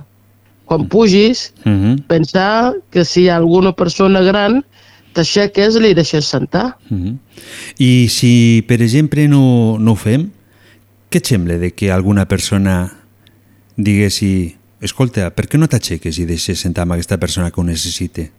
quan 0.69 0.85
pugis, 0.93 1.55
Uh 1.65 1.73
-huh. 1.73 2.03
pensar 2.07 2.75
que 2.91 3.05
si 3.05 3.23
hi 3.23 3.29
ha 3.29 3.37
alguna 3.37 3.73
persona 3.73 4.21
gran, 4.21 4.63
t'aixeques 5.15 5.77
i 5.77 5.81
li 5.81 5.95
deixes 5.95 6.27
sentar. 6.27 6.77
Uh 6.91 6.99
-huh. 6.99 7.17
I 7.79 8.09
si, 8.09 8.63
per 8.69 8.83
exemple, 8.83 9.27
no, 9.29 9.79
no 9.81 9.93
ho 9.93 9.97
fem, 9.97 10.31
què 11.11 11.19
et 11.23 11.27
sembla 11.27 11.57
de 11.59 11.71
que 11.73 11.91
alguna 11.93 12.27
persona 12.29 12.93
diguessi 13.77 14.57
escolta, 14.81 15.31
per 15.35 15.47
què 15.49 15.59
no 15.59 15.67
t'aixeques 15.71 16.19
i 16.19 16.27
deixes 16.29 16.61
sentar 16.61 16.83
amb 16.85 16.93
aquesta 16.97 17.19
persona 17.19 17.51
que 17.51 17.61
ho 17.61 17.65
necessite? 17.65 18.31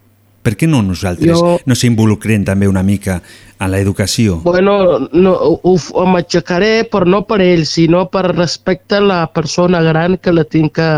Per 0.42 0.54
què 0.56 0.66
no 0.68 0.80
nosaltres 0.82 1.36
Jo- 1.36 1.58
no 1.66 1.74
s'involucrem 1.76 2.44
també 2.48 2.68
una 2.68 2.82
mica 2.82 3.18
en 3.60 3.70
l'educació? 3.70 4.38
Bueno, 4.44 5.08
no, 5.12 5.34
ho, 5.36 5.74
ho 5.76 6.06
m'aixecaré, 6.08 6.86
però 6.88 7.04
no 7.04 7.26
per 7.28 7.42
ell, 7.44 7.66
sinó 7.68 8.06
per 8.08 8.22
respecte 8.34 8.96
a 8.96 9.00
la 9.04 9.26
persona 9.34 9.82
gran 9.84 10.16
que 10.16 10.32
la 10.32 10.44
tinc 10.44 10.72
que 10.78 10.88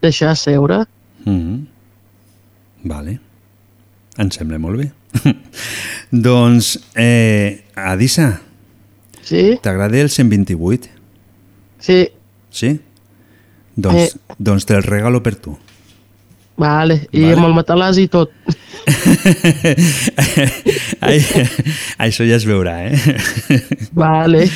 deixar 0.00 0.36
seure. 0.36 0.84
Mm 1.26 1.38
-hmm. 1.40 1.66
Vale. 2.84 3.20
Em 4.16 4.30
sembla 4.30 4.58
molt 4.58 4.78
bé. 4.80 4.92
doncs, 6.10 6.80
eh, 6.94 7.64
Adisa, 7.74 8.40
Sí? 9.22 9.58
t'agrada 9.62 10.00
el 10.00 10.08
128? 10.10 10.88
Sí, 11.82 12.08
Sí? 12.52 12.76
Doncs, 13.74 14.14
Eh. 14.14 14.34
doncs 14.38 14.66
te'l 14.68 14.82
regalo 14.84 15.22
per 15.24 15.34
tu. 15.40 15.56
vale, 16.56 17.08
i 17.10 17.22
Vale. 17.22 17.32
amb 17.34 17.46
el 17.48 17.54
matalàs 17.56 17.96
i 17.98 18.06
tot. 18.12 18.30
Ai, 21.02 21.18
això 21.98 22.22
ja 22.28 22.36
es 22.38 22.46
veurà, 22.46 22.76
eh? 22.86 22.94
Vale. 23.92 24.46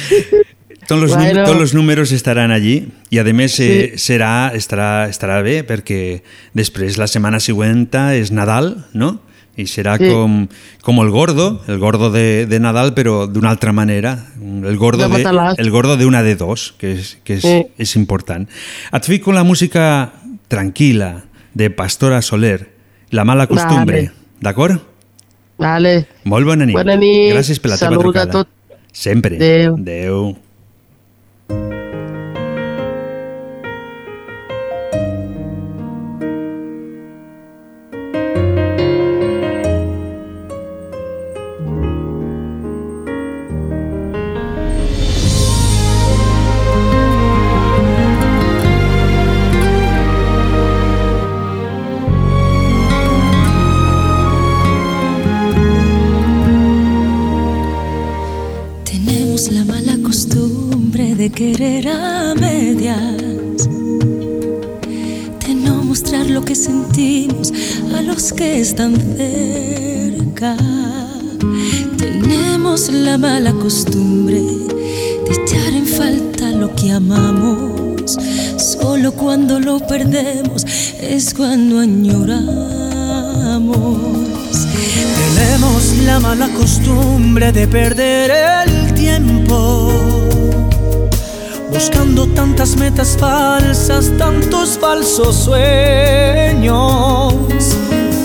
Tots 0.87 1.01
los, 1.03 1.11
Bueno. 1.16 1.43
tots 1.45 1.59
los 1.59 1.74
números 1.74 2.12
estaran 2.12 2.53
allí 2.55 2.87
i 3.11 3.18
a 3.18 3.24
més 3.24 3.59
eh, 3.59 3.93
Sí. 3.97 4.12
serà, 4.12 4.53
estarà, 4.55 5.09
estarà 5.11 5.43
bé 5.43 5.64
perquè 5.66 6.22
després 6.55 6.97
la 6.99 7.09
setmana 7.09 7.41
següent 7.41 7.89
és 8.14 8.31
Nadal, 8.31 8.85
no? 8.95 9.18
I 9.57 9.64
serà 9.64 9.96
Sí. 9.96 10.11
com, 10.12 10.48
com 10.82 10.98
el 11.00 11.09
gordo, 11.11 11.62
el 11.66 11.78
gordo 11.78 12.11
de, 12.11 12.44
de 12.46 12.61
Nadal 12.61 12.92
però 12.94 13.26
d'una 13.26 13.50
altra 13.50 13.72
manera, 13.72 14.26
el 14.38 14.76
gordo 14.76 15.09
De 15.09 15.22
de, 15.22 15.54
el 15.57 15.70
gordo 15.70 15.96
d'una 15.96 16.22
de 16.22 16.34
dos, 16.36 16.74
que 16.78 16.92
és, 16.92 17.16
que 17.24 17.34
és, 17.38 17.42
Sí. 17.42 17.66
és 17.78 17.96
important. 17.96 18.46
Et 18.92 19.04
fico 19.04 19.32
la 19.32 19.44
música 19.44 20.12
tranquil·la 20.48 21.24
de 21.54 21.70
Pastora 21.70 22.20
Soler, 22.22 22.74
La 23.11 23.24
mala 23.24 23.46
costumbre, 23.46 23.96
Vale. 23.96 24.12
d'acord? 24.40 24.80
Vale. 25.59 26.07
Molt 26.24 26.44
bona 26.44 26.66
nit. 26.66 26.74
Bona 26.76 26.96
nit. 26.96 27.32
Gràcies 27.32 27.61
per 27.62 27.70
la 27.70 27.76
teva 27.78 27.90
Salut 27.92 28.00
a 28.00 28.02
trucada. 28.02 28.32
tot. 28.32 28.48
Sempre. 28.92 29.36
Adéu. 29.36 29.74
Adéu. 29.76 30.36
Es 81.09 81.34
cuando 81.34 81.80
añoramos. 81.80 82.57
Tenemos 85.34 85.96
la 86.04 86.18
mala 86.20 86.48
costumbre 86.48 87.52
de 87.52 87.68
perder 87.68 88.30
el 88.66 88.94
tiempo 88.94 89.92
Buscando 91.70 92.26
tantas 92.28 92.76
metas 92.76 93.16
falsas, 93.18 94.11
tantos 94.16 94.78
falsos 94.78 95.36
sueños 95.36 96.74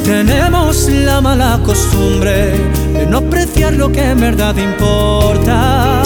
Tenemos 0.04 0.90
la 0.90 1.22
mala 1.22 1.60
costumbre 1.66 2.58
de 2.94 3.06
no 3.08 3.18
apreciar 3.18 3.74
lo 3.74 3.92
que 3.92 4.04
en 4.04 4.20
verdad 4.20 4.56
importa 4.56 6.04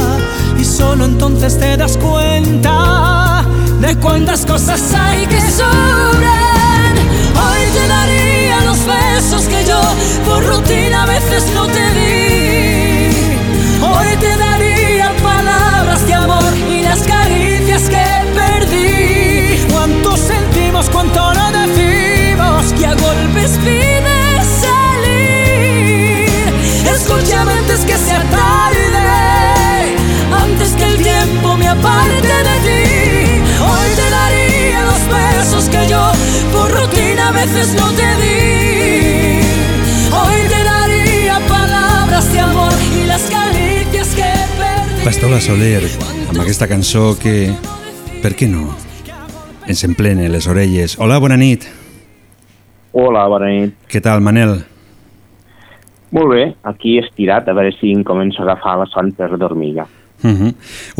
Y 0.59 0.63
solo 0.63 1.05
entonces 1.05 1.59
te 1.59 1.77
das 1.77 1.97
cuenta 1.97 3.45
de 3.79 3.95
cuántas 3.97 4.45
cosas 4.45 4.81
hay 4.93 5.27
que 5.27 5.39
sobran 5.51 6.14
besos 9.15 9.47
que 9.47 9.63
yo 9.63 9.79
por 10.25 10.45
rutina 10.45 11.03
a 11.03 11.05
veces 11.05 11.43
no 11.53 11.67
te 11.67 11.85
di. 11.97 13.37
Hoy 13.81 14.09
te 14.19 14.35
daría 14.35 15.15
palabras 15.23 16.05
de 16.05 16.13
amor 16.13 16.53
y 16.69 16.81
las 16.81 17.01
caricias 17.03 17.83
que 17.93 18.05
perdí. 18.39 19.65
Cuánto 19.71 20.17
sentimos, 20.17 20.89
cuánto 20.89 21.33
no 21.33 21.45
decimos 21.61 22.73
que 22.77 22.85
a 22.87 22.95
golpes 22.95 23.51
pide 23.63 24.19
salir. 24.63 26.27
Escúchame 26.95 27.53
antes 27.53 27.85
que 27.85 27.97
sea 27.97 28.23
tarde, 28.41 29.95
antes 30.43 30.69
que 30.73 30.85
el 30.91 30.97
tiempo 30.97 31.55
me 31.55 31.67
aparte 31.69 32.35
de 32.49 32.55
ti. 32.67 32.83
Hoy 33.71 33.89
te 33.99 34.07
daría 34.19 34.81
los 34.91 35.01
besos 35.15 35.69
que 35.69 35.87
yo 35.87 36.03
por 36.51 36.69
rutina 36.79 37.29
a 37.29 37.31
veces 37.31 37.73
no 37.79 37.87
te 37.91 38.07
di. 38.21 38.54
Lola 45.35 45.43
Soler, 45.43 45.81
amb 46.29 46.37
aquesta 46.39 46.63
cançó 46.63 47.09
que, 47.19 47.49
per 48.23 48.29
què 48.39 48.45
no, 48.47 48.69
ens 49.67 49.81
emplena 49.83 50.29
les 50.31 50.45
orelles. 50.47 50.93
Hola, 51.01 51.17
bona 51.19 51.35
nit. 51.35 51.65
Hola, 52.95 53.25
bona 53.27 53.49
nit. 53.51 53.73
Què 53.91 53.99
tal, 54.05 54.23
Manel? 54.23 54.53
Molt 56.15 56.31
bé, 56.31 56.45
aquí 56.71 56.93
estirat, 57.01 57.49
a 57.51 57.57
veure 57.57 57.73
si 57.81 57.91
em 57.91 58.05
començo 58.07 58.39
a 58.39 58.45
agafar 58.45 58.77
la 58.79 58.87
son 58.93 59.11
per 59.17 59.27
dormir 59.35 59.73
ja. 59.81 59.87
Uh 60.23 60.29
-huh. 60.29 60.53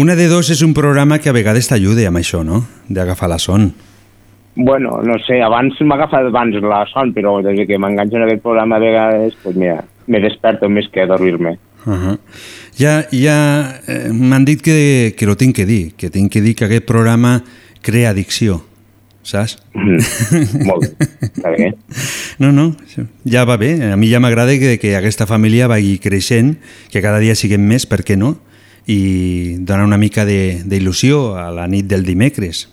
Una 0.04 0.16
de 0.16 0.28
dos 0.28 0.50
és 0.50 0.62
un 0.62 0.74
programa 0.74 1.20
que 1.20 1.30
a 1.30 1.38
vegades 1.40 1.70
t'ajuda 1.70 2.06
amb 2.08 2.18
això, 2.18 2.44
no? 2.44 2.66
D'agafar 2.90 3.30
la 3.30 3.40
son. 3.40 3.74
Bueno, 4.56 5.02
no 5.02 5.20
sé, 5.20 5.42
abans 5.42 5.80
m'ha 5.80 5.96
agafat 5.96 6.26
abans 6.26 6.56
la 6.62 6.86
son, 6.92 7.14
però 7.14 7.42
des 7.42 7.66
que 7.68 7.78
m'enganxo 7.78 8.18
en 8.18 8.24
aquest 8.24 8.42
programa 8.42 8.76
a 8.76 8.80
vegades, 8.80 9.34
pues 9.42 9.56
mira, 9.56 9.86
me 10.08 10.22
desperto 10.24 10.70
més 10.70 10.88
que 10.92 11.04
a 11.04 11.08
dormir-me. 11.10 11.58
Uh 11.86 11.94
-huh. 11.94 12.20
Ja, 12.78 13.06
ja 13.12 13.80
eh, 13.88 14.10
m'han 14.12 14.46
dit 14.46 14.62
que, 14.62 15.14
que 15.18 15.26
lo 15.26 15.36
tinc 15.36 15.56
que 15.56 15.66
dir, 15.66 15.94
que 15.96 16.10
tinc 16.10 16.32
que 16.32 16.42
dir 16.42 16.56
que 16.56 16.66
aquest 16.66 16.86
programa 16.86 17.44
crea 17.82 18.10
addicció, 18.10 18.66
saps? 19.24 19.58
Mm, 19.74 20.66
molt 20.66 20.84
està 21.22 21.52
bé. 21.56 21.74
No, 22.42 22.52
no, 22.52 22.76
ja 23.24 23.46
va 23.46 23.56
bé. 23.56 23.92
A 23.94 23.96
mi 23.96 24.10
ja 24.12 24.20
m'agrada 24.20 24.52
que, 24.60 24.78
que 24.78 24.96
aquesta 24.98 25.26
família 25.26 25.70
vagi 25.72 26.00
creixent, 26.00 26.58
que 26.92 27.02
cada 27.02 27.20
dia 27.20 27.36
siguem 27.36 27.62
més, 27.62 27.86
per 27.88 28.04
què 28.04 28.18
no? 28.18 28.36
I 28.88 29.56
donar 29.60 29.86
una 29.86 29.98
mica 29.98 30.26
d'il·lusió 30.26 31.38
a 31.40 31.50
la 31.56 31.68
nit 31.68 31.88
del 31.88 32.04
dimecres. 32.04 32.68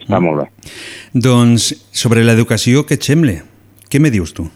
Està 0.00 0.18
molt 0.20 0.42
bé. 0.42 0.72
Doncs, 1.14 1.70
sobre 1.92 2.24
l'educació, 2.24 2.82
què 2.84 2.98
et 2.98 3.06
sembla? 3.06 3.38
Què 3.88 4.02
me 4.02 4.10
dius 4.10 4.34
tu? 4.34 4.50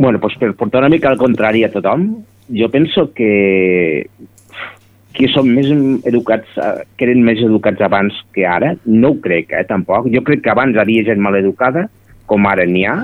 Bueno, 0.00 0.18
pues 0.18 0.34
per 0.38 0.54
portar 0.54 0.80
una 0.80 0.88
mica 0.88 1.10
al 1.10 1.18
contrari 1.18 1.60
a 1.62 1.68
tothom, 1.68 2.22
jo 2.48 2.70
penso 2.72 3.10
que 3.12 4.06
que 5.12 5.26
som 5.28 5.44
més 5.44 5.68
educats, 6.08 6.48
eh, 6.56 6.86
que 6.96 7.04
eren 7.04 7.20
més 7.20 7.42
educats 7.44 7.84
abans 7.84 8.16
que 8.32 8.46
ara, 8.48 8.70
no 8.86 9.10
ho 9.10 9.18
crec, 9.20 9.52
eh, 9.52 9.66
tampoc. 9.68 10.06
Jo 10.08 10.22
crec 10.24 10.40
que 10.46 10.52
abans 10.54 10.78
havia 10.80 11.04
gent 11.04 11.20
mal 11.20 11.36
educada, 11.36 11.82
com 12.24 12.48
ara 12.48 12.64
n'hi 12.64 12.86
ha, 12.88 12.94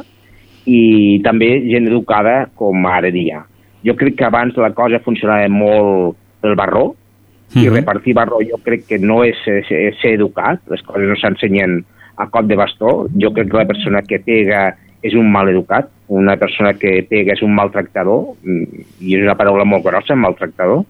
i 0.65 1.21
també 1.21 1.51
gent 1.67 1.91
educada 1.91 2.47
com 2.57 2.89
ara 2.89 3.13
n'hi 3.13 3.27
ha. 3.29 3.43
Jo 3.85 3.93
crec 4.01 4.17
que 4.17 4.25
abans 4.31 4.57
la 4.57 4.73
cosa 4.73 5.03
funcionava 5.05 5.53
molt 5.53 6.17
pel 6.41 6.57
barró, 6.57 6.87
mm 6.95 7.61
-hmm. 7.61 7.67
i 7.67 7.77
repartir 7.77 8.15
barró 8.15 8.41
jo 8.41 8.57
crec 8.65 8.87
que 8.87 8.99
no 8.99 9.23
és, 9.23 9.37
és, 9.45 9.71
és 9.71 10.01
ser 10.01 10.15
educat, 10.15 10.65
les 10.71 10.81
coses 10.81 11.07
no 11.07 11.17
s'ensenyen 11.17 11.85
a 12.17 12.27
cop 12.31 12.47
de 12.47 12.57
bastó. 12.57 13.07
Jo 13.21 13.35
crec 13.35 13.51
que 13.51 13.59
la 13.59 13.69
persona 13.69 14.01
que 14.01 14.19
pega 14.19 14.79
és 15.07 15.15
un 15.19 15.31
mal 15.33 15.49
educat, 15.53 15.89
una 16.09 16.37
persona 16.41 16.75
que 16.79 17.01
pega 17.09 17.35
és 17.35 17.43
un 17.47 17.55
maltractador, 17.55 18.35
i 18.45 19.17
és 19.17 19.23
una 19.23 19.37
paraula 19.39 19.67
molt 19.69 19.87
grossa, 19.87 20.19
maltractador, 20.19 20.85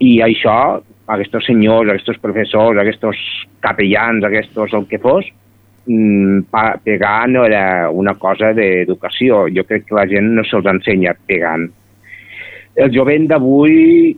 i 0.00 0.20
això, 0.24 0.80
aquests 1.12 1.46
senyors, 1.50 1.90
aquests 1.92 2.22
professors, 2.22 2.78
aquests 2.80 3.26
capellans, 3.60 4.24
aquests 4.24 4.74
el 4.78 4.86
que 4.88 5.02
fos, 5.02 5.28
pegar 6.84 7.28
no 7.28 7.44
era 7.44 7.90
una 7.90 8.14
cosa 8.14 8.52
d'educació. 8.54 9.46
Jo 9.54 9.64
crec 9.64 9.86
que 9.88 9.96
la 9.96 10.06
gent 10.06 10.32
no 10.36 10.44
se'ls 10.44 10.68
ensenya 10.70 11.14
pegant. 11.26 11.66
El 12.80 12.92
jovent 12.94 13.26
d'avui, 13.28 14.14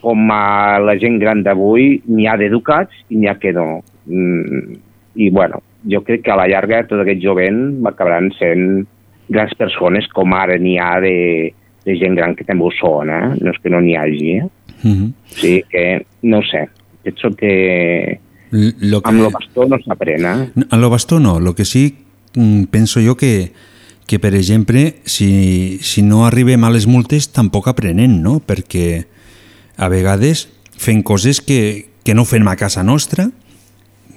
com 0.00 0.30
a 0.30 0.78
la 0.78 0.94
gent 1.00 1.18
gran 1.18 1.42
d'avui, 1.42 1.96
n'hi 2.06 2.28
ha 2.30 2.36
d'educats 2.38 3.04
i 3.10 3.18
n'hi 3.18 3.28
ha 3.28 3.34
que 3.42 3.52
no. 3.52 3.82
I, 4.06 5.28
bueno, 5.30 5.60
jo 5.88 6.02
crec 6.06 6.22
que 6.24 6.32
a 6.32 6.38
la 6.38 6.48
llarga 6.50 6.84
tot 6.86 7.02
aquest 7.02 7.22
jovent 7.22 7.82
acabaran 7.88 8.30
sent 8.38 8.84
grans 9.32 9.54
persones 9.58 10.08
com 10.12 10.34
ara 10.36 10.58
n'hi 10.60 10.76
ha 10.78 10.94
de, 11.02 11.16
de 11.86 11.96
gent 11.98 12.16
gran 12.18 12.36
que 12.38 12.46
també 12.46 12.66
ho 12.66 12.72
són, 12.76 13.10
eh? 13.10 13.32
no 13.40 13.54
és 13.54 13.60
que 13.62 13.72
no 13.72 13.80
n'hi 13.80 13.96
hagi. 13.96 14.36
Eh? 14.38 14.44
Uh 14.82 14.90
-huh. 14.90 15.12
Sí, 15.26 15.62
que 15.70 16.06
no 16.22 16.42
sé, 16.42 16.68
penso 17.02 17.30
que, 17.36 18.20
lo 18.50 19.00
que... 19.00 19.08
amb 19.08 19.20
lo 19.20 19.30
bastó 19.30 19.66
no 19.66 19.78
s'aprèn. 19.78 20.24
Eh? 20.24 20.64
Amb 20.70 20.80
lo 20.82 20.90
bastó 20.90 21.20
no, 21.20 21.40
lo 21.40 21.54
que 21.54 21.64
sí 21.64 21.96
mm, 22.34 22.64
penso 22.64 23.00
jo 23.00 23.16
que, 23.16 23.52
que 24.06 24.18
per 24.18 24.34
exemple, 24.34 24.96
si, 25.04 25.78
si 25.80 26.02
no 26.02 26.26
arribem 26.26 26.64
a 26.64 26.70
les 26.70 26.86
multes 26.86 27.32
tampoc 27.32 27.68
aprenem, 27.68 28.20
no? 28.22 28.40
Perquè 28.40 29.06
a 29.76 29.88
vegades 29.88 30.48
fem 30.76 31.02
coses 31.02 31.40
que, 31.40 31.86
que 32.04 32.14
no 32.14 32.24
fem 32.24 32.46
a 32.48 32.56
casa 32.56 32.82
nostra, 32.82 33.30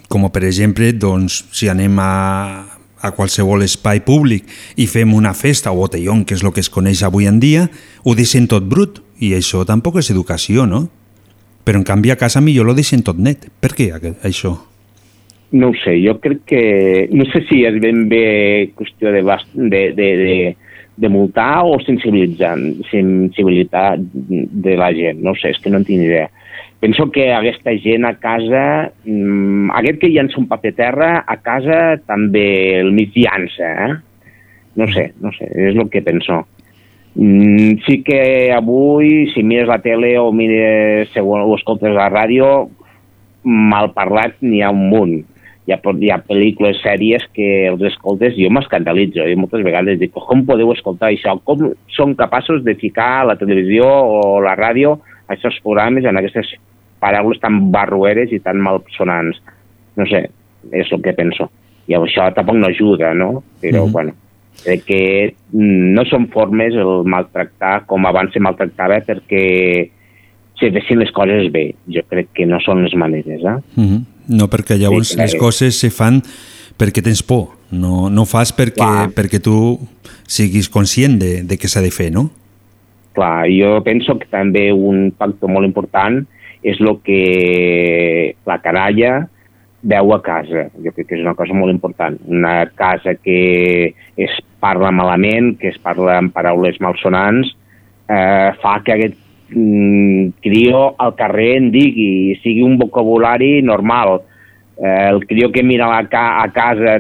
com 0.10 0.28
per 0.30 0.44
exemple, 0.46 0.92
doncs, 0.94 1.44
si 1.56 1.70
anem 1.72 1.98
a, 2.02 2.76
a 3.02 3.12
qualsevol 3.16 3.66
espai 3.66 4.02
públic 4.06 4.46
i 4.78 4.88
fem 4.90 5.14
una 5.14 5.34
festa 5.34 5.74
o 5.74 5.80
botellón, 5.80 6.26
que 6.26 6.38
és 6.38 6.44
el 6.44 6.54
que 6.54 6.64
es 6.64 6.72
coneix 6.72 7.04
avui 7.04 7.30
en 7.30 7.40
dia, 7.40 7.68
ho 8.04 8.16
deixem 8.18 8.48
tot 8.50 8.66
brut, 8.70 9.02
i 9.20 9.34
això 9.36 9.64
tampoc 9.68 10.02
és 10.02 10.12
educació, 10.12 10.66
no? 10.68 10.86
Però 11.66 11.80
en 11.80 11.88
canvi 11.88 12.12
a 12.12 12.20
casa 12.20 12.42
millor 12.44 12.68
lo 12.68 12.76
deixen 12.78 13.02
tot 13.06 13.18
net. 13.18 13.48
Per 13.62 13.72
què 13.74 13.90
això? 14.28 14.54
No 15.56 15.72
ho 15.72 15.78
sé, 15.80 15.96
jo 16.04 16.18
crec 16.22 16.44
que... 16.50 16.62
No 17.16 17.26
sé 17.32 17.42
si 17.50 17.64
és 17.66 17.80
ben 17.82 18.06
bé 18.12 18.72
qüestió 18.76 19.14
de, 19.14 19.24
de, 19.24 19.82
de, 19.98 20.10
de, 20.20 20.38
de 20.98 21.10
multar 21.10 21.64
o 21.66 21.78
sensibilitzar, 21.86 22.58
sensibilitat 22.92 24.04
de 24.04 24.76
la 24.78 24.92
gent. 24.94 25.24
No 25.24 25.34
sé, 25.40 25.54
és 25.56 25.62
que 25.64 25.72
no 25.72 25.82
en 25.82 25.88
tinc 25.88 26.06
idea. 26.06 26.28
Penso 26.86 27.10
que 27.10 27.34
aquesta 27.34 27.72
gent 27.82 28.04
a 28.06 28.12
casa, 28.22 28.92
mmm, 29.10 29.72
aquest 29.74 30.04
que 30.04 30.10
llança 30.14 30.38
un 30.38 30.46
paper 30.46 30.72
terra, 30.78 31.08
a 31.26 31.40
casa 31.42 31.96
també 32.06 32.44
el 32.78 32.92
mig 32.94 33.16
llança, 33.18 33.70
eh? 33.88 33.96
No 34.78 34.86
sé, 34.94 35.08
no 35.18 35.32
sé, 35.34 35.48
és 35.50 35.74
el 35.74 35.90
que 35.90 36.04
penso. 36.06 36.44
Mm, 37.16 37.80
sí 37.88 38.04
que 38.06 38.20
avui, 38.54 39.32
si 39.32 39.42
mires 39.42 39.66
la 39.66 39.80
tele 39.82 40.12
o 40.22 40.28
mires 40.30 41.16
o 41.18 41.56
escoltes 41.56 41.96
la 41.96 42.06
ràdio, 42.14 42.52
mal 43.42 43.90
parlat 43.98 44.38
n'hi 44.46 44.62
ha 44.62 44.70
un 44.70 44.86
munt. 44.92 45.16
Hi 45.66 45.74
ha, 45.74 45.80
hi 45.82 46.14
ha 46.14 46.20
pel·lícules, 46.22 46.84
sèries 46.86 47.26
que 47.34 47.50
els 47.72 47.82
escoltes, 47.90 48.38
jo 48.38 48.54
m'escandalitzo, 48.54 49.26
jo 49.26 49.42
moltes 49.42 49.66
vegades 49.66 49.98
dic, 49.98 50.14
com 50.14 50.46
podeu 50.46 50.70
escoltar 50.78 51.10
això? 51.10 51.34
Com 51.50 51.72
són 51.98 52.14
capaços 52.14 52.62
de 52.62 52.78
ficar 52.78 53.10
a 53.24 53.28
la 53.32 53.40
televisió 53.42 53.90
o 53.90 54.38
la 54.46 54.54
ràdio 54.54 55.00
aquests 55.34 55.64
programes 55.66 56.06
en 56.06 56.22
aquestes 56.22 56.54
paraules 57.06 57.40
tan 57.44 57.70
barrueres 57.74 58.34
i 58.34 58.42
tan 58.42 58.62
malsonants? 58.66 59.42
No 59.96 60.10
sé, 60.10 60.26
és 60.74 60.92
el 60.92 61.02
que 61.06 61.14
penso. 61.14 61.50
I 61.88 61.98
això 62.00 62.32
tampoc 62.34 62.58
no 62.58 62.68
ajuda, 62.72 63.14
no? 63.14 63.44
Però, 63.62 63.84
mm 63.84 63.88
-hmm. 63.88 63.92
bueno, 63.92 64.14
crec 64.64 64.86
que 64.86 65.36
no 65.54 66.06
són 66.10 66.30
formes 66.34 66.74
el 66.74 67.04
maltractar 67.06 67.86
com 67.86 68.06
abans 68.06 68.34
se 68.34 68.40
maltractava 68.40 69.02
perquè 69.06 69.90
se 70.60 70.72
fessin 70.72 71.00
les 71.00 71.12
coses 71.12 71.52
bé. 71.52 71.76
Jo 71.88 72.02
crec 72.10 72.32
que 72.34 72.46
no 72.46 72.60
són 72.60 72.84
les 72.84 72.96
maneres. 72.96 73.42
Eh? 73.44 73.58
Mm 73.76 73.88
-hmm. 73.88 74.04
No, 74.28 74.48
perquè 74.48 74.78
llavors 74.78 75.10
sí, 75.10 75.18
les 75.18 75.36
coses 75.36 75.80
se 75.80 75.90
fan 75.90 76.22
perquè 76.80 77.04
tens 77.04 77.22
por, 77.24 77.56
no, 77.72 78.10
no 78.10 78.26
fas 78.26 78.52
perquè, 78.56 78.74
Clar. 78.76 79.10
perquè 79.16 79.40
tu 79.40 79.80
siguis 80.28 80.70
conscient 80.70 81.20
de, 81.20 81.44
de 81.44 81.58
què 81.58 81.68
s'ha 81.68 81.82
de 81.82 81.92
fer, 81.92 82.12
no? 82.12 82.30
Clar, 83.14 83.48
jo 83.48 83.82
penso 83.84 84.18
que 84.20 84.28
també 84.28 84.74
un 84.74 85.14
factor 85.18 85.50
molt 85.50 85.66
important 85.66 86.26
és 86.66 86.82
el 86.82 86.98
que 87.06 88.36
la 88.50 88.58
canalla 88.64 89.28
veu 89.86 90.14
a 90.16 90.22
casa. 90.26 90.66
Jo 90.82 90.94
crec 90.96 91.12
que 91.12 91.20
és 91.20 91.24
una 91.24 91.36
cosa 91.38 91.54
molt 91.54 91.74
important. 91.74 92.18
Una 92.26 92.66
casa 92.78 93.14
que 93.22 93.94
es 94.18 94.40
parla 94.64 94.90
malament, 94.92 95.54
que 95.62 95.70
es 95.70 95.78
parla 95.82 96.18
amb 96.18 96.34
paraules 96.34 96.80
malsonants, 96.82 97.54
eh, 98.10 98.50
fa 98.64 98.80
que 98.86 98.96
aquest 98.96 99.20
mm, 99.54 100.42
crio 100.42 100.88
al 100.98 101.14
carrer 101.20 101.52
en 101.60 101.70
digui, 101.76 102.40
sigui 102.42 102.66
un 102.66 102.80
vocabulari 102.82 103.60
normal. 103.62 104.18
Eh, 104.82 105.10
el 105.12 105.22
crio 105.30 105.52
que 105.54 105.64
mira 105.64 105.92
a, 105.94 106.02
ca 106.10 106.42
a 106.42 106.50
casa 106.52 106.98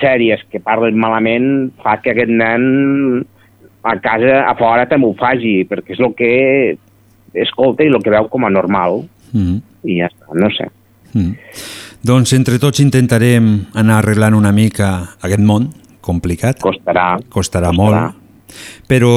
sèries 0.00 0.42
que 0.50 0.58
parlen 0.60 0.98
malament 0.98 1.70
fa 1.84 1.98
que 2.02 2.10
aquest 2.12 2.32
nen 2.32 3.22
a 3.82 3.96
casa, 4.02 4.42
a 4.46 4.54
fora 4.58 4.86
també 4.90 5.06
ho 5.06 5.14
faci, 5.18 5.62
perquè 5.68 5.94
és 5.94 6.02
el 6.02 6.14
que 6.18 6.32
escolta 7.34 7.84
i 7.84 7.90
el 7.90 8.02
que 8.02 8.12
veu 8.12 8.28
com 8.32 8.44
a 8.44 8.50
normal. 8.52 9.02
Mm. 9.32 9.60
I 9.88 9.98
ja 10.00 10.10
està, 10.10 10.34
no 10.36 10.50
sé. 10.54 10.68
Mm. 11.12 11.36
Doncs 12.02 12.32
entre 12.34 12.58
tots 12.58 12.82
intentarem 12.82 13.48
anar 13.78 14.00
arreglant 14.00 14.34
una 14.34 14.52
mica 14.52 15.16
aquest 15.22 15.42
món 15.42 15.70
complicat. 16.02 16.60
Costarà. 16.60 17.16
Costarà, 17.30 17.70
Costarà. 17.70 17.72
molt. 17.72 18.18
Però 18.90 19.12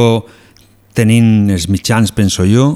tenint 0.96 1.50
els 1.52 1.68
mitjans, 1.68 2.14
penso 2.16 2.46
jo, 2.48 2.76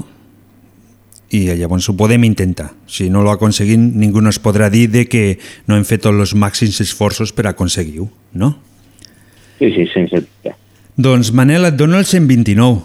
i 1.30 1.44
llavors 1.54 1.86
ho 1.88 1.94
podem 1.96 2.24
intentar. 2.26 2.72
Si 2.90 3.08
no 3.10 3.22
ho 3.22 3.30
aconseguim, 3.30 3.92
ningú 4.02 4.20
no 4.20 4.32
es 4.34 4.40
podrà 4.42 4.68
dir 4.70 4.88
de 4.90 5.06
que 5.06 5.38
no 5.70 5.76
hem 5.78 5.86
fet 5.86 6.02
tots 6.02 6.18
els 6.18 6.34
màxims 6.34 6.80
esforços 6.82 7.32
per 7.32 7.46
aconseguir-ho, 7.46 8.08
no? 8.34 8.56
Sí, 9.60 9.70
sí, 9.76 9.86
sense 9.92 10.24
dubte. 10.24 10.56
Doncs 10.96 11.30
Manel, 11.32 11.68
et 11.70 11.78
dono 11.78 12.00
el 12.00 12.04
129. 12.04 12.80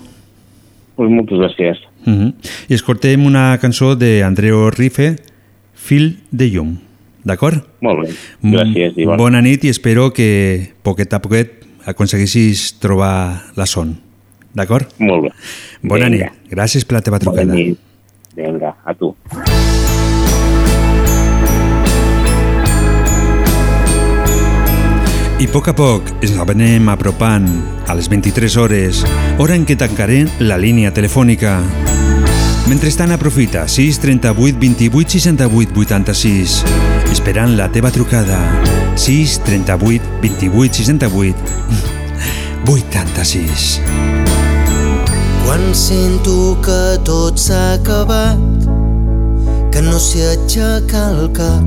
Pues 0.96 1.12
moltes 1.12 1.42
gràcies. 1.42 1.82
Uh 2.06 2.14
-huh. 2.14 2.34
I 2.70 2.74
escoltem 2.74 3.26
una 3.26 3.58
cançó 3.58 3.96
d'Andreu 3.96 4.70
Rife, 4.70 5.16
Fil 5.74 6.20
de 6.32 6.50
llum. 6.50 6.78
D'acord? 7.24 7.66
Molt 7.82 8.02
bé. 8.06 8.14
Gràcies, 8.44 8.94
Ivan. 8.98 9.18
Bona 9.18 9.42
nit 9.42 9.64
i 9.64 9.70
espero 9.70 10.12
que 10.14 10.74
poquet 10.84 11.12
a 11.14 11.20
poquet 11.22 11.66
aconseguissis 11.86 12.80
trobar 12.80 13.52
la 13.56 13.66
son. 13.66 13.98
d'acord? 14.56 14.88
Molt 15.00 15.24
bé. 15.24 15.30
Bona 15.82 16.10
Vinga. 16.10 16.26
nit. 16.26 16.52
Gràcies 16.52 16.86
per 16.86 16.94
la 16.94 17.02
teva 17.02 17.20
trucada. 17.20 17.46
Bona 17.46 17.56
nit. 17.56 17.80
Vinga, 18.36 18.76
a 18.86 18.94
tu. 18.94 19.16
I 25.36 25.50
a 25.50 25.52
poc 25.52 25.68
a 25.68 25.74
poc 25.76 26.08
ens 26.24 26.32
anem 26.40 26.86
apropant 26.88 27.44
a 27.92 27.94
les 27.98 28.08
23 28.08 28.56
hores, 28.56 29.02
hora 29.38 29.58
en 29.60 29.66
què 29.68 29.76
tancarem 29.76 30.30
la 30.40 30.56
línia 30.56 30.94
telefònica. 30.96 31.58
Mentrestant 32.72 33.12
aprofita 33.12 33.66
6 33.68 34.00
38 34.00 34.56
28 34.62 35.20
68 35.20 35.76
86 35.84 36.56
esperant 37.12 37.58
la 37.60 37.68
teva 37.68 37.92
trucada 37.92 38.40
6 38.96 39.36
38 39.44 40.08
28 40.24 40.80
68 40.88 41.36
86 42.72 43.68
Quan 45.44 45.76
sento 45.76 46.56
que 46.64 46.80
tot 47.04 47.38
s'ha 47.38 47.76
acabat, 47.76 48.40
que 49.72 49.84
no 49.84 50.00
sé 50.00 50.24
aixecar 50.32 51.12
el 51.12 51.30
cap, 51.36 51.62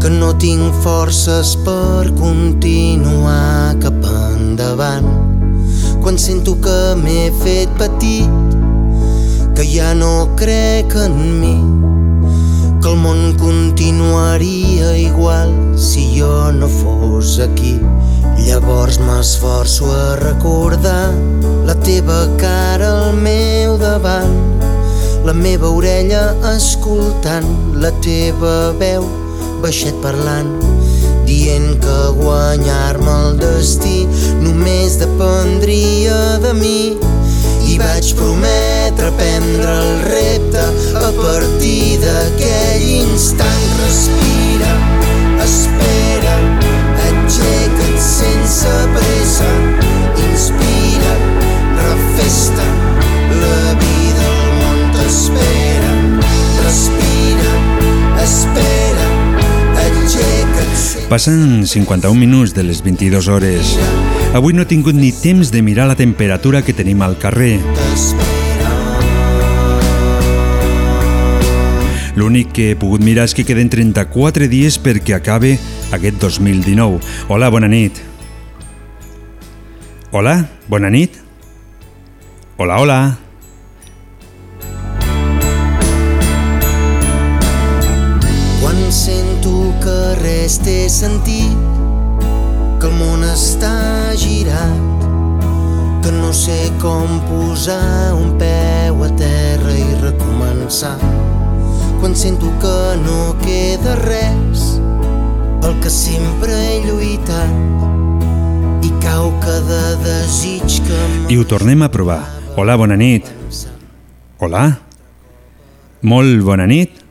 que 0.00 0.08
no 0.08 0.30
tinc 0.40 0.72
forces 0.80 1.50
per 1.60 2.08
continuar 2.16 3.76
cap 3.82 4.06
endavant. 4.08 5.04
Quan 6.00 6.16
sento 6.16 6.54
que 6.64 6.76
m'he 6.96 7.28
fet 7.42 7.74
petit, 7.76 8.56
que 9.52 9.66
ja 9.68 9.92
no 9.92 10.30
crec 10.40 10.96
en 11.04 11.18
mi, 11.42 11.52
que 12.80 12.88
el 12.88 12.96
món 13.04 13.36
continuaria 13.44 14.96
igual 14.96 15.52
si 15.76 16.08
jo 16.16 16.48
no 16.56 16.68
fos 16.80 17.36
aquí. 17.44 17.76
Llavors 18.40 18.96
m'esforço 19.04 19.92
a 19.92 20.16
recordar 20.24 21.12
la 21.68 21.76
teva 21.84 22.22
cara 22.40 22.94
al 23.04 23.18
meu 23.20 23.76
davant, 23.76 24.38
la 25.28 25.36
meva 25.36 25.68
orella 25.68 26.30
escoltant 26.56 27.50
la 27.76 27.92
teva 28.00 28.72
veu 28.80 29.29
baixet 29.60 29.96
parlant, 30.02 30.50
dient 31.28 31.76
que 31.82 31.98
guanyar-me 32.16 33.14
el 33.26 33.38
destí 33.40 34.06
només 34.40 34.96
dependria 35.00 36.38
de 36.44 36.52
mi. 36.56 36.80
I 37.70 37.76
vaig 37.78 38.08
prometre 38.18 39.12
prendre 39.18 39.74
el 39.82 40.00
repte 40.08 40.64
a 40.98 41.10
partir 41.20 42.00
d'aquell 42.02 42.86
instant. 42.96 43.68
Respira, 43.84 44.72
espera, 45.44 46.34
aixeca't 47.06 48.00
sense 48.06 48.74
pressa, 48.96 49.50
inspira, 50.26 51.14
refesta, 51.78 52.66
la 53.44 53.62
vida 53.84 54.26
al 54.32 54.50
món 54.58 54.82
t'espera. 54.96 55.94
Respira, 56.64 57.54
espera, 58.26 58.99
Passen 61.08 61.66
51 61.66 62.14
minuts 62.14 62.54
de 62.54 62.62
les 62.62 62.82
22 62.82 63.28
hores. 63.28 63.76
Avui 64.34 64.54
no 64.54 64.62
he 64.62 64.68
tingut 64.70 64.94
ni 64.94 65.10
temps 65.10 65.50
de 65.50 65.62
mirar 65.62 65.88
la 65.90 65.96
temperatura 65.98 66.62
que 66.62 66.74
tenim 66.76 67.02
al 67.02 67.18
carrer. 67.18 67.58
L'únic 72.14 72.52
que 72.52 72.70
he 72.70 72.76
pogut 72.76 73.02
mirar 73.02 73.24
és 73.28 73.34
que 73.34 73.46
queden 73.48 73.70
34 73.72 74.48
dies 74.50 74.76
perquè 74.82 75.16
acabe 75.16 75.56
aquest 75.94 76.20
2019. 76.22 77.00
Hola, 77.28 77.50
bona 77.50 77.70
nit. 77.70 78.02
Hola, 80.12 80.36
bona 80.68 80.90
nit. 80.90 81.18
Hola, 82.58 82.78
hola. 82.82 83.29
Res 90.50 90.58
té 90.66 90.88
sentit, 90.90 91.58
que 92.82 92.88
el 92.88 92.94
món 92.98 93.22
està 93.22 93.70
girat, 94.18 95.04
que 96.02 96.10
no 96.10 96.32
sé 96.34 96.72
com 96.82 97.20
posar 97.28 98.10
un 98.16 98.32
peu 98.40 99.04
a 99.06 99.10
terra 99.14 99.76
i 99.78 99.94
recomençar. 100.00 100.96
Quan 102.00 102.18
sento 102.18 102.50
que 102.58 102.74
no 103.04 103.36
queda 103.44 103.94
res, 104.02 104.66
pel 105.62 105.78
que 105.84 105.94
sempre 105.94 106.50
he 106.50 106.82
lluitat, 106.88 107.54
i 108.82 108.90
cau 109.06 109.30
cada 109.46 109.94
desig 110.02 110.82
que 110.82 111.00
I 111.30 111.38
ho 111.38 111.46
tornem 111.46 111.86
a 111.86 111.92
provar. 111.94 112.24
Hola, 112.56 112.74
bona 112.74 112.98
nit. 112.98 113.30
Hola. 114.40 114.80
Molt 116.02 116.42
bona 116.42 116.66
nit. 116.66 117.04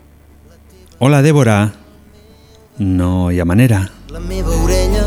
Hola, 1.00 1.22
Débora. 1.24 1.79
No 2.80 3.30
hi 3.30 3.40
ha 3.42 3.46
manera. 3.46 3.90
la 4.10 4.20
meva 4.20 4.54
orella 4.64 5.02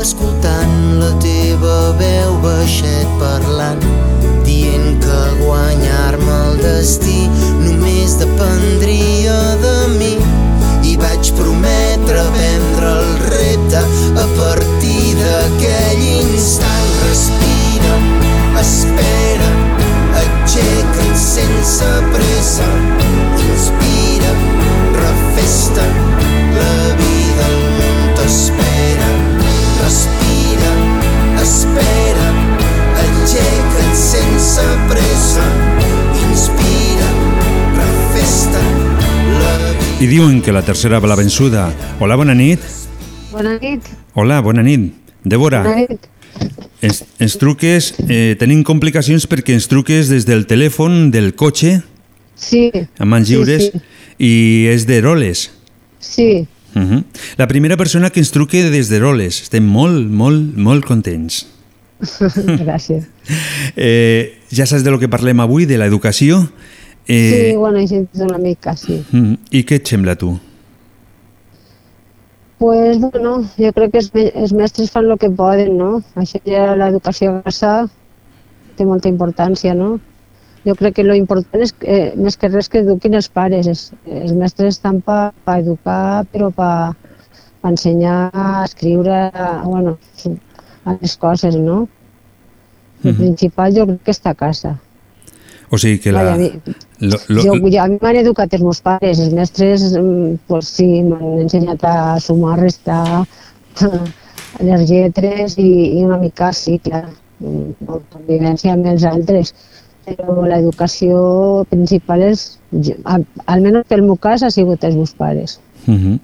escoltant 0.00 0.74
la 1.00 1.08
teva 1.18 1.90
veu 1.98 2.36
baixet 2.44 3.08
parlant 3.18 3.82
dient 4.46 5.00
que 5.02 5.18
guanyar-me 5.40 6.36
el 6.50 6.60
destí 6.62 7.26
només 7.64 8.14
dependria 8.20 9.34
de 9.64 9.74
mi. 9.96 10.12
I 10.86 10.94
vaig 11.02 11.32
prometre 11.34 12.22
prendre 12.36 12.92
el 13.02 13.10
repte 13.26 13.82
a 14.14 14.26
partir 14.38 15.16
d'aquell 15.18 16.04
instant. 16.14 16.90
Respira, 17.08 17.96
espera 18.62 19.50
aixeca't 20.22 21.18
sense 21.26 21.90
pressa 22.14 22.70
inspira, 23.50 24.36
refesta 25.02 25.90
la 26.60 26.94
vida 27.00 27.46
al 27.50 27.58
món 27.78 27.98
t'espera 28.18 29.08
respira, 29.80 30.72
espera 31.42 32.28
aixeca't 33.04 33.94
sense 34.00 34.66
pressa 34.90 35.46
inspira, 36.26 37.08
refesta 37.80 38.62
la 39.40 39.56
vida 39.74 40.04
I 40.04 40.06
diuen 40.08 40.40
que 40.42 40.52
la 40.52 40.62
tercera 40.64 40.98
va 41.00 41.08
la 41.10 41.16
vençuda. 41.18 41.66
Hola, 42.00 42.16
bona 42.16 42.32
nit. 42.34 42.60
Bona 43.32 43.58
nit. 43.60 43.84
Hola, 44.14 44.40
bona 44.40 44.62
nit. 44.64 44.94
Débora, 45.22 45.60
Bona 45.62 45.84
nit. 45.84 46.06
ens, 46.80 47.02
ens 47.20 47.36
truques, 47.38 47.90
eh, 48.08 48.34
tenim 48.40 48.62
complicacions 48.64 49.26
perquè 49.28 49.52
ens 49.52 49.68
truques 49.68 50.08
des 50.08 50.24
del 50.26 50.46
telèfon 50.48 51.10
del 51.12 51.34
cotxe 51.36 51.82
Sí. 52.40 52.70
amb 52.98 53.10
mans 53.12 53.28
Sí, 53.28 53.34
lliures 53.34 53.66
sí. 53.68 53.80
i 54.18 54.32
és 54.72 54.86
d'Eroles. 54.88 55.50
Sí. 56.00 56.48
Uh 56.74 56.80
-huh. 56.80 57.04
La 57.36 57.46
primera 57.46 57.76
persona 57.76 58.10
que 58.10 58.20
ens 58.20 58.30
truque 58.30 58.70
des 58.70 58.88
d'Eroles. 58.88 59.42
Estem 59.42 59.64
molt, 59.64 60.10
molt, 60.10 60.56
molt 60.56 60.84
contents. 60.84 61.46
Gràcies. 62.64 63.04
Eh, 63.76 64.40
ja 64.50 64.66
saps 64.66 64.82
de 64.82 64.90
lo 64.90 64.98
que 64.98 65.08
parlem 65.08 65.38
avui, 65.40 65.64
de 65.64 65.78
l'educació. 65.78 66.48
sí, 67.06 67.54
bueno, 67.56 67.78
he 67.78 67.86
sentit 67.86 68.22
una 68.22 68.38
mica, 68.38 68.76
sí. 68.76 69.04
mm, 69.12 69.34
I 69.50 69.64
què 69.64 69.74
et 69.76 69.86
sembla 69.86 70.12
a 70.12 70.16
tu? 70.16 70.38
Pues 72.58 72.98
bueno, 72.98 73.44
jo 73.56 73.72
crec 73.72 73.92
que 73.92 73.98
els, 73.98 74.10
els 74.34 74.52
mestres 74.52 74.90
fan 74.90 75.06
el 75.06 75.18
que 75.18 75.30
poden, 75.30 75.78
no? 75.78 76.02
Això 76.14 76.40
ja 76.44 76.74
l'educació 76.76 77.38
a 77.38 77.42
casa 77.42 77.88
té 78.76 78.84
molta 78.84 79.08
importància, 79.08 79.74
no? 79.74 80.00
Jo 80.66 80.74
crec 80.76 80.94
que 80.98 81.04
lo 81.04 81.14
important 81.16 81.62
és, 81.64 81.72
que, 81.72 81.86
eh, 81.88 82.12
més 82.16 82.36
que 82.36 82.48
res, 82.52 82.68
que 82.68 82.82
eduquin 82.84 83.14
els 83.16 83.28
pares. 83.32 83.66
Els, 83.66 83.92
els 84.06 84.32
mestres 84.36 84.74
estan 84.76 85.00
per 85.00 85.32
pa 85.44 85.58
educar, 85.62 86.26
però 86.32 86.50
per 86.52 86.92
pa 87.62 87.68
ensenyar 87.70 88.30
a 88.32 88.64
escriure, 88.66 89.30
bueno, 89.64 89.96
a 90.84 90.96
les 91.00 91.16
coses, 91.16 91.56
no? 91.56 91.88
El 93.04 93.12
Mhm. 93.14 93.16
principal 93.16 93.74
jo 93.74 93.86
crec 93.86 94.02
que 94.04 94.10
està 94.12 94.30
a 94.30 94.34
casa. 94.34 94.78
O 95.70 95.78
sigui 95.78 95.98
que 96.00 96.12
la... 96.12 96.22
Vaja, 96.24 96.34
a 96.34 96.38
mi- 96.38 96.52
Lo, 97.00 97.16
lo, 97.28 97.42
jo, 97.42 97.52
jo, 97.70 97.80
a 97.80 97.86
mi 97.88 97.96
m'han 98.02 98.16
educat 98.16 98.52
els 98.52 98.62
meus 98.62 98.80
pares, 98.82 99.18
els 99.20 99.32
mestres, 99.32 99.84
mm, 99.96 100.34
pues 100.48 100.66
sí, 100.68 101.02
m'han 101.02 101.40
ensenyat 101.46 101.82
a 101.84 102.20
sumar, 102.20 102.58
restar, 102.60 103.24
les 104.60 104.90
lletres 104.90 105.56
i, 105.58 105.98
i 106.00 106.04
una 106.04 106.18
mica, 106.18 106.52
sí, 106.52 106.78
clar, 106.78 107.06
mm, 107.40 107.86
convivència 108.12 108.72
amb 108.74 108.84
els 108.86 109.04
altres. 109.04 109.54
Però 110.10 110.42
l'educació 110.46 111.64
principal 111.70 112.22
és, 112.26 112.58
almenys 113.46 113.86
pel 113.88 114.02
meu 114.02 114.16
cas, 114.16 114.42
ha 114.42 114.50
sigut 114.50 114.82
els 114.84 114.96
meus 114.96 115.12
pares. 115.14 115.60
Uh 115.86 115.94
-huh. 115.94 116.18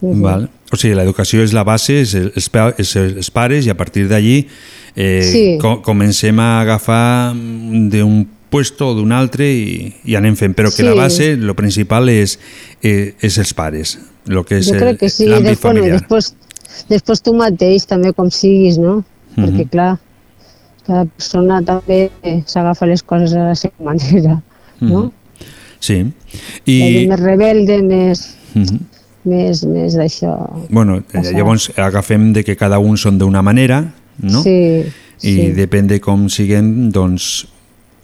Mhm. 0.00 0.22
Val. 0.22 0.50
O 0.72 0.76
sigui, 0.76 0.94
l'educació 0.94 1.42
és 1.42 1.52
la 1.52 1.62
base, 1.64 2.00
és 2.00 2.14
el- 2.14 2.32
els, 2.34 2.50
és 2.78 2.96
els 2.96 3.30
pares 3.30 3.66
i 3.66 3.70
a 3.70 3.76
partir 3.76 4.08
d'allí 4.08 4.46
eh, 4.96 5.22
Sí. 5.22 5.58
co 5.60 5.82
comencem 5.82 6.38
a 6.40 6.60
agafar 6.60 7.32
d'un 7.34 8.28
puesto 8.50 8.88
o 8.90 8.94
d'un 8.94 9.10
altre 9.12 9.50
i, 9.52 9.94
i 10.04 10.14
anem 10.14 10.36
fent, 10.36 10.54
però 10.54 10.70
que 10.74 10.82
la 10.84 10.92
Sí. 10.92 10.98
base, 10.98 11.36
lo 11.36 11.54
principal 11.54 12.08
és, 12.08 12.38
eh, 12.82 13.14
és 13.20 13.38
els 13.38 13.54
pares, 13.54 13.98
lo 14.26 14.44
que 14.44 14.58
és 14.58 14.70
que 14.98 15.08
sí, 15.08 15.26
l'àmbit 15.26 15.48
després, 15.50 15.60
bueno, 15.62 15.80
familiar. 15.80 16.00
després, 16.00 16.34
després 16.88 17.22
tu 17.22 17.34
mateix 17.34 17.86
també 17.86 18.12
com 18.12 18.30
siguis, 18.30 18.78
no? 18.78 19.04
Mhm. 19.36 19.44
Perquè 19.46 19.68
clar, 19.70 19.98
cada 20.86 21.04
persona 21.06 21.60
també 21.62 22.10
s'agafa 22.46 22.86
les 22.86 23.02
coses 23.02 23.32
a 23.34 23.48
la 23.50 23.54
seva 23.54 23.74
manera, 23.90 24.40
no? 24.80 25.04
Mhm. 25.04 25.10
Sí. 25.80 25.98
I... 26.64 26.74
I, 27.04 27.06
Més 27.08 27.20
rebelde, 27.20 27.82
més, 27.82 28.22
Mhm. 28.54 28.78
més, 29.24 29.64
més 29.66 29.94
d'això. 29.96 30.34
bueno, 30.70 30.98
eh, 30.98 31.02
Passar. 31.12 31.32
llavors 31.34 31.70
agafem 31.76 32.32
de 32.32 32.44
que 32.44 32.56
cada 32.56 32.78
un 32.78 32.96
són 32.96 33.18
d'una 33.18 33.42
manera, 33.42 33.92
no? 34.22 34.42
Sí, 34.42 34.84
I 35.22 35.34
sí. 35.34 35.52
depèn 35.56 35.86
de 35.88 36.00
com 36.00 36.28
siguem, 36.28 36.90
doncs 36.92 37.46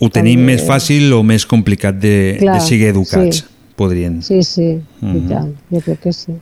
ho 0.00 0.08
tenim 0.10 0.40
També. 0.40 0.52
més 0.56 0.64
fàcil 0.66 1.12
o 1.12 1.22
més 1.22 1.44
complicat 1.46 1.94
de, 2.00 2.36
Clar, 2.40 2.54
de 2.58 2.60
seguir 2.66 2.88
educats, 2.88 3.36
sí. 3.36 3.44
podrien. 3.76 4.22
Sí, 4.22 4.42
sí, 4.42 4.62
i 5.02 5.04
Mhm. 5.06 5.28
tant, 5.28 5.54
jo 5.70 5.80
crec 5.80 6.00
que 6.00 6.12
sí. 6.12 6.32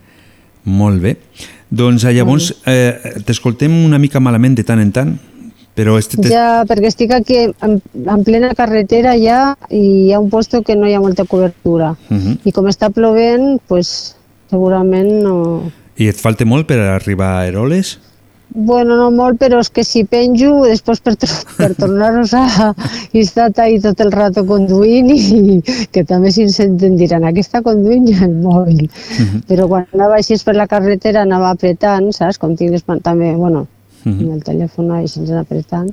Molt 0.64 1.00
bé. 1.02 1.16
Doncs 1.70 2.04
eh, 2.04 2.12
llavors 2.12 2.54
eh, 2.66 2.94
t'escoltem 3.24 3.72
una 3.84 3.98
mica 3.98 4.20
malament 4.20 4.54
de 4.56 4.64
tant 4.64 4.80
en 4.80 4.90
tant, 4.92 5.18
però 5.78 5.94
este 5.94 6.18
te... 6.18 6.32
Ja, 6.32 6.64
perquè 6.66 6.90
estic 6.90 7.12
aquí 7.14 7.38
en, 7.46 7.78
en 7.94 8.24
plena 8.26 8.50
carretera 8.58 9.14
ja 9.20 9.54
i 9.70 10.08
hi 10.08 10.12
ha 10.12 10.18
un 10.18 10.26
posto 10.32 10.64
que 10.66 10.74
no 10.74 10.88
hi 10.90 10.96
ha 10.96 11.04
molta 11.04 11.26
cobertura. 11.28 11.92
Mhm. 12.10 12.40
I 12.50 12.54
com 12.56 12.66
està 12.66 12.90
plovent, 12.90 13.60
pues, 13.70 14.16
segurament 14.50 15.12
no... 15.22 15.38
I 15.98 16.10
et 16.10 16.18
falta 16.18 16.46
molt 16.46 16.66
per 16.66 16.80
arribar 16.82 17.36
a 17.38 17.46
Eroles? 17.46 17.96
Bueno, 18.48 18.96
no 18.96 19.10
molt, 19.12 19.36
però 19.38 19.58
és 19.60 19.68
que 19.70 19.84
si 19.84 20.02
penjo, 20.08 20.64
després 20.64 21.02
per, 21.04 21.14
per 21.58 21.70
tornar-nos 21.78 22.32
a... 22.34 22.72
i 23.12 23.22
estar 23.22 23.50
ahí 23.62 23.78
tot 23.84 24.00
el 24.02 24.10
rato 24.10 24.42
conduint 24.48 25.12
i 25.14 25.60
que 25.94 26.02
també 26.08 26.32
si 26.34 26.48
senten 26.50 26.96
diran, 26.98 27.28
aquí 27.28 27.44
està 27.44 27.62
conduint 27.62 28.08
ja 28.08 28.24
el 28.26 28.38
mòbil. 28.42 28.88
Però 29.46 29.70
quan 29.70 29.86
anava 29.94 30.18
així 30.18 30.40
per 30.42 30.58
la 30.58 30.66
carretera 30.66 31.22
anava 31.22 31.52
apretant, 31.54 32.10
saps? 32.16 32.40
Com 32.40 32.56
tinc 32.58 32.82
també, 33.04 33.34
bueno, 33.36 33.68
Mhm. 34.08 34.20
amb 34.24 34.32
el 34.32 34.42
telèfon 34.44 34.90
així 34.96 35.20
anar 35.20 35.40
apretant 35.44 35.90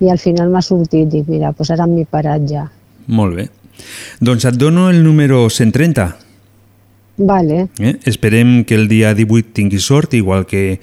i 0.00 0.08
al 0.10 0.18
final 0.18 0.50
m'ha 0.50 0.62
sortit, 0.62 1.08
dic, 1.08 1.28
mira, 1.28 1.52
pues 1.52 1.70
ara 1.70 1.86
m'he 1.86 2.04
parat 2.04 2.42
ja. 2.48 2.70
Molt 3.06 3.36
bé. 3.36 3.48
Doncs 4.20 4.44
et 4.44 4.54
dono 4.56 4.90
el 4.90 5.02
número 5.02 5.48
130. 5.50 6.16
Vale, 7.16 7.68
Eh? 7.78 7.96
Esperem 8.04 8.64
que 8.64 8.74
el 8.74 8.88
dia 8.88 9.14
18 9.14 9.52
tinguis 9.52 9.84
sort, 9.84 10.14
igual 10.14 10.46
que 10.46 10.80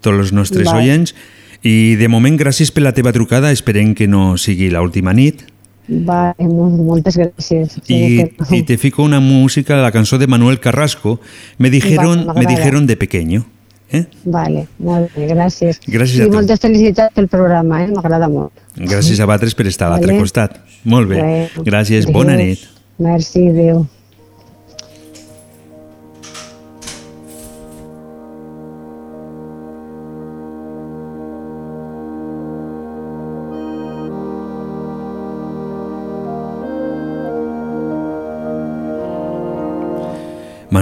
tots 0.00 0.18
els 0.18 0.32
nostres 0.32 0.66
Vale. 0.66 0.78
oients. 0.78 1.14
I 1.62 1.96
de 1.96 2.08
moment, 2.08 2.38
gràcies 2.40 2.70
per 2.72 2.82
la 2.82 2.92
teva 2.92 3.12
trucada. 3.12 3.50
Esperem 3.52 3.94
que 3.94 4.06
no 4.08 4.36
sigui 4.38 4.70
l'última 4.70 5.12
nit. 5.12 5.42
vale, 5.88 6.34
molt, 6.46 6.78
moltes 6.86 7.16
gràcies. 7.18 7.80
I, 7.88 8.30
no. 8.38 8.56
y 8.56 8.62
te 8.62 8.78
fico 8.78 9.02
una 9.02 9.18
música, 9.20 9.76
la 9.82 9.90
canción 9.90 10.20
de 10.20 10.26
Manuel 10.28 10.60
Carrasco. 10.60 11.20
Me 11.58 11.68
dijeron, 11.70 12.26
Vale, 12.26 12.40
me 12.40 12.46
dijeron 12.46 12.86
de 12.86 12.96
pequeño. 12.96 13.44
Eh? 13.92 14.04
Vale, 14.24 14.66
molt 14.78 15.10
bé, 15.16 15.26
gràcies. 15.32 15.80
Gràcies 15.86 16.20
a 16.20 16.26
I 16.26 16.30
tu. 16.30 16.34
moltes 16.36 16.60
felicitats 16.62 17.14
pel 17.14 17.26
programa, 17.28 17.82
eh? 17.82 17.88
m'agrada 17.90 18.28
molt. 18.30 18.52
Gràcies 18.76 19.18
a 19.20 19.26
vosaltres 19.26 19.56
per 19.58 19.66
estar 19.66 19.88
a 19.88 19.90
l'altre 19.96 20.12
Vale. 20.12 20.20
costat. 20.22 20.60
Molt 20.84 21.08
bé. 21.10 21.16
Bueno, 21.18 21.64
Gràcies, 21.66 22.06
bona 22.12 22.36
nit. 22.36 22.58
Merci, 22.98 23.48
adéu. 23.48 23.86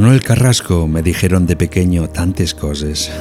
Manuel 0.08 0.24
Carrasco 0.24 0.88
me 0.88 1.02
dijeron 1.02 1.44
de 1.44 1.54
pequeño 1.54 2.08
tantas 2.08 2.54
cosas. 2.54 3.12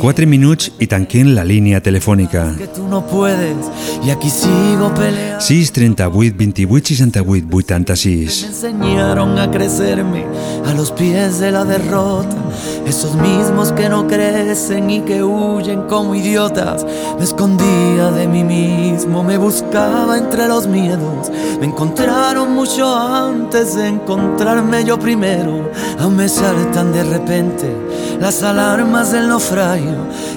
4 0.00 0.26
minuts 0.26 0.70
i 0.80 0.86
tanquem 0.88 1.34
la 1.36 1.42
línia 1.44 1.82
telefònica. 1.84 2.46
6 5.38 5.72
38 5.76 6.36
28 6.38 6.94
68 6.94 7.46
86. 7.52 8.44
enseñaron 8.48 9.38
a 9.38 9.50
crecerme 9.50 10.24
a 10.66 10.72
los 10.72 10.90
pies 10.92 11.38
de 11.40 11.50
la 11.50 11.66
derrota. 11.66 12.34
Esos 12.86 13.14
mismos 13.14 13.72
que 13.72 13.90
no 13.90 14.06
crecen 14.06 14.88
y 14.90 15.00
que 15.00 15.22
huyen 15.22 15.82
como 15.82 16.14
idiotas. 16.14 16.86
Me 17.18 17.24
escondía 17.24 18.10
de 18.10 18.26
mí 18.26 18.42
mismo, 18.42 19.22
me 19.22 19.36
buscaba 19.36 20.16
entre 20.16 20.48
los 20.48 20.66
miedos. 20.66 21.30
Me 21.60 21.66
encontraron 21.66 22.54
mucho 22.54 22.96
antes 22.96 23.74
de 23.74 23.88
encontrarme 23.88 24.82
yo 24.82 24.98
primero. 24.98 25.70
Aún 25.98 26.16
me 26.16 26.28
saltan 26.28 26.92
de 26.92 27.04
repente 27.04 27.70
las 28.18 28.42
alarmas 28.42 29.12
del 29.12 29.28
naufragio 29.28 29.89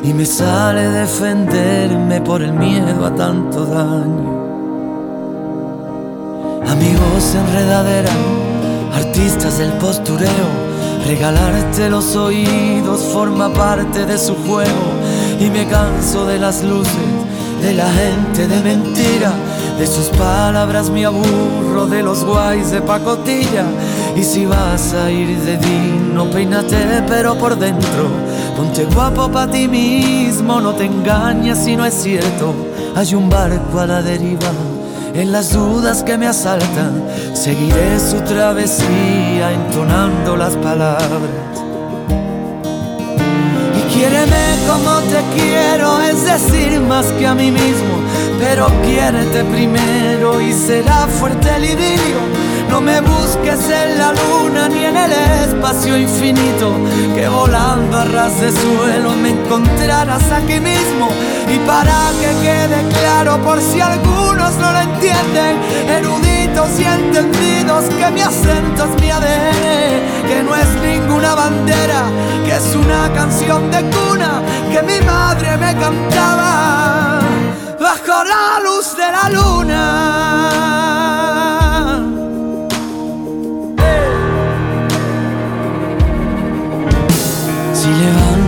y 0.03 0.13
me 0.13 0.25
sale 0.25 0.89
defenderme 0.89 2.21
por 2.21 2.41
el 2.41 2.53
miedo 2.53 3.05
a 3.05 3.15
tanto 3.15 3.65
daño. 3.65 4.33
Amigos 6.69 7.35
enredadera, 7.35 8.11
artistas 8.95 9.57
del 9.57 9.71
postureo, 9.73 10.49
regalarte 11.05 11.89
los 11.89 12.15
oídos 12.15 13.01
forma 13.13 13.53
parte 13.53 14.05
de 14.05 14.17
su 14.17 14.35
juego 14.35 14.93
y 15.39 15.49
me 15.49 15.67
canso 15.67 16.25
de 16.25 16.39
las 16.39 16.63
luces, 16.63 16.93
de 17.61 17.73
la 17.73 17.89
gente 17.91 18.47
de 18.47 18.61
mentira, 18.61 19.31
de 19.77 19.87
sus 19.87 20.07
palabras 20.17 20.89
me 20.89 21.05
aburro, 21.05 21.87
de 21.87 22.03
los 22.03 22.23
guays 22.23 22.71
de 22.71 22.81
pacotilla 22.81 23.65
y 24.15 24.23
si 24.23 24.45
vas 24.45 24.93
a 24.93 25.11
ir 25.11 25.37
de 25.39 25.57
dino, 25.57 26.25
peínate 26.29 27.03
pero 27.07 27.35
por 27.35 27.57
dentro, 27.57 28.09
ponte 28.55 28.85
guapo 28.85 29.29
pa' 29.29 29.47
ti 29.47 29.67
mismo, 29.67 30.61
no 30.61 30.73
te 30.73 30.85
engañes 30.85 31.57
si 31.59 31.75
no 31.75 31.85
es 31.85 31.93
cierto, 31.93 32.53
hay 32.95 33.13
un 33.15 33.29
barco 33.29 33.79
a 33.79 33.87
la 33.87 34.01
deriva 34.01 34.51
en 35.13 35.31
las 35.31 35.53
dudas 35.53 36.01
que 36.03 36.17
me 36.17 36.27
asaltan, 36.27 37.03
seguiré 37.33 37.99
su 37.99 38.19
travesía 38.21 39.51
entonando 39.51 40.35
las 40.35 40.55
palabras. 40.55 41.53
Y 43.77 43.93
quiéreme 43.93 44.57
como 44.67 44.99
te 45.01 45.21
quiero, 45.35 46.01
es 46.01 46.25
decir, 46.25 46.79
más 46.81 47.05
que 47.13 47.27
a 47.27 47.35
mí 47.35 47.51
mismo. 47.51 48.01
Pero 48.39 48.67
quiérete 48.83 49.43
primero 49.43 50.41
y 50.41 50.51
será 50.51 51.05
fuerte 51.05 51.47
el 51.57 51.65
idilio. 51.65 52.52
No 52.73 52.81
me 52.81 52.99
busques 53.01 53.69
en 53.69 53.99
la 53.99 54.13
luna 54.13 54.67
ni 54.67 54.83
en 54.83 54.97
el 54.97 55.11
espacio 55.11 55.95
infinito, 55.95 56.73
que 57.13 57.27
volando 57.27 57.99
a 57.99 58.05
ras 58.05 58.41
de 58.41 58.51
suelo 58.51 59.11
me 59.11 59.29
encontrarás 59.29 60.23
aquí 60.31 60.59
mismo. 60.59 61.07
Y 61.53 61.59
para 61.67 61.93
que 62.19 62.29
quede 62.41 62.83
claro, 62.99 63.37
por 63.43 63.61
si 63.61 63.79
algunos 63.79 64.55
no 64.55 64.71
lo 64.71 64.79
entienden, 64.79 65.61
eruditos 65.87 66.79
y 66.79 66.85
entendidos, 66.85 67.83
que 67.93 68.09
mi 68.09 68.21
acento 68.21 68.85
es 68.85 68.99
mi 68.99 69.11
ADN, 69.11 70.27
que 70.27 70.43
no 70.43 70.55
es 70.55 70.67
ninguna 70.81 71.35
bandera, 71.35 72.05
que 72.43 72.55
es 72.55 72.75
una 72.75 73.13
canción 73.13 73.69
de 73.69 73.83
cuna 73.83 74.41
que 74.71 74.81
mi 74.81 74.99
madre 75.05 75.57
me 75.57 75.75
cantaba 75.75 77.19
bajo 77.79 78.23
la 78.23 78.59
luz 78.63 78.97
de 78.97 79.11
la 79.11 79.29
luna. 79.29 80.92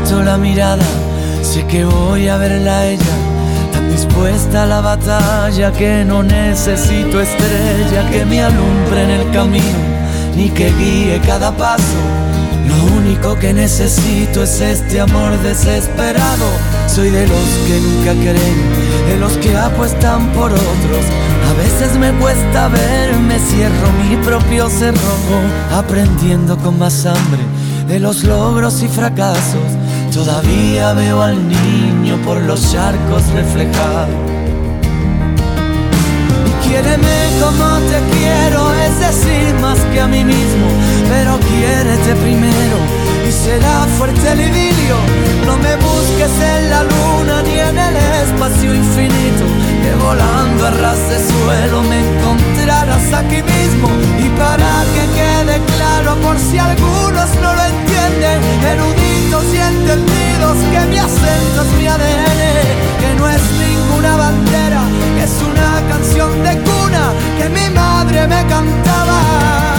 Levanto 0.06 0.24
la 0.24 0.38
mirada, 0.38 0.84
sé 1.42 1.66
que 1.66 1.84
voy 1.86 2.28
a 2.28 2.38
verla 2.38 2.80
a 2.80 2.86
ella, 2.86 3.16
tan 3.72 3.92
dispuesta 3.92 4.64
a 4.64 4.66
la 4.66 4.82
batalla 4.82 5.72
que 5.72 6.06
no 6.06 6.22
necesito 6.24 7.22
estrella 7.22 8.10
que 8.12 8.26
me 8.26 8.42
alumbre 8.42 9.04
en 9.04 9.10
el 9.10 9.32
camino, 9.32 9.80
ni 10.36 10.50
que 10.50 10.72
guíe 10.72 11.20
cada 11.26 11.52
paso. 11.52 12.00
Lo 12.68 12.98
único 12.98 13.38
que 13.40 13.54
necesito 13.54 14.44
es 14.44 14.60
este 14.60 15.00
amor 15.00 15.38
desesperado. 15.44 16.50
Soy 16.88 17.10
de 17.10 17.28
los 17.28 17.48
que 17.68 17.80
nunca 17.80 18.12
creen, 18.14 19.08
de 19.08 19.18
los 19.18 19.34
que 19.38 19.56
apuestan 19.56 20.28
por 20.34 20.52
otros. 20.52 21.06
A 21.50 21.54
veces 21.54 21.98
me 21.98 22.12
cuesta 22.14 22.68
verme, 22.70 23.40
cierro 23.40 23.92
mi 24.04 24.18
propio 24.18 24.70
cerrojo, 24.70 25.38
aprendiendo 25.72 26.58
con 26.58 26.78
más 26.80 27.06
hambre 27.06 27.42
de 27.88 28.00
los 28.00 28.24
logros 28.24 28.82
y 28.82 28.88
fracasos. 28.88 29.85
Todavía 30.16 30.94
veo 30.94 31.22
al 31.22 31.46
niño 31.46 32.16
por 32.24 32.42
los 32.42 32.72
charcos 32.72 33.28
reflejados. 33.34 34.16
Y 36.48 36.66
Quiéreme 36.66 37.18
como 37.42 37.80
te 37.80 38.00
quiero, 38.16 38.74
es 38.76 38.98
decir, 38.98 39.54
más 39.60 39.78
que 39.92 40.00
a 40.00 40.08
mí 40.08 40.24
mismo, 40.24 40.68
pero 41.10 41.38
quiérete 41.40 42.16
primero 42.16 42.78
y 43.28 43.32
será 43.32 43.86
fuerte 43.98 44.32
el 44.32 44.40
idilio. 44.40 44.96
No 45.46 45.58
me 45.58 45.76
busques 45.76 46.32
en 46.40 46.70
la 46.70 46.84
luna 46.84 47.42
ni 47.44 47.60
en 47.60 47.78
el 47.78 47.96
espacio 48.24 48.74
infinito, 48.74 49.44
que 49.84 49.96
volando 50.02 50.68
a 50.68 50.72
ras 50.72 51.10
de 51.10 51.20
suelo 51.20 51.82
me 51.84 52.00
encontrarás 52.00 53.14
aquí 53.14 53.44
mismo. 53.44 53.90
Y 54.18 54.30
para 54.40 54.86
que 54.94 55.04
quede 55.18 55.60
claro, 55.60 55.75
por 56.04 56.38
si 56.38 56.58
algunos 56.58 57.30
no 57.42 57.54
lo 57.54 57.64
entienden, 57.64 58.42
eruditos 58.74 59.46
y 59.54 59.58
entendidos, 59.58 60.58
que 60.72 60.86
mi 60.88 60.98
acento 60.98 61.62
es 61.62 61.74
mi 61.78 61.88
ADN, 61.88 62.42
que 63.00 63.16
no 63.18 63.30
es 63.30 63.42
ninguna 63.52 64.16
bandera, 64.18 64.82
es 65.24 65.32
una 65.42 65.88
canción 65.88 66.44
de 66.44 66.58
cuna 66.60 67.14
que 67.38 67.50
mi 67.50 67.70
madre 67.74 68.28
me 68.28 68.46
cantaba 68.48 69.75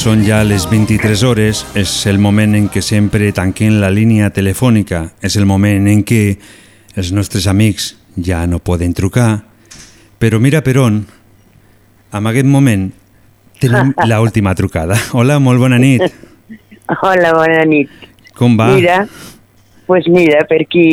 són 0.00 0.22
ja 0.24 0.38
les 0.48 0.64
23 0.64 1.22
hores, 1.28 1.58
és 1.76 1.90
el 2.08 2.16
moment 2.24 2.54
en 2.56 2.70
què 2.72 2.80
sempre 2.80 3.26
tanquem 3.36 3.74
la 3.82 3.90
línia 3.92 4.30
telefònica, 4.32 5.02
és 5.20 5.34
el 5.36 5.44
moment 5.44 5.88
en 5.92 6.00
què 6.08 6.20
els 6.96 7.10
nostres 7.12 7.44
amics 7.50 7.90
ja 8.16 8.38
no 8.48 8.62
poden 8.64 8.94
trucar, 8.96 9.42
però 10.16 10.38
mira 10.40 10.62
per 10.64 10.78
on, 10.80 10.96
en 12.16 12.28
aquest 12.30 12.48
moment 12.48 12.86
tenim 13.60 13.90
la 14.10 14.22
última 14.24 14.54
trucada. 14.56 14.96
Hola, 15.12 15.36
molt 15.36 15.60
bona 15.60 15.76
nit. 15.82 16.06
Hola, 17.02 17.34
bona 17.36 17.66
nit. 17.68 17.92
Com 18.38 18.56
va? 18.56 18.70
Mira, 18.72 19.02
pues 19.84 20.08
mira, 20.08 20.46
per 20.48 20.62
aquí, 20.64 20.86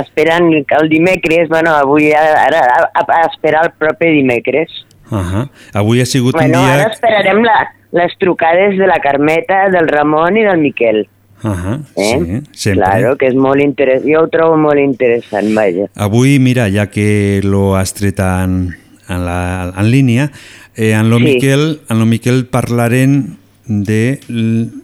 esperant 0.00 0.48
el 0.54 0.88
dimecres, 0.88 1.50
bueno, 1.52 1.74
avui 1.76 2.08
ara 2.16 2.64
a, 2.64 2.80
a, 2.88 3.04
a 3.18 3.20
esperar 3.26 3.66
el 3.66 3.76
proper 3.76 4.14
dimecres. 4.16 4.72
Uh 5.10 5.18
-huh. 5.18 5.44
Avui 5.74 6.00
ha 6.00 6.06
sigut 6.06 6.32
Bueno, 6.32 6.58
un 6.58 6.64
dia... 6.64 6.74
ara 6.74 6.88
esperarem 6.88 7.44
la, 7.44 7.58
les 7.92 8.12
trucades 8.18 8.78
de 8.78 8.86
la 8.86 9.00
Carmeta, 9.02 9.68
del 9.70 9.88
Ramon 9.88 10.36
i 10.36 10.44
del 10.44 10.58
Miquel. 10.58 11.08
-huh. 11.42 11.84
Eh? 11.96 12.42
Sí, 12.52 12.52
sempre. 12.52 12.84
Claro, 12.84 13.16
que 13.16 13.26
és 13.28 13.34
molt 13.34 13.60
interessant. 13.62 14.06
Jo 14.12 14.24
ho 14.24 14.28
trobo 14.28 14.56
molt 14.56 14.78
interessant, 14.78 15.52
vaja. 15.54 15.88
Avui, 15.96 16.38
mira, 16.38 16.68
ja 16.70 16.88
que 16.90 17.40
lo 17.44 17.76
has 17.76 17.94
tret 17.94 18.20
en, 18.20 18.74
en, 19.08 19.24
la, 19.24 19.72
en 19.76 19.90
línia, 19.90 20.30
eh, 20.76 20.92
en 20.92 21.10
lo, 21.10 21.18
Sí. 21.18 21.24
Miquel, 21.24 21.80
en 21.88 21.98
lo 21.98 22.06
Miquel 22.06 22.46
parlarem 22.46 23.36
de, 23.66 24.20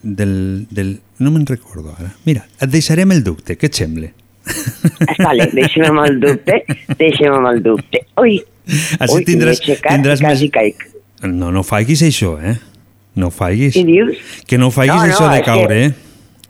del, 0.03 0.67
del... 0.71 1.01
No 1.19 1.31
me'n 1.31 1.47
recordo 1.47 1.95
ara. 1.99 2.13
Mira, 2.25 2.45
et 2.61 2.71
deixarem 2.71 3.11
el 3.13 3.25
dubte, 3.25 3.57
què 3.57 3.71
et 3.71 3.75
sembla? 3.75 4.11
Vale, 5.19 5.49
deixem 5.57 5.87
amb 5.89 6.05
el 6.05 6.21
dubte, 6.21 6.61
deixem 7.01 7.33
amb 7.35 7.49
el 7.51 7.63
dubte. 7.65 8.05
Ui, 8.21 8.37
Així 8.99 9.15
ui, 9.15 9.25
tindràs, 9.27 9.59
aixecat 9.63 9.97
tindràs 9.97 10.23
quasi 10.23 10.51
caic. 10.55 10.85
No, 11.27 11.51
no 11.55 11.63
faiguis 11.67 12.03
això, 12.07 12.37
eh? 12.39 12.57
No 13.17 13.31
faiguis. 13.33 13.75
Què 13.75 13.85
dius? 13.89 14.17
Que 14.47 14.59
no 14.61 14.71
faiguis 14.71 14.97
No, 15.01 15.07
no, 15.07 15.13
això 15.15 15.31
de 15.33 15.43
caure, 15.43 15.79
eh? 15.87 15.93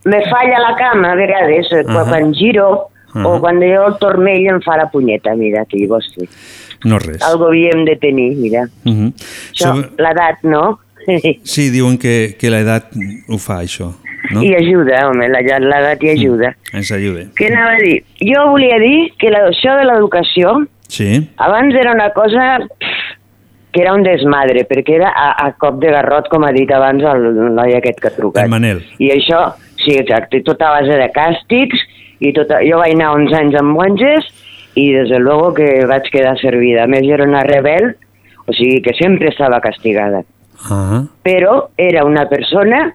Me 0.07 0.21
falla 0.31 0.59
la 0.63 0.75
cama 0.79 1.13
a 1.13 1.17
vegades, 1.19 1.67
uh 1.73 1.83
Ahà. 1.89 2.05
quan 2.09 2.33
giro 2.35 2.67
o 3.15 3.19
Ahà. 3.33 3.41
quan 3.41 3.61
jo 3.63 3.87
el 3.87 3.97
turmell 3.99 4.47
em 4.53 4.61
fa 4.63 4.77
la 4.77 4.89
punyeta, 4.91 5.35
mira, 5.35 5.65
que 5.67 5.87
vols 5.87 6.07
fer. 6.15 6.29
No 6.85 6.99
res. 6.99 7.23
Algo 7.23 7.47
havíem 7.49 7.85
de 7.87 7.97
tenir, 7.97 8.37
mira. 8.37 8.67
Uh 8.85 8.93
-huh. 8.93 9.13
Això, 9.53 9.75
l'edat, 9.99 10.43
no? 10.43 10.79
Sí, 11.45 11.71
diuen 11.71 11.99
que, 11.99 12.37
que 12.39 12.51
l'edat 12.51 12.91
ho 13.29 13.39
fa, 13.39 13.63
això. 13.63 13.93
No? 14.33 14.43
I 14.43 14.55
ajuda, 14.57 15.09
home, 15.09 15.29
la- 15.29 15.41
l'edat 15.59 16.03
hi 16.03 16.11
ajuda. 16.11 16.57
Ens 16.73 16.91
ajuda. 16.91 17.27
Què 17.39 17.47
anava 17.53 17.77
a 17.77 17.79
dir? 17.79 18.03
Jo 18.21 18.49
volia 18.51 18.79
dir 18.79 19.13
que 19.19 19.31
la, 19.31 19.47
això 19.49 19.77
de 19.79 19.85
l'educació 19.85 20.67
Sí? 20.89 21.29
abans 21.37 21.75
era 21.75 21.93
una 21.93 22.11
cosa 22.11 22.59
que 23.77 23.83
era 23.85 23.93
un 23.93 24.03
desmadre, 24.07 24.65
perquè 24.65 24.95
era 24.97 25.11
a, 25.13 25.27
a 25.45 25.51
cop 25.61 25.77
de 25.83 25.91
garrot, 25.93 26.31
com 26.33 26.47
ha 26.49 26.53
dit 26.57 26.71
abans 26.73 27.05
el 27.13 27.27
noi 27.55 27.77
aquest 27.77 28.01
que 28.01 28.09
ha 28.09 28.15
trucat. 28.17 28.47
El 28.49 28.51
Manel. 28.55 28.81
I 28.99 29.11
això, 29.13 29.43
sí, 29.85 29.93
exacte, 30.01 30.41
tot 30.47 30.63
a 30.65 30.73
base 30.79 30.97
de 30.97 31.11
càstigs, 31.13 31.85
i 32.25 32.33
tot, 32.33 32.49
jo 32.65 32.81
vaig 32.81 32.95
anar 32.97 33.13
uns 33.19 33.35
anys 33.37 33.59
amb 33.61 33.77
monges, 33.77 34.25
i 34.77 34.89
des 34.97 35.09
de 35.13 35.19
luego 35.21 35.53
que 35.57 35.69
vaig 35.89 36.09
quedar 36.13 36.35
servida. 36.41 36.85
A 36.85 36.91
més, 36.91 37.05
jo 37.05 37.15
era 37.21 37.25
una 37.29 37.45
rebel, 37.45 37.93
o 38.47 38.53
sigui 38.57 38.81
que 38.85 38.93
sempre 38.97 39.29
estava 39.29 39.61
castigada. 39.61 40.25
Ah, 40.71 41.03
Però 41.23 41.69
era 41.77 42.05
una 42.09 42.25
persona 42.33 42.95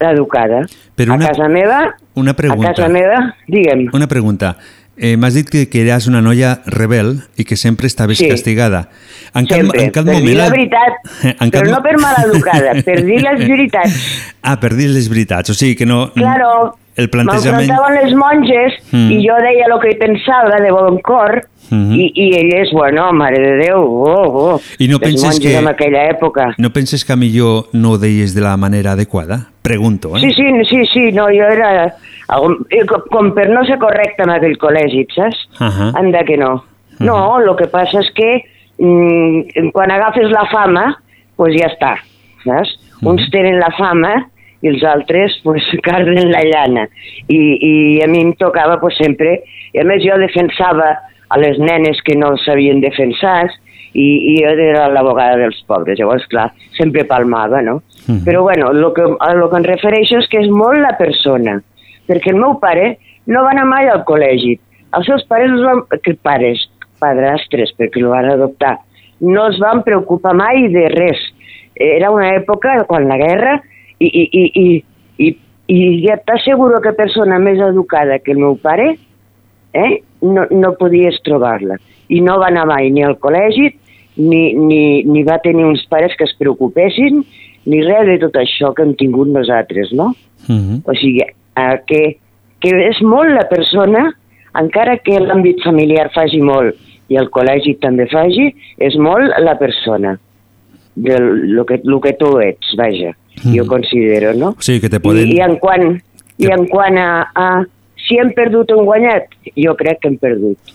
educada. 0.00 0.64
Però 0.96 1.14
una- 1.14 1.24
A 1.26 1.28
casa 1.28 1.48
meva, 1.48 1.94
una 2.14 2.34
pregunta. 2.34 2.70
a 2.70 2.74
casa 2.74 2.88
meva, 2.88 3.34
digue'm, 3.46 3.88
Una 3.92 4.06
pregunta. 4.06 4.56
Eh, 4.98 5.16
M'has 5.16 5.34
dit 5.34 5.48
que, 5.48 5.68
que 5.70 5.82
eres 5.84 6.06
una 6.10 6.20
noia 6.20 6.60
rebel 6.66 7.20
i 7.38 7.44
que 7.44 7.56
sempre 7.56 7.86
estaves 7.86 8.18
Sí. 8.18 8.28
castigada. 8.28 8.88
En 9.34 9.46
cap, 9.46 9.58
sempre, 9.60 9.84
en 9.84 9.90
cap 9.90 10.04
per 10.04 10.14
dir 10.16 10.20
moment... 10.24 10.38
la 10.38 10.48
veritat, 10.50 10.98
En 11.40 11.50
cap 11.50 11.62
però 11.62 11.70
no 11.76 11.82
per 11.84 11.96
maleducada, 12.02 12.74
per 12.82 13.04
dir 13.04 13.20
les 13.22 13.46
veritats. 13.52 13.94
Ah, 14.42 14.58
per 14.58 14.74
dir 14.74 14.88
les 14.90 15.08
veritats. 15.08 15.50
O 15.50 15.54
sigui 15.54 15.76
que 15.76 15.86
no... 15.86 16.10
Claro, 16.16 16.74
El 16.98 17.10
plantejament... 17.10 17.68
m'enfrontaven 17.68 18.02
les 18.02 18.14
monges 18.18 18.74
Mm. 18.90 19.10
i 19.12 19.18
jo 19.20 19.34
deia 19.44 19.66
el 19.68 19.74
que 19.82 19.90
pensava 20.00 20.58
de 20.64 20.70
bon 20.72 20.98
cor 21.04 21.42
Mhm. 21.70 21.92
i, 22.00 22.06
i 22.16 22.26
elles, 22.32 22.70
bueno, 22.72 23.12
mare 23.12 23.36
de 23.42 23.50
Déu, 23.58 23.76
oh, 23.76 24.54
oh, 24.54 24.60
I 24.78 24.86
no 24.88 24.98
penses 24.98 25.38
que- 25.38 25.52
en 25.58 25.68
aquella 25.68 26.06
època. 26.08 26.54
No 26.56 26.70
penses 26.72 27.04
que 27.04 27.12
a 27.12 27.16
millor 27.16 27.68
no 27.74 27.90
ho 27.92 27.98
deies 27.98 28.32
de 28.34 28.40
la 28.40 28.56
manera 28.56 28.92
adequada? 28.92 29.50
Pregunto, 29.60 30.16
eh? 30.16 30.20
Sí, 30.20 30.32
sí, 30.32 30.44
sí, 30.64 30.86
sí, 30.94 31.12
no, 31.12 31.26
jo 31.26 31.44
era... 31.44 31.94
algun- 32.28 32.64
eh, 32.70 32.84
com, 32.86 33.02
com 33.10 33.30
per 33.34 33.48
no 33.50 33.64
ser 33.66 33.78
correcta 33.82 34.24
en 34.26 34.30
aquell 34.36 34.56
col·legi, 34.60 35.06
saps? 35.14 35.44
Ahà. 35.60 35.92
Anda 36.00 36.24
que 36.24 36.36
no. 36.36 36.64
No, 37.00 37.18
el 37.38 37.50
que 37.56 37.68
passa 37.70 38.00
és 38.00 38.08
que 38.16 38.30
mm, 38.78 39.70
quan 39.74 39.90
agafes 39.94 40.30
la 40.32 40.46
fama, 40.52 40.88
pues 41.36 41.54
ja 41.58 41.68
està, 41.70 41.94
saps? 42.44 42.74
Uns 43.06 43.28
tenen 43.30 43.60
la 43.60 43.70
fama 43.78 44.16
i 44.62 44.72
els 44.72 44.82
altres 44.82 45.36
pues, 45.44 45.62
carden 45.86 46.32
la 46.32 46.42
llana. 46.42 46.88
I, 47.28 47.38
I 47.38 47.74
a 48.02 48.08
mi 48.10 48.24
em 48.26 48.34
tocava 48.40 48.80
pues, 48.80 48.96
sempre... 48.98 49.40
I 49.76 49.82
a 49.82 49.84
més 49.84 50.00
jo 50.02 50.16
defensava 50.18 50.94
a 51.28 51.36
les 51.38 51.58
nenes 51.60 51.98
que 52.02 52.14
no 52.16 52.30
sabien 52.40 52.80
defensar 52.80 53.50
i, 53.92 54.06
i 54.32 54.36
jo 54.40 54.48
era 54.56 54.86
l'abogada 54.90 55.36
dels 55.36 55.58
pobres. 55.68 55.98
Llavors, 56.00 56.24
clar, 56.32 56.48
sempre 56.78 57.04
palmava, 57.04 57.60
no? 57.62 57.82
Mhm. 58.08 58.22
Però 58.24 58.42
bueno, 58.42 58.70
el 58.72 58.80
que, 58.96 59.04
a 59.20 59.34
lo 59.36 59.50
que 59.52 59.60
em 59.60 59.66
refereixo 59.68 60.18
és 60.22 60.28
que 60.32 60.40
és 60.40 60.48
molt 60.50 60.80
la 60.80 60.94
persona, 60.98 61.58
perquè 62.08 62.32
el 62.32 62.40
meu 62.40 62.56
pare 62.62 62.96
no 63.28 63.44
va 63.44 63.52
anar 63.54 63.66
mai 63.68 63.88
al 63.92 64.04
col·legi. 64.08 64.56
Els 64.96 65.08
seus 65.08 65.24
pares, 65.28 65.52
els 65.52 65.64
van, 65.66 65.82
que 66.02 66.14
pares, 66.24 66.64
padrastres, 67.00 67.74
perquè 67.78 68.00
el 68.00 68.08
van 68.10 68.30
adoptar, 68.32 68.78
no 69.20 69.48
es 69.50 69.58
van 69.60 69.82
preocupar 69.86 70.34
mai 70.36 70.68
de 70.72 70.86
res. 70.94 71.20
Era 71.78 72.10
una 72.10 72.32
època, 72.38 72.78
quan 72.88 73.06
la 73.10 73.18
guerra, 73.20 73.58
i, 73.98 74.08
i, 74.08 74.24
i, 74.24 74.44
i, 74.62 75.26
i, 75.26 75.28
i 75.74 75.80
ja 76.06 76.16
t'asseguro 76.24 76.80
que 76.82 76.96
persona 76.96 77.38
més 77.42 77.60
educada 77.62 78.18
que 78.22 78.32
el 78.34 78.40
meu 78.42 78.56
pare 78.62 78.92
eh, 79.74 80.00
no, 80.22 80.46
no 80.50 80.72
podies 80.80 81.20
trobar-la. 81.26 81.78
I 82.08 82.22
no 82.24 82.38
va 82.40 82.48
anar 82.48 82.64
mai 82.70 82.88
ni 82.94 83.04
al 83.04 83.18
col·legi, 83.20 83.68
ni, 84.18 84.42
ni, 84.58 84.82
ni 85.06 85.22
va 85.26 85.38
tenir 85.42 85.66
uns 85.68 85.84
pares 85.90 86.16
que 86.18 86.26
es 86.26 86.34
preocupessin, 86.38 87.22
ni 87.68 87.82
res 87.84 88.06
de 88.08 88.16
tot 88.24 88.38
això 88.40 88.72
que 88.74 88.86
hem 88.86 88.94
tingut 88.98 89.30
nosaltres, 89.30 89.92
no? 89.92 90.14
Mhm. 90.48 90.82
O 90.88 90.94
sigui, 90.96 91.26
eh, 91.58 91.76
que, 91.90 92.02
que 92.62 92.74
és 92.88 93.02
molt 93.02 93.34
la 93.34 93.46
persona, 93.50 94.08
encara 94.58 94.96
que 95.02 95.18
l'àmbit 95.22 95.62
familiar 95.66 96.08
faci 96.14 96.40
molt 96.42 96.78
i 97.08 97.18
el 97.20 97.30
col·legi 97.32 97.78
també 97.82 98.08
faci, 98.10 98.50
és 98.84 98.96
molt 99.00 99.32
la 99.42 99.56
persona, 99.60 100.16
del 100.98 101.54
lo 101.54 101.64
que, 101.64 101.80
lo 101.84 102.00
que 102.00 102.12
tu 102.18 102.38
ets, 102.42 102.74
vaja, 102.76 103.14
jo 103.54 103.64
considero, 103.70 104.34
no? 104.34 104.54
Sigui 104.60 104.82
que 104.82 104.90
te 104.92 105.00
poden... 105.00 105.30
I, 105.30 105.38
i 105.38 105.44
en 105.44 105.56
quant, 105.62 105.92
i 106.42 106.50
en 106.52 106.66
quant 106.70 106.98
a, 106.98 107.10
a 107.32 107.46
si 108.08 108.18
hem 108.18 108.32
perdut 108.36 108.72
o 108.72 108.80
hem 108.80 108.88
guanyat, 108.88 109.30
jo 109.54 109.76
crec 109.78 110.02
que 110.02 110.10
hem 110.10 110.18
perdut. 110.20 110.74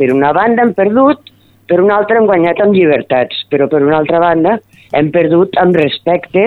Per 0.00 0.08
una 0.14 0.32
banda 0.36 0.64
hem 0.64 0.72
perdut, 0.76 1.28
per 1.68 1.80
una 1.84 2.00
altra 2.00 2.18
hem 2.18 2.28
guanyat 2.30 2.62
amb 2.64 2.74
llibertats, 2.74 3.44
però 3.52 3.68
per 3.70 3.82
una 3.84 4.00
altra 4.00 4.22
banda 4.22 4.56
hem 4.96 5.10
perdut 5.14 5.58
amb 5.60 5.76
respecte 5.78 6.46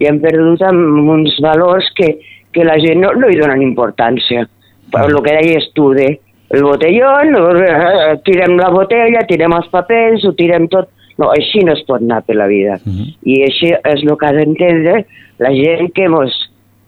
i 0.00 0.08
hem 0.08 0.20
perdut 0.22 0.62
amb 0.68 1.08
uns 1.16 1.38
valors 1.42 1.88
que, 1.96 2.12
que 2.52 2.64
la 2.66 2.78
gent 2.82 3.00
no, 3.02 3.12
no 3.18 3.30
hi 3.30 3.38
donen 3.38 3.62
importància. 3.62 4.46
Per 4.90 5.06
el 5.06 5.18
que 5.22 5.36
deies 5.38 5.70
tu 5.76 5.90
de 5.94 6.08
el 6.50 6.64
botellón, 6.66 7.36
eh, 7.36 8.16
tirem 8.26 8.56
la 8.58 8.70
botella, 8.74 9.22
tirem 9.28 9.54
els 9.54 9.68
papers, 9.70 10.24
ho 10.26 10.34
tirem 10.38 10.66
tot. 10.72 10.90
No, 11.20 11.28
així 11.34 11.60
no 11.66 11.74
es 11.76 11.82
pot 11.86 12.00
anar 12.00 12.22
per 12.24 12.38
la 12.38 12.46
vida. 12.48 12.78
I 13.28 13.42
així 13.44 13.74
és 13.76 14.02
el 14.06 14.14
que 14.16 14.26
ha 14.26 14.32
d'entendre 14.32 15.02
la 15.44 15.50
gent 15.52 15.90
que, 15.94 16.08
mos, 16.08 16.32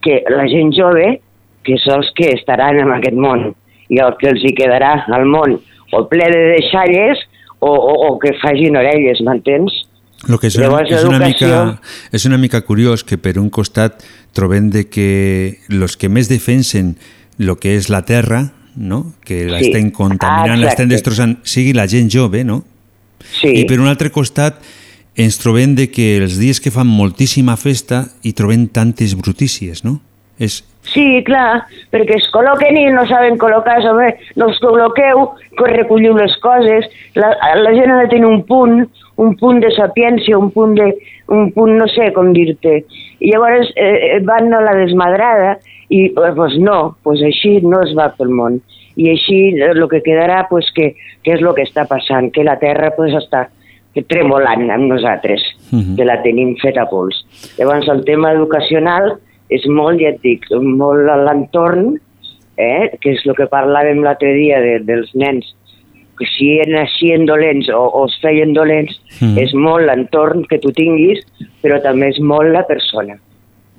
que 0.01 0.23
la 0.33 0.47
gent 0.49 0.73
jove, 0.73 1.19
que 1.63 1.77
són 1.85 2.01
els 2.01 2.09
que 2.17 2.31
estaran 2.33 2.81
en 2.81 2.95
aquest 2.95 3.19
món, 3.21 3.51
i 3.93 4.01
el 4.01 4.17
que 4.19 4.31
els 4.33 4.43
hi 4.43 4.55
quedarà 4.57 4.95
al 5.13 5.29
món, 5.29 5.59
o 5.93 6.03
ple 6.09 6.31
de 6.33 6.41
deixalles, 6.57 7.21
o, 7.61 7.71
o, 7.71 7.93
o 8.09 8.19
que 8.19 8.33
facin 8.41 8.81
orelles, 8.81 9.21
m'entens? 9.21 9.77
Lo 10.29 10.39
que 10.39 10.47
és, 10.47 10.57
una, 10.57 10.69
Llavors, 10.69 10.91
és, 10.91 11.05
una 11.05 11.19
mica, 11.19 11.81
és 12.13 12.25
una 12.29 12.39
mica 12.39 12.61
curiós 12.63 13.03
que 13.03 13.19
per 13.19 13.39
un 13.41 13.51
costat 13.51 14.05
trobem 14.33 14.71
de 14.71 14.85
que 14.89 15.59
los 15.69 15.97
que 15.97 16.09
més 16.09 16.29
defensen 16.31 16.97
lo 17.39 17.57
que 17.59 17.75
és 17.77 17.89
la 17.91 18.05
terra, 18.07 18.53
no? 18.77 19.15
que 19.25 19.47
la 19.51 19.59
Sí. 19.59 19.73
contaminant, 19.93 20.51
Ah, 20.51 20.57
l'estem 20.57 20.89
destrossant, 20.89 21.39
sigui 21.43 21.73
la 21.73 21.89
gent 21.89 22.09
jove, 22.11 22.45
no? 22.45 22.65
Sí. 23.41 23.49
I 23.49 23.65
per 23.67 23.81
un 23.81 23.89
altre 23.89 24.11
costat 24.11 24.63
ens 25.17 25.39
trobem 25.39 25.75
de 25.75 25.91
que 25.91 26.17
els 26.19 26.39
dies 26.39 26.61
que 26.61 26.71
fan 26.71 26.87
moltíssima 26.87 27.57
festa 27.57 28.07
hi 28.23 28.33
trobem 28.33 28.69
tantes 28.69 29.15
brutícies, 29.15 29.85
no? 29.85 30.01
És, 30.39 30.65
Sí, 30.83 31.23
clar, 31.25 31.63
perquè 31.93 32.17
es 32.19 32.25
col·loquen 32.35 32.77
i 32.77 32.89
no 32.91 33.05
saben 33.07 33.39
col·locar-se, 33.39 33.87
home, 33.89 34.09
no 34.35 34.49
us 34.51 34.59
col·loqueu, 34.59 35.29
que 35.57 35.71
recolliu 35.71 36.17
les 36.19 36.35
coses, 36.43 36.89
la, 37.15 37.31
la 37.55 37.71
gent 37.71 37.93
ha 37.93 38.01
de 38.03 38.09
tenir 38.11 38.27
un 38.27 38.43
punt, 38.49 38.89
un 39.23 39.37
punt 39.41 39.63
de 39.63 39.71
sapiència, 39.77 40.39
un 40.39 40.51
punt 40.51 40.75
de, 40.79 40.91
un 41.33 41.51
punt 41.55 41.77
no 41.79 41.87
sé 41.93 42.11
com 42.17 42.33
dir-te, 42.35 42.83
i 43.23 43.31
llavors 43.31 43.71
eh, 43.77 44.17
eh, 44.17 44.21
van 44.27 44.53
a 44.53 44.61
la 44.65 44.75
desmadrada 44.81 45.57
i 45.89 46.05
eh, 46.11 46.33
pues 46.37 46.59
no, 46.59 46.97
pues 47.07 47.23
així 47.23 47.61
no 47.63 47.83
es 47.87 47.95
va 47.99 48.11
pel 48.19 48.33
món, 48.35 48.61
i 48.97 49.09
així 49.13 49.41
el 49.63 49.87
que 49.89 50.03
quedarà 50.05 50.45
pues 50.51 50.69
que, 50.77 50.93
que 51.25 51.37
és 51.37 51.43
el 51.43 51.55
que 51.57 51.67
està 51.69 51.87
passant, 51.89 52.33
que 52.35 52.45
la 52.45 52.59
Terra 52.61 52.93
pues 52.97 53.15
està 53.17 53.47
tremolant 54.09 54.71
amb 54.73 54.89
nosaltres, 54.89 55.43
Mhm. 55.71 55.97
que 55.97 56.05
la 56.05 56.23
tenim 56.23 56.55
feta 56.57 56.83
a 56.83 56.89
pols. 56.89 57.17
Llavors 57.59 57.89
el 57.89 58.05
tema 58.05 58.33
educacional 58.33 59.19
és 59.51 59.67
molt, 59.69 60.01
ja 60.01 60.09
et 60.15 60.21
dic, 60.23 60.47
molt 60.51 61.09
a 61.09 61.17
l'entorn, 61.17 61.99
eh? 62.57 62.91
que 63.01 63.13
és 63.13 63.27
el 63.27 63.35
que 63.37 63.49
parlàvem 63.53 64.03
l'altre 64.05 64.33
dia 64.33 64.61
de, 64.61 64.79
dels 64.85 65.11
nens, 65.15 65.55
si 66.27 66.59
naixien 66.71 67.27
dolents 67.27 67.69
o, 67.71 67.81
o 68.03 68.07
es 68.07 68.19
feien 68.23 68.53
dolents, 68.55 68.99
Mm. 69.21 69.39
és 69.39 69.53
molt 69.55 69.87
l'entorn 69.87 70.45
que 70.51 70.59
tu 70.59 70.73
tinguis, 70.73 71.21
però 71.63 71.77
també 71.83 72.09
és 72.09 72.19
molt 72.21 72.51
la 72.51 72.65
persona. 72.67 73.15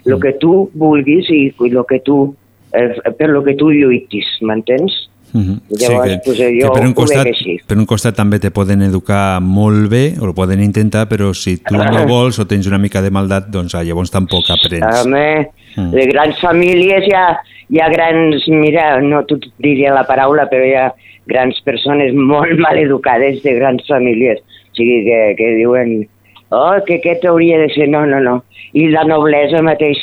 El 0.05 0.19
que 0.21 0.33
tu 0.39 0.69
vulguis 0.73 1.27
i 1.29 1.53
el 1.59 1.83
que 1.89 1.99
tu, 1.99 2.35
eh, 2.73 2.93
per 3.17 3.29
lo 3.29 3.43
que 3.43 3.55
tu 3.55 3.71
lluitis, 3.71 4.25
m'entens? 4.41 5.09
Mhm. 5.33 5.59
Llavors, 5.81 6.09
que, 6.11 6.19
pues, 6.25 6.37
jo 6.37 6.45
que 6.71 6.79
per 6.79 6.85
un, 6.85 6.93
costat, 6.93 7.25
així. 7.27 7.57
per 7.67 7.77
un 7.77 7.85
costat 7.87 8.15
també 8.15 8.37
te 8.39 8.51
poden 8.51 8.83
educar 8.83 9.41
molt 9.41 9.89
bé, 9.89 10.13
o 10.21 10.29
ho 10.29 10.33
poden 10.33 10.61
intentar, 10.61 11.07
però 11.09 11.33
si 11.33 11.57
tu 11.57 11.73
no 11.75 12.05
vols 12.07 12.37
o 12.39 12.45
tens 12.45 12.67
una 12.67 12.77
mica 12.77 13.01
de 13.01 13.09
maldat, 13.09 13.47
doncs 13.49 13.73
ah, 13.75 13.83
llavors 13.83 14.11
tampoc 14.11 14.45
aprens. 14.49 15.03
Home, 15.05 15.49
Mm. 15.75 15.89
de 15.89 16.05
grans 16.05 16.39
famílies 16.39 17.03
hi 17.07 17.13
ha, 17.17 17.39
hi 17.67 17.79
ha 17.81 17.89
grans, 17.89 18.43
mira, 18.47 19.01
no 19.01 19.23
t'ho 19.25 19.39
diria 19.57 19.91
la 19.91 20.03
paraula, 20.05 20.47
però 20.47 20.63
hi 20.63 20.75
ha 20.75 20.93
grans 21.29 21.59
persones 21.65 22.13
molt 22.13 22.59
mal 22.65 22.79
educades 22.79 23.41
de 23.43 23.55
grans 23.59 23.85
famílies. 23.87 24.41
O 24.43 24.75
sigui, 24.77 25.03
que, 25.05 25.21
que 25.37 25.49
diuen, 25.59 25.95
oh, 26.49 26.75
que 26.85 26.99
aquest 26.99 27.25
hauria 27.29 27.59
de 27.61 27.69
ser... 27.73 27.89
No, 27.89 28.05
no, 28.09 28.19
no. 28.23 28.39
I 28.73 28.87
la 28.89 29.03
noblesa 29.05 29.61
mateix, 29.65 30.01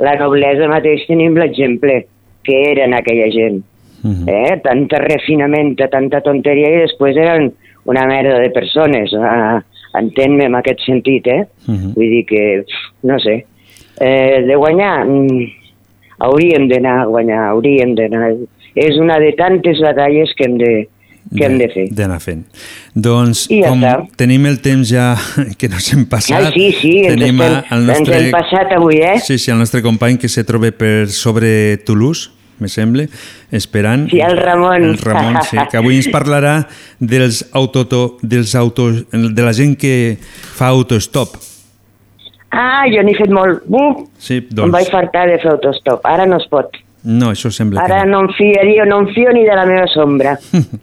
la 0.00 0.16
noblesa 0.20 0.68
mateix 0.72 1.04
tenim 1.08 1.36
l'exemple 1.36 2.04
que 2.46 2.60
eren 2.72 2.94
aquella 2.96 3.30
gent. 3.34 3.64
Eh? 4.06 4.60
Tanta 4.62 5.00
refinament, 5.02 5.74
tanta 5.90 6.20
tonteria 6.22 6.68
i 6.70 6.82
després 6.84 7.16
eren 7.18 7.50
una 7.90 8.04
merda 8.06 8.38
de 8.42 8.52
persones. 8.54 9.14
Ah, 9.18 9.58
Entén-me 9.96 10.44
en 10.44 10.56
aquest 10.58 10.82
sentit, 10.84 11.26
eh? 11.26 11.44
Mhm. 11.66 11.94
Vull 11.94 12.10
dir 12.12 12.24
que, 12.28 12.64
no 13.02 13.18
sé, 13.18 13.46
eh, 13.98 14.42
de 14.44 14.54
guanyar, 14.54 15.06
mm, 15.06 15.46
hauríem 16.18 16.68
d'anar 16.68 17.00
a 17.00 17.06
guanyar, 17.06 17.48
hauríem 17.50 17.94
d'anar. 17.94 18.34
És 18.76 18.98
una 19.00 19.16
de 19.22 19.32
tantes 19.38 19.80
batalles 19.80 20.32
que 20.36 20.44
hem 20.44 20.58
de, 20.60 20.70
que 21.34 21.46
hem 21.46 21.56
de 21.58 21.68
fer. 21.72 21.86
D'anar 21.96 22.18
fent. 22.20 22.44
Doncs, 22.92 23.46
I 23.50 23.62
ja 23.64 23.72
com 23.72 23.82
està. 23.82 23.94
tenim 24.20 24.44
el 24.46 24.60
temps 24.64 24.86
ja 24.92 25.08
que 25.58 25.70
nos 25.72 25.88
hem 25.94 26.04
passat, 26.12 26.50
Ai, 26.50 26.52
sí, 26.54 26.68
sí, 26.80 26.94
ens, 27.06 27.16
tenim 27.16 27.40
estem, 27.40 27.72
el 27.78 27.90
ens 27.96 28.14
hem 28.20 28.30
passat 28.36 28.76
avui, 28.76 29.00
eh? 29.02 29.16
Sí, 29.24 29.38
sí, 29.40 29.50
el 29.54 29.58
nostre 29.58 29.82
company 29.82 30.20
que 30.20 30.28
se 30.28 30.44
troba 30.44 30.70
per 30.76 31.08
sobre 31.08 31.50
Toulouse, 31.88 32.30
me 32.58 32.68
sembla, 32.72 33.04
esperant. 33.52 34.06
Sí, 34.08 34.20
el 34.24 34.36
Ramon. 34.38 34.84
El 34.92 34.98
Ramon, 34.98 35.40
sí, 35.50 35.58
que 35.70 35.80
avui 35.80 35.98
ens 35.98 36.08
parlarà 36.12 36.54
dels 37.00 37.42
auto, 37.52 37.84
dels 38.22 38.54
autos, 38.56 39.02
de 39.12 39.42
la 39.44 39.52
gent 39.56 39.74
que 39.80 40.16
fa 40.56 40.70
autostop. 40.72 41.36
Ah, 42.56 42.86
jo 42.88 43.02
n'he 43.04 43.12
fet 43.18 43.32
molt. 43.34 43.64
Uh, 43.68 44.06
Sí, 44.22 44.38
Em 44.40 44.54
doncs, 44.62 44.72
vaig 44.72 44.88
fartar 44.92 45.26
de 45.28 45.36
fer 45.42 45.50
autostop. 45.52 46.06
Ara 46.08 46.24
no 46.28 46.38
es 46.40 46.46
pot. 46.48 46.72
No, 47.06 47.30
això 47.30 47.52
sembla 47.54 47.84
Ara 47.84 48.00
que 48.02 48.08
no. 48.10 48.18
no 48.18 48.26
em 48.26 48.34
fiaria, 48.34 48.84
no 48.88 48.98
em 49.04 49.08
fio 49.14 49.30
ni 49.32 49.44
de 49.46 49.54
la 49.54 49.64
meva 49.68 49.86
sombra. 49.92 50.32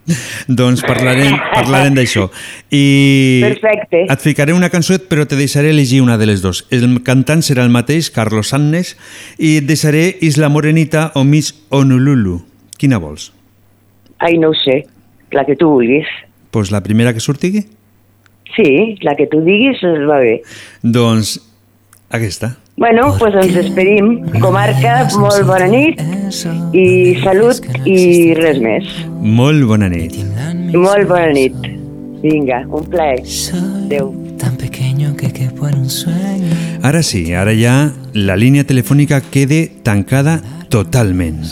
Doncs 0.48 0.80
parlarem, 0.86 1.36
parlarem 1.52 1.94
d'això. 1.98 2.30
I 2.72 3.42
Perfecte. 3.44 4.04
et 4.08 4.24
ficaré 4.24 4.56
una 4.56 4.70
cançó, 4.72 4.96
però 5.10 5.26
te 5.28 5.36
deixaré 5.36 5.70
elegir 5.74 6.00
una 6.02 6.16
de 6.18 6.26
les 6.30 6.40
dues. 6.42 6.64
El 6.72 6.86
cantant 7.04 7.44
serà 7.44 7.62
el 7.66 7.72
mateix, 7.74 8.08
Carlos 8.14 8.54
Sannes, 8.54 8.94
i 9.38 9.58
et 9.60 9.68
deixaré 9.68 10.06
Isla 10.24 10.48
Morenita 10.48 11.10
o 11.14 11.24
Miss 11.28 11.52
Honolulu. 11.70 12.40
Quina 12.80 12.98
vols? 12.98 13.30
Ai, 14.18 14.38
no 14.40 14.50
ho 14.50 14.58
sé. 14.58 14.86
La 15.34 15.44
que 15.44 15.56
tu 15.56 15.68
vulguis. 15.68 16.08
Pues 16.50 16.70
la 16.70 16.80
primera 16.82 17.12
que 17.12 17.20
surtigui? 17.20 17.66
Sí, 18.54 18.96
la 19.02 19.16
que 19.18 19.26
tu 19.26 19.40
diguis 19.42 19.80
va 20.08 20.20
bé. 20.22 20.38
Doncs 20.82 21.36
aquesta. 22.14 22.56
Bueno, 22.76 23.08
doncs 23.08 23.18
pues 23.18 23.34
ens 23.34 23.54
despedim. 23.54 24.10
Comarca, 24.42 25.04
molt 25.20 25.46
bona 25.46 25.68
nit 25.70 26.00
i 26.74 27.14
salut 27.22 27.62
i 27.86 28.34
res 28.38 28.58
més. 28.62 28.88
Molt 29.22 29.66
bona 29.68 29.88
nit. 29.92 30.16
Molt 30.74 31.08
bona 31.10 31.30
nit. 31.34 31.54
Vinga, 32.24 32.64
un 32.72 32.86
plaer. 32.90 33.20
Adéu. 33.84 34.14
Tan 34.40 34.56
pequeño 34.56 35.14
que 35.16 35.32
quepo 35.32 35.68
en 35.68 35.78
un 35.78 35.90
sueño. 35.90 36.50
Ara 36.82 37.02
sí, 37.02 37.32
ara 37.32 37.54
ja 37.54 37.92
la 38.12 38.36
línia 38.36 38.64
telefònica 38.64 39.20
quede 39.20 39.70
tancada 39.84 40.40
totalment. 40.68 41.44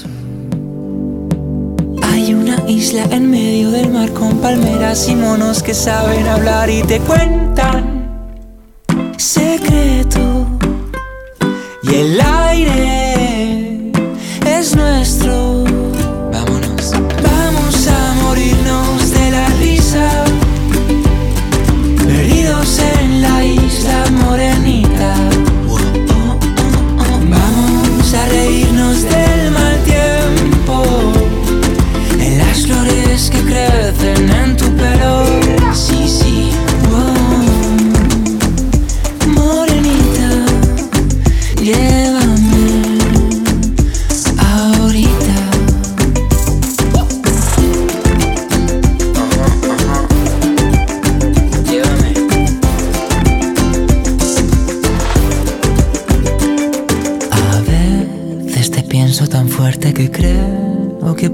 Hay 2.03 2.35
una 2.35 2.57
isla 2.69 3.05
en 3.11 3.31
medio 3.31 3.71
del 3.71 3.91
mar 3.91 4.11
con 4.13 4.39
palmeras 4.39 5.09
y 5.09 5.15
monos 5.15 5.63
que 5.63 5.75
saben 5.75 6.27
hablar 6.27 6.69
y 6.69 6.83
te 6.83 6.99
cuentan 7.01 8.03
secretos. 9.17 10.52
Y 11.83 11.95
el 11.95 12.21
aire 12.21 13.91
es 14.47 14.77
nuestro. 14.77 15.52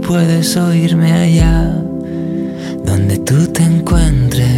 Puedes 0.09 0.57
oírme 0.57 1.13
allá 1.13 1.71
donde 2.83 3.19
tú 3.19 3.47
te 3.49 3.63
encuentres. 3.63 4.49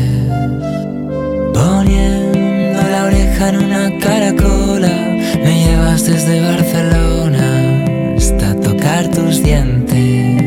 Poniendo 1.52 2.80
la 2.88 3.06
oreja 3.06 3.48
en 3.48 3.56
una 3.64 3.98
caracola, 3.98 4.94
me 5.44 5.64
llevas 5.64 6.06
desde 6.06 6.40
Barcelona 6.40 8.14
hasta 8.16 8.54
tocar 8.60 9.10
tus 9.10 9.42
dientes. 9.42 10.40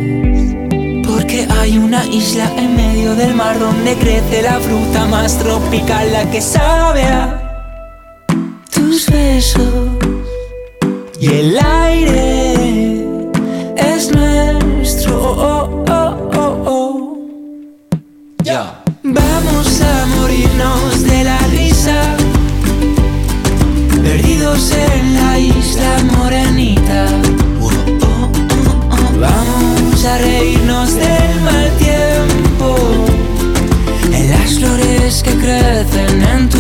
Porque 1.06 1.48
hay 1.50 1.78
una 1.78 2.06
isla 2.06 2.50
en 2.58 2.74
medio 2.78 3.14
del 3.16 3.36
mar 3.36 3.60
donde 3.60 3.96
crece 3.96 4.42
la 4.42 4.58
fruta 4.62 5.06
más 5.08 5.38
tropical, 5.38 6.14
la 6.14 6.32
que 6.32 6.40
sabe 6.40 7.04
a 7.04 7.42
tus 8.74 9.10
besos. 9.10 9.98
Y 11.20 11.28
el 11.28 11.58
aire 11.60 12.43
reírnos 20.28 21.04
de 21.04 21.24
la 21.24 21.38
risa. 21.48 22.16
Perdidos 24.04 24.72
en 24.72 25.14
la 25.16 25.40
isla 25.40 25.92
morenita. 26.18 27.06
Vamos 29.20 30.06
a 30.06 30.18
reírnos 30.18 30.96
del 30.96 31.42
mal 31.42 31.70
tiempo. 31.78 32.76
En 34.12 34.30
las 34.30 34.54
flores 34.60 35.24
que 35.24 35.34
crecen 35.38 36.24
en 36.24 36.50
tu 36.50 36.60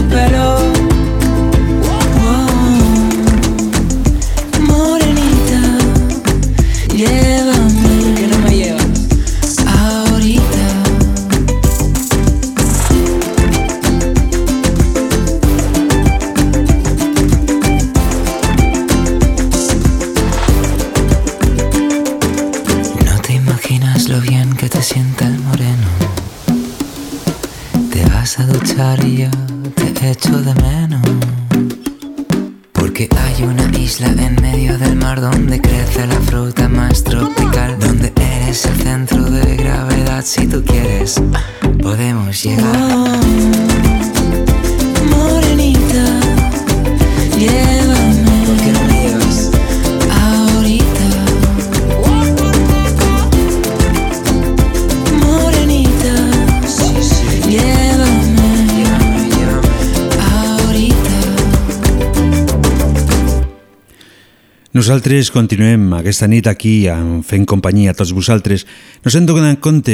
Nosaltres 64.83 65.29
continuem 65.31 65.93
aquesta 65.95 66.27
nit 66.27 66.43
aquí 66.51 66.89
en 66.91 67.21
fent 67.23 67.45
companyia 67.47 67.93
a 67.93 67.95
tots 67.95 68.09
vosaltres. 68.11 68.65
Nos 68.99 69.15
hem 69.15 69.23
donat 69.23 69.61
compte 69.63 69.93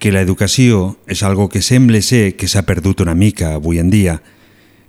que 0.00 0.12
l'educació 0.14 0.94
és 1.04 1.20
algo 1.28 1.50
que 1.52 1.60
sembla 1.60 2.00
ser 2.00 2.32
que 2.32 2.48
s'ha 2.48 2.62
perdut 2.64 3.02
una 3.04 3.12
mica 3.12 3.50
avui 3.52 3.82
en 3.82 3.90
dia. 3.92 4.14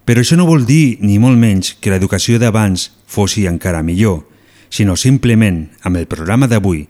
Però 0.08 0.24
això 0.24 0.38
no 0.40 0.46
vol 0.48 0.64
dir, 0.64 1.02
ni 1.04 1.18
molt 1.20 1.36
menys, 1.36 1.74
que 1.84 1.92
l'educació 1.92 2.40
d'abans 2.40 2.86
fossi 3.12 3.44
encara 3.52 3.82
millor, 3.84 4.22
sinó 4.72 4.96
simplement, 4.96 5.66
amb 5.84 6.00
el 6.00 6.08
programa 6.08 6.48
d'avui, 6.48 6.86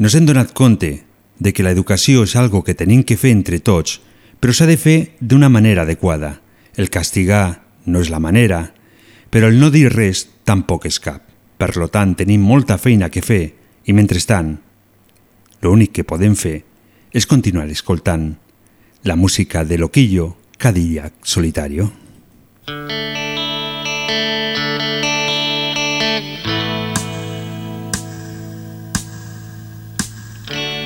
nos 0.00 0.16
hem 0.16 0.24
donat 0.24 0.56
compte 0.56 0.94
de 1.36 1.52
que 1.52 1.66
l'educació 1.68 2.24
és 2.24 2.38
algo 2.40 2.64
que 2.64 2.72
tenim 2.72 3.04
que 3.04 3.20
fer 3.20 3.34
entre 3.36 3.60
tots, 3.60 3.98
però 4.40 4.56
s'ha 4.56 4.64
de 4.64 4.78
fer 4.80 4.96
d'una 5.20 5.52
manera 5.52 5.84
adequada. 5.84 6.38
El 6.72 6.88
castigar 6.88 7.60
no 7.84 8.00
és 8.00 8.08
la 8.08 8.24
manera, 8.30 8.70
però 9.28 9.52
el 9.52 9.60
no 9.60 9.68
dir 9.68 9.90
res 9.92 10.24
tampoc 10.48 10.88
és 10.88 10.96
cap. 11.04 11.33
Per 11.64 11.88
tant, 11.88 12.10
tenim 12.12 12.42
molta 12.44 12.76
feina 12.76 13.06
que 13.08 13.22
fer 13.24 13.42
i, 13.88 13.92
mentrestant, 13.96 14.50
l'únic 15.64 15.94
que 15.96 16.02
podem 16.04 16.34
fer 16.36 16.58
és 17.08 17.24
continuar 17.24 17.70
escoltant 17.72 18.26
la 19.08 19.16
música 19.16 19.62
de 19.64 19.78
Loquillo 19.80 20.26
Cadillac 20.60 21.24
Solitario. 21.24 21.86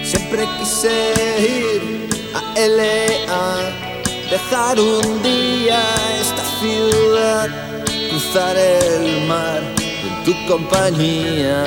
Siempre 0.05 0.46
quise 0.60 0.94
ir 1.42 2.06
a 2.38 2.44
LA, 2.55 3.50
dejar 4.30 4.78
un 4.78 5.22
día 5.26 5.82
esta 6.22 6.44
ciudad, 6.62 7.50
cruzar 8.10 8.56
el 8.56 9.26
mar 9.26 9.77
tu 10.28 10.46
compañía. 10.46 11.64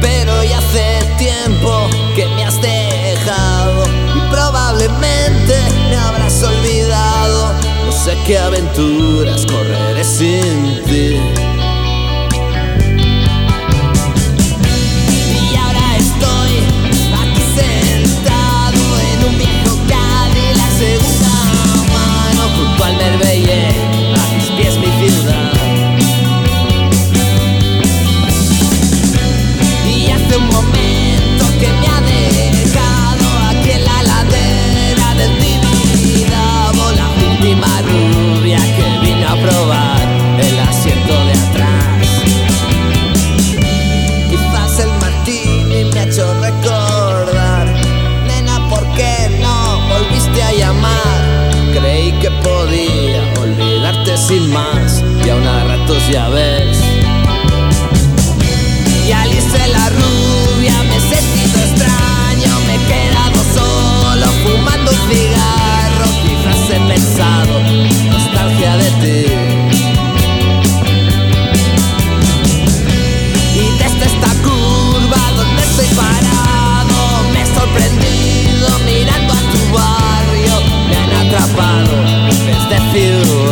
Pero 0.00 0.42
ya 0.42 0.58
hace 0.58 1.00
tiempo 1.18 1.88
que 2.16 2.26
me 2.34 2.44
has 2.44 2.60
dejado 2.60 3.84
y 4.16 4.20
probablemente 4.30 5.54
me 5.88 5.96
habrás 5.96 6.42
olvidado. 6.42 7.52
No 7.86 7.92
sé 7.92 8.16
qué 8.26 8.38
aventuras 8.38 9.46
correré 9.46 10.02
sin 10.02 10.82
ti. 10.88 11.41
Ya 56.10 56.28
ves 56.28 56.78
Y 59.06 59.12
Alice 59.12 59.68
la 59.68 59.88
rubia 59.90 60.82
me 60.84 60.96
he 60.96 61.00
sentido 61.00 61.58
extraño 61.60 62.60
Me 62.66 62.74
he 62.74 62.78
quedado 62.86 63.38
solo 63.54 64.26
fumando 64.42 64.90
un 64.90 64.98
cigarro 65.08 66.06
Quizás 66.22 66.70
he 66.70 66.80
pensado 66.92 67.60
nostalgia 68.10 68.76
de 68.76 68.90
ti. 69.02 69.26
Y 73.54 73.78
desde 73.78 74.04
esta 74.06 74.30
curva 74.42 75.22
donde 75.36 75.62
estoy 75.62 75.86
parado 75.94 76.98
Me 77.32 77.42
he 77.42 77.46
sorprendido 77.54 78.68
mirando 78.86 79.32
a 79.34 79.42
tu 79.52 79.60
barrio 79.72 80.54
Me 80.88 80.96
han 80.96 81.26
atrapado 81.26 82.02
luces 82.26 82.68
de 82.70 82.78
ciudad 82.92 83.51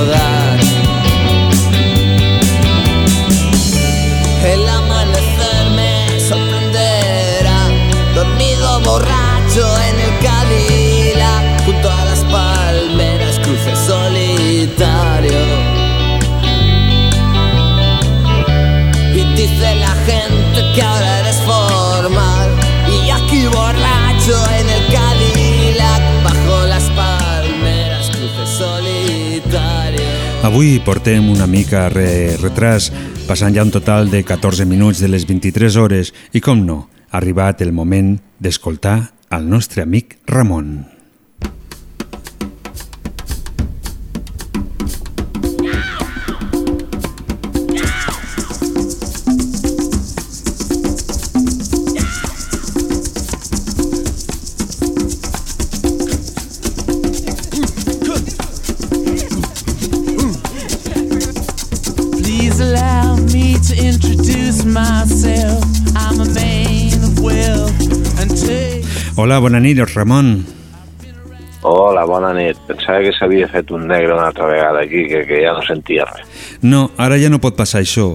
Avui 30.50 30.80
portem 30.82 31.28
una 31.30 31.46
mica 31.46 31.84
re 31.94 32.34
retras, 32.40 32.88
passant 33.28 33.54
ja 33.54 33.62
un 33.62 33.70
total 33.70 34.10
de 34.10 34.24
14 34.26 34.66
minuts 34.66 34.98
de 34.98 35.06
les 35.06 35.22
23 35.28 35.78
hores 35.78 36.10
i, 36.34 36.42
com 36.42 36.66
no, 36.66 36.88
ha 37.06 37.20
arribat 37.22 37.62
el 37.62 37.70
moment 37.70 38.16
d'escoltar 38.42 38.98
al 39.30 39.46
nostre 39.46 39.86
amic 39.86 40.18
Ramon. 40.26 40.99
Hola, 69.30 69.38
bona 69.38 69.60
nit, 69.60 69.78
Ramon. 69.94 70.44
Hola, 71.62 72.02
bona 72.04 72.32
nit. 72.34 72.56
Pensava 72.66 72.98
que 73.04 73.12
s'havia 73.14 73.46
fet 73.46 73.68
un 73.70 73.84
negre 73.86 74.16
una 74.16 74.24
altra 74.26 74.48
vegada 74.50 74.80
aquí, 74.82 75.04
que, 75.06 75.20
que 75.22 75.38
ja 75.44 75.52
no 75.54 75.62
sentia 75.62 76.02
res. 76.08 76.26
No, 76.66 76.80
ara 76.98 77.14
ja 77.14 77.30
no 77.30 77.38
pot 77.38 77.54
passar 77.54 77.84
això. 77.84 78.08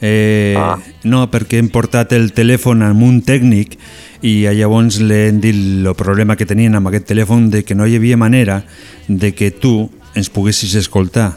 Eh, 0.00 0.56
ah. 0.56 0.78
No, 1.04 1.26
perquè 1.28 1.60
hem 1.60 1.68
portat 1.68 2.14
el 2.16 2.30
telèfon 2.32 2.80
amb 2.86 3.04
un 3.04 3.18
tècnic 3.20 3.76
i 4.24 4.48
llavors 4.56 4.96
li 5.04 5.18
hem 5.26 5.44
dit 5.44 5.60
el 5.60 5.92
problema 5.92 6.38
que 6.40 6.48
tenien 6.48 6.80
amb 6.80 6.88
aquest 6.88 7.10
telèfon 7.12 7.50
de 7.52 7.60
que 7.60 7.76
no 7.76 7.84
hi 7.84 8.00
havia 8.00 8.16
manera 8.16 8.62
de 9.08 9.34
que 9.36 9.50
tu 9.52 9.90
ens 10.16 10.32
poguessis 10.32 10.72
escoltar. 10.80 11.34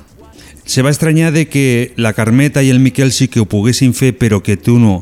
Se 0.63 0.79
va 0.79 0.95
estranyar 0.95 1.35
de 1.35 1.49
que 1.51 1.91
la 1.99 2.15
Carmeta 2.15 2.63
i 2.63 2.71
el 2.71 2.79
Miquel 2.79 3.11
sí 3.11 3.27
que 3.27 3.43
ho 3.43 3.51
poguessin 3.51 3.91
fer, 3.91 4.15
però 4.15 4.39
que 4.39 4.55
tu 4.55 4.79
no. 4.79 5.01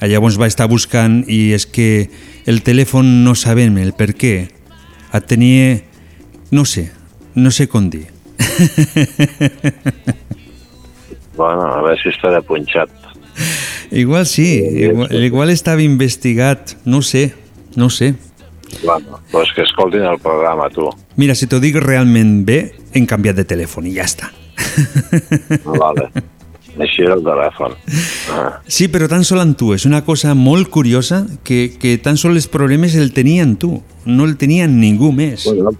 Llavors 0.00 0.38
va 0.40 0.48
estar 0.50 0.66
buscant 0.68 1.22
i 1.30 1.52
és 1.54 1.64
que 1.66 2.10
el 2.46 2.62
telèfon 2.66 3.24
no 3.24 3.34
sabem 3.38 3.78
el 3.78 3.94
per 3.96 4.12
què. 4.18 4.34
Et 5.14 5.26
tenia... 5.30 5.80
no 6.50 6.64
sé, 6.64 6.90
no 7.34 7.50
sé 7.50 7.68
com 7.68 7.90
dir. 7.90 8.06
Bueno, 11.36 11.66
a 11.66 11.82
veure 11.82 11.98
si 11.98 12.12
estarà 12.12 12.38
punxat. 12.46 12.90
Igual 13.90 14.26
sí, 14.26 14.46
igual, 14.62 15.10
igual 15.24 15.50
estava 15.50 15.82
investigat, 15.82 16.76
no 16.84 17.02
sé, 17.02 17.34
no 17.74 17.90
sé. 17.90 18.14
Bueno, 18.84 19.20
pues 19.30 19.52
que 19.54 19.62
escoltin 19.62 20.02
el 20.02 20.18
programa, 20.18 20.68
tu. 20.70 20.88
Mira, 21.16 21.34
si 21.34 21.46
t'ho 21.50 21.60
dic 21.62 21.78
realment 21.82 22.44
bé, 22.46 22.58
hem 22.94 23.06
canviat 23.06 23.38
de 23.38 23.46
telèfon 23.50 23.90
i 23.90 23.96
ja 23.98 24.06
està. 24.06 24.30
Vale. 25.66 26.10
Així 26.80 27.04
era 27.04 27.14
el 27.14 27.22
telèfon. 27.22 27.76
Ah. 28.34 28.48
Sí, 28.66 28.88
però 28.90 29.06
tan 29.10 29.24
sol 29.26 29.42
amb 29.42 29.56
tu. 29.58 29.72
És 29.74 29.84
una 29.86 30.02
cosa 30.06 30.34
molt 30.34 30.70
curiosa 30.74 31.24
que, 31.46 31.74
que 31.80 31.98
tan 32.02 32.18
sol 32.18 32.34
els 32.34 32.48
problemes 32.50 32.96
el 32.98 33.12
tenien 33.14 33.56
tu. 33.56 33.76
No 34.04 34.26
el 34.26 34.36
tenien 34.40 34.80
ningú 34.80 35.12
més. 35.14 35.46
Bueno, 35.46 35.70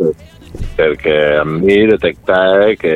perquè 0.79 1.17
amb 1.41 1.65
mi 1.65 1.81
detectava 1.91 2.75
que, 2.81 2.95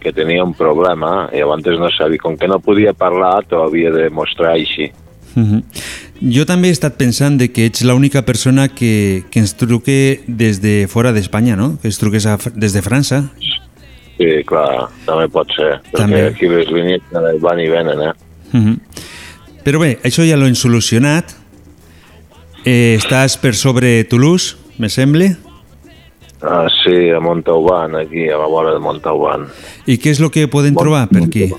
que 0.00 0.12
tenia 0.12 0.44
un 0.44 0.54
problema 0.56 1.28
i 1.32 1.40
llavors 1.40 1.80
no 1.80 1.90
sabia, 1.94 2.20
com 2.22 2.36
que 2.36 2.48
no 2.48 2.60
podia 2.60 2.92
parlar, 2.92 3.40
t'ho 3.48 3.64
havia 3.64 3.92
de 3.94 4.08
mostrar 4.10 4.54
així. 4.54 4.92
Uh 5.36 5.42
-huh. 5.42 5.62
Jo 6.32 6.46
també 6.46 6.68
he 6.68 6.72
estat 6.72 6.96
pensant 6.96 7.36
de 7.38 7.50
que 7.52 7.66
ets 7.66 7.84
l'única 7.84 8.22
persona 8.22 8.68
que, 8.68 9.24
que 9.30 9.38
ens 9.38 9.54
truque 9.54 10.22
des 10.26 10.62
de 10.62 10.86
fora 10.88 11.12
d'Espanya, 11.12 11.56
no? 11.56 11.78
Que 11.80 11.88
ens 11.88 11.98
truques 11.98 12.24
a, 12.26 12.38
des 12.54 12.72
de 12.72 12.82
França. 12.82 13.30
Sí, 14.16 14.28
clar, 14.48 14.88
també 15.04 15.28
pot 15.28 15.50
ser, 15.52 15.74
perquè 15.92 16.00
També. 16.00 16.22
aquí 16.30 16.48
les 16.48 16.70
línies 16.72 17.02
van 17.42 17.60
i 17.60 17.68
venen, 17.68 18.00
eh? 18.00 18.12
Uh 18.52 18.60
-huh. 18.60 18.78
Però 19.64 19.80
bé, 19.80 19.98
això 20.02 20.24
ja 20.24 20.36
l'hem 20.36 20.54
solucionat. 20.54 21.36
Eh, 22.64 22.96
estàs 22.98 23.36
per 23.38 23.54
sobre 23.54 24.04
Toulouse, 24.04 24.56
me 24.78 24.88
sembla. 24.88 25.36
Ah, 26.42 26.66
sí, 26.84 27.10
a 27.10 27.20
Montauban, 27.20 27.94
aquí, 27.96 28.28
a 28.28 28.38
la 28.38 28.46
vora 28.46 28.72
de 28.72 28.78
Montauban. 28.78 29.48
I 29.86 29.98
què 29.98 30.10
és 30.10 30.20
el 30.20 30.30
que 30.30 30.48
poden 30.48 30.74
trobar 30.74 31.08
per 31.08 31.24
aquí? 31.24 31.52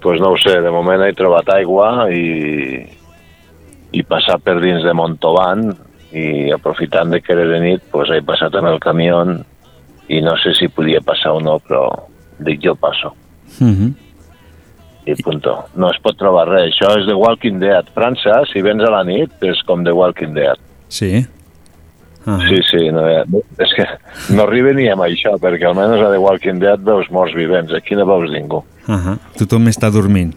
pues 0.00 0.20
no 0.20 0.30
ho 0.30 0.38
sé, 0.38 0.60
de 0.60 0.70
moment 0.70 1.02
he 1.04 1.12
trobat 1.16 1.48
aigua 1.54 2.08
i, 2.12 2.80
i 3.92 4.02
passar 4.08 4.38
per 4.42 4.58
dins 4.62 4.84
de 4.84 4.94
Montauban 4.96 5.70
i 6.10 6.50
aprofitant 6.54 7.12
de 7.12 7.20
que 7.22 7.34
era 7.36 7.46
de 7.46 7.60
nit, 7.62 7.84
pues 7.92 8.10
he 8.10 8.22
passat 8.26 8.56
amb 8.58 8.72
el 8.72 8.80
camió 8.82 9.20
i 10.10 10.20
no 10.24 10.36
sé 10.42 10.54
si 10.58 10.68
podia 10.68 11.00
passar 11.06 11.36
o 11.38 11.40
no, 11.42 11.58
però 11.62 11.86
dic 12.42 12.62
jo 12.64 12.74
passo. 12.74 13.14
Uh 13.60 13.66
-huh. 13.66 13.92
I 15.06 15.14
punto. 15.22 15.64
No 15.74 15.90
es 15.90 15.98
pot 16.02 16.16
trobar 16.16 16.48
res. 16.48 16.74
Això 16.74 16.98
és 16.98 17.06
de 17.06 17.14
Walking 17.14 17.58
Dead. 17.58 17.84
França, 17.94 18.44
si 18.52 18.62
vens 18.62 18.82
a 18.82 18.90
la 18.90 19.04
nit, 19.04 19.30
és 19.40 19.62
com 19.62 19.82
de 19.84 19.92
Walking 19.92 20.34
Dead. 20.34 20.58
Sí. 20.88 21.26
Ah. 22.26 22.38
Sí, 22.48 22.56
sí, 22.70 22.90
no, 22.92 23.08
és 23.58 23.72
que 23.76 23.86
no 24.34 24.42
arriba 24.42 24.72
ni 24.72 24.88
amb 24.88 25.02
això, 25.02 25.38
perquè 25.40 25.64
almenys 25.66 26.02
a 26.04 26.10
The 26.10 26.18
Walking 26.18 26.60
Dead 26.60 26.82
veus 26.84 27.08
morts 27.10 27.34
vivents, 27.34 27.72
aquí 27.72 27.94
no 27.94 28.04
veus 28.06 28.30
ningú. 28.30 28.62
Uh 28.86 28.94
-huh. 28.94 29.18
Tothom 29.38 29.66
està 29.68 29.90
dormint. 29.90 30.34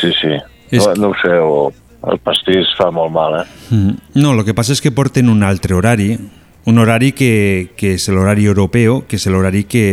Sí, 0.00 0.12
sí, 0.20 0.34
És 0.70 0.86
no, 0.86 0.94
no 0.94 1.08
ho 1.08 1.14
sé, 1.22 1.38
o 1.38 1.72
el 2.10 2.18
pastís 2.18 2.66
fa 2.78 2.90
molt 2.90 3.12
mal, 3.12 3.40
eh? 3.40 3.46
Mm. 3.70 3.94
No, 4.14 4.32
el 4.32 4.44
que 4.44 4.54
passa 4.54 4.72
és 4.72 4.80
que 4.80 4.90
porten 4.90 5.28
un 5.28 5.42
altre 5.42 5.74
horari, 5.74 6.18
un 6.66 6.78
horari 6.78 7.12
que, 7.16 7.70
que 7.76 7.94
és 7.96 8.08
l'horari 8.12 8.46
europeu, 8.50 9.02
que 9.08 9.16
és 9.16 9.26
l'horari 9.30 9.64
que 9.64 9.84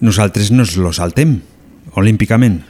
nosaltres 0.00 0.52
nos 0.54 0.76
lo 0.78 0.92
saltem, 0.94 1.38
olímpicament. 1.98 2.60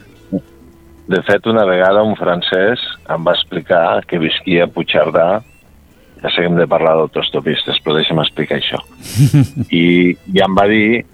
De 1.09 1.21
fet, 1.25 1.45
una 1.49 1.65
vegada 1.65 2.05
un 2.05 2.15
francès 2.17 2.81
em 3.09 3.23
va 3.25 3.33
explicar 3.37 4.01
que 4.09 4.21
visquia 4.21 4.65
a 4.65 4.69
Puigcerdà, 4.69 5.29
ja 6.19 6.29
sé 6.29 6.43
que 6.43 6.49
hem 6.49 6.57
de 6.59 6.67
parlar 6.69 6.97
d'autostopistes, 6.99 7.79
però 7.81 7.95
deixa'm 7.97 8.21
explicar 8.21 8.59
això. 8.59 8.81
I, 9.81 10.13
I 10.33 10.43
em 10.45 10.57
va 10.57 10.67
dir 10.69 11.05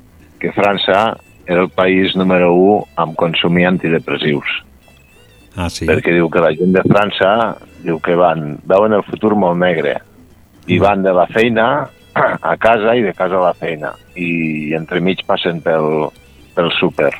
que 0.41 0.51
França 0.55 1.15
era 1.45 1.61
el 1.61 1.69
país 1.69 2.15
número 2.15 2.51
1 2.55 2.79
amb 3.03 3.15
consumir 3.15 3.67
antidepressius. 3.69 4.61
Ah, 5.55 5.69
sí? 5.69 5.85
Perquè 5.87 6.11
diu 6.15 6.27
que 6.31 6.43
la 6.43 6.51
gent 6.57 6.73
de 6.75 6.83
França 6.83 7.29
diu 7.85 7.99
que 8.03 8.17
van, 8.19 8.57
veuen 8.67 8.95
el 8.97 9.05
futur 9.07 9.35
molt 9.39 9.59
negre 9.61 9.99
i 10.67 10.79
van 10.81 11.05
de 11.05 11.13
la 11.13 11.27
feina 11.29 11.67
a 12.15 12.55
casa 12.57 12.95
i 12.95 13.01
de 13.03 13.13
casa 13.13 13.35
a 13.37 13.43
la 13.49 13.53
feina 13.53 13.91
i 14.15 14.73
entremig 14.77 15.23
passen 15.27 15.61
pel, 15.61 16.09
pel 16.55 16.71
súper. 16.79 17.13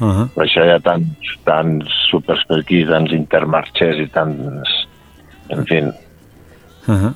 Uh 0.00 0.08
-huh. 0.10 0.28
Per 0.34 0.44
això 0.44 0.64
hi 0.66 0.70
ha 0.74 0.80
tants, 0.80 1.36
tants 1.44 1.86
súpers 2.10 2.42
per 2.48 2.58
aquí, 2.60 2.84
tants 2.84 3.12
intermarxers 3.12 3.98
i 3.98 4.08
tants... 4.08 4.68
En 5.50 5.64
fi, 5.66 5.82
Uh 6.86 6.94
-huh. 6.94 7.12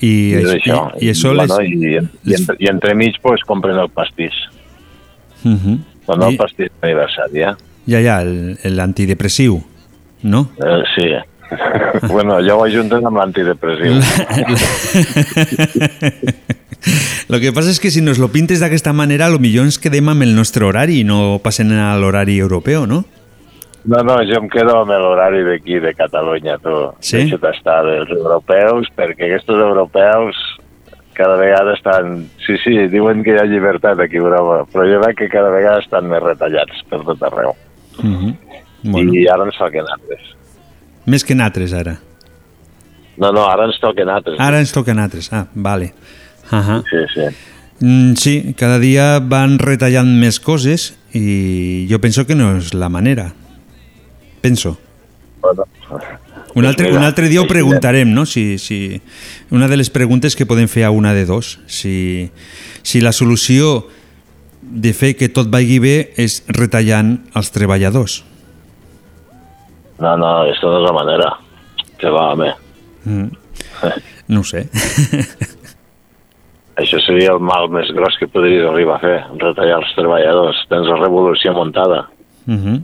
I, 0.00 0.06
i, 0.06 0.34
és 0.34 0.42
i, 0.52 0.56
això. 0.56 0.90
i 1.00 1.08
això 1.10 1.32
les... 1.34 1.48
bueno, 1.48 1.62
i, 1.62 1.96
i, 2.24 2.34
entre, 2.34 2.56
I 2.58 2.66
entremig 2.68 3.14
pues, 3.20 3.42
compren 3.44 3.76
el 3.78 3.88
pastís. 3.90 4.32
Uh 5.44 5.50
-huh. 5.52 5.78
Però 6.06 6.16
no 6.18 6.28
I- 6.28 6.32
el 6.32 6.36
pastís 6.38 6.70
d'aniversari, 6.80 7.42
eh? 7.42 7.54
Ja, 7.86 8.00
ja, 8.00 8.22
el- 8.22 8.56
l'antidepressiu, 8.64 9.62
no? 10.22 10.48
eh 10.58 10.82
sí. 10.94 11.02
bueno, 12.12 12.36
allò 12.36 12.58
ho 12.58 12.64
ajunten 12.64 13.06
amb 13.06 13.16
l'antidepressiu. 13.20 13.92
Lo 17.30 17.38
que 17.38 17.52
passa 17.52 17.70
és 17.70 17.78
que 17.78 17.90
si 17.92 18.00
nos 18.00 18.18
lo 18.18 18.30
pintes 18.32 18.62
d'aquesta 18.62 18.94
manera, 18.96 19.28
lo 19.28 19.38
millor 19.38 19.66
ens 19.68 19.76
quedem 19.78 20.08
amb 20.08 20.24
el 20.24 20.32
nostre 20.34 20.64
horari 20.64 21.02
i 21.02 21.06
no 21.06 21.38
passen 21.44 21.70
a 21.76 21.92
l'horari 22.00 22.38
europeu, 22.40 22.86
no? 22.88 23.04
No, 23.84 24.00
no, 24.04 24.16
jo 24.28 24.40
em 24.40 24.48
quedo 24.52 24.78
amb 24.80 24.92
l'horari 24.92 25.44
d'aquí, 25.44 25.78
de 25.80 25.92
Catalunya, 25.96 26.56
tu. 26.60 26.72
Sí? 27.04 27.22
Deixa't 27.22 27.46
estar 27.52 27.78
dels 27.86 28.10
europeus, 28.16 28.88
perquè 28.96 29.28
aquests 29.28 29.52
europeus 29.56 30.40
cada 31.16 31.36
vegada 31.36 31.74
estan... 31.76 32.26
Sí, 32.46 32.56
sí, 32.64 32.76
diuen 32.92 33.22
que 33.24 33.36
hi 33.36 33.40
ha 33.40 33.48
llibertat 33.48 34.00
aquí 34.00 34.16
a 34.16 34.24
Europa, 34.24 34.62
però 34.72 34.88
jo 34.88 35.00
veig 35.04 35.18
que 35.18 35.28
cada 35.32 35.52
vegada 35.52 35.84
estan 35.84 36.08
més 36.08 36.22
retallats 36.24 36.80
per 36.88 37.02
tot 37.04 37.28
arreu. 37.28 37.52
Uh 38.00 38.04
-huh. 38.04 38.34
Bueno. 38.82 39.14
I 39.14 39.28
ara 39.28 39.44
ens 39.44 39.58
toquen 39.58 39.84
altres. 39.84 40.39
Més 41.10 41.26
que 41.26 41.34
natres, 41.34 41.74
ara. 41.76 41.96
No, 43.20 43.32
no, 43.34 43.44
ara 43.50 43.66
ens 43.68 43.80
toquen 43.82 44.08
altres. 44.08 44.38
Ara 44.40 44.60
ens 44.62 44.72
toquen 44.72 45.00
altres, 45.02 45.32
ah, 45.32 45.46
vale. 45.54 45.92
Uh 46.50 46.58
-huh. 46.58 46.82
Sí, 46.88 47.00
sí. 47.14 47.26
Mm, 47.80 48.14
sí, 48.14 48.54
cada 48.56 48.78
dia 48.78 49.18
van 49.20 49.58
retallant 49.58 50.08
més 50.20 50.40
coses 50.40 50.94
i 51.12 51.86
jo 51.90 51.98
penso 51.98 52.26
que 52.26 52.34
no 52.34 52.56
és 52.56 52.74
la 52.74 52.88
manera. 52.88 53.32
Penso. 54.40 54.78
Bueno, 55.40 55.64
Un 56.54 56.66
altre, 56.66 56.86
mira, 56.88 56.98
un 56.98 57.04
altre 57.04 57.28
dia 57.28 57.40
ho 57.40 57.46
preguntarem, 57.46 58.10
no? 58.12 58.26
Si, 58.26 58.58
si, 58.58 59.00
una 59.50 59.68
de 59.68 59.76
les 59.76 59.90
preguntes 59.90 60.34
que 60.34 60.46
podem 60.46 60.66
fer 60.68 60.82
a 60.84 60.90
una 60.90 61.14
de 61.14 61.24
dos, 61.24 61.60
si, 61.66 62.30
si 62.82 63.00
la 63.00 63.12
solució 63.12 63.86
de 64.60 64.92
fer 64.92 65.14
que 65.16 65.28
tot 65.30 65.50
vagi 65.50 65.78
bé 65.78 66.12
és 66.18 66.42
retallant 66.48 67.20
els 67.38 67.52
treballadors. 67.54 68.24
No, 70.00 70.16
no, 70.16 70.28
aquesta 70.42 70.66
no 70.66 70.80
és 70.80 70.86
la 70.86 70.96
manera. 70.96 71.30
Que 72.00 72.10
va, 72.12 72.30
home. 72.32 72.50
Mm. 73.04 73.28
No 74.32 74.40
ho 74.40 74.46
sé. 74.46 74.64
Això 76.80 77.00
seria 77.04 77.34
el 77.34 77.42
mal 77.44 77.68
més 77.72 77.90
gros 77.92 78.16
que 78.16 78.28
podries 78.30 78.64
arribar 78.64 78.96
a 78.96 79.02
fer, 79.02 79.18
retallar 79.42 79.80
els 79.82 79.90
treballadors. 79.98 80.62
Tens 80.70 80.88
la 80.88 80.96
revolució 81.02 81.52
muntada. 81.52 82.06
Uh 82.46 82.54
-huh. 82.54 82.78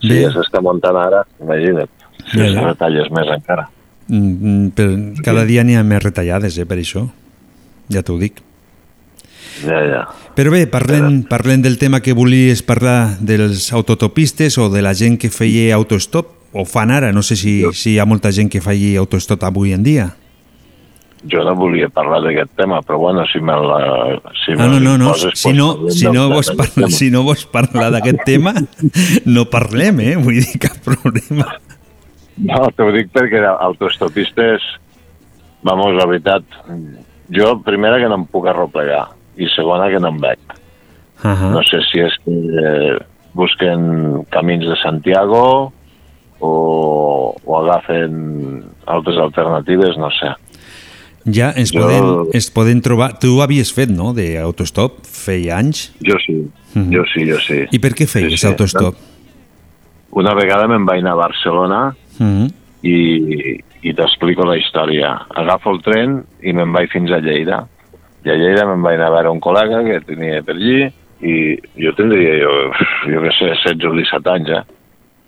Si 0.00 0.22
ja 0.22 0.30
s'està 0.34 0.62
muntant 0.62 0.96
ara, 0.96 1.24
imagina't. 1.40 1.90
Si 2.30 2.38
Ja, 2.38 2.44
ja, 2.44 2.52
ja. 2.52 2.66
retalles 2.68 3.10
més 3.10 3.28
encara. 3.28 3.68
Mm, 4.08 4.66
però 4.74 5.22
cada 5.24 5.44
dia 5.44 5.62
n'hi 5.64 5.76
ha 5.76 5.82
més 5.82 6.02
retallades, 6.02 6.58
eh, 6.58 6.66
per 6.66 6.78
això. 6.78 7.08
Ja 7.88 8.02
t'ho 8.02 8.18
dic. 8.18 8.42
Ja, 9.64 9.80
ja. 9.84 10.08
Però 10.32 10.50
bé, 10.50 10.64
parlem, 10.70 11.22
parlem 11.28 11.60
del 11.60 11.76
tema 11.76 12.00
que 12.00 12.14
volies 12.16 12.62
parlar 12.64 13.18
dels 13.20 13.66
autotopistes 13.76 14.56
o 14.58 14.70
de 14.72 14.80
la 14.80 14.94
gent 14.96 15.18
que 15.20 15.28
feia 15.28 15.74
autostop, 15.76 16.30
o 16.52 16.64
fan 16.68 16.90
ara, 16.92 17.12
no 17.12 17.22
sé 17.24 17.36
si, 17.36 17.60
si 17.76 17.94
hi 17.94 17.98
ha 18.00 18.06
molta 18.08 18.32
gent 18.32 18.48
que 18.52 18.60
faci 18.64 18.94
autostop 19.00 19.44
avui 19.44 19.72
en 19.76 19.84
dia. 19.84 20.08
Jo 21.28 21.44
no 21.46 21.52
volia 21.54 21.86
parlar 21.92 22.18
d'aquest 22.24 22.56
tema, 22.58 22.80
però 22.82 22.98
bueno, 22.98 23.22
si 23.30 23.38
me 23.38 23.54
la... 23.54 23.78
Si 24.40 24.56
Ah, 24.56 24.66
no, 24.66 24.80
no, 24.80 24.96
no. 24.98 25.12
l'imposes, 25.12 25.38
Si 25.38 25.52
no, 25.52 25.68
si 25.88 26.08
no, 26.10 26.26
vols 26.32 26.50
parlar, 26.58 26.90
si 26.90 27.10
no 27.14 27.22
vols 27.22 27.44
parlar 27.46 27.92
d'aquest 27.94 28.24
tema, 28.26 28.54
no 29.24 29.44
parlem, 29.52 30.00
eh? 30.00 30.16
Vull 30.16 30.40
dir, 30.40 30.58
cap 30.64 30.80
problema. 30.82 31.46
No, 32.42 32.64
t'ho 32.74 32.88
dic 32.96 33.12
perquè 33.14 33.44
autostopistes 33.52 34.64
vamos, 35.62 35.94
la 35.94 36.08
veritat, 36.10 36.42
jo, 37.30 37.52
primera, 37.62 38.00
que 38.02 38.08
no 38.10 38.18
em 38.18 38.24
puc 38.26 38.48
arroplegar, 38.50 39.04
i 39.36 39.46
segona, 39.54 39.88
que 39.90 40.00
no 40.00 40.08
em 40.08 40.18
veig. 40.20 40.38
Uh 41.24 41.30
-huh. 41.30 41.50
No 41.52 41.62
sé 41.62 41.78
si 41.90 42.00
és 42.00 42.12
que 42.24 42.30
eh, 42.32 42.98
busquen 43.34 44.24
camins 44.30 44.66
de 44.66 44.76
Santiago 44.82 45.72
o, 46.40 47.34
o 47.44 47.58
agafen 47.58 48.64
altres 48.86 49.16
alternatives, 49.18 49.96
no 49.96 50.10
sé. 50.10 50.32
Ja 51.32 51.50
es, 51.50 51.70
Jo- 51.72 51.80
poden, 51.80 52.28
es 52.32 52.50
poden 52.50 52.80
trobar... 52.82 53.18
Tu 53.20 53.28
ho 53.38 53.42
havies 53.42 53.72
fet, 53.72 53.88
no?, 53.90 54.12
d'autostop, 54.12 55.04
feia 55.06 55.58
anys. 55.58 55.92
Jo 56.02 56.16
sí, 56.26 56.48
Mhm. 56.74 56.90
jo 56.96 57.04
sí, 57.14 57.30
jo 57.30 57.38
sí. 57.38 57.66
I 57.70 57.78
per 57.78 57.92
què 57.92 58.06
feies 58.08 58.32
Sí, 58.32 58.36
sí. 58.38 58.46
autostop? 58.46 58.96
Una 60.10 60.34
vegada 60.34 60.66
me'n 60.66 60.84
vaig 60.84 61.00
anar 61.00 61.12
a 61.12 61.14
Barcelona 61.28 61.94
Mhm. 62.18 62.48
i, 62.82 63.60
i 63.82 63.94
t'explico 63.94 64.44
la 64.44 64.56
història. 64.56 65.26
Agafo 65.34 65.70
el 65.70 65.80
tren 65.82 66.24
i 66.42 66.52
me'n 66.52 66.72
vaig 66.72 66.90
fins 66.90 67.10
a 67.12 67.18
Lleida. 67.20 67.66
I 68.22 68.30
a 68.30 68.36
Lleida 68.38 68.66
me'n 68.68 68.82
vaig 68.84 68.98
anar 68.98 69.08
a 69.10 69.14
veure 69.16 69.32
un 69.34 69.40
col·lega 69.42 69.82
que 69.86 70.00
tenia 70.06 70.42
per 70.46 70.54
allí 70.54 70.86
i 71.22 71.34
jo 71.78 71.92
tindria, 71.98 72.34
jo, 72.38 72.52
jo 73.10 73.22
què 73.24 73.32
sé, 73.38 73.48
16 73.54 73.88
o 73.88 73.94
17 73.98 74.32
anys, 74.34 74.52
eh? 74.58 74.62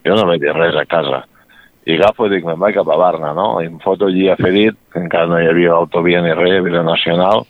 Jo 0.06 0.18
no 0.18 0.36
dir 0.38 0.52
res 0.54 0.76
a 0.78 0.84
casa. 0.86 1.24
I 1.84 1.98
agafo 1.98 2.28
i 2.28 2.32
dic, 2.32 2.46
me'n 2.46 2.60
vaig 2.60 2.76
cap 2.78 2.88
a 2.88 2.96
Barna, 3.00 3.32
no? 3.36 3.48
I 3.60 3.68
em 3.68 3.80
foto 3.82 4.08
allí 4.08 4.28
a 4.28 4.38
Ferit, 4.40 4.78
que 4.92 5.02
encara 5.02 5.28
no 5.28 5.40
hi 5.40 5.50
havia 5.50 5.74
autovia 5.74 6.22
ni 6.24 6.32
res, 6.36 6.62
vida 6.64 6.82
nacional, 6.86 7.44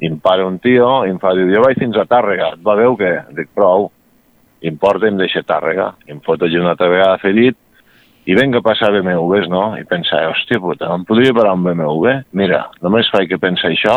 i 0.00 0.08
em 0.08 0.18
para 0.20 0.46
un 0.48 0.58
tio 0.58 0.88
i 1.04 1.12
em 1.12 1.18
fa, 1.20 1.34
diu, 1.36 1.48
jo 1.52 1.62
vaig 1.64 1.78
fins 1.80 1.96
a 2.00 2.06
Tàrrega, 2.08 2.54
et 2.56 2.62
va 2.64 2.76
o 2.88 2.96
què? 2.96 3.12
Dic, 3.36 3.50
prou. 3.54 3.90
I 4.60 4.68
em 4.68 4.76
porta 4.80 5.08
i 5.08 5.12
em 5.12 5.18
deixa 5.20 5.44
Tàrrega. 5.46 5.94
I 6.08 6.14
em 6.16 6.20
foto 6.24 6.44
allí 6.44 6.58
una 6.60 6.74
altra 6.74 6.88
vegada 6.92 7.16
a 7.16 7.20
Ferit 7.22 7.56
i 8.28 8.36
venga 8.36 8.60
passar 8.64 8.90
BMWs, 8.92 9.48
no? 9.48 9.76
I 9.80 9.84
pensar, 9.88 10.26
hòstia 10.28 10.60
puta, 10.60 10.90
em 10.94 11.04
podria 11.08 11.36
parar 11.36 11.54
un 11.56 11.64
BMW? 11.64 12.18
Mira, 12.36 12.66
només 12.84 13.08
faig 13.12 13.28
que 13.30 13.40
pensar 13.40 13.72
això, 13.72 13.96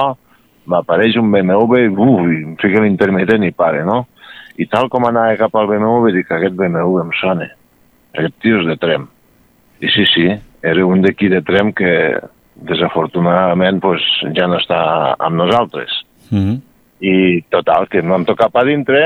m'apareix 0.69 1.17
un 1.19 1.31
BMW 1.31 1.85
i, 1.85 1.89
uf, 1.91 2.27
i 2.31 2.39
em 2.43 2.55
fica 2.61 2.83
l'intermitent 2.83 3.45
i 3.47 3.53
pare, 3.55 3.83
no? 3.87 4.03
I 4.59 4.67
tal 4.69 4.89
com 4.93 5.07
anava 5.07 5.35
cap 5.39 5.55
al 5.57 5.67
BMW, 5.71 6.13
dic, 6.19 6.31
aquest 6.31 6.55
BMW 6.57 7.01
em 7.01 7.11
sona. 7.19 7.49
Aquest 8.13 8.35
tio 8.43 8.61
és 8.61 8.69
de 8.69 8.77
Trem. 8.81 9.07
I 9.81 9.89
sí, 9.91 10.05
sí, 10.11 10.27
era 10.63 10.85
un 10.85 11.01
d'aquí 11.01 11.29
de 11.31 11.41
Trem 11.45 11.73
que 11.75 11.93
desafortunadament 12.69 13.81
pues, 13.81 14.03
ja 14.37 14.45
no 14.47 14.59
està 14.61 14.79
amb 15.17 15.41
nosaltres. 15.41 16.03
Mhm. 16.29 16.61
I 17.03 17.15
total, 17.51 17.89
que 17.91 18.01
no 18.01 18.15
em 18.15 18.25
toca 18.25 18.45
cap 18.45 18.61
a 18.61 18.63
dintre. 18.63 19.01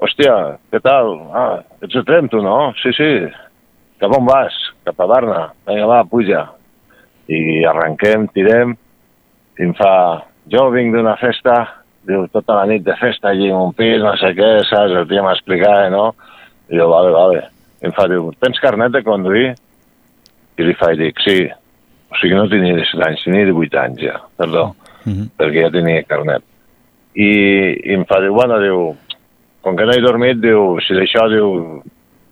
Hòstia, 0.00 0.56
què 0.70 0.80
tal? 0.80 1.10
Ah, 1.34 1.58
ets 1.82 1.92
de 1.92 2.04
Trem, 2.04 2.28
tu, 2.28 2.40
no? 2.44 2.72
Sí, 2.82 2.92
sí. 2.96 3.10
Cap 4.00 4.12
on 4.16 4.24
vas? 4.28 4.54
Cap 4.84 5.00
a 5.00 5.06
Barna. 5.08 5.42
Vinga, 5.66 5.86
va, 5.88 6.04
puja. 6.04 6.42
I 7.28 7.64
arrenquem, 7.68 8.28
tirem, 8.32 8.76
i 9.58 9.66
em 9.66 9.74
fa... 9.76 9.92
Jo 10.52 10.68
vinc 10.70 10.94
d'una 10.94 11.16
festa, 11.18 11.56
diu, 12.06 12.26
tota 12.30 12.54
la 12.60 12.66
nit 12.70 12.84
de 12.86 12.94
festa 13.00 13.32
allí 13.32 13.48
en 13.50 13.56
un 13.58 13.72
pis, 13.74 13.98
no 14.02 14.12
sé 14.20 14.30
què, 14.38 14.50
saps? 14.68 14.92
El 14.94 15.08
tio 15.10 15.24
m'explicava, 15.26 15.88
no? 15.90 16.08
I 16.70 16.78
jo, 16.78 16.88
vale, 16.92 17.10
vale. 17.14 17.40
I 17.82 17.88
em 17.88 17.94
fa, 17.96 18.06
diu, 18.10 18.30
tens 18.42 18.60
carnet 18.62 18.92
de 18.94 19.02
conduir? 19.06 19.54
I 20.56 20.64
li 20.64 20.74
faig, 20.78 20.98
dic, 21.00 21.18
sí. 21.24 21.40
O 22.10 22.18
sigui, 22.20 22.36
no 22.38 22.46
tenia 22.48 22.76
17 22.78 23.02
anys, 23.08 23.24
tenia 23.26 23.48
18 23.50 23.80
anys 23.82 24.04
ja, 24.06 24.20
perdó, 24.38 24.68
Mhm. 25.06 25.28
perquè 25.38 25.62
ja 25.66 25.70
tenia 25.70 26.02
carnet. 26.06 26.42
I, 27.14 27.28
i 27.90 27.94
em 27.94 28.04
fa, 28.06 28.20
diu, 28.20 28.32
bueno, 28.34 28.58
diu, 28.60 28.96
com 29.62 29.76
que 29.76 29.84
no 29.86 29.92
he 29.92 30.00
dormit, 30.00 30.38
diu, 30.42 30.78
si 30.86 30.94
d'això, 30.94 31.28
diu, 31.30 31.82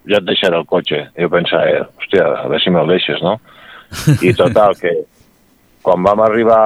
ja 0.07 0.19
et 0.19 0.25
deixaré 0.27 0.57
el 0.59 0.67
cotxe. 0.67 1.01
I 1.17 1.23
jo 1.23 1.31
pensava, 1.31 1.87
hòstia, 1.99 2.25
a 2.27 2.49
veure 2.49 2.61
si 2.63 2.71
me'l 2.71 2.87
deixes, 2.91 3.23
no? 3.23 3.39
I 4.27 4.33
total, 4.35 4.75
que 4.79 4.93
quan 5.85 6.01
vam 6.03 6.23
arribar 6.25 6.61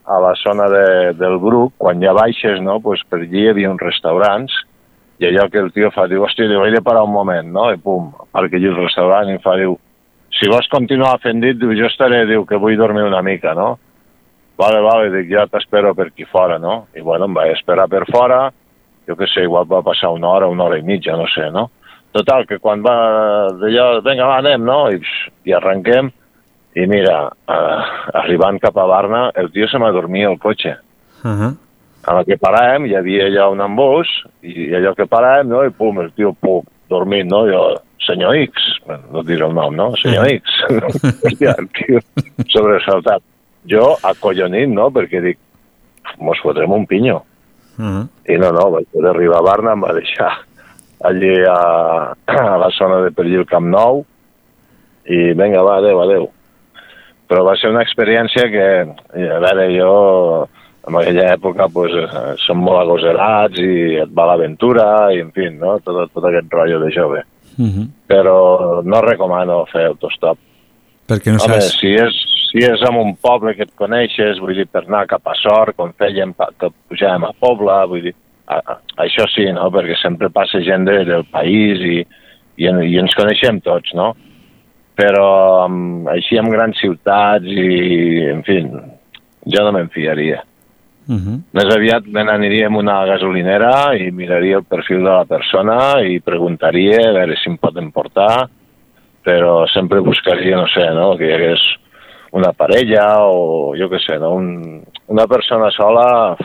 a 0.00 0.18
la 0.24 0.32
zona 0.40 0.66
de, 0.72 0.86
del 1.20 1.36
Bruc, 1.38 1.74
quan 1.76 2.00
ja 2.00 2.14
baixes, 2.16 2.62
no?, 2.64 2.78
pues 2.80 3.02
per 3.04 3.20
allí 3.20 3.44
hi 3.44 3.50
havia 3.50 3.68
uns 3.68 3.82
restaurants 3.84 4.54
i 5.20 5.26
allò 5.28 5.44
que 5.52 5.60
el 5.60 5.68
tio 5.76 5.90
fa, 5.92 6.06
diu, 6.08 6.24
hòstia, 6.24 6.48
diu, 6.48 6.62
he 6.64 6.72
de 6.72 6.80
parar 6.80 7.02
un 7.04 7.12
moment, 7.12 7.50
no? 7.52 7.66
I 7.68 7.76
pum, 7.76 8.08
perquè 8.32 8.56
allí 8.56 8.70
el 8.70 8.78
restaurant 8.78 9.28
i 9.28 9.36
fa, 9.44 9.58
diu, 9.60 9.74
si 10.32 10.48
vols 10.48 10.70
continuar 10.72 11.18
fent 11.20 11.42
dit, 11.44 11.58
diu, 11.60 11.74
jo 11.76 11.90
estaré, 11.90 12.22
diu, 12.30 12.46
que 12.48 12.56
vull 12.62 12.78
dormir 12.80 13.04
una 13.04 13.20
mica, 13.20 13.52
no? 13.58 13.74
Vale, 14.60 14.80
vale, 14.84 15.10
dic, 15.12 15.28
ja 15.28 15.44
t'espero 15.50 15.92
per 15.98 16.08
aquí 16.08 16.24
fora, 16.24 16.56
no? 16.58 16.86
I 16.96 17.04
bueno, 17.04 17.28
em 17.28 17.36
vaig 17.36 17.52
esperar 17.58 17.90
per 17.92 18.06
fora, 18.08 18.46
jo 19.04 19.18
què 19.20 19.28
sé, 19.28 19.44
igual 19.44 19.68
va 19.68 19.82
passar 19.84 20.14
una 20.16 20.32
hora, 20.32 20.48
una 20.48 20.64
hora 20.64 20.80
i 20.80 20.86
mitja, 20.86 21.18
no 21.20 21.28
sé, 21.28 21.50
no? 21.52 21.66
Total, 22.16 22.48
que 22.48 22.56
quan 22.58 22.80
va 22.80 22.96
d'allò, 23.60 23.90
vinga, 24.06 24.24
va, 24.24 24.40
anem, 24.40 24.64
no? 24.64 24.80
I, 24.88 25.04
i 25.44 25.56
arrenquem, 25.60 26.08
i 26.74 26.86
mira, 26.86 27.16
eh, 27.50 27.80
arribant 28.22 28.60
cap 28.62 28.76
a 28.78 28.86
Barna, 28.86 29.30
el 29.34 29.50
tio 29.50 29.66
se 29.68 29.78
m'adormia 29.78 30.28
al 30.28 30.38
cotxe. 30.38 30.76
Uh 31.24 31.30
-huh. 31.30 31.56
A 32.02 32.14
la 32.14 32.24
que 32.24 32.38
paràvem 32.38 32.86
hi 32.86 32.94
havia 32.96 33.26
allà 33.26 33.50
un 33.50 33.60
embús, 33.60 34.08
i 34.42 34.72
allò 34.74 34.94
que 34.94 35.04
paràvem, 35.04 35.48
no? 35.48 35.64
I 35.64 35.70
pum, 35.70 36.00
el 36.00 36.12
tio, 36.12 36.32
pum, 36.32 36.62
dormint, 36.88 37.30
no? 37.30 37.46
Jo, 37.46 37.80
senyor 37.98 38.36
X, 38.36 38.52
bueno, 38.86 39.02
no 39.12 39.22
diré 39.22 39.44
el 39.44 39.54
nom, 39.54 39.74
no? 39.74 39.96
Senyor 39.96 40.26
X. 40.28 40.42
Hòstia, 41.22 41.54
el 41.60 41.68
tio 41.68 42.00
sobresaltat. 42.48 43.22
Jo, 43.68 43.96
acollonit, 44.02 44.68
no? 44.68 44.90
Perquè 44.90 45.20
dic, 45.20 45.38
mos 46.18 46.40
fotrem 46.42 46.72
un 46.72 46.86
pinyo. 46.86 47.22
Uh 47.78 47.84
-huh. 47.84 48.08
I 48.28 48.38
no, 48.38 48.52
no, 48.52 48.70
vaig 48.70 48.86
poder 48.92 49.10
arribar 49.10 49.38
a 49.38 49.42
Barna, 49.42 49.72
em 49.72 49.82
va 49.82 49.92
deixar 49.92 50.32
allí 51.04 51.44
a, 51.48 52.14
a 52.26 52.56
la 52.56 52.70
zona 52.70 53.00
de 53.04 53.10
per 53.10 53.24
allí 53.24 53.34
el 53.34 53.46
Camp 53.46 53.66
Nou, 53.66 54.04
i 55.04 55.32
vinga, 55.32 55.62
va, 55.62 55.76
adeu, 55.76 56.00
adeu. 56.00 56.30
Però 57.30 57.44
va 57.46 57.54
ser 57.54 57.70
una 57.70 57.84
experiència 57.86 58.48
que, 58.50 58.66
a 58.90 59.38
veure, 59.44 59.68
jo 59.70 59.90
en 60.88 60.96
aquella 60.96 61.26
època 61.36 61.68
pues, 61.70 61.92
eh, 61.94 62.32
som 62.42 62.62
molt 62.64 62.82
agosarats 62.82 63.60
i 63.62 64.00
et 64.02 64.12
va 64.16 64.26
l'aventura 64.30 64.86
i, 65.14 65.20
en 65.22 65.30
fi, 65.36 65.46
no? 65.54 65.76
tot, 65.84 66.08
tot 66.14 66.26
aquest 66.26 66.50
rotllo 66.50 66.80
de 66.82 66.90
jove. 66.94 67.22
Uh 67.56 67.66
-huh. 67.66 67.86
Però 68.08 68.82
no 68.82 69.00
recomano 69.00 69.64
fer 69.72 69.86
autostop. 69.86 70.38
Perquè 71.06 71.30
no 71.30 71.38
Home, 71.44 71.60
saps... 71.60 71.78
si 71.78 71.92
és, 71.94 72.14
si 72.50 72.58
és 72.66 72.82
en 72.88 72.96
un 72.96 73.14
poble 73.16 73.54
que 73.54 73.62
et 73.62 73.74
coneixes, 73.76 74.40
vull 74.40 74.54
dir, 74.54 74.66
per 74.66 74.84
anar 74.86 75.06
cap 75.06 75.26
a 75.26 75.34
Sort, 75.34 75.76
com 75.76 75.92
fèiem, 75.92 76.34
que 76.58 76.70
pujàvem 76.88 77.24
a 77.24 77.32
Pobla, 77.38 77.84
vull 77.86 78.02
dir, 78.02 78.14
a, 78.46 78.56
a, 78.56 78.78
això 78.96 79.26
sí, 79.34 79.46
no?, 79.52 79.70
perquè 79.70 79.96
sempre 80.02 80.30
passa 80.30 80.60
gent 80.60 80.84
de, 80.84 81.04
del 81.04 81.24
país 81.24 81.78
i, 81.78 82.06
i, 82.56 82.66
en, 82.66 82.82
i 82.82 82.98
ens 82.98 83.14
coneixem 83.14 83.60
tots, 83.60 83.94
no? 83.94 84.16
Però 85.00 85.64
um, 85.64 86.06
així 86.12 86.36
en 86.36 86.50
grans 86.52 86.76
ciutats 86.80 87.48
i, 87.48 87.66
en 88.28 88.44
fi, 88.44 88.60
jo 89.48 89.64
no 89.64 89.72
me'n 89.72 89.88
fiaria. 89.94 90.42
Uh 91.08 91.16
-huh. 91.16 91.36
Més 91.56 91.74
aviat 91.74 92.06
me 92.06 92.22
n'aniria 92.22 92.68
a 92.68 92.76
una 92.76 93.04
gasolinera 93.06 93.96
i 93.96 94.10
miraria 94.12 94.58
el 94.58 94.64
perfil 94.64 94.98
de 94.98 95.10
la 95.10 95.24
persona 95.24 96.02
i 96.04 96.20
preguntaria 96.20 97.08
a 97.08 97.12
veure 97.12 97.36
si 97.36 97.50
em 97.50 97.56
poden 97.56 97.90
portar, 97.90 98.48
però 99.24 99.66
sempre 99.72 100.00
buscaria, 100.00 100.56
no 100.56 100.66
sé, 100.68 100.86
no? 100.94 101.16
que 101.16 101.26
hi 101.26 101.32
hagués 101.32 101.60
una 102.32 102.52
parella 102.52 103.26
o 103.26 103.74
jo 103.76 103.88
què 103.90 103.98
sé, 103.98 104.18
no? 104.18 104.34
Un, 104.34 104.84
una 105.08 105.26
persona 105.26 105.70
sola, 105.70 106.36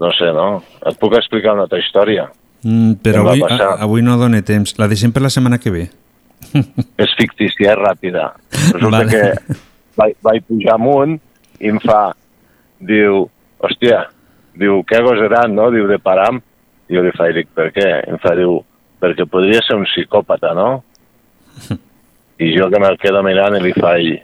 no 0.00 0.10
sé, 0.12 0.32
no? 0.32 0.62
Et 0.86 0.98
puc 0.98 1.14
explicar 1.14 1.54
una 1.54 1.62
altra 1.62 1.78
història. 1.78 2.28
Mm, 2.62 2.92
però 3.02 3.28
avui, 3.28 3.42
a, 3.42 3.76
avui 3.84 4.02
no 4.02 4.18
dóna 4.20 4.42
temps. 4.42 4.76
La 4.78 4.88
deixem 4.88 5.12
per 5.12 5.22
la 5.22 5.30
setmana 5.30 5.58
que 5.58 5.70
ve. 5.70 5.88
és 7.04 7.14
fictícia, 7.18 7.72
és 7.72 7.80
ràpida. 7.80 8.30
Resulta 8.72 8.98
Vale. 8.98 9.10
que 9.10 9.60
vaig, 10.00 10.16
vaig 10.24 10.44
pujar 10.48 10.76
amunt 10.78 11.16
i 11.60 11.70
em 11.70 11.80
fa, 11.82 12.12
diu, 12.82 13.24
hòstia, 13.62 14.04
diu, 14.58 14.82
què 14.88 15.00
gosaran, 15.04 15.54
no? 15.54 15.70
Diu, 15.74 15.88
de 15.90 16.00
param. 16.02 16.42
I 16.90 16.98
jo 16.98 17.04
li 17.04 17.14
faig, 17.16 17.38
dic, 17.38 17.50
per 17.56 17.70
què? 17.72 17.88
I 18.04 18.12
em 18.12 18.20
fa, 18.20 18.34
diu, 18.38 18.58
perquè 19.00 19.26
podria 19.30 19.62
ser 19.64 19.78
un 19.78 19.86
psicòpata, 19.88 20.52
no? 20.56 20.68
I 22.44 22.50
jo 22.56 22.68
que 22.70 22.80
me'l 22.82 22.98
quedo 23.00 23.22
mirant 23.24 23.56
i 23.56 23.62
li 23.62 23.72
faig, 23.76 24.14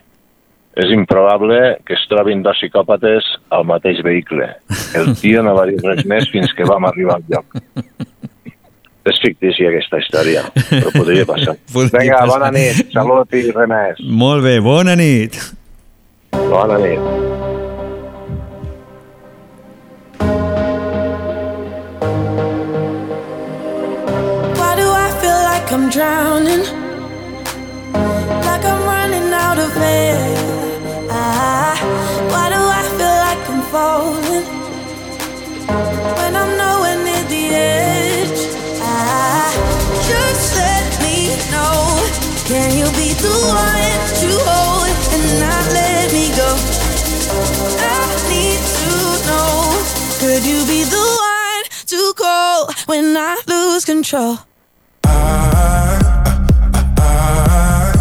és 0.81 0.93
improbable 0.95 1.79
que 1.87 1.97
es 1.97 2.07
trobin 2.11 2.43
dos 2.43 2.59
psicòpates 2.59 3.27
al 3.55 3.67
mateix 3.67 4.03
vehicle. 4.07 4.47
El 4.99 5.13
tio 5.19 5.43
no 5.47 5.55
va 5.57 5.67
dir 5.71 5.81
res 5.83 6.05
més 6.09 6.29
fins 6.31 6.53
que 6.57 6.67
vam 6.69 6.87
arribar 6.89 7.19
al 7.19 7.27
lloc. 7.31 7.59
És 9.09 9.17
fictícia 9.23 9.71
aquesta 9.71 9.97
història, 10.03 10.43
però 10.69 10.91
podria 10.93 11.25
passar. 11.29 11.55
Podria 11.73 12.03
Vinga, 12.03 12.19
passar. 12.21 12.29
bona 12.35 12.51
nit, 12.53 12.83
salut 12.93 13.33
i 13.33 13.47
res 13.49 13.71
més. 13.73 14.03
Molt 14.25 14.45
bé, 14.45 14.59
bona 14.61 14.97
nit. 15.01 15.39
Bona 16.37 16.77
nit. 16.83 17.01
Why 23.41 24.73
do 24.77 24.87
I 25.05 25.09
feel 25.21 25.41
like 25.51 25.67
I'm 25.73 25.89
drowning? 25.91 26.63
Like 28.49 28.65
I'm 28.73 28.83
running 28.93 29.29
out 29.33 29.59
of 29.59 29.73
air. 29.77 30.19
Ah, 31.11 31.75
why 32.33 32.47
do 32.55 32.61
I 32.81 32.83
feel 32.99 33.17
like 33.27 33.43
I'm 33.53 33.63
falling? 33.73 34.45
When 36.19 36.33
I'm 36.43 36.53
Can 42.51 42.77
you 42.77 42.87
be 42.99 43.15
the 43.15 43.31
one 43.47 44.01
to 44.21 44.29
hold 44.43 44.91
and 45.15 45.25
not 45.39 45.65
let 45.73 46.13
me 46.13 46.35
go. 46.35 46.51
I 47.79 48.11
need 48.27 48.61
to 48.81 48.91
know. 49.29 49.79
Could 50.19 50.45
you 50.45 50.67
be 50.67 50.83
the 50.83 51.07
one 51.31 51.65
to 51.87 52.13
call 52.17 52.69
when 52.87 53.17
I 53.17 53.41
lose 53.47 53.85
control? 53.85 54.39
I 55.05 56.01
I 56.75 56.93
I 56.99 57.93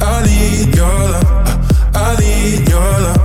I 0.00 0.24
need 0.24 0.74
your 0.74 0.98
love. 1.12 1.92
I 1.94 2.16
need 2.20 2.66
your 2.66 2.80
love. 2.80 3.23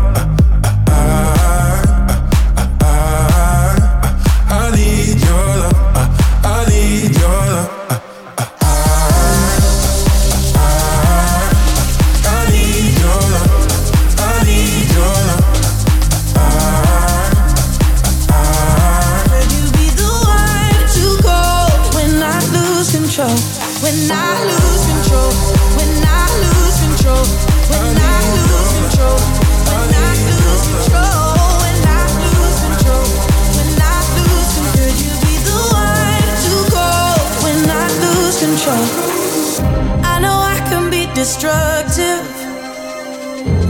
Destructive. 41.19 42.23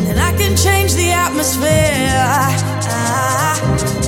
And 0.08 0.20
I 0.20 0.32
can 0.38 0.56
change 0.56 0.94
the 0.94 1.10
atmosphere. 1.10 2.14
Ah, 2.86 3.58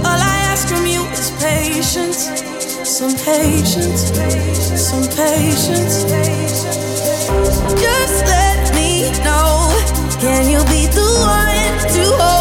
all 0.05 0.19
I 0.33 0.37
ask 0.51 0.67
from 0.67 0.85
you 0.85 1.01
is 1.17 1.31
patience. 1.41 2.21
Some 2.97 3.15
patience. 3.25 4.01
Some 4.89 5.07
patience. 5.17 6.03
Just 7.81 8.17
let 8.35 8.75
me 8.75 9.09
know. 9.25 9.73
Can 10.23 10.43
you 10.53 10.61
be 10.75 10.85
the 10.97 11.09
one 11.25 11.77
to 11.95 12.03
hold 12.21 12.40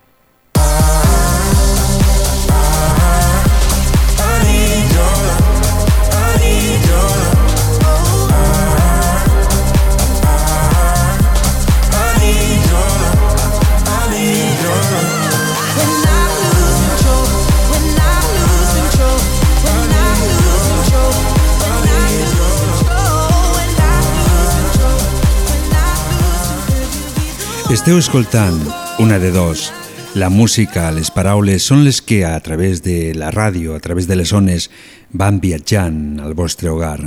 Esteu 27.71 27.95
escoltant 27.95 28.57
una 28.99 29.17
de 29.17 29.29
dos. 29.31 29.69
La 30.13 30.27
música, 30.27 30.89
les 30.91 31.07
paraules 31.07 31.63
són 31.63 31.85
les 31.85 32.01
que 32.03 32.25
a 32.27 32.33
través 32.43 32.81
de 32.83 33.13
la 33.15 33.29
ràdio, 33.31 33.77
a 33.77 33.79
través 33.79 34.09
de 34.09 34.17
les 34.19 34.33
ones, 34.35 34.67
van 35.15 35.39
viatjant 35.39 36.19
al 36.19 36.35
vostre 36.35 36.67
hogar. 36.67 36.99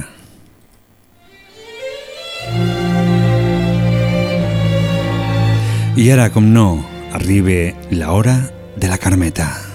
I 6.01 6.09
ara, 6.17 6.31
com 6.33 6.49
no, 6.57 6.81
arriba 7.13 7.77
la 7.93 8.17
hora 8.17 8.39
de 8.81 8.89
la 8.89 8.97
Carmeta. 8.97 9.74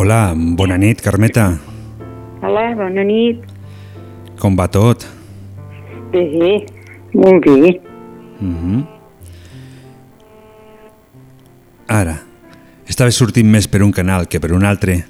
Hola, 0.00 0.32
bona 0.34 0.78
nit, 0.78 1.02
Carmeta. 1.04 1.58
Hola, 2.40 2.70
bona 2.72 3.02
nit. 3.04 3.42
Com 4.40 4.54
va 4.56 4.64
tot? 4.72 5.02
Bé, 6.08 6.54
molt 7.12 7.44
bé. 7.44 7.74
Mm 8.40 8.54
-hmm. 8.56 8.86
Ara, 11.86 12.14
estava 12.88 13.10
sortint 13.10 13.50
més 13.50 13.68
per 13.68 13.82
un 13.82 13.92
canal 13.92 14.26
que 14.26 14.40
per 14.40 14.52
un 14.52 14.64
altre. 14.64 15.04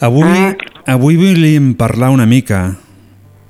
Avui, 0.00 0.28
ah. 0.28 0.54
avui 0.84 1.16
volíem 1.16 1.74
parlar 1.74 2.10
una 2.10 2.26
mica 2.26 2.76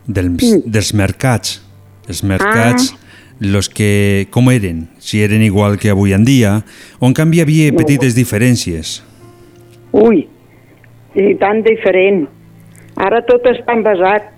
dels, 0.06 0.44
Mm. 0.44 0.70
dels 0.70 0.93
mercats. 0.94 1.60
Els 2.06 2.23
mercats, 2.23 2.93
ah. 2.93 2.98
los 3.40 3.68
que, 3.68 4.28
com 4.31 4.48
eren, 4.51 4.89
si 4.98 5.23
eren 5.23 5.43
igual 5.43 5.77
que 5.77 5.90
avui 5.90 6.12
en 6.12 6.24
dia, 6.24 6.64
o 7.01 7.06
en 7.06 7.14
canvi 7.14 7.36
hi 7.36 7.40
havia 7.40 7.73
petites 7.73 8.14
diferències. 8.14 9.02
Ui, 9.93 10.28
i 11.16 11.34
tan 11.40 11.62
diferent. 11.66 12.26
Ara 12.97 13.22
tot 13.28 13.44
està 13.51 13.76
envasat. 13.76 14.30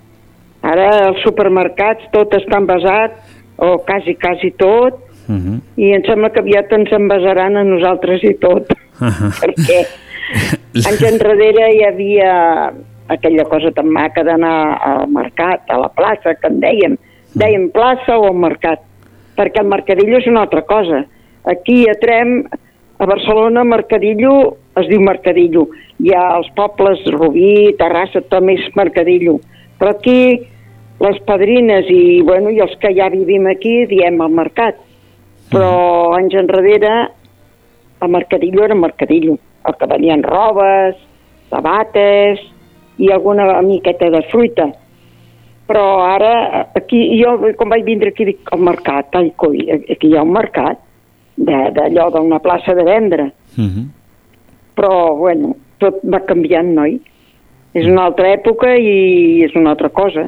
Ara 0.62 0.88
els 1.08 1.20
supermercats 1.22 2.08
tot 2.14 2.32
està 2.34 2.58
envasat, 2.58 3.14
o 3.58 3.76
quasi, 3.86 4.14
quasi 4.18 4.50
tot, 4.58 5.04
Uh 5.28 5.36
-huh. 5.36 5.60
i 5.76 5.92
em 5.92 6.02
sembla 6.04 6.30
que 6.32 6.40
aviat 6.40 6.72
ens 6.72 6.90
envasaran 6.90 7.56
a 7.56 7.64
nosaltres 7.64 8.22
i 8.24 8.32
tot. 8.40 8.64
Perquè 8.98 9.78
anys 10.88 11.02
enrere 11.04 11.66
hi 11.74 11.84
havia 11.84 12.72
aquella 13.08 13.44
cosa 13.44 13.70
tan 13.72 13.88
maca 13.88 14.24
d'anar 14.24 14.78
al 14.80 15.08
mercat, 15.08 15.60
a 15.68 15.78
la 15.78 15.88
plaça, 15.88 16.34
que 16.34 16.48
en 16.48 16.60
dèiem. 16.60 16.96
Dèiem 17.34 17.70
plaça 17.70 18.16
o 18.18 18.32
mercat, 18.32 18.80
perquè 19.36 19.60
el 19.60 19.68
mercadillo 19.68 20.18
és 20.18 20.26
una 20.26 20.40
altra 20.40 20.62
cosa. 20.62 21.04
Aquí 21.44 21.88
a 21.88 21.94
Trem, 22.00 22.44
a 22.98 23.06
Barcelona, 23.06 23.64
mercadillo 23.64 24.56
es 24.76 24.88
diu 24.88 25.00
mercadillo. 25.00 25.68
Hi 25.98 26.12
ha 26.14 26.24
els 26.36 26.48
pobles 26.54 27.02
Rubí, 27.10 27.74
Terrassa, 27.78 28.22
també 28.30 28.54
és 28.58 28.68
mercadillo. 28.78 29.38
Però 29.78 29.94
aquí 29.94 30.46
les 31.02 31.18
padrines 31.26 31.86
i, 31.90 32.20
bueno, 32.26 32.50
i 32.50 32.60
els 32.62 32.74
que 32.82 32.92
ja 32.94 33.08
vivim 33.10 33.46
aquí 33.50 33.84
diem 33.90 34.20
el 34.22 34.34
mercat. 34.34 34.78
Però 35.50 36.14
anys 36.16 36.36
enrere 36.38 36.92
el 38.00 38.10
mercadillo 38.14 38.64
era 38.64 38.74
mercadillo. 38.74 39.38
El 39.66 39.74
que 39.74 39.86
venien 39.90 40.22
robes, 40.22 40.96
sabates 41.50 42.42
i 42.98 43.10
alguna 43.12 43.60
miqueta 43.62 44.10
de 44.10 44.22
fruita. 44.30 44.68
Però 45.68 45.84
ara, 46.06 46.70
aquí, 46.78 47.02
jo 47.20 47.34
quan 47.58 47.74
vaig 47.74 47.84
vindre 47.84 48.14
aquí 48.14 48.24
dic 48.24 48.52
el 48.54 48.62
mercat, 48.64 49.12
ai 49.18 49.32
coi, 49.36 49.66
aquí 49.92 50.08
hi 50.08 50.16
ha 50.16 50.24
un 50.24 50.32
mercat 50.32 50.80
d'allò 51.38 52.08
d'una 52.14 52.40
plaça 52.42 52.74
de 52.74 52.84
vendre. 52.84 53.30
Uh 53.56 53.64
-huh. 53.64 53.84
Però, 54.74 55.16
bueno, 55.18 55.54
tot 55.78 56.00
va 56.04 56.20
canviant, 56.26 56.72
noi? 56.74 56.98
És 57.76 57.86
una 57.86 58.06
altra 58.08 58.30
època 58.34 58.72
i 58.80 59.42
és 59.44 59.54
una 59.58 59.74
altra 59.76 59.90
cosa. 59.94 60.26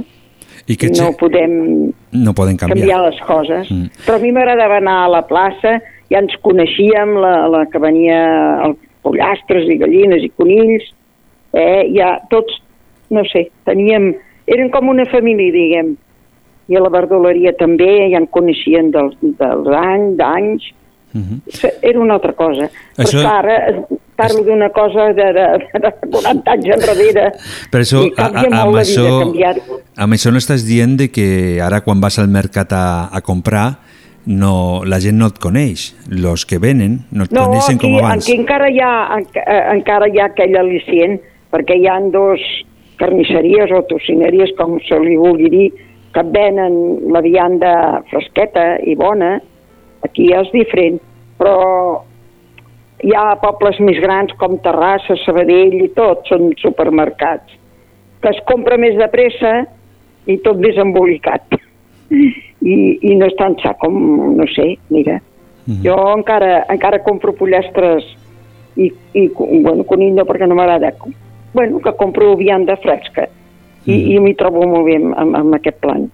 I 0.70 0.76
que 0.78 0.90
no 0.94 1.08
podem 1.18 1.52
no 2.12 2.34
poden 2.36 2.56
canviar. 2.60 2.76
canviar 2.78 3.00
les 3.08 3.20
coses. 3.26 3.70
Mm. 3.72 3.88
Però 4.06 4.18
a 4.18 4.22
mi 4.22 4.30
m'agradava 4.36 4.76
anar 4.78 4.98
a 5.04 5.08
la 5.10 5.22
plaça, 5.26 5.78
ja 6.12 6.20
ens 6.20 6.36
coneixíem, 6.44 7.16
la, 7.18 7.48
la 7.50 7.64
que 7.70 7.80
venia 7.82 8.20
els 8.66 8.78
pollastres 9.02 9.66
i 9.72 9.78
gallines 9.80 10.22
i 10.22 10.30
conills, 10.36 10.84
eh, 11.56 11.88
ja 11.96 12.18
tots, 12.30 12.60
no 13.10 13.24
sé, 13.32 13.48
teníem, 13.66 14.12
eren 14.46 14.70
com 14.70 14.92
una 14.92 15.06
família, 15.10 15.50
diguem. 15.54 15.96
I 16.70 16.76
a 16.78 16.84
la 16.84 16.90
verdoleria 16.92 17.50
també, 17.58 18.10
ja 18.12 18.20
en 18.20 18.28
coneixien 18.30 18.92
dels, 18.94 19.16
dels 19.22 19.72
anys, 19.74 20.12
d'anys, 20.20 20.68
era 21.82 21.98
una 21.98 22.14
altra 22.20 22.32
cosa. 22.38 22.68
Això- 22.96 23.18
Però 23.18 23.32
ara 23.40 23.56
parlo 24.20 24.44
d'una 24.46 24.68
cosa 24.76 25.08
de, 25.16 25.26
de, 25.36 25.46
de 25.82 25.90
40 26.12 26.54
anys 26.56 26.70
enrere. 26.76 27.26
Per 27.72 27.80
això, 27.82 28.04
a, 28.16 28.26
a, 28.28 28.44
amb, 28.62 28.76
això, 28.80 29.06
amb 29.96 30.16
això 30.16 30.32
no 30.32 30.38
estàs 30.42 30.66
dient 30.68 30.96
de 31.00 31.08
que 31.12 31.26
ara 31.64 31.80
quan 31.86 32.00
vas 32.04 32.18
al 32.22 32.28
mercat 32.28 32.72
a, 32.76 32.84
a 33.10 33.20
comprar 33.24 33.66
no, 34.26 34.82
la 34.84 34.98
gent 35.00 35.16
no 35.18 35.30
et 35.32 35.38
coneix, 35.40 35.90
los 36.12 36.44
que 36.46 36.58
venen 36.60 36.98
no 37.10 37.24
et 37.24 37.32
No, 37.32 37.46
coneixen 37.48 37.78
aquí, 37.80 37.86
com 37.88 37.96
abans. 38.04 38.26
aquí 38.28 38.36
encara 38.36 38.68
hi 38.70 38.78
ha, 38.84 38.90
enca- 39.16 39.46
eh, 39.48 39.62
encara 39.78 40.08
hi 40.12 40.20
ha 40.20 40.26
aquell 40.28 40.58
al·licient, 40.60 41.16
perquè 41.50 41.78
hi 41.80 41.88
han 41.88 42.10
dos 42.12 42.42
carnisseries 43.00 43.72
o 43.72 43.80
tocineries, 43.88 44.52
com 44.58 44.76
se 44.84 44.98
li 45.00 45.16
vulgui 45.16 45.48
dir, 45.50 45.68
que 46.12 46.22
venen 46.34 46.74
la 47.14 47.22
vianda 47.24 47.72
fresqueta 48.10 48.74
i 48.84 48.92
bona, 48.98 49.38
aquí 50.04 50.28
és 50.36 50.52
diferent, 50.52 50.98
però 51.40 52.02
hi 53.02 53.14
ha 53.16 53.36
pobles 53.40 53.78
més 53.80 53.98
grans 54.02 54.32
com 54.40 54.58
Terrassa, 54.64 55.16
Sabadell 55.24 55.76
i 55.80 55.88
tot, 55.96 56.26
són 56.28 56.50
supermercats, 56.60 57.56
que 58.20 58.32
es 58.34 58.40
compra 58.48 58.76
més 58.80 58.96
de 58.98 59.08
pressa 59.12 59.54
i 60.28 60.36
tot 60.44 60.60
més 60.60 60.78
embolicat. 60.80 61.58
I, 62.10 62.74
i 63.06 63.14
no 63.16 63.28
és 63.30 63.36
tan 63.38 63.54
sa 63.62 63.72
com, 63.80 63.94
no 64.36 64.46
sé, 64.52 64.74
mira. 64.92 65.20
Mhm. 65.66 65.82
Jo 65.84 65.96
encara, 66.16 66.64
encara 66.72 67.02
compro 67.06 67.32
pollastres 67.38 68.04
i, 68.76 68.90
i 69.14 69.26
bueno, 69.36 69.84
conill 69.88 70.16
no 70.16 70.26
perquè 70.28 70.48
no 70.48 70.56
m'agrada, 70.58 70.92
bueno, 71.54 71.80
que 71.80 71.92
compro 71.98 72.34
vianda 72.36 72.76
fresca 72.82 73.28
i, 73.86 73.92
Mhm. 73.92 74.10
i 74.10 74.18
m'hi 74.20 74.34
trobo 74.34 74.66
molt 74.66 74.84
bé 74.86 74.96
amb, 74.96 75.36
amb, 75.36 75.54
aquest 75.54 75.80
plan. 75.80 76.10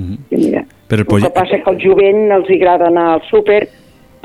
I 0.00 0.36
mira, 0.36 0.62
Però 0.88 1.00
el 1.00 1.00
el 1.00 1.06
poll... 1.06 1.22
que 1.22 1.30
passa 1.30 1.58
que 1.58 1.70
al 1.70 1.80
jovent 1.82 2.30
els 2.32 2.48
agrada 2.48 2.86
anar 2.88 3.14
al 3.14 3.22
súper 3.28 3.68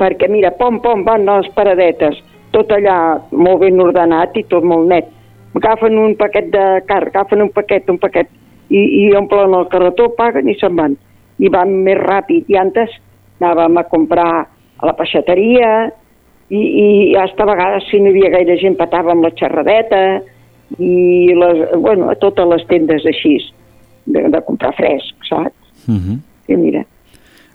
perquè, 0.00 0.28
mira, 0.32 0.52
pom, 0.58 0.80
pom, 0.84 1.04
van 1.06 1.26
les 1.28 1.48
paradetes, 1.56 2.18
tot 2.54 2.72
allà 2.72 2.96
molt 3.32 3.62
ben 3.64 3.80
ordenat 3.82 4.36
i 4.36 4.44
tot 4.50 4.64
molt 4.64 4.88
net. 4.90 5.08
Agafen 5.56 5.96
un 5.98 6.14
paquet 6.20 6.50
de 6.52 6.64
car, 6.88 7.06
agafen 7.08 7.44
un 7.46 7.52
paquet, 7.54 7.88
un 7.90 7.98
paquet, 7.98 8.28
i, 8.68 8.82
i 9.02 9.04
omplen 9.16 9.54
el 9.56 9.68
carretó, 9.72 10.10
paguen 10.18 10.50
i 10.50 10.56
se'n 10.60 10.76
van. 10.76 10.96
I 11.38 11.50
van 11.52 11.72
més 11.84 11.98
ràpid. 12.00 12.48
I 12.52 12.58
antes 12.60 12.92
anàvem 13.40 13.78
a 13.78 13.86
comprar 13.88 14.30
a 14.46 14.88
la 14.88 14.94
peixateria 14.96 15.70
i, 16.48 16.60
i 16.60 16.88
hasta 17.20 17.44
a 17.44 17.50
vegades 17.50 17.88
si 17.90 18.00
no 18.00 18.10
hi 18.10 18.16
havia 18.16 18.32
gaire 18.38 18.56
gent 18.60 18.76
patàvem 18.78 19.22
la 19.24 19.32
xerradeta 19.36 20.02
i 20.82 21.32
les, 21.36 21.62
bueno, 21.82 22.10
a 22.10 22.16
totes 22.20 22.48
les 22.52 22.64
tendes 22.70 23.06
així 23.06 23.36
de, 24.06 24.26
de 24.32 24.42
comprar 24.46 24.72
fresc, 24.78 25.14
saps? 25.28 25.56
Mhm. 25.86 26.20
I 26.46 26.56
mira, 26.60 26.84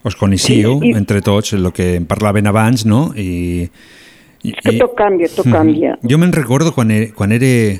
Us 0.03 0.15
coneixíeu, 0.15 0.79
Sí, 0.81 0.89
i- 0.89 0.95
entre 0.97 1.21
tots, 1.21 1.53
el 1.53 1.71
que 1.73 1.95
en 1.95 2.05
parlaven 2.09 2.47
abans, 2.47 2.85
no? 2.85 3.13
I, 3.15 3.69
i, 4.43 4.51
que 4.53 4.73
tot 4.79 4.95
canvia, 4.97 5.27
tot 5.29 5.45
Mhm. 5.45 5.53
canvia. 5.53 5.97
Jo 6.01 6.17
me'n 6.17 6.31
recordo 6.33 6.73
quan, 6.73 6.89
e- 6.91 7.11
quan 7.13 7.31
era 7.31 7.79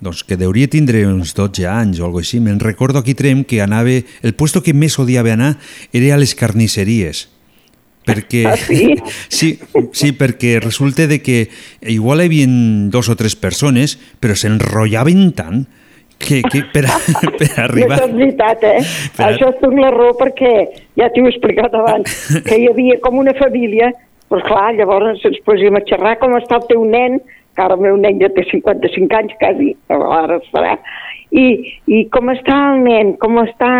doncs 0.00 0.22
que 0.24 0.36
deuria 0.38 0.68
tindre 0.70 1.06
uns 1.06 1.34
12 1.34 1.66
anys 1.66 1.98
o 2.00 2.04
alguna 2.06 2.22
així, 2.22 2.38
me'n 2.40 2.60
recordo 2.60 2.98
aquí 3.00 3.14
Trem 3.14 3.42
que 3.44 3.60
anava, 3.60 3.90
el 4.22 4.34
puesto 4.34 4.62
que 4.62 4.72
més 4.72 4.96
odiava 4.98 5.32
anar 5.32 5.58
era 5.92 6.14
a 6.14 6.18
les 6.18 6.34
carnisseries 6.34 7.28
perquè 8.06 8.46
Ah, 8.46 8.56
sí? 8.56 8.94
sí, 9.28 9.58
sí, 9.92 10.12
perquè 10.12 10.60
resulta 10.62 11.06
de 11.08 11.20
que 11.20 11.50
igual 11.82 12.22
hi 12.22 12.26
havia 12.30 12.46
dos 12.88 13.08
o 13.10 13.16
tres 13.16 13.34
persones 13.36 13.98
però 14.20 14.34
s'enrotllaven 14.38 15.32
tant 15.34 15.66
que, 16.18 16.42
que 16.42 16.62
per, 16.74 16.84
a, 16.90 16.98
per 17.40 17.48
arribar 17.64 17.96
Això 17.98 18.08
és 18.08 18.14
veritat, 18.18 18.64
eh? 18.66 18.82
Per 19.16 19.24
a- 19.24 19.30
Això 19.32 19.50
és 19.52 19.58
tot 19.62 19.74
la 19.78 19.90
raó 19.94 20.12
perquè, 20.18 20.52
ja 20.98 21.08
t'ho 21.14 21.24
he 21.26 21.32
explicat 21.32 21.74
abans, 21.78 22.14
que 22.48 22.58
hi 22.58 22.68
havia 22.70 22.98
com 23.04 23.18
una 23.22 23.34
família, 23.38 23.92
però 24.28 24.42
clar, 24.44 24.70
llavors 24.76 25.24
ens 25.24 25.38
posíem 25.46 25.78
a 25.78 25.84
xerrar 25.88 26.16
com 26.20 26.34
està 26.36 26.58
el 26.60 26.66
teu 26.72 26.82
nen, 26.84 27.20
que 27.56 27.62
ara 27.64 27.74
el 27.78 27.80
meu 27.82 27.96
nen 27.98 28.18
ja 28.20 28.28
té 28.34 28.44
55 28.50 29.16
anys 29.18 29.32
quasi, 29.40 29.72
ara 29.90 30.36
es 30.38 30.50
farà, 30.54 30.74
i, 31.34 31.46
i 31.90 32.02
com 32.14 32.30
està 32.32 32.56
el 32.72 32.82
nen, 32.84 33.14
com 33.22 33.38
està, 33.42 33.70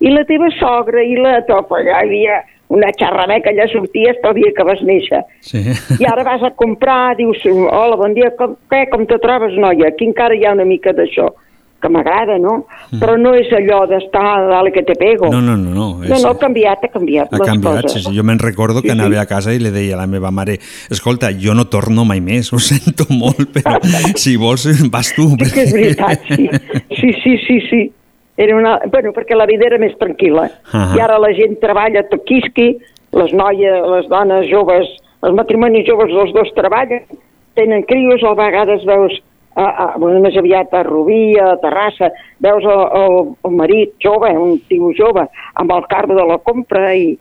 i 0.00 0.10
la 0.14 0.24
teva 0.28 0.48
sogra, 0.58 1.04
i 1.04 1.14
la 1.18 1.38
topa, 1.48 1.82
ja 1.86 2.00
hi 2.02 2.08
havia 2.08 2.38
una 2.68 2.90
xerrada 3.00 3.38
que 3.40 3.48
allà 3.52 3.64
sorties 3.72 4.18
el 4.28 4.34
dia 4.36 4.50
que 4.56 4.64
vas 4.68 4.80
néixer. 4.84 5.22
sí. 5.40 5.62
I 6.00 6.04
ara 6.04 6.24
vas 6.26 6.42
a 6.44 6.50
comprar, 6.52 7.14
dius, 7.16 7.40
hola, 7.48 7.96
bon 7.96 8.12
dia, 8.16 8.28
com, 8.36 8.58
què, 8.68 8.82
com 8.92 9.06
te 9.08 9.16
trobes, 9.22 9.54
noia? 9.56 9.88
Aquí 9.88 10.04
encara 10.10 10.36
hi 10.36 10.44
ha 10.44 10.52
una 10.52 10.66
mica 10.68 10.92
d'això, 10.92 11.30
que 11.78 11.88
m'agrada, 11.94 12.38
no? 12.42 12.64
Mm. 12.90 12.98
Però 12.98 13.14
no 13.20 13.34
és 13.38 13.50
allò 13.54 13.84
d'estar 13.86 14.48
dale 14.50 14.72
que 14.74 14.82
te 14.82 14.96
pego. 14.98 15.28
no, 15.30 15.40
no, 15.40 15.56
no, 15.56 15.70
no, 15.70 15.86
no, 16.00 16.04
és, 16.04 16.22
no, 16.22 16.32
ha 16.32 16.38
canviat, 16.38 16.82
ha 16.82 16.90
canviat 16.90 17.32
ha 17.32 17.38
canviat, 17.38 17.84
coses. 17.86 18.02
sí, 18.02 18.08
sí. 18.08 18.16
jo 18.16 18.24
me'n 18.26 18.40
recordo 18.42 18.82
que 18.82 18.88
Sí, 18.90 18.96
anava 18.96 19.14
sí. 19.14 19.20
a 19.22 19.26
casa 19.30 19.54
i 19.54 19.60
li 19.62 19.70
deia 19.70 19.94
a 19.94 20.00
la 20.00 20.06
meva 20.10 20.32
mare 20.34 20.58
escolta, 20.90 21.30
jo 21.30 21.54
no 21.54 21.68
torno 21.70 22.04
mai 22.04 22.20
més, 22.20 22.50
ho 22.52 22.58
sento 22.58 23.06
molt 23.10 23.52
però 23.54 23.78
si 24.24 24.34
vols 24.36 24.66
vas 24.90 25.12
tu 25.14 25.28
Sí 25.38 25.52
que 25.54 25.62
és 25.68 25.72
veritat, 25.72 26.26
sí. 26.34 26.48
Sí, 26.98 27.12
sí, 27.22 27.36
sí, 27.46 27.60
sí. 27.70 27.82
Era 28.38 28.54
una... 28.56 28.78
Bueno, 28.90 29.10
perquè 29.14 29.34
la 29.34 29.46
vida 29.50 29.66
era 29.66 29.78
més 29.82 29.94
tranquil·la. 29.98 30.44
Ahà. 30.70 30.94
I 30.94 31.00
ara 31.02 31.16
la 31.18 31.32
gent 31.34 31.56
treballa 31.62 32.04
tot 32.10 32.22
quisqui, 32.26 32.68
les 33.18 33.32
noies, 33.34 33.78
les 33.94 34.06
dones 34.10 34.46
joves, 34.50 34.86
els 35.26 35.34
matrimonis 35.34 35.86
joves, 35.88 36.12
els 36.14 36.30
dos 36.36 36.52
treballen, 36.54 37.02
tenen 37.58 37.82
crios, 37.88 38.22
a 38.22 38.34
vegades 38.38 38.84
veus, 38.86 39.16
a, 39.58 39.66
a, 39.68 39.86
bueno, 39.98 40.20
més 40.22 40.36
aviat 40.38 40.72
a 40.74 40.84
Rubí, 40.86 41.34
a 41.42 41.56
Terrassa, 41.62 42.12
veus 42.44 42.62
el, 42.62 42.84
el, 43.00 43.16
el 43.48 43.56
marit 43.58 43.96
jove, 44.02 44.30
un 44.38 44.58
tio 44.70 44.92
jove, 44.96 45.26
amb 45.58 45.74
el 45.74 45.88
carro 45.90 46.14
de 46.18 46.26
la 46.28 46.38
compra 46.46 46.92
i, 46.94 47.16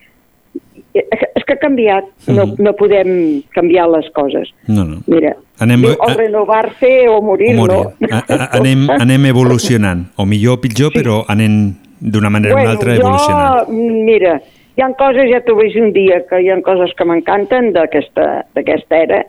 i 0.54 1.02
és 1.02 1.46
que 1.48 1.56
ha 1.56 1.62
canviat, 1.62 2.08
no, 2.34 2.46
no 2.62 2.74
podem 2.78 3.10
canviar 3.56 3.88
les 3.94 4.10
coses. 4.16 4.52
no, 4.68 4.86
no. 4.86 5.02
Mira, 5.08 5.34
Anem- 5.64 5.88
diu, 5.88 5.96
o 5.98 6.12
renovar-se 6.14 6.92
o 7.10 7.22
morir, 7.26 7.54
o 7.56 7.66
no? 7.66 7.66
morir. 7.66 8.12
A, 8.12 8.22
a, 8.22 8.50
anem, 8.60 8.86
anem 9.00 9.26
evolucionant, 9.32 10.06
o 10.18 10.26
millor 10.30 10.60
o 10.60 10.62
pitjor, 10.62 10.94
però 10.94 11.24
anem 11.28 11.74
d'una 12.00 12.30
manera 12.30 12.54
o 12.54 12.62
una 12.62 12.76
altra 12.76 12.94
evolucionant. 12.96 13.66
jo, 13.66 13.74
mm, 13.74 14.04
mira, 14.06 14.36
hi 14.78 14.86
ha 14.86 14.92
coses, 15.00 15.32
ja 15.34 15.42
t'ho 15.42 15.58
dir 15.58 15.74
un 15.82 15.90
dia, 15.96 16.22
que 16.30 16.44
hi 16.44 16.52
ha 16.54 16.60
coses 16.62 16.94
que 16.94 17.06
m'encanten 17.10 17.72
d'aquesta 17.74 19.02
era, 19.02 19.24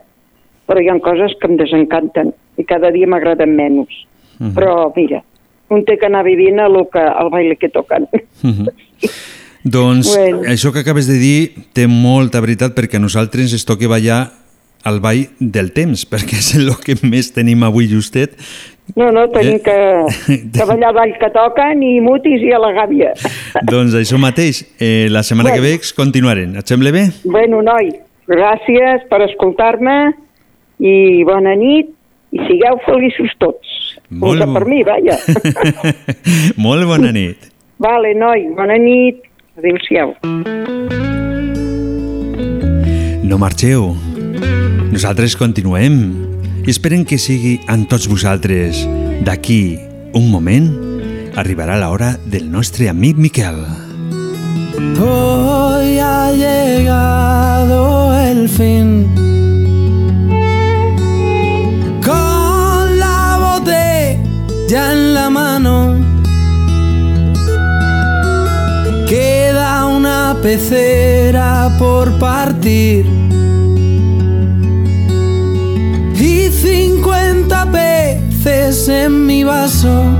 però 0.68 0.82
hi 0.84 0.90
ha 0.92 0.98
coses 1.00 1.32
que 1.40 1.48
em 1.48 1.56
desencanten 1.56 2.34
i 2.60 2.64
cada 2.68 2.90
dia 2.92 3.08
m'agraden 3.08 3.56
menys. 3.56 3.88
Mhm. 4.38 4.52
Però, 4.54 4.92
mira, 4.94 5.22
un 5.70 5.82
té 5.84 5.96
que 5.98 6.06
anar 6.06 6.22
vivint 6.24 6.60
lo 6.68 6.86
que, 6.92 7.00
al 7.00 7.30
baile 7.30 7.56
que 7.56 7.68
toquen. 7.72 8.06
Mhm. 8.42 8.68
Doncs 9.64 10.14
Bueno. 10.16 10.42
això 10.48 10.72
que 10.72 10.80
acabes 10.80 11.08
de 11.08 11.18
dir 11.18 11.54
té 11.74 11.86
molta 11.90 12.40
veritat 12.40 12.76
perquè 12.76 12.96
a 12.96 13.02
nosaltres 13.02 13.52
ens 13.52 13.64
toca 13.66 13.88
ballar 13.90 14.30
al 14.86 15.00
ball 15.00 15.26
del 15.40 15.72
temps, 15.74 16.06
perquè 16.10 16.38
és 16.38 16.54
el 16.56 16.70
que 16.84 16.94
més 17.02 17.32
tenim 17.34 17.64
avui 17.66 17.88
justet. 17.90 18.36
No, 18.96 19.10
no, 19.12 19.26
tenim 19.28 19.58
Eh? 19.58 19.62
que, 19.66 19.76
que 20.54 20.64
ballar 20.64 20.94
ball 20.94 21.12
que 21.20 21.28
toquen 21.34 21.82
i 21.82 21.98
mutis 22.00 22.40
i 22.46 22.52
a 22.54 22.58
la 22.62 22.70
gàbia. 22.72 23.12
doncs 23.66 23.94
això 23.98 24.16
mateix, 24.16 24.62
eh, 24.80 25.08
la 25.10 25.22
setmana 25.22 25.52
que 25.52 25.60
ve 25.60 25.74
continuarem. 25.96 26.54
Et 26.56 26.66
sembla 26.66 26.90
bé? 26.94 27.08
Bueno, 27.24 27.60
noi, 27.60 27.90
gràcies 28.28 29.04
per 29.10 29.20
escoltar-me 29.26 30.14
i 30.78 31.24
bona 31.26 31.54
nit 31.58 31.90
i 32.32 32.38
sigueu 32.46 32.78
feliços 32.86 33.32
tots. 33.40 33.66
Molt 34.10 34.44
bo- 34.44 34.54
per 34.58 34.64
mi, 34.68 34.82
vaja. 34.86 35.16
Molt 36.64 36.86
bona 36.86 37.12
nit. 37.12 37.50
vale, 37.78 38.14
noi, 38.14 38.48
bona 38.56 38.76
nit. 38.78 39.22
Adéu-siau. 39.58 40.14
No 43.28 43.38
marxeu. 43.38 43.90
Nosaltres 44.92 45.34
continuem 45.36 45.96
i 46.64 46.70
esperem 46.70 47.04
que 47.04 47.18
sigui 47.20 47.58
amb 47.68 47.88
tots 47.90 48.06
vosaltres. 48.08 48.84
D'aquí 49.26 49.76
un 50.14 50.30
moment 50.30 50.68
arribarà 51.38 51.76
l'hora 51.80 52.14
del 52.26 52.46
nostre 52.50 52.88
amic 52.88 53.16
Miquel. 53.18 53.58
Hoy 54.98 55.98
ha 55.98 56.30
llegado 56.32 58.14
el 58.22 58.48
fin. 58.48 59.04
Pecera 70.48 71.76
por 71.78 72.18
partir. 72.18 73.04
Y 76.18 76.48
50 76.48 77.70
peces 77.70 78.88
en 78.88 79.26
mi 79.26 79.44
vaso. 79.44 80.17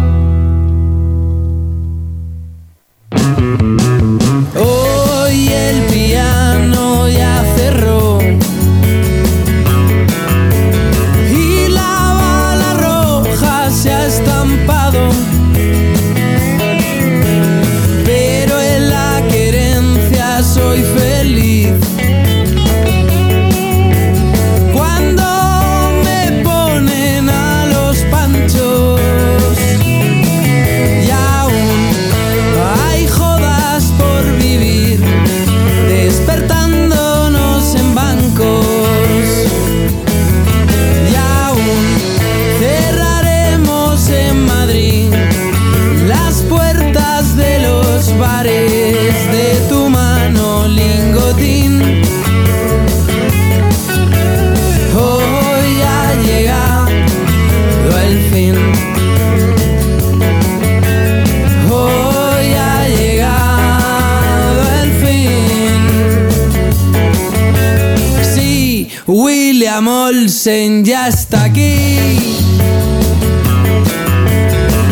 Molsen 70.29 70.85
ya 70.85 71.09
está 71.09 71.45
aquí. 71.45 71.97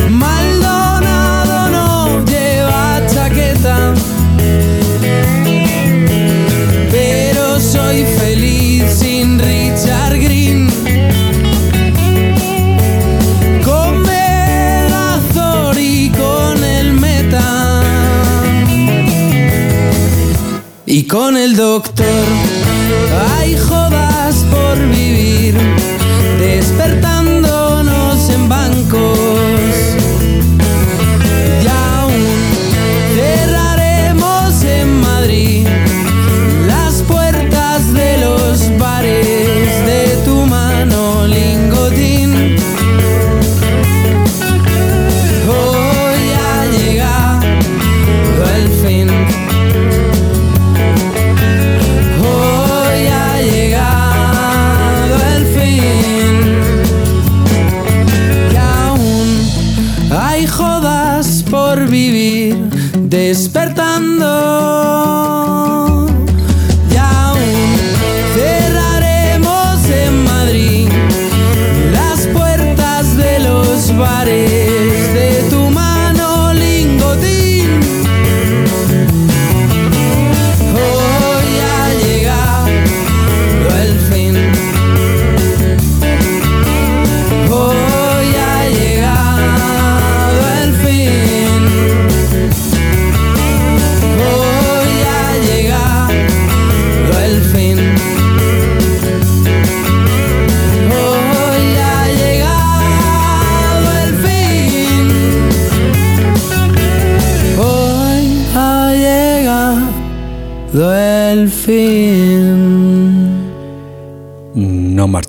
Maldonado 0.09 1.69
no 1.69 2.25
lleva 2.25 3.03
chaqueta, 3.07 3.93
pero 6.91 7.61
soy 7.61 8.07
feliz 8.19 8.85
sin 8.99 9.39
Richard 9.39 10.19
Green. 10.19 10.71
Con 13.63 14.07
y 15.79 16.09
con 16.13 16.65
el 16.65 16.93
Meta 16.95 17.83
y 20.87 21.05
con 21.05 21.37
el 21.37 21.57
doctor 21.57 21.96
por 24.51 24.79
vivir. 24.89 25.86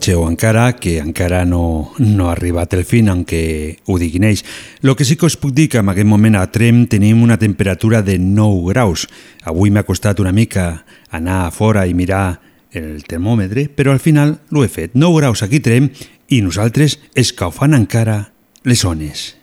Marxeu 0.07 0.29
encara, 0.29 0.77
que 0.79 0.99
encara 0.99 1.43
no, 1.43 1.91
no 1.99 2.29
ha 2.29 2.31
arribat 2.31 2.71
el 2.73 2.85
fin, 2.85 3.09
aunque 3.09 3.79
ho 3.83 3.97
diguin 3.99 4.23
ells. 4.23 4.45
Lo 4.79 4.95
que 4.95 5.03
sí 5.03 5.17
que 5.17 5.25
us 5.27 5.35
puc 5.35 5.51
dir 5.51 5.67
que 5.67 5.81
en 5.81 5.89
aquest 5.91 6.07
moment 6.07 6.37
a 6.39 6.45
Trem 6.47 6.85
tenim 6.87 7.19
una 7.25 7.35
temperatura 7.35 7.99
de 8.01 8.15
9 8.15 8.71
graus. 8.71 9.09
Avui 9.43 9.67
m'ha 9.67 9.83
costat 9.83 10.21
una 10.23 10.31
mica 10.31 10.85
anar 11.11 11.41
a 11.43 11.51
fora 11.51 11.83
i 11.83 11.91
mirar 11.91 12.39
el 12.71 13.03
termòmetre, 13.03 13.67
però 13.67 13.91
al 13.91 13.99
final 13.99 14.37
l'ho 14.47 14.63
he 14.63 14.71
fet. 14.71 14.95
9 14.95 15.19
graus 15.19 15.43
aquí 15.43 15.59
a 15.59 15.65
Trem 15.67 15.89
i 16.31 16.39
nosaltres 16.39 17.01
escaufant 17.11 17.75
encara 17.75 18.31
les 18.63 18.79
zones. 18.79 19.35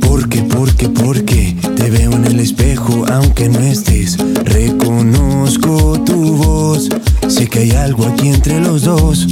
Porque, 0.00 0.40
porque, 0.48 0.88
porque 0.88 1.54
te 1.76 1.90
veo 1.90 2.16
en 2.16 2.24
el 2.24 2.40
espejo 2.40 3.04
aunque 3.12 3.50
no 3.50 3.60
estés. 3.60 4.16
Reconozco 4.44 5.31
tu 5.50 6.36
voz, 6.36 6.88
sé 7.28 7.48
que 7.48 7.60
hay 7.60 7.70
algo 7.72 8.06
aquí 8.06 8.28
entre 8.28 8.60
los 8.60 8.82
dos. 8.82 9.26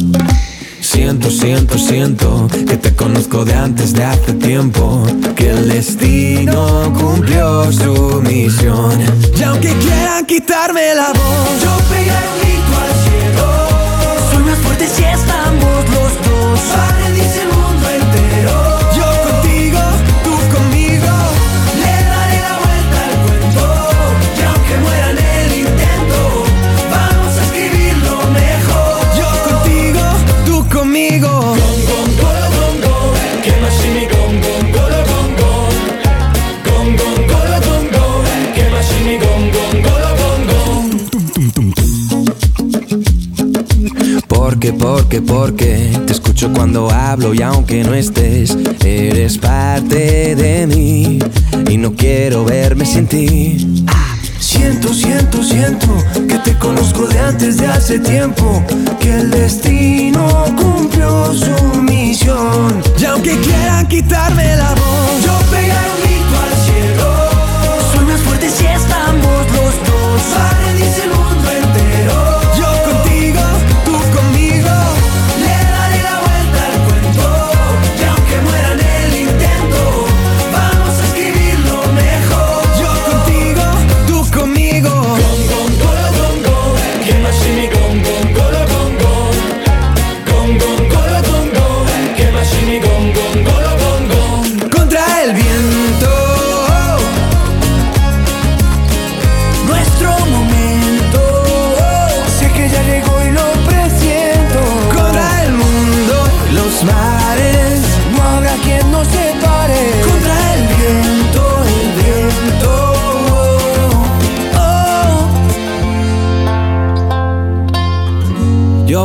Siento, 0.81 1.31
siento, 1.31 1.79
siento 1.79 2.49
que 2.49 2.77
te 2.77 2.95
conozco 2.95 3.45
de 3.45 3.55
antes 3.55 3.93
de 3.93 4.05
hace 4.05 4.33
tiempo. 4.35 5.05
Que 5.37 5.51
el 5.51 5.69
destino 5.69 6.93
cumplió 6.99 7.71
su 7.71 8.21
misión. 8.23 8.99
Y 9.39 9.43
aunque 9.43 9.73
quieran 9.75 10.27
quitarme 10.27 10.95
la 10.95 11.09
voz, 11.13 11.63
yo 11.63 11.77
pegaré 11.89 12.27
un 12.29 12.41
grito 12.41 12.73
al 12.83 12.93
cielo. 13.05 13.47
Soy 14.33 14.43
más 14.45 14.59
fuerte 14.59 14.89
si 14.89 15.05
estamos 15.05 15.85
los 15.91 16.13
dos. 16.29 17.10
Porque, 45.11 45.23
porque, 45.23 45.99
te 46.07 46.13
escucho 46.13 46.53
cuando 46.53 46.89
hablo 46.89 47.35
y 47.35 47.43
aunque 47.43 47.83
no 47.83 47.95
estés, 47.95 48.57
eres 48.85 49.39
parte 49.39 50.37
de 50.37 50.69
mí 50.69 51.19
y 51.69 51.77
no 51.79 51.97
quiero 51.97 52.45
verme 52.45 52.87
sin 52.87 53.09
ti. 53.09 53.85
Siento, 54.39 54.95
siento, 54.95 55.43
siento 55.43 55.89
que 56.29 56.39
te 56.39 56.57
conozco 56.59 57.09
de 57.09 57.19
antes 57.19 57.57
de 57.57 57.67
hace 57.67 57.99
tiempo, 57.99 58.65
que 59.01 59.13
el 59.13 59.33
destino 59.33 60.45
cumplió 60.57 61.35
su 61.35 61.83
misión. 61.83 62.81
Y 62.97 63.05
aunque 63.07 63.37
quieran 63.41 63.89
quitarme 63.89 64.55
la 64.55 64.71
voz, 64.77 65.25
yo 65.25 65.37
pegaré 65.51 65.91
un 65.91 66.03
grito 66.03 66.39
al 66.41 66.55
cielo. 66.65 67.15
Soy 67.93 68.05
más 68.05 68.21
fuerte 68.21 68.49
si 68.49 68.65
estamos 68.65 69.47
los 69.57 69.75
dos. 69.89 70.23
Paradis 70.37 70.99
el 71.03 71.11
mundo 71.11 71.51
entero. 71.51 72.30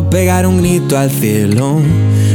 Pegar 0.09 0.47
un 0.47 0.61
grito 0.61 0.97
al 0.97 1.11
cielo. 1.11 1.81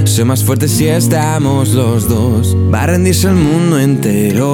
Soy 0.05 0.25
más 0.25 0.45
fuerte 0.45 0.69
si 0.69 0.89
estamos 0.89 1.71
los 1.71 2.09
dos. 2.09 2.57
Va 2.73 2.83
a 2.83 2.87
rendirse 2.87 3.29
el 3.29 3.35
mundo 3.35 3.79
entero. 3.79 4.49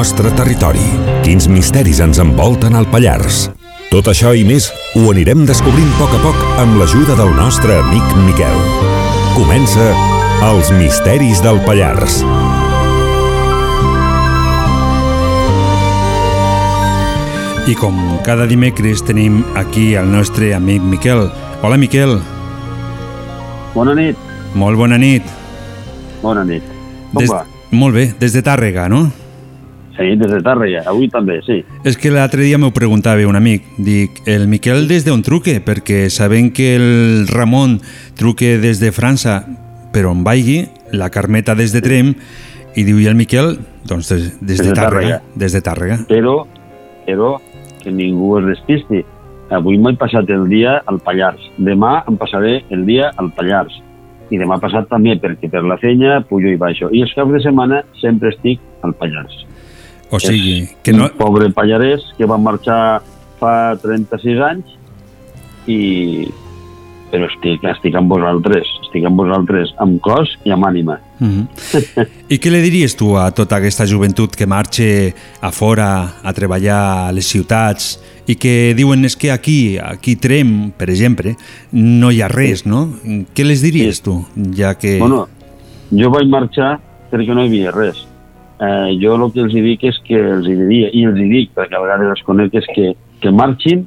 Nostre 0.00 0.30
territori. 0.32 0.80
Quins 1.20 1.44
misteris 1.52 1.98
ens 2.00 2.16
envolten 2.22 2.72
al 2.78 2.86
Pallars. 2.88 3.50
Tot 3.90 4.06
això 4.08 4.30
i 4.32 4.46
més 4.48 4.70
ho 4.96 5.02
anirem 5.10 5.42
descobrint 5.44 5.90
a 5.92 5.98
poc 5.98 6.14
a 6.16 6.20
poc 6.22 6.38
amb 6.62 6.78
l'ajuda 6.80 7.18
del 7.18 7.34
nostre 7.36 7.76
amic 7.82 8.14
Miquel. 8.24 8.56
Comença 9.34 9.90
Els 10.46 10.72
misteris 10.78 11.44
del 11.44 11.60
Pallars. 11.68 12.22
I 17.68 17.76
com 17.76 18.00
cada 18.24 18.48
dimecres 18.48 19.04
tenim 19.04 19.42
aquí 19.52 19.90
el 20.00 20.08
nostre 20.08 20.54
amic 20.56 20.80
Miquel. 20.80 21.26
Hola, 21.60 21.76
Miquel. 21.76 22.16
Bona 23.76 24.00
nit. 24.00 24.28
Molt 24.56 24.80
bona 24.80 24.96
nit. 24.96 25.28
Bona 26.24 26.48
nit. 26.48 26.76
Com 27.12 27.20
Des... 27.20 27.34
va? 27.36 27.44
Molt 27.70 28.00
bé, 28.00 28.12
des 28.16 28.32
de 28.32 28.40
Tàrrega, 28.42 28.88
no? 28.88 29.10
Sí, 30.00 30.14
des 30.16 30.30
de 30.32 30.40
Tàrrega. 30.40 30.80
Avui 30.88 31.10
també, 31.12 31.42
sí. 31.44 31.58
És 31.84 31.98
que 32.00 32.08
l'altre 32.08 32.40
dia 32.40 32.56
m'ho 32.56 32.70
preguntava 32.72 33.26
un 33.28 33.36
amic. 33.36 33.66
Dic, 33.76 34.22
el 34.24 34.46
Miquel 34.48 34.86
des 34.88 35.04
d'on 35.04 35.20
truque? 35.20 35.58
Perquè 35.60 36.06
sabem 36.08 36.48
que 36.56 36.70
el 36.78 37.28
Ramon 37.28 37.76
truque 38.16 38.56
des 38.62 38.80
de 38.80 38.94
França, 38.96 39.42
però 39.92 40.14
on 40.14 40.24
vagi, 40.24 40.62
la 40.96 41.10
Carmeta 41.12 41.54
des 41.54 41.74
de 41.76 41.84
Trem, 41.84 42.14
i 42.72 42.86
diu, 42.88 42.96
i 42.96 43.10
el 43.10 43.18
Miquel? 43.18 43.58
Doncs 43.84 44.08
des, 44.08 44.24
des, 44.40 44.56
Des 44.56 44.64
de 44.64 44.70
de 44.70 44.78
Tàrrega. 44.78 45.20
Tàrrega. 45.20 45.38
Des 45.44 45.52
de 45.52 45.62
Tàrrega. 45.68 46.00
Però, 46.08 46.36
però, 47.04 47.36
que 47.84 47.92
ningú 47.92 48.38
es 48.40 48.48
despisti. 48.54 49.04
Avui 49.52 49.76
m'he 49.82 49.92
passat 50.00 50.30
el 50.32 50.48
dia 50.48 50.78
al 50.88 51.00
Pallars. 51.04 51.44
Demà 51.58 52.04
em 52.08 52.16
passaré 52.16 52.62
el 52.70 52.86
dia 52.88 53.12
al 53.20 53.32
Pallars. 53.36 53.76
I 54.30 54.38
demà 54.38 54.60
passat 54.62 54.88
també, 54.88 55.18
perquè 55.20 55.50
per 55.50 55.66
la 55.66 55.76
feina 55.76 56.20
pujo 56.24 56.48
i 56.48 56.56
baixo. 56.56 56.88
I 56.88 57.02
els 57.02 57.12
caps 57.12 57.34
de 57.34 57.44
setmana 57.44 57.82
sempre 58.00 58.30
estic 58.32 58.62
al 58.86 58.94
Pallars. 58.94 59.42
O 60.10 60.18
sigui, 60.18 60.68
que 60.82 60.92
no... 60.92 61.06
Un 61.06 61.16
pobre 61.18 61.50
pallarès 61.54 62.02
que 62.18 62.26
va 62.26 62.38
marxar 62.38 63.00
fa 63.40 63.54
36 63.82 64.44
anys 64.50 64.76
i... 65.70 66.28
però 67.10 67.26
estic, 67.26 67.64
estic 67.66 67.96
amb 67.98 68.10
vosaltres, 68.12 68.68
estic 68.84 69.06
amb 69.06 69.18
vosaltres 69.18 69.72
amb 69.82 69.98
cos 70.02 70.36
i 70.46 70.52
amb 70.54 70.66
ànima. 70.66 70.98
Mm 71.18 71.30
-hmm. 71.30 72.06
I 72.34 72.38
què 72.38 72.50
li 72.50 72.60
diries 72.62 72.94
tu 72.94 73.16
a 73.18 73.30
tota 73.30 73.56
aquesta 73.56 73.86
joventut 73.86 74.36
que 74.36 74.46
marxa 74.46 75.10
a 75.40 75.50
fora 75.50 76.20
a 76.22 76.32
treballar 76.32 77.08
a 77.08 77.12
les 77.12 77.26
ciutats 77.26 77.98
i 78.26 78.36
que 78.36 78.74
diuen 78.76 79.04
és 79.04 79.16
que 79.16 79.32
aquí, 79.32 79.78
aquí 79.78 80.16
Trem, 80.16 80.70
per 80.76 80.90
exemple, 80.90 81.36
no 81.72 82.10
hi 82.10 82.22
ha 82.22 82.28
res, 82.28 82.66
no? 82.66 82.88
Què 83.34 83.44
les 83.44 83.62
diries 83.62 84.00
tu, 84.00 84.24
ja 84.54 84.74
que... 84.74 84.98
Bueno, 84.98 85.26
jo 85.90 86.10
vaig 86.10 86.28
marxar 86.28 86.78
perquè 87.10 87.34
no 87.34 87.42
hi 87.42 87.50
havia 87.50 87.70
res. 87.74 88.09
Eh, 88.60 88.98
jo 89.00 89.14
el 89.16 89.30
que 89.32 89.40
els 89.40 89.54
dic 89.56 89.84
és 89.88 89.98
que 90.04 90.18
els 90.20 90.48
hi 90.48 90.56
diria, 90.58 90.90
i 90.92 91.06
els 91.08 91.20
hi 91.20 91.28
dic, 91.30 91.52
perquè 91.56 91.78
a 91.78 91.80
vegades 91.80 92.10
els 92.12 92.24
conec, 92.26 92.58
és 92.60 92.66
que, 92.74 92.90
que 93.22 93.32
marxin, 93.32 93.86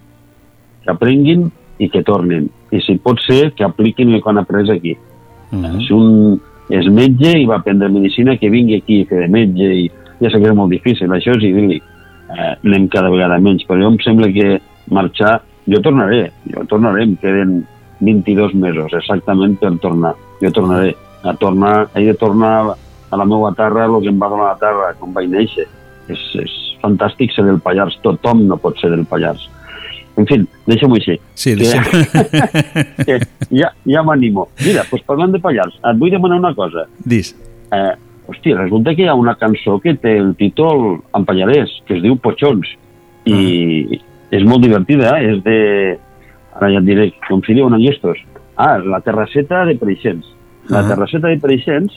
que 0.81 0.91
aprenguin 0.91 1.45
i 1.77 1.89
que 1.93 2.01
tornin. 2.07 2.47
I 2.73 2.81
si 2.81 2.97
pot 2.97 3.21
ser, 3.21 3.51
que 3.53 3.67
apliquin 3.67 4.15
el 4.15 4.23
que 4.23 4.31
han 4.31 4.41
après 4.41 4.69
aquí. 4.69 4.97
Mm 5.51 5.63
-hmm. 5.63 5.87
Si 5.87 5.93
un 5.93 6.41
és 6.69 6.87
metge 6.87 7.37
i 7.37 7.45
va 7.45 7.57
aprendre 7.57 7.89
medicina, 7.89 8.37
que 8.37 8.49
vingui 8.49 8.75
aquí 8.75 9.01
a 9.01 9.05
fer 9.05 9.19
de 9.21 9.27
metge, 9.27 9.67
i 9.83 9.91
ja 10.19 10.29
sé 10.29 10.39
que 10.39 10.49
és 10.49 10.55
molt 10.55 10.71
difícil, 10.71 11.11
això 11.11 11.35
és 11.37 11.43
idíl·lic. 11.43 11.83
Eh, 12.33 12.55
anem 12.65 12.87
cada 12.87 13.09
vegada 13.09 13.39
menys, 13.39 13.65
però 13.67 13.79
jo 13.81 13.91
em 13.91 13.99
sembla 13.99 14.31
que 14.31 14.59
marxar... 14.89 15.41
Jo 15.65 15.79
tornaré, 15.79 16.31
jo 16.51 16.65
tornaré, 16.65 17.03
em 17.03 17.15
queden 17.15 17.65
22 18.01 18.53
mesos 18.53 18.91
exactament 18.93 19.55
per 19.59 19.77
tornar. 19.79 20.13
Jo 20.41 20.51
tornaré 20.51 20.95
a 21.23 21.33
tornar, 21.39 21.87
he 21.95 22.03
de 22.03 22.13
tornar 22.19 22.75
a 23.13 23.17
la 23.21 23.25
meva 23.29 23.51
terra, 23.57 23.85
el 23.85 23.99
que 24.01 24.09
em 24.11 24.19
va 24.21 24.29
donar 24.31 24.51
la 24.53 24.59
terra, 24.61 24.91
com 24.99 25.13
vaig 25.15 25.29
néixer. 25.31 25.67
És, 26.11 26.21
és 26.41 26.53
fantàstic 26.81 27.31
ser 27.31 27.45
del 27.47 27.61
Pallars, 27.63 27.95
tothom 28.03 28.41
no 28.49 28.57
pot 28.59 28.79
ser 28.81 28.89
del 28.91 29.05
Pallars. 29.07 29.45
En 30.19 30.27
fi, 30.29 30.35
deixem-ho 30.67 30.97
així. 30.97 31.15
Sí, 31.39 31.53
que, 31.57 32.43
que 33.07 33.19
ja, 33.55 33.69
ja 33.89 34.03
m'animo. 34.05 34.47
Mira, 34.65 34.83
doncs 34.89 35.05
parlant 35.07 35.31
de 35.33 35.39
Pallars, 35.41 35.77
et 35.79 36.01
vull 36.01 36.11
demanar 36.13 36.41
una 36.41 36.51
cosa. 36.57 36.83
Dis. 37.05 37.31
Eh, 37.73 37.93
hòstia, 38.29 38.57
resulta 38.59 38.93
que 38.95 39.05
hi 39.05 39.09
ha 39.09 39.15
una 39.17 39.33
cançó 39.39 39.79
que 39.83 39.95
té 39.99 40.17
el 40.19 40.33
títol 40.39 40.99
en 41.17 41.25
pallarès, 41.25 41.71
que 41.87 41.97
es 41.97 42.03
diu 42.03 42.17
Potxons, 42.21 42.69
i 43.25 43.39
Ah. 43.97 44.01
és 44.35 44.43
molt 44.49 44.63
divertida, 44.65 45.15
eh? 45.19 45.31
és 45.33 45.43
de... 45.45 45.57
Ara 46.59 46.69
ja 46.69 46.79
et 46.83 46.85
diré, 46.85 47.07
com 47.27 47.41
si 47.45 47.55
diuen 47.57 47.73
enllestos. 47.73 48.19
Ah, 48.57 48.77
la 48.77 48.99
terrasseta 49.01 49.63
de 49.65 49.73
Preixens. 49.81 50.27
La 50.69 50.81
Ah. 50.83 50.87
terrasseta 50.91 51.27
de 51.31 51.39
Preixens 51.41 51.95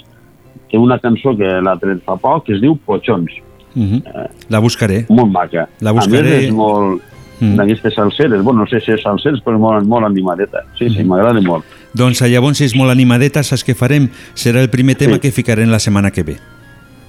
té 0.71 0.79
una 0.79 0.99
cançó 0.99 1.37
que 1.37 1.45
l'ha 1.63 1.77
tret 1.79 2.03
fa 2.05 2.17
poc 2.17 2.47
que 2.47 2.55
es 2.55 2.61
diu 2.61 2.77
Potxons. 2.77 3.31
Mm 3.75 3.83
-hmm. 3.85 4.29
La 4.49 4.59
buscaré. 4.59 5.07
Molt 5.09 5.31
maca. 5.31 5.69
La 5.81 5.91
A 5.91 5.93
buscaré. 5.93 6.23
més, 6.23 6.45
és 6.45 6.53
molt 6.53 7.03
Mm. 7.39 7.55
d'aquestes 7.57 7.93
salseres. 7.95 8.43
Bueno, 8.43 8.61
no 8.61 8.67
sé 8.67 8.81
si 8.81 8.93
és 8.93 9.03
salseres, 9.03 9.41
però 9.45 9.59
molt, 9.59 9.85
molt 9.87 10.07
animadeta. 10.07 10.63
Sí, 10.79 10.89
sí, 10.89 11.01
Mhm. 11.01 11.07
m'agrada 11.09 11.39
molt. 11.43 11.65
Doncs 11.93 12.23
llavors, 12.23 12.57
si 12.57 12.65
és 12.65 12.75
molt 12.75 12.91
animadeta, 12.91 13.43
saps 13.43 13.63
què 13.67 13.75
farem? 13.75 14.09
Serà 14.35 14.61
el 14.63 14.71
primer 14.71 14.97
tema 14.97 15.15
Sí. 15.15 15.21
que 15.21 15.31
ficarem 15.33 15.69
la 15.69 15.79
setmana 15.79 16.11
que 16.11 16.23
ve. 16.23 16.37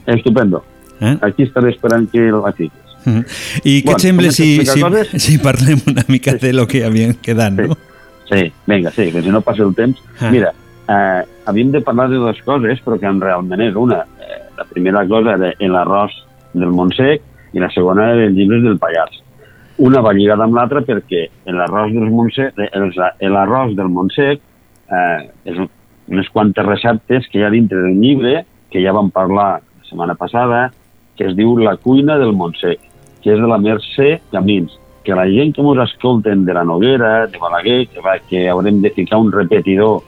Estupendo. 0.06 0.64
Eh? 1.00 1.18
Aquí 1.22 1.44
estaré 1.44 1.70
esperant 1.72 2.10
que 2.12 2.20
la 2.20 2.52
fiquis. 2.52 2.72
Mhm. 3.06 3.24
I 3.64 3.80
què 3.82 3.84
Bueno, 3.86 3.98
et 3.98 4.02
sembla 4.02 4.28
a 4.28 4.32
si, 4.32 4.66
si, 4.66 4.82
coses? 4.82 5.08
si 5.24 5.38
parlem 5.38 5.80
una 5.88 6.04
mica 6.10 6.34
de 6.34 6.52
lo 6.52 6.68
que 6.68 6.84
havien 6.84 7.14
quedat, 7.14 7.54
no? 7.54 7.78
Sí, 8.30 8.52
vinga, 8.66 8.92
sí, 8.92 9.10
que 9.12 9.22
si 9.22 9.30
no 9.30 9.40
passa 9.42 9.64
el 9.64 9.74
temps... 9.74 9.98
Ah. 10.20 10.30
Mira, 10.30 10.54
eh, 10.88 11.22
havíem 11.46 11.72
de 11.72 11.82
parlar 11.82 12.10
de 12.10 12.20
dues 12.22 12.42
coses, 12.46 12.82
però 12.84 12.98
que 13.00 13.12
realment 13.12 13.62
és 13.62 13.76
una. 13.76 14.04
Eh, 14.20 14.42
la 14.58 14.66
primera 14.70 15.06
cosa 15.08 15.36
era 15.36 15.54
l'arròs 15.74 16.16
del 16.54 16.74
Montsec 16.74 17.24
i 17.54 17.64
la 17.64 17.70
segona 17.74 18.12
era 18.14 18.28
els 18.28 18.36
llibres 18.36 18.64
del 18.64 18.80
Pallars. 18.80 19.22
Una 19.78 20.02
va 20.02 20.14
lligada 20.14 20.48
amb 20.48 20.58
l'altra 20.58 20.82
perquè 20.82 21.28
l'arròs 21.54 21.94
del 21.94 22.10
Montsec, 22.10 22.58
eh, 22.58 23.30
l'arròs 23.30 23.76
del 23.78 23.92
Montsec 23.94 24.42
eh, 24.90 25.30
és 25.46 25.60
unes 26.08 26.30
quantes 26.34 26.66
receptes 26.66 27.28
que 27.28 27.40
hi 27.40 27.46
ha 27.46 27.54
dintre 27.54 27.84
del 27.84 28.00
llibre, 28.02 28.46
que 28.72 28.82
ja 28.84 28.96
vam 28.96 29.12
parlar 29.12 29.60
la 29.60 29.88
setmana 29.90 30.16
passada, 30.16 30.68
que 31.18 31.28
es 31.28 31.36
diu 31.36 31.58
La 31.58 31.76
cuina 31.78 32.18
del 32.18 32.34
Montsec, 32.34 32.80
que 33.22 33.34
és 33.34 33.40
de 33.42 33.48
la 33.50 33.58
Mercè 33.58 34.20
Camins, 34.32 34.74
que 35.04 35.16
la 35.16 35.26
gent 35.28 35.54
que 35.56 35.64
ens 35.64 35.82
escolten 35.86 36.46
de 36.46 36.54
la 36.54 36.64
Noguera, 36.68 37.28
de 37.28 37.40
Balaguer, 37.40 37.88
que, 37.88 38.02
va, 38.04 38.18
que 38.20 38.48
haurem 38.50 38.82
de 38.82 38.92
ficar 38.92 39.20
un 39.24 39.32
repetidor 39.32 40.02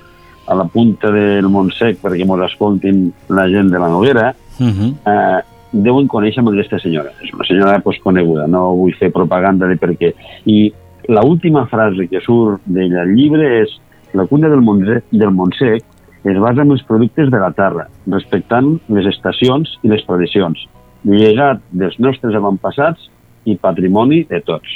a 0.50 0.56
la 0.58 0.66
punta 0.66 1.12
del 1.14 1.48
Montsec 1.54 2.02
perquè 2.02 2.26
ens 2.26 2.46
escoltin 2.50 3.12
la 3.30 3.46
gent 3.52 3.70
de 3.70 3.80
la 3.80 3.90
Noguera, 3.90 4.34
Uh 4.60 4.68
-huh. 4.68 4.92
eh, 5.08 5.42
deuen 5.72 6.08
conèixer 6.08 6.40
amb 6.40 6.50
aquesta 6.50 6.80
senyora. 6.80 7.12
És 7.24 7.34
una 7.34 7.46
senyora 7.46 7.80
pues, 7.80 8.00
coneguda, 8.04 8.48
no 8.48 8.76
vull 8.76 8.96
fer 9.00 9.12
propaganda 9.12 9.68
de 9.68 9.78
per 9.78 9.94
què. 9.98 10.14
I 10.46 10.74
la 11.08 11.24
última 11.24 11.66
frase 11.68 12.08
que 12.08 12.22
surt 12.22 12.62
al 12.68 13.16
llibre 13.16 13.62
és 13.64 13.80
la 14.14 14.26
cuina 14.26 14.50
del 14.50 14.62
Montsec, 14.62 15.04
del 15.12 15.32
Montsec 15.32 15.84
es 16.24 16.38
basa 16.38 16.62
en 16.62 16.72
els 16.72 16.84
productes 16.84 17.32
de 17.32 17.40
la 17.40 17.52
terra, 17.52 17.88
respectant 18.08 18.80
les 18.90 19.06
estacions 19.06 19.70
i 19.84 19.88
les 19.88 20.06
tradicions, 20.06 20.68
llegat 21.04 21.62
dels 21.72 21.98
nostres 22.00 22.36
avantpassats 22.36 23.10
i 23.46 23.56
patrimoni 23.56 24.26
de 24.28 24.42
tots. 24.42 24.68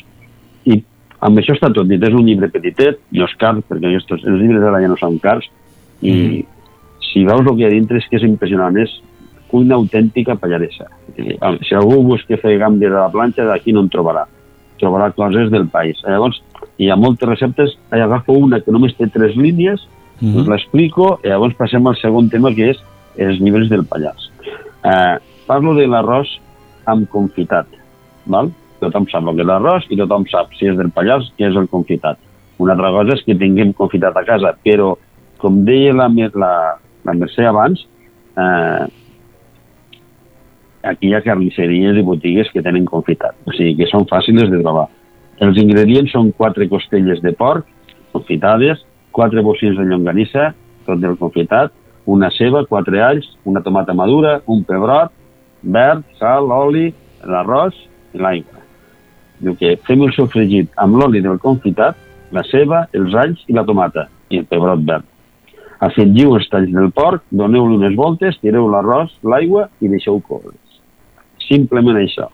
I 0.66 0.84
amb 1.20 1.40
això 1.40 1.56
està 1.56 1.72
tot 1.74 1.88
dit. 1.88 2.02
És 2.02 2.14
un 2.14 2.26
llibre 2.26 2.50
petitet, 2.52 3.00
no 3.12 3.26
és 3.26 3.36
car, 3.40 3.56
perquè 3.68 3.92
aquests, 3.92 4.24
els 4.24 4.40
llibres 4.42 4.62
d'ara 4.64 4.82
ja 4.84 4.92
no 4.92 4.98
són 5.00 5.20
cars, 5.20 5.50
i 6.04 6.46
si 7.12 7.24
veus 7.26 7.46
el 7.46 7.56
que 7.56 7.64
hi 7.64 7.68
ha 7.68 7.74
dintre 7.74 8.00
és 8.02 8.08
que 8.10 8.18
és 8.20 8.28
impressionant, 8.28 8.78
és 8.82 8.94
cuina 9.54 9.78
autèntica 9.78 10.36
pallaresa. 10.42 10.88
Ah, 11.42 11.54
Si 11.62 11.76
algú 11.78 12.02
busca 12.04 12.40
fer 12.42 12.58
gambes 12.58 12.92
a 12.92 13.06
la 13.06 13.12
planxa, 13.14 13.46
d'aquí 13.46 13.74
no 13.74 13.84
en 13.86 13.90
trobarà. 13.94 14.26
Trobarà 14.82 15.12
coses 15.14 15.52
del 15.52 15.68
país. 15.70 16.02
Llavors, 16.08 16.42
hi 16.82 16.90
ha 16.90 16.98
moltes 16.98 17.30
receptes, 17.30 17.78
agafo 17.92 18.34
una 18.34 18.60
que 18.62 18.74
només 18.74 18.96
té 18.98 19.08
tres 19.14 19.36
línies, 19.36 19.86
mm 20.20 20.28
-hmm. 20.28 20.42
us 20.42 20.48
l'explico, 20.48 21.20
i 21.24 21.28
llavors 21.28 21.56
passem 21.56 21.86
al 21.88 21.96
segon 21.98 22.30
tema, 22.30 22.54
que 22.54 22.72
és 22.72 22.78
els 23.18 23.40
llibres 23.40 23.70
del 23.70 23.86
Pallars. 23.86 24.32
Eh, 24.84 25.18
parlo 25.46 25.76
de 25.76 25.88
l'arròs 25.88 26.40
amb 26.86 27.08
confitat, 27.10 27.68
val? 28.26 28.52
Tothom 28.80 29.08
sap 29.08 29.28
el 29.28 29.36
que 29.36 29.42
és 29.42 29.48
l'arròs 29.48 29.86
i 29.90 29.98
tothom 29.98 30.26
sap, 30.28 30.54
si 30.58 30.66
és 30.68 30.76
del 30.76 30.92
Pallars, 30.92 31.32
què 31.38 31.50
és 31.50 31.56
el 31.56 31.68
confitat. 31.68 32.18
Una 32.58 32.74
altra 32.74 32.92
cosa 32.92 33.14
és 33.14 33.24
que 33.24 33.36
tinguem 33.36 33.74
confitat 33.74 34.18
a 34.18 34.26
casa, 34.26 34.58
però, 34.64 34.98
com 35.44 35.64
deia 35.68 35.94
la, 35.96 36.08
la, 36.40 36.54
la 37.04 37.16
Mercè 37.20 37.46
abans, 37.50 37.84
eh, 38.40 38.86
aquí 40.88 41.10
hi 41.10 41.16
ha 41.16 41.24
carnisseries 41.26 42.00
i 42.00 42.06
botigues 42.08 42.50
que 42.54 42.64
tenen 42.64 42.88
confitat, 42.88 43.36
o 43.48 43.56
sigui 43.56 43.76
que 43.82 43.90
són 43.92 44.08
fàcils 44.10 44.50
de 44.52 44.62
trobar. 44.62 44.88
Els 45.44 45.60
ingredients 45.60 46.12
són 46.16 46.32
quatre 46.38 46.68
costelles 46.72 47.22
de 47.24 47.34
porc, 47.36 47.68
confitades, 48.14 48.84
quatre 49.16 49.44
bocins 49.46 49.78
de 49.80 49.88
llonganissa, 49.90 50.52
tot 50.88 51.00
del 51.02 51.18
confitat, 51.20 51.74
una 52.06 52.30
ceba, 52.36 52.66
quatre 52.68 53.00
alls, 53.02 53.30
una 53.48 53.64
tomata 53.64 53.96
madura, 53.96 54.42
un 54.48 54.64
pebrot, 54.68 55.14
verd, 55.64 56.04
sal, 56.20 56.52
oli, 56.52 56.90
l'arròs 57.24 57.78
i 58.14 58.20
l'aigua. 58.20 58.60
Diu 59.44 59.56
que 59.60 59.78
fem 59.88 60.04
el 60.04 60.12
sofregit 60.16 60.72
amb 60.84 61.00
l'oli 61.00 61.24
del 61.24 61.40
confitat, 61.44 61.98
la 62.36 62.44
ceba, 62.50 62.86
els 62.94 63.16
alls 63.16 63.44
i 63.48 63.56
la 63.56 63.66
tomata, 63.68 64.08
i 64.30 64.42
el 64.42 64.48
pebrot 64.50 64.84
verd. 64.88 65.13
Afegiu 65.84 66.36
els 66.38 66.48
talls 66.52 66.72
del 66.72 66.92
porc, 66.96 67.24
doneu-li 67.32 67.78
unes 67.80 67.96
voltes, 67.98 68.38
tireu 68.42 68.70
l'arròs, 68.72 69.12
l'aigua 69.28 69.68
i 69.82 69.90
deixeu 69.92 70.20
córrer. 70.22 70.56
simplement 71.44 71.98
això. 72.00 72.30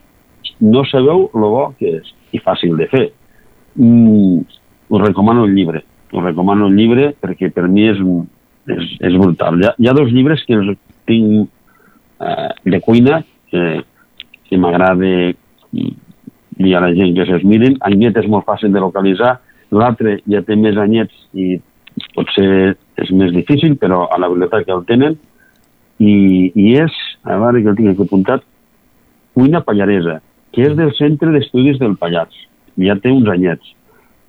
No 0.61 0.83
sabeu 0.85 1.29
lo 1.33 1.47
bo 1.49 1.63
que 1.79 1.95
és 1.97 2.11
i 2.31 2.39
fàcil 2.39 2.75
de 2.77 2.85
fer. 2.87 3.07
Mm, 3.75 4.43
us 4.89 5.01
recomano 5.01 5.45
el 5.45 5.55
llibre. 5.55 5.81
Us 6.13 6.23
recomano 6.23 6.67
el 6.67 6.75
llibre 6.77 7.13
perquè 7.19 7.49
per 7.53 7.67
mi 7.67 7.87
és, 7.89 7.97
és, 8.67 8.91
és 9.09 9.17
brutal. 9.17 9.57
Hi 9.59 9.65
ha, 9.65 9.73
hi 9.77 9.89
ha 9.89 9.95
dos 9.97 10.11
llibres 10.13 10.43
que 10.45 10.59
els 10.59 10.77
tinc 11.09 11.49
eh, 12.21 12.49
de 12.65 12.81
cuina 12.85 13.23
que, 13.49 13.81
que 14.45 14.57
m'agrada 14.61 15.09
dir 16.59 16.75
a 16.75 16.83
la 16.83 16.91
gent 16.93 17.15
que 17.15 17.25
se'ls 17.25 17.45
mirin. 17.47 17.79
Anyet 17.87 18.19
és 18.21 18.29
molt 18.29 18.45
fàcil 18.45 18.73
de 18.75 18.83
localitzar, 18.83 19.37
l'altre 19.71 20.19
ja 20.29 20.43
té 20.45 20.57
més 20.59 20.77
anyets 20.77 21.15
i 21.33 21.57
potser 22.15 22.75
és 23.03 23.11
més 23.15 23.33
difícil, 23.35 23.75
però 23.79 24.05
a 24.11 24.19
la 24.21 24.29
biblioteca 24.31 24.75
el 24.75 24.85
tenen, 24.89 25.17
i, 25.99 26.13
i 26.55 26.73
és, 26.79 26.95
a 27.27 27.37
veure 27.41 27.63
que 27.63 27.71
el 27.71 27.77
tinc 27.77 27.93
aquí 27.93 28.05
apuntat, 28.07 28.45
Cuina 29.35 29.61
Pallaresa, 29.63 30.19
que 30.55 30.65
és 30.67 30.75
del 30.77 30.93
Centre 30.97 31.31
d'Estudis 31.35 31.79
del 31.79 31.97
Pallars. 31.99 32.35
Ja 32.79 32.95
té 32.99 33.11
uns 33.11 33.27
anyets. 33.31 33.73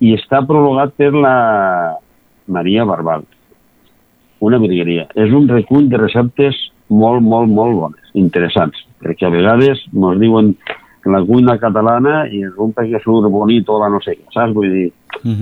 I 0.01 0.15
està 0.17 0.41
prologat 0.47 0.93
per 0.99 1.11
la 1.15 1.35
Maria 2.51 2.85
Barbal, 2.87 3.25
una 4.41 4.59
virgueria. 4.61 5.07
És 5.15 5.33
un 5.35 5.47
recull 5.49 5.87
de 5.91 5.99
receptes 6.01 6.57
molt, 6.89 7.23
molt, 7.23 7.49
molt 7.49 7.77
bones, 7.77 8.13
interessants, 8.19 8.77
perquè 9.01 9.27
a 9.27 9.33
vegades 9.33 9.83
ens 9.91 10.21
diuen 10.21 10.55
la 11.09 11.23
cuina 11.25 11.57
catalana 11.57 12.27
i 12.29 12.43
resulta 12.45 12.83
que 12.85 12.99
surt 13.01 13.29
bonito 13.31 13.79
la 13.79 13.89
no 13.89 13.99
sé 14.01 14.13
què, 14.19 14.25
saps? 14.33 14.53
Vull 14.53 14.69
dir, 14.69 14.91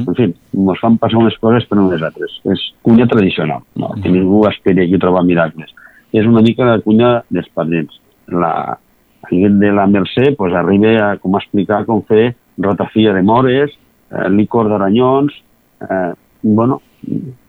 en 0.07 0.15
fi, 0.15 0.23
ens 0.55 0.79
fan 0.79 0.97
passar 0.97 1.19
unes 1.19 1.35
coses 1.39 1.65
per 1.67 1.77
unes 1.79 2.01
altres. 2.01 2.39
És 2.45 2.71
cuina 2.81 3.07
tradicional, 3.07 3.61
no? 3.75 3.89
que 4.01 4.09
ningú 4.09 4.45
esperi 4.47 4.85
aquí 4.85 4.97
trobar 4.99 5.23
miracles. 5.25 5.73
És 6.13 6.25
una 6.25 6.41
mica 6.41 6.65
la 6.65 6.79
cuina 6.79 7.23
dels 7.29 7.49
parents. 7.53 7.99
La, 8.27 8.77
aquest 9.23 9.59
de 9.59 9.71
la 9.71 9.85
Mercè 9.87 10.35
pues, 10.37 10.53
arriba 10.53 11.11
a 11.11 11.17
com 11.17 11.35
explicar 11.35 11.83
com 11.85 12.01
fer 12.07 12.35
ratafia 12.57 13.13
de 13.13 13.21
mores, 13.21 13.71
eh, 14.11 14.29
licor 14.29 14.69
d'aranyons, 14.69 15.33
eh, 15.81 16.13
bueno, 16.41 16.81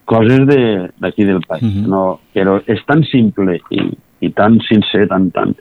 coses 0.04 0.46
de- 0.46 0.90
d'aquí 0.98 1.24
del 1.24 1.40
país. 1.46 1.62
no, 1.86 2.20
però 2.34 2.60
és 2.66 2.80
tan 2.86 3.02
simple 3.04 3.60
i, 3.70 3.80
i 4.20 4.30
tan 4.30 4.58
sincer, 4.68 5.06
tan, 5.08 5.30
tan, 5.30 5.54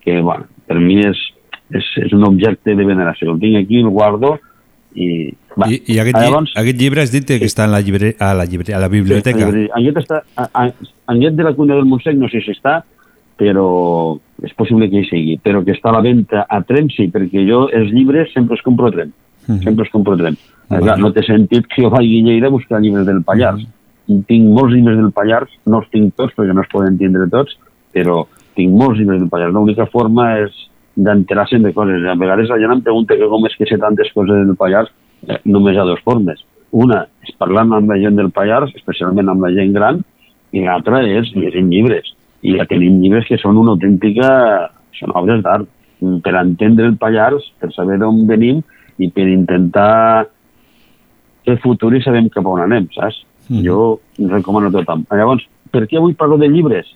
que, 0.00 0.20
bueno, 0.20 0.46
per 0.66 0.78
mi 0.78 1.00
és, 1.00 1.18
és, 1.70 1.90
és 2.04 2.14
un 2.16 2.26
objecte 2.26 2.74
de 2.76 2.86
veneració. 2.86 3.34
El 3.34 3.42
tinc 3.42 3.60
aquí, 3.62 3.82
el 3.82 3.90
guardo, 3.90 4.36
i... 4.94 5.30
Va. 5.58 5.66
I, 5.66 5.80
i 5.90 5.98
aquest, 5.98 6.18
Llavors, 6.18 6.52
aquest 6.58 6.78
llibre 6.78 7.02
has 7.02 7.12
dit 7.12 7.26
que 7.26 7.46
està 7.46 7.66
en 7.66 7.74
la, 7.74 7.80
llibre, 7.82 8.12
a, 8.22 8.32
la 8.38 8.46
llibre, 8.46 8.74
a 8.74 8.80
la 8.82 8.88
biblioteca. 8.90 9.50
Sí, 9.50 9.66
Anguet, 9.76 9.98
està, 10.02 10.20
a, 10.38 10.46
a, 10.46 10.92
Anguet 11.10 11.36
de 11.38 11.46
la 11.46 11.54
Cunha 11.56 11.78
del 11.78 11.88
Montsec 11.90 12.18
no 12.18 12.30
sé 12.30 12.42
si 12.44 12.54
està, 12.54 12.80
però 13.40 13.66
és 14.44 14.52
possible 14.56 14.88
que 14.92 15.02
hi 15.02 15.08
sigui, 15.08 15.34
però 15.42 15.64
que 15.64 15.74
està 15.74 15.90
a 15.90 15.96
la 15.96 16.04
venda 16.04 16.44
a 16.44 16.60
tren 16.66 16.90
sí, 16.92 17.08
perquè 17.12 17.42
jo 17.48 17.64
els 17.76 17.90
llibres 17.94 18.30
sempre 18.34 18.56
els 18.56 18.64
compro 18.64 18.90
a 18.90 18.94
tren, 18.94 19.12
sempre 19.48 19.86
els 19.86 19.92
compro 19.92 20.14
a 20.14 20.20
tren. 20.20 20.38
Vale. 20.70 20.84
Clar, 20.86 20.98
no 21.02 21.10
té 21.14 21.24
sentit 21.26 21.66
que 21.70 21.82
jo 21.82 21.90
vagi 21.90 22.20
a 22.20 22.26
Lleida 22.28 22.50
a 22.50 22.54
buscar 22.54 22.78
llibres 22.82 23.08
del 23.08 23.24
Pallars. 23.26 23.64
Tinc 24.06 24.52
molts 24.54 24.74
llibres 24.74 24.98
del 25.00 25.10
Pallars, 25.14 25.50
no 25.66 25.80
els 25.82 25.90
tinc 25.90 26.14
tots 26.18 26.36
perquè 26.36 26.54
no 26.54 26.62
es 26.62 26.70
poden 26.70 26.98
tindre 26.98 27.26
tots, 27.32 27.56
però 27.94 28.22
tinc 28.58 28.76
molts 28.76 29.00
llibres 29.00 29.18
del 29.22 29.32
Pallars. 29.32 29.54
L'única 29.56 29.88
forma 29.90 30.28
és 30.44 30.54
d'enterar-se'n 31.04 31.64
de 31.64 31.72
coses. 31.76 32.04
A 32.06 32.16
vegades 32.18 32.50
la 32.52 32.58
gent 32.60 32.74
em 32.76 32.82
pregunta 32.84 33.16
que 33.16 33.28
com 33.30 33.46
és 33.48 33.56
que 33.58 33.68
sé 33.68 33.78
tantes 33.80 34.10
coses 34.14 34.46
del 34.46 34.56
Pallars, 34.58 34.90
eh, 35.26 35.38
només 35.44 35.78
ha 35.78 35.86
dues 35.88 36.02
formes. 36.06 36.42
Una 36.70 37.02
és 37.26 37.34
parlant 37.38 37.72
amb 37.76 37.90
la 37.90 37.98
gent 38.02 38.18
del 38.18 38.30
Pallars, 38.34 38.74
especialment 38.78 39.28
amb 39.28 39.46
la 39.46 39.52
gent 39.56 39.72
gran, 39.74 40.02
i 40.52 40.64
l'altra 40.64 41.02
és 41.06 41.30
llegint 41.34 41.70
llibres. 41.70 42.12
I 42.42 42.56
ja 42.58 42.66
tenim 42.68 43.00
llibres 43.02 43.28
que 43.28 43.40
són 43.40 43.58
una 43.60 43.76
autèntica... 43.76 44.28
són 45.00 45.14
obres 45.16 45.40
d'art. 45.40 45.68
Per 46.00 46.32
entendre 46.36 46.86
el 46.88 46.96
Pallars, 47.00 47.44
per 47.60 47.70
saber 47.72 47.98
d'on 48.00 48.26
venim 48.28 48.62
i 49.00 49.08
per 49.12 49.26
intentar 49.28 50.26
fer 51.44 51.56
futur 51.60 51.94
i 51.96 52.02
sabem 52.04 52.28
cap 52.32 52.44
a 52.44 52.52
on 52.52 52.64
anem, 52.64 52.88
saps? 52.94 53.22
Mm. 53.48 53.62
Jo 53.64 54.00
recomano 54.32 54.68
a 54.68 54.74
tothom. 54.74 55.04
Llavors, 55.12 55.46
per 55.72 55.86
què 55.88 56.00
avui 56.00 56.16
parlo 56.18 56.36
de 56.40 56.48
llibres? 56.52 56.88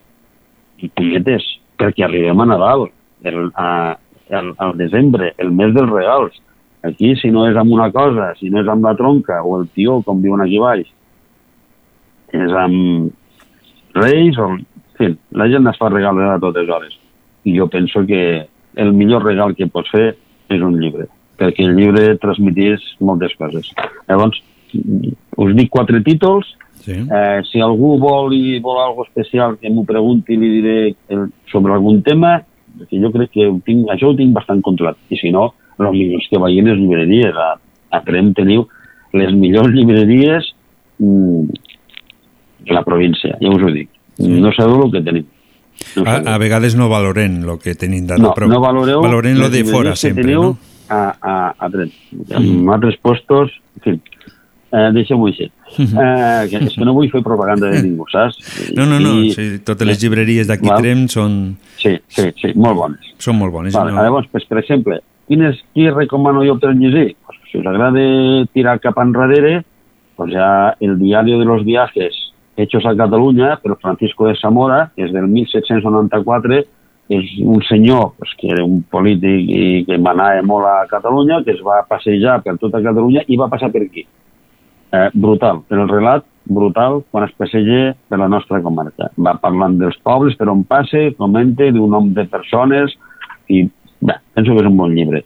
I 0.85 0.90
punyetes, 0.90 1.47
perquè 1.81 2.05
arribem 2.05 2.40
a 2.40 2.48
Nadal, 2.51 2.89
el, 3.25 3.51
a, 3.55 3.99
el, 4.29 4.53
al 4.59 4.77
desembre, 4.79 5.33
el 5.39 5.53
mes 5.53 5.75
dels 5.75 5.91
regals. 5.91 6.41
Aquí, 6.85 7.15
si 7.17 7.31
no 7.33 7.47
és 7.49 7.57
amb 7.57 7.73
una 7.73 7.91
cosa, 7.93 8.33
si 8.39 8.51
no 8.53 8.61
és 8.61 8.69
amb 8.69 8.85
la 8.85 8.95
tronca 8.97 9.41
o 9.43 9.57
el 9.61 9.69
tió, 9.73 10.01
com 10.05 10.21
diuen 10.23 10.45
aquí 10.45 10.61
baix, 10.61 10.89
és 12.35 12.57
amb 12.65 13.13
reis 13.97 14.39
o... 14.39 14.55
En 14.95 14.99
fi, 14.99 15.09
la 15.35 15.49
gent 15.51 15.67
es 15.67 15.79
fa 15.81 15.89
regals 15.91 16.21
a 16.23 16.37
totes 16.39 16.69
hores. 16.71 16.93
I 17.51 17.57
jo 17.57 17.67
penso 17.67 18.05
que 18.07 18.47
el 18.79 18.93
millor 18.95 19.25
regal 19.27 19.57
que 19.59 19.67
pots 19.67 19.91
fer 19.91 20.13
és 20.55 20.63
un 20.63 20.77
llibre, 20.79 21.09
perquè 21.41 21.65
el 21.67 21.75
llibre 21.75 22.13
transmetís 22.23 22.85
moltes 23.03 23.35
coses. 23.41 23.73
Llavors, 24.07 24.39
us 24.75 25.57
dic 25.59 25.73
quatre 25.75 25.99
títols, 26.07 26.53
Sí. 26.85 26.93
Eh, 26.93 27.41
si 27.49 27.63
algú 27.65 27.95
vol 27.97 28.35
i 28.37 28.59
vol 28.61 28.77
algo 28.77 29.07
especial 29.07 29.57
que 29.57 29.71
m'ho 29.73 29.87
pregunti 29.89 30.37
li 30.37 30.51
diré 30.59 30.75
el, 31.09 31.31
sobre 31.49 31.73
algun 31.73 32.03
tema, 32.05 32.43
perquè 32.79 33.01
jo 33.03 33.11
crec 33.15 33.33
que 33.35 33.51
tinc, 33.67 33.87
això 33.93 34.11
ho 34.11 34.17
tinc 34.19 34.35
bastant 34.37 34.63
controlat. 34.65 34.99
I 35.13 35.19
si 35.21 35.33
no, 35.35 35.53
el 35.79 35.91
millor 35.93 36.23
és 36.23 36.31
que 36.31 36.41
vagin 36.43 36.71
les 36.71 36.81
llibreries. 36.81 37.39
A, 37.39 37.55
a 37.95 38.01
Trem 38.07 38.33
teniu 38.35 38.67
les 39.15 39.33
millors 39.39 39.71
llibreries 39.75 40.51
mm, 40.99 41.63
de 42.67 42.75
la 42.75 42.83
província, 42.87 43.39
ja 43.41 43.53
us 43.53 43.63
ho 43.63 43.73
dic. 43.75 43.91
No 44.19 44.53
sabeu 44.55 44.87
el 44.87 44.93
que 44.95 45.03
tenim. 45.05 45.27
No 45.99 46.05
A, 46.07 46.21
a 46.35 46.39
vegades 46.39 46.77
no 46.79 46.89
valoren 46.91 47.41
el 47.43 47.59
que 47.63 47.75
tenim 47.79 48.07
d'ara, 48.07 48.23
no, 48.23 48.35
però 48.37 48.47
no 48.47 48.61
valoreu 48.63 49.01
valoren 49.03 49.41
lo 49.41 49.49
de 49.51 49.65
fora 49.67 49.95
que 49.97 50.03
sempre, 50.05 50.23
teniu 50.23 50.43
no? 50.43 50.51
a, 50.89 51.01
a, 51.19 51.35
a 51.59 51.71
Trem. 51.71 51.91
En 52.31 52.71
altres 52.71 52.99
postos, 53.03 53.57
en 53.81 53.83
fi, 53.83 53.97
eh, 54.75 54.89
deixem-ho 54.97 55.29
així. 55.31 55.47
Eh, 55.79 56.43
que, 56.51 56.61
és 56.67 56.75
que 56.75 56.85
no 56.87 56.95
vull 56.97 57.09
fer 57.13 57.23
propaganda 57.27 57.71
de 57.73 57.81
ningú, 57.87 58.07
saps? 58.11 58.39
No, 58.77 58.85
no, 58.91 58.99
no, 59.03 59.15
I- 59.23 59.33
sí, 59.35 59.47
totes 59.67 59.87
les 59.89 60.03
llibreries 60.03 60.51
d'aquí. 60.51 60.69
Trem 60.75 61.07
són... 61.13 61.39
Sí, 61.81 61.95
sí, 62.09 62.29
sí, 62.41 62.53
molt 62.59 62.79
bones. 62.81 63.15
Són 63.23 63.39
molt 63.39 63.55
bones. 63.55 63.75
Vale, 63.77 63.95
no? 63.95 64.03
Llavors, 64.03 64.29
pues, 64.33 64.45
per 64.51 64.59
exemple, 64.63 65.01
quines, 65.31 65.59
qui 65.75 65.89
recomano 65.91 66.45
jo 66.47 66.59
per 66.59 66.75
llegir? 66.75 67.15
Pues, 67.27 67.39
si 67.51 67.59
us 67.63 67.67
agrada 67.71 68.03
tirar 68.53 68.79
cap 68.83 68.99
enrere, 69.03 69.63
pues 70.17 70.31
ja 70.33 70.77
el 70.81 70.99
Diario 70.99 71.39
de 71.41 71.45
los 71.45 71.65
Viajes 71.65 72.15
Hechos 72.57 72.85
a 72.87 72.95
Catalunya, 72.95 73.57
per 73.63 73.77
Francisco 73.83 74.29
de 74.29 74.37
Zamora, 74.41 74.93
que 74.95 75.03
és 75.09 75.13
del 75.13 75.27
1794, 75.27 76.61
és 77.11 77.33
un 77.43 77.61
senyor 77.67 78.13
pues, 78.17 78.31
que 78.39 78.49
era 78.55 78.65
un 78.65 78.83
polític 78.89 79.49
i 79.51 79.65
que 79.89 79.99
manava 79.99 80.41
molt 80.47 80.69
a 80.71 80.77
Catalunya, 80.89 81.43
que 81.45 81.53
es 81.53 81.63
va 81.67 81.83
passejar 81.89 82.39
per 82.45 82.55
tota 82.63 82.81
Catalunya 82.85 83.25
i 83.27 83.37
va 83.37 83.51
passar 83.51 83.73
per 83.75 83.83
aquí. 83.85 84.07
Eh, 84.95 85.11
brutal, 85.12 85.65
el 85.71 85.89
relat 85.89 86.25
brutal 86.45 87.01
quan 87.11 87.25
es 87.27 87.33
passeja 87.35 87.95
per 88.09 88.19
la 88.21 88.29
nostra 88.29 88.61
comarca. 88.62 89.09
Va 89.19 89.33
parlant 89.43 89.79
dels 89.81 89.97
pobles 90.07 90.37
per 90.39 90.47
on 90.53 90.62
passe, 90.69 91.09
comenta 91.19 91.66
d'un 91.75 91.91
nom 91.91 92.11
de 92.15 92.27
persones 92.31 92.93
i 93.51 93.65
bé, 93.99 94.15
penso 94.37 94.53
que 94.53 94.62
és 94.62 94.69
un 94.69 94.77
bon 94.79 94.93
llibre. 94.95 95.25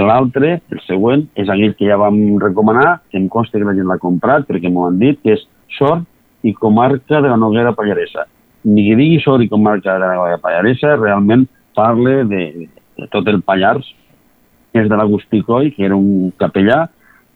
L'altre, 0.00 0.54
el 0.72 0.80
següent, 0.86 1.26
és 1.36 1.50
aquell 1.50 1.74
que 1.76 1.88
ja 1.90 1.98
vam 2.00 2.38
recomanar, 2.40 3.00
que 3.10 3.18
em 3.18 3.26
consta 3.28 3.58
que 3.58 3.66
la 3.66 3.74
gent 3.76 3.90
l'ha 3.90 3.98
comprat 4.00 4.46
perquè 4.48 4.70
m'ho 4.70 4.86
han 4.86 4.96
dit, 5.02 5.18
que 5.20 5.34
és 5.36 5.42
Sort 5.76 6.06
i 6.46 6.54
comarca 6.56 7.20
de 7.20 7.28
la 7.28 7.36
Noguera 7.36 7.74
Pallaresa. 7.76 8.24
Ni 8.64 8.86
que 8.86 8.96
digui 8.96 9.20
Sort 9.20 9.44
i 9.44 9.50
comarca 9.50 9.98
de 9.98 10.04
la 10.06 10.14
Noguera 10.14 10.40
Pallaresa, 10.40 10.94
realment 10.96 11.44
parla 11.76 12.22
de, 12.30 12.70
de 12.96 13.10
tot 13.12 13.28
el 13.28 13.42
Pallars, 13.42 13.84
és 14.72 14.88
de 14.88 14.96
l'Agustí 14.96 15.42
Coll, 15.44 15.74
que 15.74 15.84
era 15.90 15.98
un 15.98 16.30
capellà, 16.40 16.86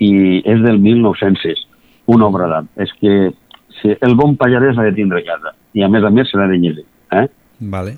i 0.00 0.40
és 0.48 0.62
del 0.62 0.78
1906, 0.82 1.66
una 2.06 2.28
obra 2.28 2.48
d'art. 2.50 2.70
És 2.80 2.92
que 3.00 3.32
si 3.80 3.94
el 4.00 4.16
bon 4.18 4.36
pallarès 4.40 4.78
ha 4.78 4.86
de 4.86 4.94
tindre 4.96 5.22
a 5.22 5.26
casa, 5.26 5.54
i 5.74 5.82
a 5.82 5.90
més 5.90 6.04
a 6.04 6.10
més 6.10 6.30
se 6.30 6.38
l'ha 6.38 6.48
de 6.50 6.58
llegir. 6.60 6.86
Eh? 7.12 7.26
Vale. 7.74 7.96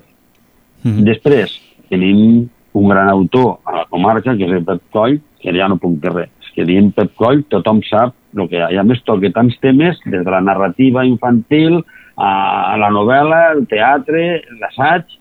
Després 0.83 1.57
tenim 1.89 2.47
un 2.77 2.89
gran 2.89 3.09
autor 3.09 3.57
a 3.65 3.79
la 3.79 3.85
comarca, 3.89 4.35
que 4.37 4.45
és 4.45 4.53
el 4.59 4.65
Pep 4.65 4.83
Coll, 4.93 5.19
que 5.41 5.53
ja 5.55 5.67
no 5.69 5.79
puc 5.81 5.97
dir 6.01 6.13
res. 6.13 6.31
És 6.43 6.53
que 6.55 6.65
dient 6.67 6.91
Pep 6.95 7.13
Coll 7.19 7.43
tothom 7.51 7.81
sap 7.87 8.15
el 8.37 8.49
que 8.49 8.59
hi 8.59 8.63
ha. 8.63 8.71
I 8.75 8.81
a 8.81 8.85
més 8.85 9.01
toca 9.07 9.31
tants 9.33 9.57
temes, 9.63 9.99
des 10.05 10.25
de 10.25 10.33
la 10.33 10.43
narrativa 10.43 11.05
infantil 11.07 11.81
a 12.17 12.75
la 12.81 12.89
novel·la, 12.93 13.41
el 13.53 13.65
teatre, 13.69 14.41
l'assaig, 14.61 15.17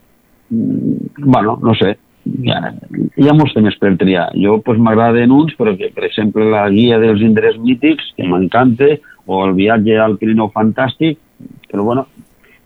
mm, 0.51 1.25
bueno, 1.25 1.59
no 1.63 1.75
sé, 1.77 1.97
hi 2.27 2.53
ha, 2.53 2.73
hi 3.17 3.29
ha 3.29 3.35
molts 3.37 3.55
temes 3.57 3.77
per 3.81 3.95
triar. 4.01 4.29
Jo 4.43 4.59
pues, 4.65 4.81
m'agraden 4.83 5.33
uns, 5.35 5.55
però 5.59 5.75
que, 5.79 5.91
per 5.95 6.07
exemple, 6.09 6.47
la 6.51 6.67
guia 6.73 6.99
dels 7.03 7.23
indrets 7.25 7.59
mítics, 7.63 8.13
que 8.17 8.27
m'encanta, 8.29 8.97
o 9.27 9.43
el 9.47 9.57
viatge 9.59 9.99
al 9.99 10.17
Pirineu 10.21 10.51
Fantàstic, 10.55 11.19
però 11.71 11.87
bueno, 11.87 12.07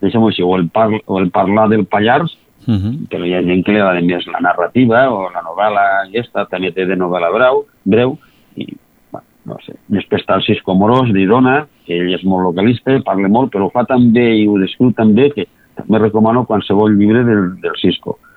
deixem-ho 0.04 0.28
així, 0.30 0.44
o 0.44 0.54
el, 0.56 0.68
par 0.72 0.90
o 0.92 1.18
el 1.20 1.30
parlar 1.34 1.68
del 1.72 1.86
Pallars, 1.86 2.36
Uh 2.68 2.74
-huh. 2.76 3.08
però 3.08 3.24
hi 3.24 3.32
ha 3.32 3.40
gent 3.42 3.64
que 3.64 3.72
li 3.72 3.78
agrada 3.80 4.02
més 4.04 4.26
la 4.26 4.38
narrativa 4.38 5.08
o 5.10 5.30
la 5.32 5.40
novel·la 5.40 6.04
aquesta, 6.04 6.44
també 6.44 6.70
té 6.70 6.84
de 6.84 6.94
novel·la 6.94 7.32
breu, 7.32 7.64
breu 7.84 8.18
i 8.54 8.66
bueno, 9.10 9.26
no 9.46 9.56
sé. 9.64 9.72
Després 9.88 10.20
està 10.20 10.34
el 10.36 10.42
Cisco 10.42 10.74
Morós 10.74 11.10
d'Irona, 11.10 11.66
que 11.86 11.94
ell 11.96 12.12
és 12.12 12.22
molt 12.22 12.42
localista, 12.44 13.00
parla 13.02 13.28
molt, 13.28 13.50
però 13.50 13.64
ho 13.64 13.70
fa 13.70 13.84
tan 13.86 14.12
bé 14.12 14.36
i 14.36 14.46
ho 14.46 14.58
descriu 14.58 14.92
tan 14.92 15.14
bé 15.14 15.30
que 15.30 15.46
també 15.74 15.98
recomano 15.98 16.44
qualsevol 16.44 16.98
llibre 16.98 17.24
del, 17.24 17.60
del 17.62 17.72
Cisco. 17.80 18.10
Uh, 18.10 18.29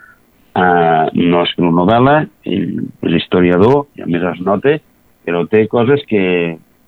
no 0.54 1.42
escriu 1.42 1.72
novel·la, 1.74 2.28
ell 2.46 2.84
és 3.08 3.16
historiador, 3.18 3.88
i 3.98 4.04
a 4.06 4.10
més 4.10 4.24
es 4.34 4.42
nota, 4.46 4.76
però 5.26 5.46
té 5.50 5.66
coses 5.72 6.04
que 6.10 6.24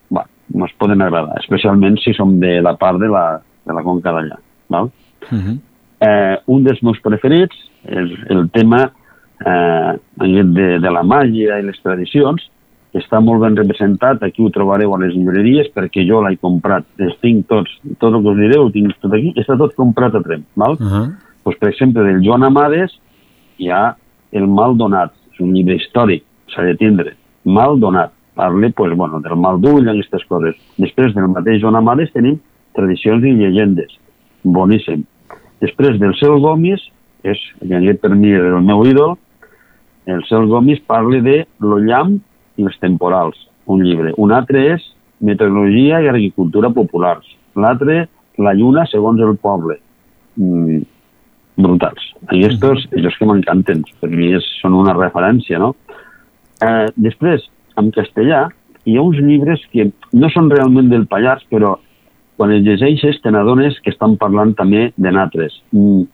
bueno, 0.09 0.29
ens 0.53 0.75
poden 0.77 1.01
agradar, 1.01 1.39
especialment 1.41 1.97
si 2.03 2.13
som 2.13 2.37
de 2.39 2.59
la 2.61 2.75
part 2.77 2.99
de 3.01 3.09
la, 3.09 3.39
de 3.65 3.73
la 3.73 3.83
Conca 3.83 4.13
d'allà. 4.13 4.37
Uh 4.69 4.87
-huh. 5.31 5.57
Eh, 5.99 6.37
un 6.45 6.63
dels 6.63 6.81
meus 6.83 6.99
preferits 6.99 7.55
és 7.85 8.11
el 8.29 8.49
tema 8.51 8.91
eh, 9.45 9.99
de, 10.17 10.79
de 10.79 10.91
la 10.91 11.03
màgia 11.03 11.59
i 11.59 11.63
les 11.63 11.81
tradicions, 11.81 12.41
que 12.91 12.99
està 12.99 13.19
molt 13.19 13.41
ben 13.41 13.55
representat, 13.55 14.23
aquí 14.23 14.41
ho 14.41 14.49
trobareu 14.49 14.93
a 14.95 14.99
les 14.99 15.13
llibreries, 15.13 15.67
perquè 15.75 16.05
jo 16.07 16.21
l'he 16.23 16.37
comprat, 16.37 16.85
els 16.97 17.17
tinc 17.19 17.47
tots, 17.47 17.71
tot 17.99 18.13
el 18.13 18.21
que 18.21 18.29
us 18.29 18.37
diré 18.37 18.59
ho 18.59 18.69
tinc 18.71 18.93
tot 19.01 19.13
aquí, 19.13 19.33
està 19.35 19.57
tot 19.57 19.75
comprat 19.75 20.15
a 20.15 20.21
Trem, 20.21 20.45
val? 20.55 20.77
Uh 20.79 20.85
-huh. 20.85 21.13
pues, 21.43 21.57
per 21.57 21.69
exemple, 21.69 22.03
del 22.03 22.23
Joan 22.23 22.43
Amades 22.43 22.91
hi 23.59 23.69
ha 23.71 23.95
El 24.35 24.49
mal 24.51 24.73
donat, 24.75 25.13
és 25.31 25.39
un 25.39 25.53
llibre 25.55 25.77
històric, 25.79 26.25
s'ha 26.51 26.65
de 26.65 26.73
tindre, 26.75 27.13
mal 27.45 27.77
donat, 27.79 28.11
parla 28.35 28.69
pues, 28.75 28.95
bueno, 28.97 29.21
del 29.23 29.37
mal 29.39 29.61
d'ull 29.61 29.85
i 29.85 29.91
aquestes 29.93 30.25
coses. 30.27 30.57
Després 30.77 31.13
del 31.15 31.29
mateix 31.31 31.61
Joan 31.61 31.77
Amades 31.79 32.11
tenim 32.11 32.41
tradicions 32.75 33.23
i 33.23 33.31
llegendes, 33.37 33.93
boníssim. 34.43 35.05
Després 35.63 36.01
del 36.01 36.17
Cel 36.19 36.35
Gomis, 36.43 36.83
és, 37.23 37.39
aquest 37.63 38.01
per 38.03 38.11
mi 38.13 38.33
el 38.35 38.59
meu 38.65 38.83
ídol, 38.85 39.15
el 40.05 40.25
Cel 40.27 40.49
Gomis 40.51 40.83
parla 40.85 41.21
de 41.23 41.45
l'ollam 41.63 42.17
i 42.59 42.67
els 42.67 42.75
temporals, 42.83 43.39
un 43.71 43.81
llibre. 43.85 44.11
Un 44.21 44.35
altre 44.35 44.67
és 44.75 44.83
Meteorologia 45.25 46.01
i 46.03 46.09
Agricultura 46.11 46.69
Populars. 46.75 47.25
L'altre, 47.55 48.09
La 48.35 48.51
lluna 48.51 48.83
segons 48.91 49.21
el 49.23 49.37
poble. 49.39 49.77
Mm, 50.35 50.81
brutals. 51.57 52.11
Aquests, 52.27 52.87
els 52.95 53.17
que 53.17 53.27
m'encanten, 53.29 53.83
per 54.01 54.11
mi 54.11 54.33
és, 54.37 54.45
són 54.61 54.75
una 54.77 54.95
referència, 54.97 55.59
no? 55.61 55.73
Eh, 56.63 56.87
després, 56.95 57.45
en 57.79 57.91
castellà, 57.95 58.45
hi 58.85 58.97
ha 58.97 59.03
uns 59.03 59.19
llibres 59.21 59.63
que 59.71 59.89
no 60.13 60.29
són 60.33 60.49
realment 60.51 60.91
del 60.91 61.07
Pallars, 61.11 61.45
però 61.51 61.75
quan 62.35 62.51
els 62.51 62.65
llegeixes 62.67 63.21
te 63.23 63.31
n'adones 63.31 63.79
que 63.83 63.93
estan 63.93 64.17
parlant 64.21 64.53
també 64.59 64.89
de 64.95 65.11
natres. 65.11 65.55
Mm, 65.71 66.05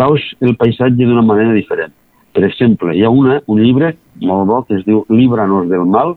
veus 0.00 0.24
el 0.40 0.56
paisatge 0.56 1.04
d'una 1.04 1.24
manera 1.24 1.54
diferent. 1.54 1.92
Per 2.36 2.44
exemple, 2.44 2.94
hi 2.96 3.04
ha 3.04 3.12
una, 3.12 3.40
un 3.46 3.60
llibre 3.62 3.94
molt 4.20 4.48
bo 4.48 4.62
que 4.68 4.76
es 4.80 4.84
diu 4.84 5.04
Líbranos 5.12 5.68
del 5.70 5.84
mal, 5.88 6.16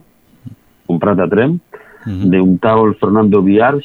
comprat 0.88 1.20
a 1.20 1.28
Trem, 1.30 1.58
d'un 2.04 2.56
tal 2.58 2.94
Fernando 3.00 3.42
Viarge 3.44 3.84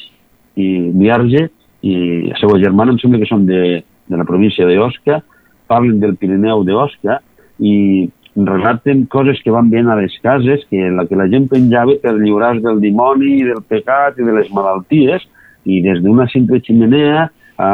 i, 0.56 0.90
Viarge 0.96 1.46
i 1.84 1.94
la 2.30 2.38
seva 2.40 2.58
germana, 2.58 2.94
em 2.94 3.00
sembla 3.00 3.20
que 3.20 3.28
són 3.28 3.44
de, 3.48 3.82
de 4.08 4.16
la 4.16 4.24
província 4.24 4.66
d'Osca, 4.68 5.22
parlen 5.66 5.98
del 6.00 6.16
Pirineu 6.16 6.62
d'Osca 6.66 7.20
i 7.58 8.08
relaten 8.36 9.06
coses 9.08 9.40
que 9.42 9.50
van 9.50 9.70
veient 9.72 9.88
a 9.88 9.96
les 9.96 10.12
cases, 10.22 10.64
que 10.70 10.90
la 10.92 11.06
que 11.08 11.16
la 11.16 11.28
gent 11.32 11.48
penjava 11.48 11.96
per 12.02 12.14
lliurar 12.18 12.58
del 12.60 12.82
dimoni, 12.82 13.40
del 13.48 13.62
pecat 13.64 14.20
i 14.20 14.26
de 14.26 14.34
les 14.36 14.50
malalties, 14.52 15.24
i 15.64 15.80
des 15.82 16.02
d'una 16.04 16.28
simple 16.30 16.60
ximenea 16.62 17.26
a 17.58 17.70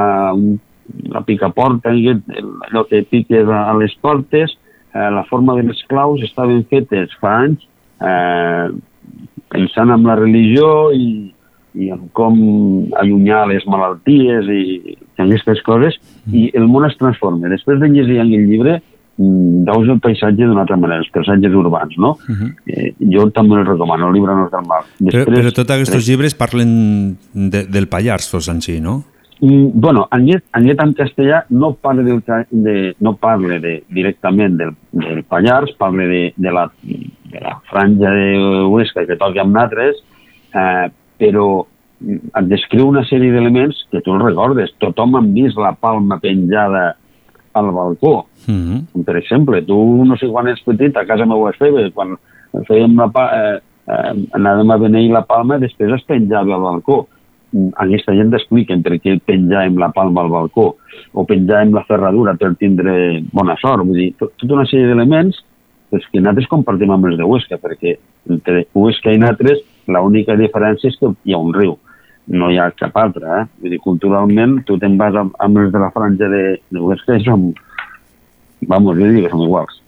la 1.13 1.23
picaporta, 1.27 1.91
allò 1.91 2.85
que 2.89 3.03
piques 3.11 3.49
a 3.49 3.75
les 3.79 3.95
portes, 4.01 4.55
eh, 4.95 5.11
la 5.11 5.25
forma 5.25 5.57
de 5.57 5.67
les 5.69 5.83
claus 5.89 6.23
estaven 6.23 6.65
fetes 6.71 7.13
fa 7.21 7.37
anys 7.43 7.67
eh, 8.01 8.69
pensant 9.53 9.93
en 9.95 10.05
la 10.07 10.17
religió 10.19 10.91
i, 10.93 11.33
i 11.75 11.91
en 11.93 12.09
com 12.17 12.37
allunyar 13.01 13.47
les 13.51 13.65
malalties 13.67 14.49
i, 14.53 14.97
i 15.25 15.31
aquestes 15.33 15.63
coses, 15.63 15.99
i 16.33 16.51
el 16.55 16.67
món 16.69 16.85
es 16.89 16.97
transforma. 16.99 17.49
Després 17.49 17.81
de 17.81 17.89
llegir 17.89 18.19
aquell 18.21 18.49
llibre, 18.49 18.81
mm, 19.19 19.65
veus 19.69 19.89
el 19.89 20.01
paisatge 20.01 20.47
d'una 20.47 20.63
altra 20.63 20.77
manera, 20.77 21.01
els 21.01 21.11
paisatges 21.11 21.55
urbans, 21.55 21.95
no? 21.99 22.17
Uh 22.29 22.35
-huh. 22.35 22.55
Eh, 22.67 22.95
jo 22.99 23.31
també 23.31 23.57
el 23.61 23.67
recomano, 23.67 24.09
el 24.09 24.15
llibre 24.15 24.35
no 24.35 24.47
és 24.47 24.51
del 24.51 24.67
mal. 24.67 24.83
Però, 25.01 25.25
però 25.25 25.53
tots 25.53 25.71
aquests 25.71 26.09
llibres 26.09 26.35
parlen 26.35 27.17
de, 27.33 27.67
del 27.67 27.89
Pallars, 27.89 28.31
tots 28.31 28.49
en 28.49 28.61
si, 28.61 28.81
no? 28.81 29.05
Mm, 29.41 29.71
bueno, 29.75 30.07
Anyet, 30.11 30.45
Anyet 30.53 30.81
en 30.81 30.93
castellà 30.95 31.45
no 31.51 31.73
parla, 31.75 32.03
del, 32.05 32.23
ca- 32.23 32.47
de, 32.49 32.95
no 33.01 33.17
parla 33.17 33.59
de, 33.59 33.83
directament 33.89 34.57
del, 34.57 34.71
del 34.93 35.25
Pallars, 35.25 35.73
parla 35.77 36.05
de, 36.05 36.33
de, 36.37 36.53
la, 36.53 36.71
de 36.83 37.41
la 37.41 37.61
franja 37.69 38.11
de 38.11 38.65
Huesca 38.71 39.05
que 39.05 39.17
toca 39.17 39.41
amb 39.41 39.57
natres, 39.57 39.97
eh, 40.55 40.91
però 41.19 41.67
et 42.11 42.49
descriu 42.51 42.89
una 42.91 43.05
sèrie 43.09 43.33
d'elements 43.33 43.79
que 43.91 44.03
tu 44.05 44.17
recordes. 44.19 44.75
Tothom 44.83 45.17
ha 45.17 45.23
vist 45.25 45.59
la 45.61 45.73
palma 45.73 46.19
penjada 46.23 46.97
al 47.55 47.71
balcó. 47.71 48.27
Uh 48.49 48.55
-huh. 48.55 49.05
Per 49.05 49.17
exemple, 49.17 49.63
tu 49.63 50.05
no 50.05 50.17
sé 50.17 50.29
quan 50.29 50.49
ets 50.49 50.63
petit, 50.63 50.97
a 50.97 51.07
casa 51.07 51.27
meva 51.27 51.51
es 51.51 51.57
feia, 51.57 51.91
quan 51.91 52.17
fèiem 52.69 52.97
la 52.97 53.09
pa, 53.09 53.25
eh, 53.33 53.61
eh, 53.89 54.13
anàvem 54.33 54.71
a 54.71 54.77
beneir 54.77 55.11
la 55.13 55.25
palma, 55.25 55.59
després 55.59 55.93
es 55.93 56.05
penjava 56.05 56.55
al 56.55 56.61
balcó. 56.61 57.07
Mm, 57.53 57.69
Aquesta 57.77 58.15
gent 58.15 58.31
t'expliquen 58.31 58.83
per 58.83 58.93
què 58.93 59.21
penjàvem 59.21 59.79
la 59.79 59.91
palma 59.93 60.23
al 60.23 60.31
balcó 60.31 60.77
o 61.13 61.25
penjàvem 61.25 61.75
la 61.75 61.85
ferradura 61.85 62.35
per 62.35 62.55
tindre 62.57 63.23
bona 63.33 63.57
sort. 63.61 63.85
Vull 63.85 63.97
dir, 63.97 64.15
tot, 64.19 64.33
tota 64.37 64.55
una 64.55 64.65
sèrie 64.65 64.87
d'elements 64.87 65.45
pues, 65.91 66.07
que 66.11 66.21
nosaltres 66.21 66.49
compartim 66.49 66.91
amb 66.91 67.05
els 67.05 67.19
de 67.19 67.25
Huesca, 67.25 67.59
perquè 67.61 67.99
entre 68.31 68.67
Huesca 68.73 69.13
i 69.13 69.19
nosaltres 69.19 69.61
l'única 69.87 70.37
diferència 70.39 70.89
és 70.89 70.97
que 70.97 71.13
hi 71.27 71.35
ha 71.35 71.43
un 71.43 71.53
riu, 71.53 71.77
no 72.27 72.51
hi 72.51 72.59
ha 72.59 72.71
cap 72.79 72.97
altre. 73.01 73.27
Eh? 73.27 73.45
Vull 73.61 73.75
dir, 73.75 73.81
culturalment, 73.83 74.59
tu 74.69 74.79
te'n 74.81 74.99
vas 75.01 75.17
amb, 75.19 75.35
amb 75.43 75.63
els 75.63 75.73
de 75.75 75.83
la 75.83 75.91
franja 75.95 76.29
de, 76.31 76.43
de 76.71 76.83
Huesca 76.83 77.19
i 77.19 77.25
som, 77.27 77.49
vamos, 78.69 78.99
jo 78.99 79.09
diria 79.09 79.27
que 79.27 79.33
som 79.33 79.45
iguals. 79.47 79.81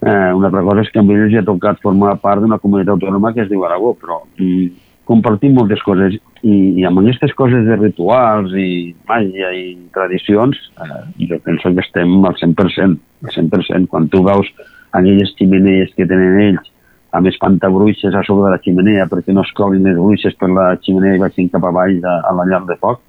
Eh, 0.00 0.30
una 0.32 0.48
altra 0.48 0.62
cosa 0.64 0.80
és 0.80 0.88
que 0.92 1.02
amb 1.02 1.12
ells 1.12 1.34
ja 1.34 1.42
ha 1.42 1.48
tocat 1.48 1.82
formar 1.84 2.14
part 2.22 2.40
d'una 2.40 2.58
comunitat 2.62 2.94
autònoma 2.94 3.34
que 3.36 3.44
es 3.44 3.50
diu 3.50 3.66
Aragó, 3.66 3.92
però 4.00 4.22
mm, 4.38 4.86
compartim 5.10 5.52
moltes 5.58 5.82
coses 5.84 6.16
i, 6.40 6.54
i 6.80 6.86
amb 6.88 7.02
aquestes 7.02 7.34
coses 7.36 7.66
de 7.66 7.76
rituals 7.76 8.54
i 8.56 8.94
màgia 9.10 9.50
i 9.52 9.74
tradicions 9.92 10.56
eh, 10.80 11.02
jo 11.28 11.36
penso 11.44 11.74
que 11.76 11.84
estem 11.84 12.16
al 12.24 12.38
100%, 12.40 12.96
al 13.26 13.34
100%. 13.36 13.90
Quan 13.92 14.08
tu 14.08 14.24
veus 14.24 14.48
aquelles 14.96 15.34
ximeneies 15.36 15.92
que 15.98 16.08
tenen 16.08 16.40
ells 16.46 16.69
amb 17.12 17.26
espantabruixes 17.26 18.14
a 18.14 18.22
sobre 18.22 18.46
de 18.48 18.50
la 18.54 18.60
ximenea 18.62 19.06
perquè 19.10 19.32
no 19.34 19.42
es 19.42 19.50
colin 19.58 19.82
les 19.84 19.96
bruixes 19.98 20.34
per 20.38 20.48
la 20.50 20.76
ximenea 20.82 21.16
i 21.16 21.22
vagin 21.22 21.48
cap 21.50 21.64
avall 21.64 21.98
a, 22.04 22.20
a 22.30 22.32
la 22.38 22.44
llar 22.46 22.62
de 22.68 22.76
foc, 22.78 23.00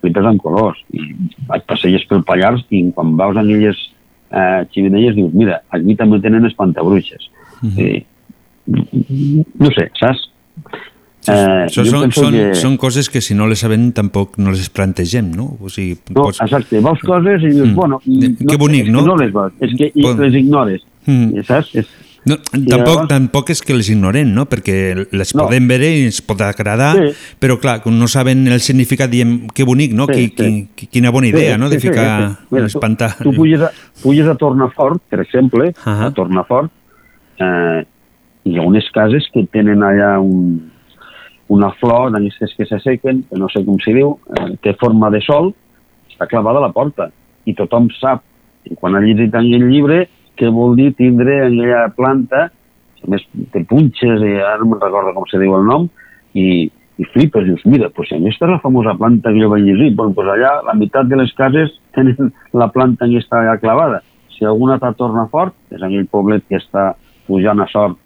flipes 0.00 0.24
en 0.30 0.38
colors. 0.38 0.78
I 0.94 1.00
et 1.56 1.64
passeges 1.66 2.04
pel 2.10 2.22
Pallars 2.28 2.62
i 2.70 2.84
quan 2.94 3.16
veus 3.18 3.36
aquelles 3.40 3.80
eh, 4.30 4.62
ximeneies 4.74 5.14
dius, 5.16 5.32
mira, 5.34 5.60
aquí 5.70 5.96
també 5.98 6.20
tenen 6.20 6.46
espantabruixes. 6.46 7.30
Mhm. 7.62 7.78
eh, 7.78 8.04
no 8.66 9.70
sé, 9.76 9.90
saps? 9.98 10.30
Eh, 11.26 11.32
Això 11.64 11.84
són, 11.88 12.10
són, 12.12 12.32
que- 12.36 12.54
són 12.60 12.74
coses 12.76 13.08
que 13.08 13.22
si 13.24 13.32
no 13.34 13.46
les 13.48 13.58
sabem 13.64 13.86
tampoc 13.96 14.36
no 14.36 14.50
les 14.52 14.68
plantegem, 14.68 15.30
no? 15.34 15.56
O 15.60 15.70
sigui, 15.72 15.96
No, 16.14 16.26
exacte, 16.28 16.80
veus 16.84 17.00
coses 17.00 17.42
i 17.42 17.48
dius, 17.48 17.68
Mm. 17.70 17.74
bueno... 17.74 18.00
Que 18.04 18.56
bonic, 18.60 18.88
no? 18.92 19.00
No 19.06 19.16
les 19.16 19.32
veus, 19.32 19.52
és 19.60 19.72
que 19.78 19.90
i 19.94 20.02
Bon. 20.02 20.20
les 20.20 20.34
ignores, 20.34 20.82
Mm. 21.06 21.40
saps? 21.44 21.74
És, 21.74 21.86
No, 22.26 22.36
tampoc, 22.38 22.78
llavors- 22.86 23.08
tampoc 23.08 23.50
és 23.50 23.60
que 23.62 23.74
les 23.74 23.88
ignorem, 23.90 24.32
no? 24.32 24.46
perquè 24.48 25.06
les 25.12 25.34
No. 25.34 25.44
podem 25.44 25.66
veure 25.68 25.90
i 25.90 26.04
ens 26.06 26.22
pot 26.22 26.40
agradar, 26.40 26.96
Sí. 26.96 27.12
però 27.38 27.58
clar, 27.60 27.82
quan 27.82 27.98
no 27.98 28.06
saben 28.08 28.46
el 28.48 28.60
significat 28.60 29.10
diem 29.10 29.48
que 29.48 29.62
bonic, 29.64 29.92
no? 29.92 30.06
Sí, 30.06 30.30
Qui- 30.30 30.44
sí. 30.44 30.68
qui- 30.76 30.86
quina 30.88 31.10
bona 31.10 31.26
idea, 31.28 31.54
Sí, 31.54 31.60
no? 31.60 31.68
De 31.68 31.78
sí, 31.78 31.86
sí, 31.86 31.88
ficar, 31.88 32.30
sí. 32.30 32.36
Mira, 32.50 32.62
tu- 32.64 32.66
espantar. 32.66 33.14
Tu 33.22 33.32
puges 33.34 33.60
a, 33.60 33.70
puges 34.02 34.26
a 34.26 34.34
Tornafort, 34.36 35.02
per 35.08 35.20
exemple, 35.20 35.68
uh 35.68 35.72
-huh. 35.84 36.06
a 36.06 36.10
Tornafort, 36.12 36.70
eh, 37.38 37.84
hi 38.44 38.56
ha 38.58 38.62
unes 38.62 38.84
cases 38.92 39.24
que 39.32 39.46
tenen 39.50 39.80
allà 39.82 40.18
un, 40.20 40.70
una 41.48 41.70
flor 41.72 42.10
d'aquestes 42.12 42.54
que 42.56 42.64
s'assequen, 42.66 43.24
que 43.28 43.38
no 43.38 43.48
sé 43.48 43.64
com 43.64 43.76
s'hi 43.78 43.92
diu, 43.92 44.18
eh, 44.38 44.56
té 44.62 44.74
forma 44.80 45.10
de 45.10 45.20
sol, 45.20 45.54
està 46.10 46.26
clavada 46.26 46.58
a 46.58 46.62
la 46.62 46.72
porta, 46.72 47.10
i 47.44 47.54
tothom 47.54 47.88
sap, 48.00 48.22
i 48.64 48.74
quan 48.74 48.94
ha 48.96 49.00
llegit 49.00 49.34
aquell 49.34 49.68
llibre, 49.68 50.08
què 50.36 50.48
vol 50.52 50.76
dir 50.76 50.92
tindre 50.98 51.40
aquella 51.46 51.88
planta, 51.96 52.46
a 53.04 53.10
més 53.10 53.22
té 53.52 53.64
punxes, 53.68 54.22
i 54.24 54.32
ara 54.40 54.58
no 54.62 54.70
me'n 54.72 54.80
recordo 54.80 55.12
com 55.14 55.26
se 55.30 55.38
diu 55.38 55.54
el 55.58 55.66
nom, 55.68 55.88
i, 56.34 56.70
i 56.98 57.04
flipes, 57.12 57.44
dius, 57.46 57.62
mira, 57.66 57.90
pues, 57.94 58.08
si 58.08 58.16
aquesta 58.16 58.46
és 58.46 58.52
la 58.54 58.60
famosa 58.62 58.94
planta 58.98 59.32
que 59.32 59.42
jo 59.42 59.50
vaig 59.52 59.64
llegir, 59.66 59.92
bueno, 59.94 60.14
pues 60.16 60.28
allà 60.32 60.56
la 60.66 60.74
meitat 60.74 61.06
de 61.10 61.16
les 61.20 61.32
cases 61.34 61.74
tenen 61.94 62.32
la 62.52 62.68
planta 62.72 63.06
que 63.10 63.18
està 63.22 63.42
allà 63.42 63.58
clavada. 63.62 64.02
Si 64.34 64.44
alguna 64.44 64.78
te 64.82 64.90
torna 64.98 65.26
fort, 65.30 65.54
és 65.70 65.82
aquell 65.82 66.06
poblet 66.10 66.42
que 66.48 66.56
està 66.58 66.94
pujant 67.28 67.60
a 67.62 67.68
sort 67.70 67.98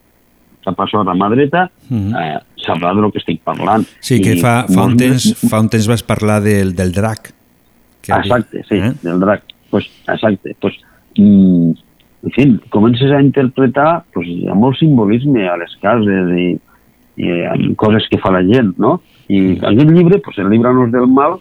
cap 0.64 0.80
a 0.84 0.86
sort 0.90 1.08
a 1.08 1.14
mà 1.16 1.30
dreta, 1.32 1.70
Mhm. 1.88 2.14
eh, 2.20 2.38
sabrà 2.66 2.92
del 2.94 3.10
que 3.10 3.18
estic 3.18 3.40
parlant. 3.42 3.86
Sí, 4.00 4.20
que 4.20 4.34
I 4.34 4.40
fa, 4.40 4.66
fa, 4.68 4.84
un 4.84 4.96
temps, 4.98 5.24
fa 5.48 5.60
un 5.60 5.68
temps 5.70 5.86
vas 5.88 6.02
parlar 6.02 6.42
del, 6.42 6.74
del 6.76 6.92
drac. 6.92 7.32
Que 8.02 8.12
Exacte, 8.12 8.62
sí, 8.68 8.74
Eh? 8.76 8.92
del 9.02 9.20
drac. 9.20 9.42
Pues, 9.70 9.86
exacte. 10.06 10.54
Pues, 10.60 10.74
mm, 11.16 11.70
en 12.22 12.34
fi, 12.34 12.46
comences 12.74 13.12
a 13.12 13.22
interpretar, 13.22 14.04
pues, 14.14 14.26
hi 14.28 14.48
ha 14.48 14.56
molt 14.58 14.78
simbolisme 14.80 15.46
a 15.48 15.56
les 15.60 15.74
cases 15.82 16.32
i, 16.34 16.48
i 17.22 17.74
coses 17.78 18.08
que 18.10 18.20
fa 18.22 18.32
la 18.34 18.44
gent, 18.46 18.74
no? 18.78 18.98
I 19.28 19.58
aquest 19.58 19.92
llibre, 19.92 20.20
pues, 20.24 20.38
el 20.42 20.50
llibre 20.50 20.72
no 20.74 20.88
és 20.88 20.94
del 20.94 21.06
mal, 21.06 21.38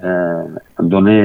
eh, 0.00 0.60
em 0.80 0.90
dona 0.92 1.16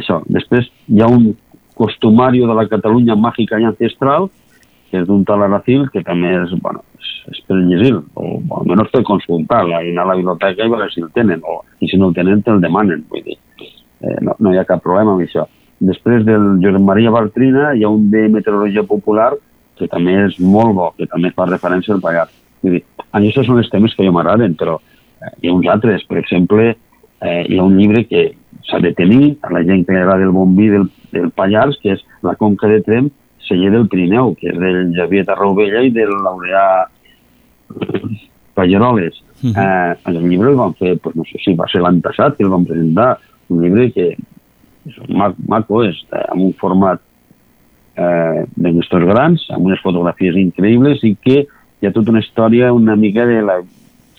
això. 0.00 0.22
Després 0.32 0.70
hi 0.88 1.02
ha 1.04 1.10
un, 1.10 1.34
costumario 1.74 2.46
de 2.46 2.54
la 2.54 2.68
Catalunya 2.68 3.16
màgica 3.18 3.58
i 3.58 3.66
ancestral, 3.68 4.30
que 4.90 5.00
és 5.02 5.06
d'un 5.08 5.24
tal 5.26 5.42
Aracil, 5.42 5.88
que 5.90 6.02
també 6.06 6.30
és, 6.38 6.54
bueno, 6.62 6.84
és, 7.00 7.10
és 7.34 7.40
per 7.48 7.58
llegir, 7.58 7.96
o, 8.14 8.28
o 8.38 8.60
almenys 8.60 8.92
per 8.94 9.02
consultar, 9.06 9.64
anar 9.66 10.04
a 10.04 10.10
la 10.12 10.16
biblioteca 10.20 10.64
i 10.64 10.70
veure 10.70 10.88
si 10.92 11.02
el 11.02 11.10
tenen, 11.16 11.42
o, 11.42 11.60
i 11.82 11.90
si 11.90 11.98
no 11.98 12.12
el 12.12 12.16
tenen, 12.16 12.42
te'l 12.46 12.62
demanen, 12.62 13.04
vull 13.10 13.24
dir, 13.26 13.36
eh, 13.58 14.16
no, 14.22 14.38
no 14.38 14.54
hi 14.54 14.60
ha 14.62 14.68
cap 14.68 14.82
problema 14.84 15.16
amb 15.16 15.26
això. 15.26 15.48
Després 15.88 16.24
del 16.24 16.44
Josep 16.62 16.84
Maria 16.84 17.12
Bartrina 17.14 17.72
hi 17.74 17.84
ha 17.84 17.90
un 17.92 18.08
de 18.12 18.28
meteorologia 18.32 18.84
popular 18.88 19.32
que 19.78 19.88
també 19.90 20.14
és 20.24 20.38
molt 20.38 20.74
bo, 20.76 20.90
que 20.96 21.08
també 21.10 21.32
fa 21.34 21.48
referència 21.50 21.94
al 21.94 22.02
Pallars. 22.02 22.32
Vull 22.62 22.78
dir, 22.78 22.82
aquests 23.18 23.48
són 23.48 23.60
els 23.60 23.70
temes 23.72 23.94
que 23.94 24.04
a 24.04 24.06
mi 24.06 24.14
m'agraden, 24.14 24.54
però 24.58 24.78
eh, 24.78 25.32
hi 25.42 25.50
ha 25.50 25.56
uns 25.56 25.68
altres. 25.70 26.04
Per 26.08 26.20
exemple, 26.20 26.70
eh, 26.74 27.42
hi 27.48 27.58
ha 27.58 27.66
un 27.66 27.76
llibre 27.78 28.04
que 28.08 28.30
s'ha 28.68 28.80
de 28.80 28.94
tenir 28.96 29.34
a 29.42 29.52
la 29.52 29.64
gent 29.66 29.84
que 29.84 29.96
li 29.96 30.00
agrada 30.00 30.24
el 30.24 30.32
bon 30.34 30.54
vi 30.56 30.70
del, 30.72 30.88
del 31.12 31.30
Pallars, 31.36 31.78
que 31.82 31.96
és 31.96 32.04
La 32.22 32.36
Conca 32.40 32.70
de 32.70 32.80
Trem, 32.86 33.10
celler 33.44 33.72
del 33.74 33.88
Pirineu, 33.92 34.32
que 34.40 34.52
és 34.52 34.60
del 34.60 34.94
Javier 34.96 35.26
Tarraubella 35.28 35.82
i 35.84 35.92
del 35.92 36.14
Laureà 36.24 36.66
Palleroles. 38.54 39.20
Uh 39.42 39.50
-huh. 39.50 39.58
eh, 39.60 39.96
el 40.06 40.28
llibre 40.28 40.50
el 40.50 40.56
van 40.56 40.74
fer, 40.74 40.96
pues, 40.98 41.16
no 41.16 41.24
sé 41.24 41.38
si 41.44 41.54
va 41.54 41.66
ser 41.68 41.82
l'any 41.82 42.00
passat 42.00 42.36
que 42.36 42.44
el 42.44 42.50
van 42.50 42.64
presentar, 42.64 43.18
un 43.48 43.62
llibre 43.62 43.92
que 43.92 44.16
és 44.86 44.96
maco, 45.48 45.82
és 45.84 45.98
eh, 46.12 46.24
amb 46.30 46.48
un 46.48 46.52
format 46.60 47.00
eh, 47.96 48.44
d'aquestos 48.56 49.06
grans, 49.08 49.46
amb 49.54 49.70
unes 49.70 49.82
fotografies 49.84 50.36
increïbles 50.40 51.04
i 51.06 51.14
que 51.20 51.44
hi 51.44 51.88
ha 51.88 51.92
tota 51.94 52.12
una 52.12 52.22
història 52.24 52.72
una 52.72 52.96
mica 52.96 53.26
de 53.28 53.40
la, 53.44 53.58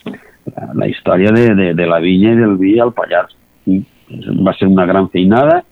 la, 0.06 0.66
la 0.82 0.88
història 0.88 1.32
de, 1.34 1.48
de, 1.58 1.68
de 1.74 1.86
la 1.86 2.00
vinya 2.00 2.34
i 2.34 2.40
del 2.40 2.56
vi 2.60 2.76
al 2.80 2.94
Pallars. 2.96 3.36
I 3.66 3.82
va 4.46 4.54
ser 4.54 4.68
una 4.70 4.86
gran 4.86 5.10
feinada. 5.10 5.62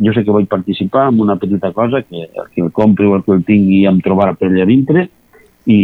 Jo 0.00 0.14
sé 0.16 0.24
que 0.24 0.32
vaig 0.32 0.46
participar 0.48 1.08
en 1.10 1.20
una 1.20 1.36
petita 1.36 1.72
cosa 1.76 2.02
que 2.02 2.22
el 2.24 2.46
que 2.54 2.62
el 2.62 2.70
compri 2.72 3.06
o 3.06 3.16
el 3.18 3.24
que 3.24 3.34
el 3.36 3.44
tingui 3.44 3.84
em 3.90 3.98
trobarà 4.00 4.36
per 4.38 4.48
allà 4.48 4.64
dintre 4.68 5.08
i 5.68 5.80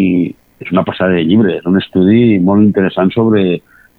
és 0.62 0.70
una 0.72 0.86
passada 0.86 1.18
de 1.18 1.24
llibre, 1.28 1.58
és 1.58 1.66
un 1.68 1.76
estudi 1.76 2.38
molt 2.40 2.64
interessant 2.64 3.10
sobre 3.12 3.42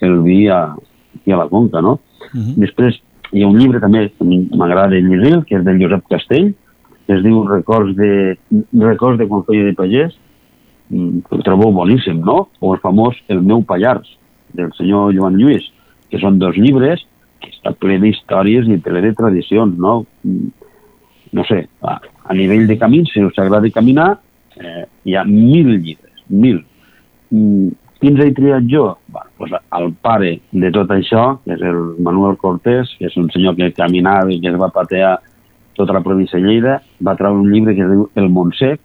el 0.02 0.16
vi 0.26 0.48
a, 0.50 0.74
aquí 1.20 1.36
a 1.36 1.38
la 1.38 1.46
Conca, 1.52 1.84
no? 1.86 2.00
Uh 2.34 2.40
-huh. 2.40 2.56
Després 2.64 2.98
hi 3.32 3.44
ha 3.44 3.50
un 3.50 3.58
llibre 3.60 3.82
també 3.84 4.08
que 4.10 4.26
m'agrada 4.58 5.00
llegir, 5.00 5.44
que 5.48 5.58
és 5.60 5.66
del 5.66 5.82
Josep 5.82 6.08
Castell, 6.12 6.54
que 7.08 7.16
es 7.16 7.24
diu 7.24 7.44
Records 7.48 7.96
de, 7.96 8.38
Records 8.74 9.20
de 9.20 9.28
quan 9.28 9.46
feia 9.48 9.66
de 9.68 9.76
pagès, 9.78 10.16
mm, 10.90 11.26
que 11.28 11.36
el 11.40 11.44
trobo 11.44 11.72
boníssim, 11.72 12.20
no? 12.24 12.50
O 12.60 12.74
el 12.76 12.82
famós 12.84 13.16
El 13.28 13.42
meu 13.42 13.64
Pallars, 13.64 14.08
del 14.54 14.72
senyor 14.74 15.14
Joan 15.16 15.38
Lluís, 15.38 15.66
que 16.10 16.20
són 16.20 16.40
dos 16.40 16.56
llibres 16.56 17.04
que 17.42 17.52
està 17.52 17.74
ple 17.78 18.00
d'històries 18.02 18.68
i 18.68 18.80
ple 18.82 19.02
de 19.04 19.14
tradicions, 19.14 19.78
no? 19.78 20.06
Mm, 20.24 20.54
No 21.34 21.44
sé, 21.44 21.68
a, 21.84 22.00
a 22.24 22.34
nivell 22.34 22.68
de 22.70 22.78
camins, 22.80 23.12
si 23.12 23.20
us 23.20 23.36
agrada 23.38 23.70
caminar, 23.76 24.14
eh, 24.56 24.86
hi 25.04 25.16
ha 25.16 25.26
mil 25.28 25.74
llibres, 25.84 26.24
mil. 26.30 26.62
Mm, 27.30 27.74
Quins 28.02 28.20
he 28.22 28.32
triat 28.32 28.68
jo? 28.70 28.98
Bueno, 29.08 29.30
pues 29.38 29.52
el 29.80 29.94
pare 30.02 30.40
de 30.52 30.72
tot 30.72 30.92
això, 30.94 31.40
que 31.46 31.56
és 31.56 31.62
el 31.62 31.96
Manuel 32.04 32.38
Cortés, 32.38 32.92
que 33.00 33.08
és 33.10 33.18
un 33.18 33.30
senyor 33.34 33.56
que 33.58 33.72
caminava 33.74 34.32
i 34.32 34.40
que 34.42 34.52
es 34.52 34.60
va 34.60 34.70
patear 34.70 35.18
tota 35.78 35.94
la 35.94 36.02
província 36.02 36.40
de 36.40 36.46
Lleida, 36.46 36.82
va 37.02 37.16
treure 37.16 37.40
un 37.40 37.52
llibre 37.52 37.76
que 37.76 37.82
es 37.86 37.90
diu 37.92 38.10
El 38.16 38.30
Montsec, 38.30 38.80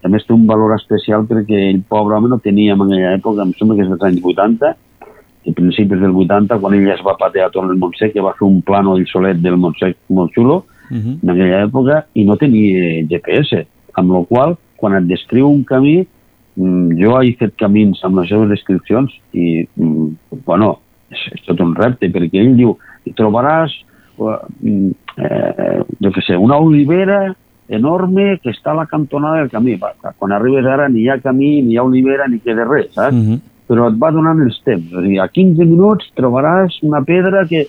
que 0.00 0.06
a 0.06 0.12
més 0.12 0.24
té 0.26 0.32
un 0.32 0.46
valor 0.46 0.74
especial 0.76 1.26
perquè 1.28 1.68
el 1.70 1.82
pobre 1.88 2.16
home 2.16 2.28
no 2.28 2.38
tenia 2.38 2.74
en 2.74 2.84
aquella 2.84 3.16
època, 3.16 3.42
em 3.42 3.52
sembla 3.58 3.76
que 3.76 3.82
és 3.86 3.90
dels 3.92 4.06
anys 4.08 4.24
80, 4.24 4.74
a 5.48 5.52
principis 5.56 6.00
del 6.00 6.12
80, 6.12 6.58
quan 6.60 6.74
ell 6.74 6.88
es 6.92 7.04
va 7.04 7.16
patear 7.16 7.50
tot 7.50 7.64
el 7.64 7.78
Montsec, 7.80 8.12
que 8.12 8.24
va 8.24 8.36
fer 8.38 8.46
un 8.46 8.60
plano 8.62 8.96
ell 8.96 9.06
solet 9.08 9.40
del 9.40 9.56
Montsec 9.56 9.96
molt 10.08 10.32
xulo, 10.36 10.64
Uh 10.90 10.96
-huh. 10.96 11.18
en 11.22 11.30
aquella 11.30 11.64
època, 11.66 12.04
i 12.14 12.24
no 12.24 12.36
tenia 12.36 13.04
GPS, 13.04 13.66
amb 13.92 14.10
la 14.10 14.24
qual 14.24 14.56
quan 14.76 14.94
et 14.94 15.04
descriu 15.04 15.48
un 15.50 15.62
camí, 15.64 16.06
jo 16.58 17.16
he 17.20 17.34
fet 17.38 17.54
camins 17.60 18.00
amb 18.04 18.18
les 18.20 18.30
seves 18.30 18.50
descripcions 18.50 19.12
i, 19.32 19.66
mm, 19.76 20.40
bueno, 20.46 20.78
és, 21.10 21.20
és 21.36 21.44
tot 21.46 21.60
un 21.64 21.74
repte, 21.76 22.10
perquè 22.12 22.42
ell 22.42 22.56
diu, 22.58 22.76
hi 23.06 23.14
trobaràs 23.16 23.74
eh, 24.18 24.38
eh, 25.22 25.76
jo 26.02 26.14
què 26.14 26.24
sé, 26.26 26.36
una 26.36 26.58
olivera 26.58 27.28
enorme 27.68 28.38
que 28.42 28.50
està 28.50 28.72
a 28.72 28.80
la 28.80 28.86
cantonada 28.88 29.42
del 29.42 29.50
camí. 29.52 29.76
Quan 29.78 30.32
arribes 30.32 30.66
ara 30.66 30.88
ni 30.88 31.04
hi 31.04 31.10
ha 31.12 31.18
camí, 31.20 31.58
ni 31.62 31.74
hi 31.74 31.78
ha 31.78 31.84
olivera, 31.84 32.26
ni 32.28 32.40
queda 32.40 32.64
res, 32.64 32.94
saps? 32.94 33.14
Uh 33.14 33.34
-huh. 33.34 33.40
Però 33.68 33.88
et 33.88 33.98
va 34.00 34.10
donant 34.10 34.40
els 34.40 34.58
temps. 34.64 34.86
És 34.90 34.96
a 34.96 35.02
dir, 35.02 35.20
a 35.20 35.28
15 35.28 35.64
minuts 35.64 36.10
trobaràs 36.16 36.82
una 36.82 37.02
pedra 37.02 37.46
que... 37.46 37.66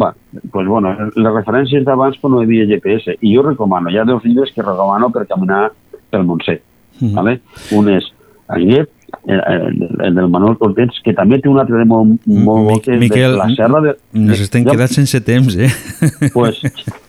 Va, 0.00 0.14
pues 0.50 0.66
bueno, 0.66 0.96
les 1.14 1.32
referències 1.34 1.84
d'abans 1.84 2.16
no 2.22 2.40
hi 2.40 2.44
havia 2.44 2.64
GPS. 2.64 3.16
I 3.20 3.36
jo 3.36 3.42
recomano, 3.42 3.90
hi 3.90 3.98
ha 3.98 4.04
dos 4.04 4.24
llibres 4.24 4.50
que 4.52 4.62
recomano 4.62 5.10
per 5.10 5.26
caminar 5.26 5.70
pel 6.10 6.24
Montsec. 6.24 6.62
Uh 7.00 7.08
-huh. 7.08 7.14
¿vale? 7.14 7.40
Un 7.72 7.88
és 7.88 8.12
aquest, 8.48 8.90
el, 9.26 9.40
el, 9.46 9.88
el 10.06 10.14
del 10.14 10.28
Manuel 10.28 10.56
Cortés, 10.58 10.98
que 11.04 11.12
també 11.14 11.38
té 11.40 11.48
un 11.48 11.58
altre 11.60 11.76
de 11.78 11.84
molt, 11.84 12.24
molt 12.26 12.64
bo, 12.70 12.78
que 12.80 12.96
Miquel, 12.98 13.32
de 13.32 13.38
la 13.38 13.48
serra 13.54 13.80
de... 13.84 13.96
Nos 14.12 14.40
estem 14.40 14.64
de- 14.64 14.70
quedats 14.72 14.94
sense 14.98 15.20
temps, 15.20 15.56
eh? 15.56 15.70
pues, 16.34 16.60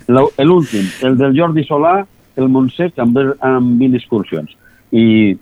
l'últim, 0.07 0.85
el 1.03 1.17
del 1.17 1.33
Jordi 1.37 1.63
Solà, 1.67 2.03
el 2.35 2.49
Montsec 2.49 2.97
amb, 2.99 3.17
amb 3.45 3.79
20 3.79 3.97
excursions. 3.99 4.51
I 4.93 5.35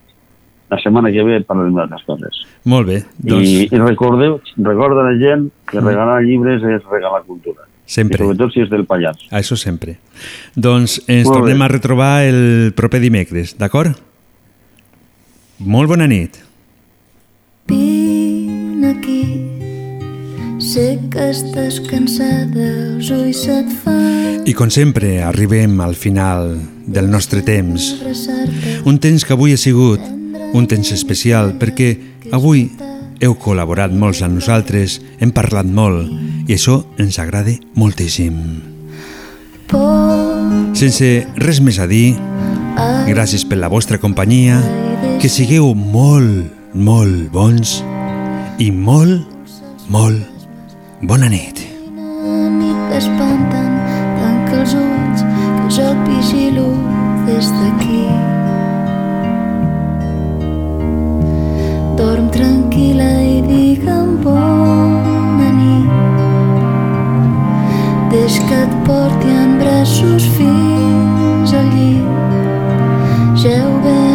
la 0.71 0.77
setmana 0.79 1.11
que 1.11 1.23
ve 1.27 1.41
parlarem 1.43 1.75
d'altres 1.75 2.03
coses. 2.07 2.37
Molt 2.71 2.87
bé, 2.87 3.01
doncs 3.19 3.47
I, 3.49 3.65
I 3.71 3.81
recordeu, 3.81 4.37
recorda 4.63 5.03
la 5.09 5.17
gent 5.19 5.49
que 5.67 5.81
regalar 5.83 6.21
llibres 6.23 6.63
és 6.63 6.85
regalar 6.91 7.23
cultura. 7.27 7.65
Sempre. 7.91 8.21
I 8.21 8.23
sobretot 8.23 8.53
si 8.53 8.61
és 8.63 8.69
del 8.71 8.85
Pallars. 8.87 9.25
a 9.31 9.41
això 9.41 9.57
sempre. 9.59 9.97
Doncs 10.55 11.01
ens 11.11 11.27
Molt 11.27 11.41
tornem 11.41 11.59
bé. 11.59 11.65
a 11.65 11.67
retrobar 11.73 12.13
el 12.23 12.71
proper 12.77 13.01
dimecres, 13.03 13.57
d'acord? 13.59 13.97
Molt 15.65 15.91
bona 15.91 16.07
nit. 16.09 16.39
Vine 17.69 18.89
aquí, 18.95 19.21
sé 20.57 20.97
que 21.13 21.27
estàs 21.29 21.77
cansada, 21.85 22.65
els 22.95 23.11
ulls 23.13 23.43
se't 23.45 23.69
fan 23.83 24.41
I 24.49 24.55
com 24.57 24.71
sempre, 24.73 25.21
arribem 25.21 25.77
al 25.85 25.93
final 25.93 26.55
del 26.87 27.11
nostre 27.11 27.43
temps. 27.45 27.93
Un 28.89 28.97
temps 28.97 29.23
que 29.23 29.37
avui 29.37 29.53
ha 29.53 29.61
sigut 29.61 30.01
un 30.57 30.65
temps 30.67 30.91
especial 30.91 31.53
perquè 31.61 31.93
avui 32.33 32.65
heu 33.21 33.37
col·laborat 33.37 33.93
molts 33.93 34.23
amb 34.25 34.41
nosaltres, 34.41 34.97
hem 35.21 35.29
parlat 35.29 35.69
molt 35.69 36.09
i 36.49 36.57
això 36.57 36.81
ens 36.97 37.21
agrada 37.21 37.53
moltíssim. 37.77 38.41
Sense 40.73 41.11
res 41.37 41.61
més 41.61 41.77
a 41.77 41.85
dir, 41.87 42.15
gràcies 43.07 43.45
per 43.45 43.61
la 43.61 43.69
vostra 43.69 44.01
companyia, 44.01 44.57
que 45.21 45.29
sigueu 45.29 45.75
molt, 45.77 46.49
molt 46.73 47.27
bons 47.29 47.75
i 48.57 48.71
molt, 48.73 49.21
molt 49.93 50.47
bona 51.05 51.27
nit. 51.29 51.59
que 52.89 52.97
espanten, 52.97 53.69
tanca 54.17 54.55
els 54.61 54.73
ulls, 54.73 55.21
que 55.21 55.67
jo 55.75 55.85
et 55.91 56.01
vigilo 56.07 56.65
des 57.27 57.51
d'aquí. 57.59 58.01
Dorm 62.01 62.31
tranquil·la 62.33 63.11
i 63.21 63.37
digue'm 63.45 64.15
bona 64.25 65.49
nit. 65.59 66.17
Deix 68.09 68.39
que 68.49 68.63
et 68.65 68.73
porti 68.89 69.29
en 69.43 69.59
braços 69.61 70.25
fins 70.39 71.53
al 71.53 71.69
llit. 71.75 72.09
Geu 73.43 73.69
ben 73.85 74.10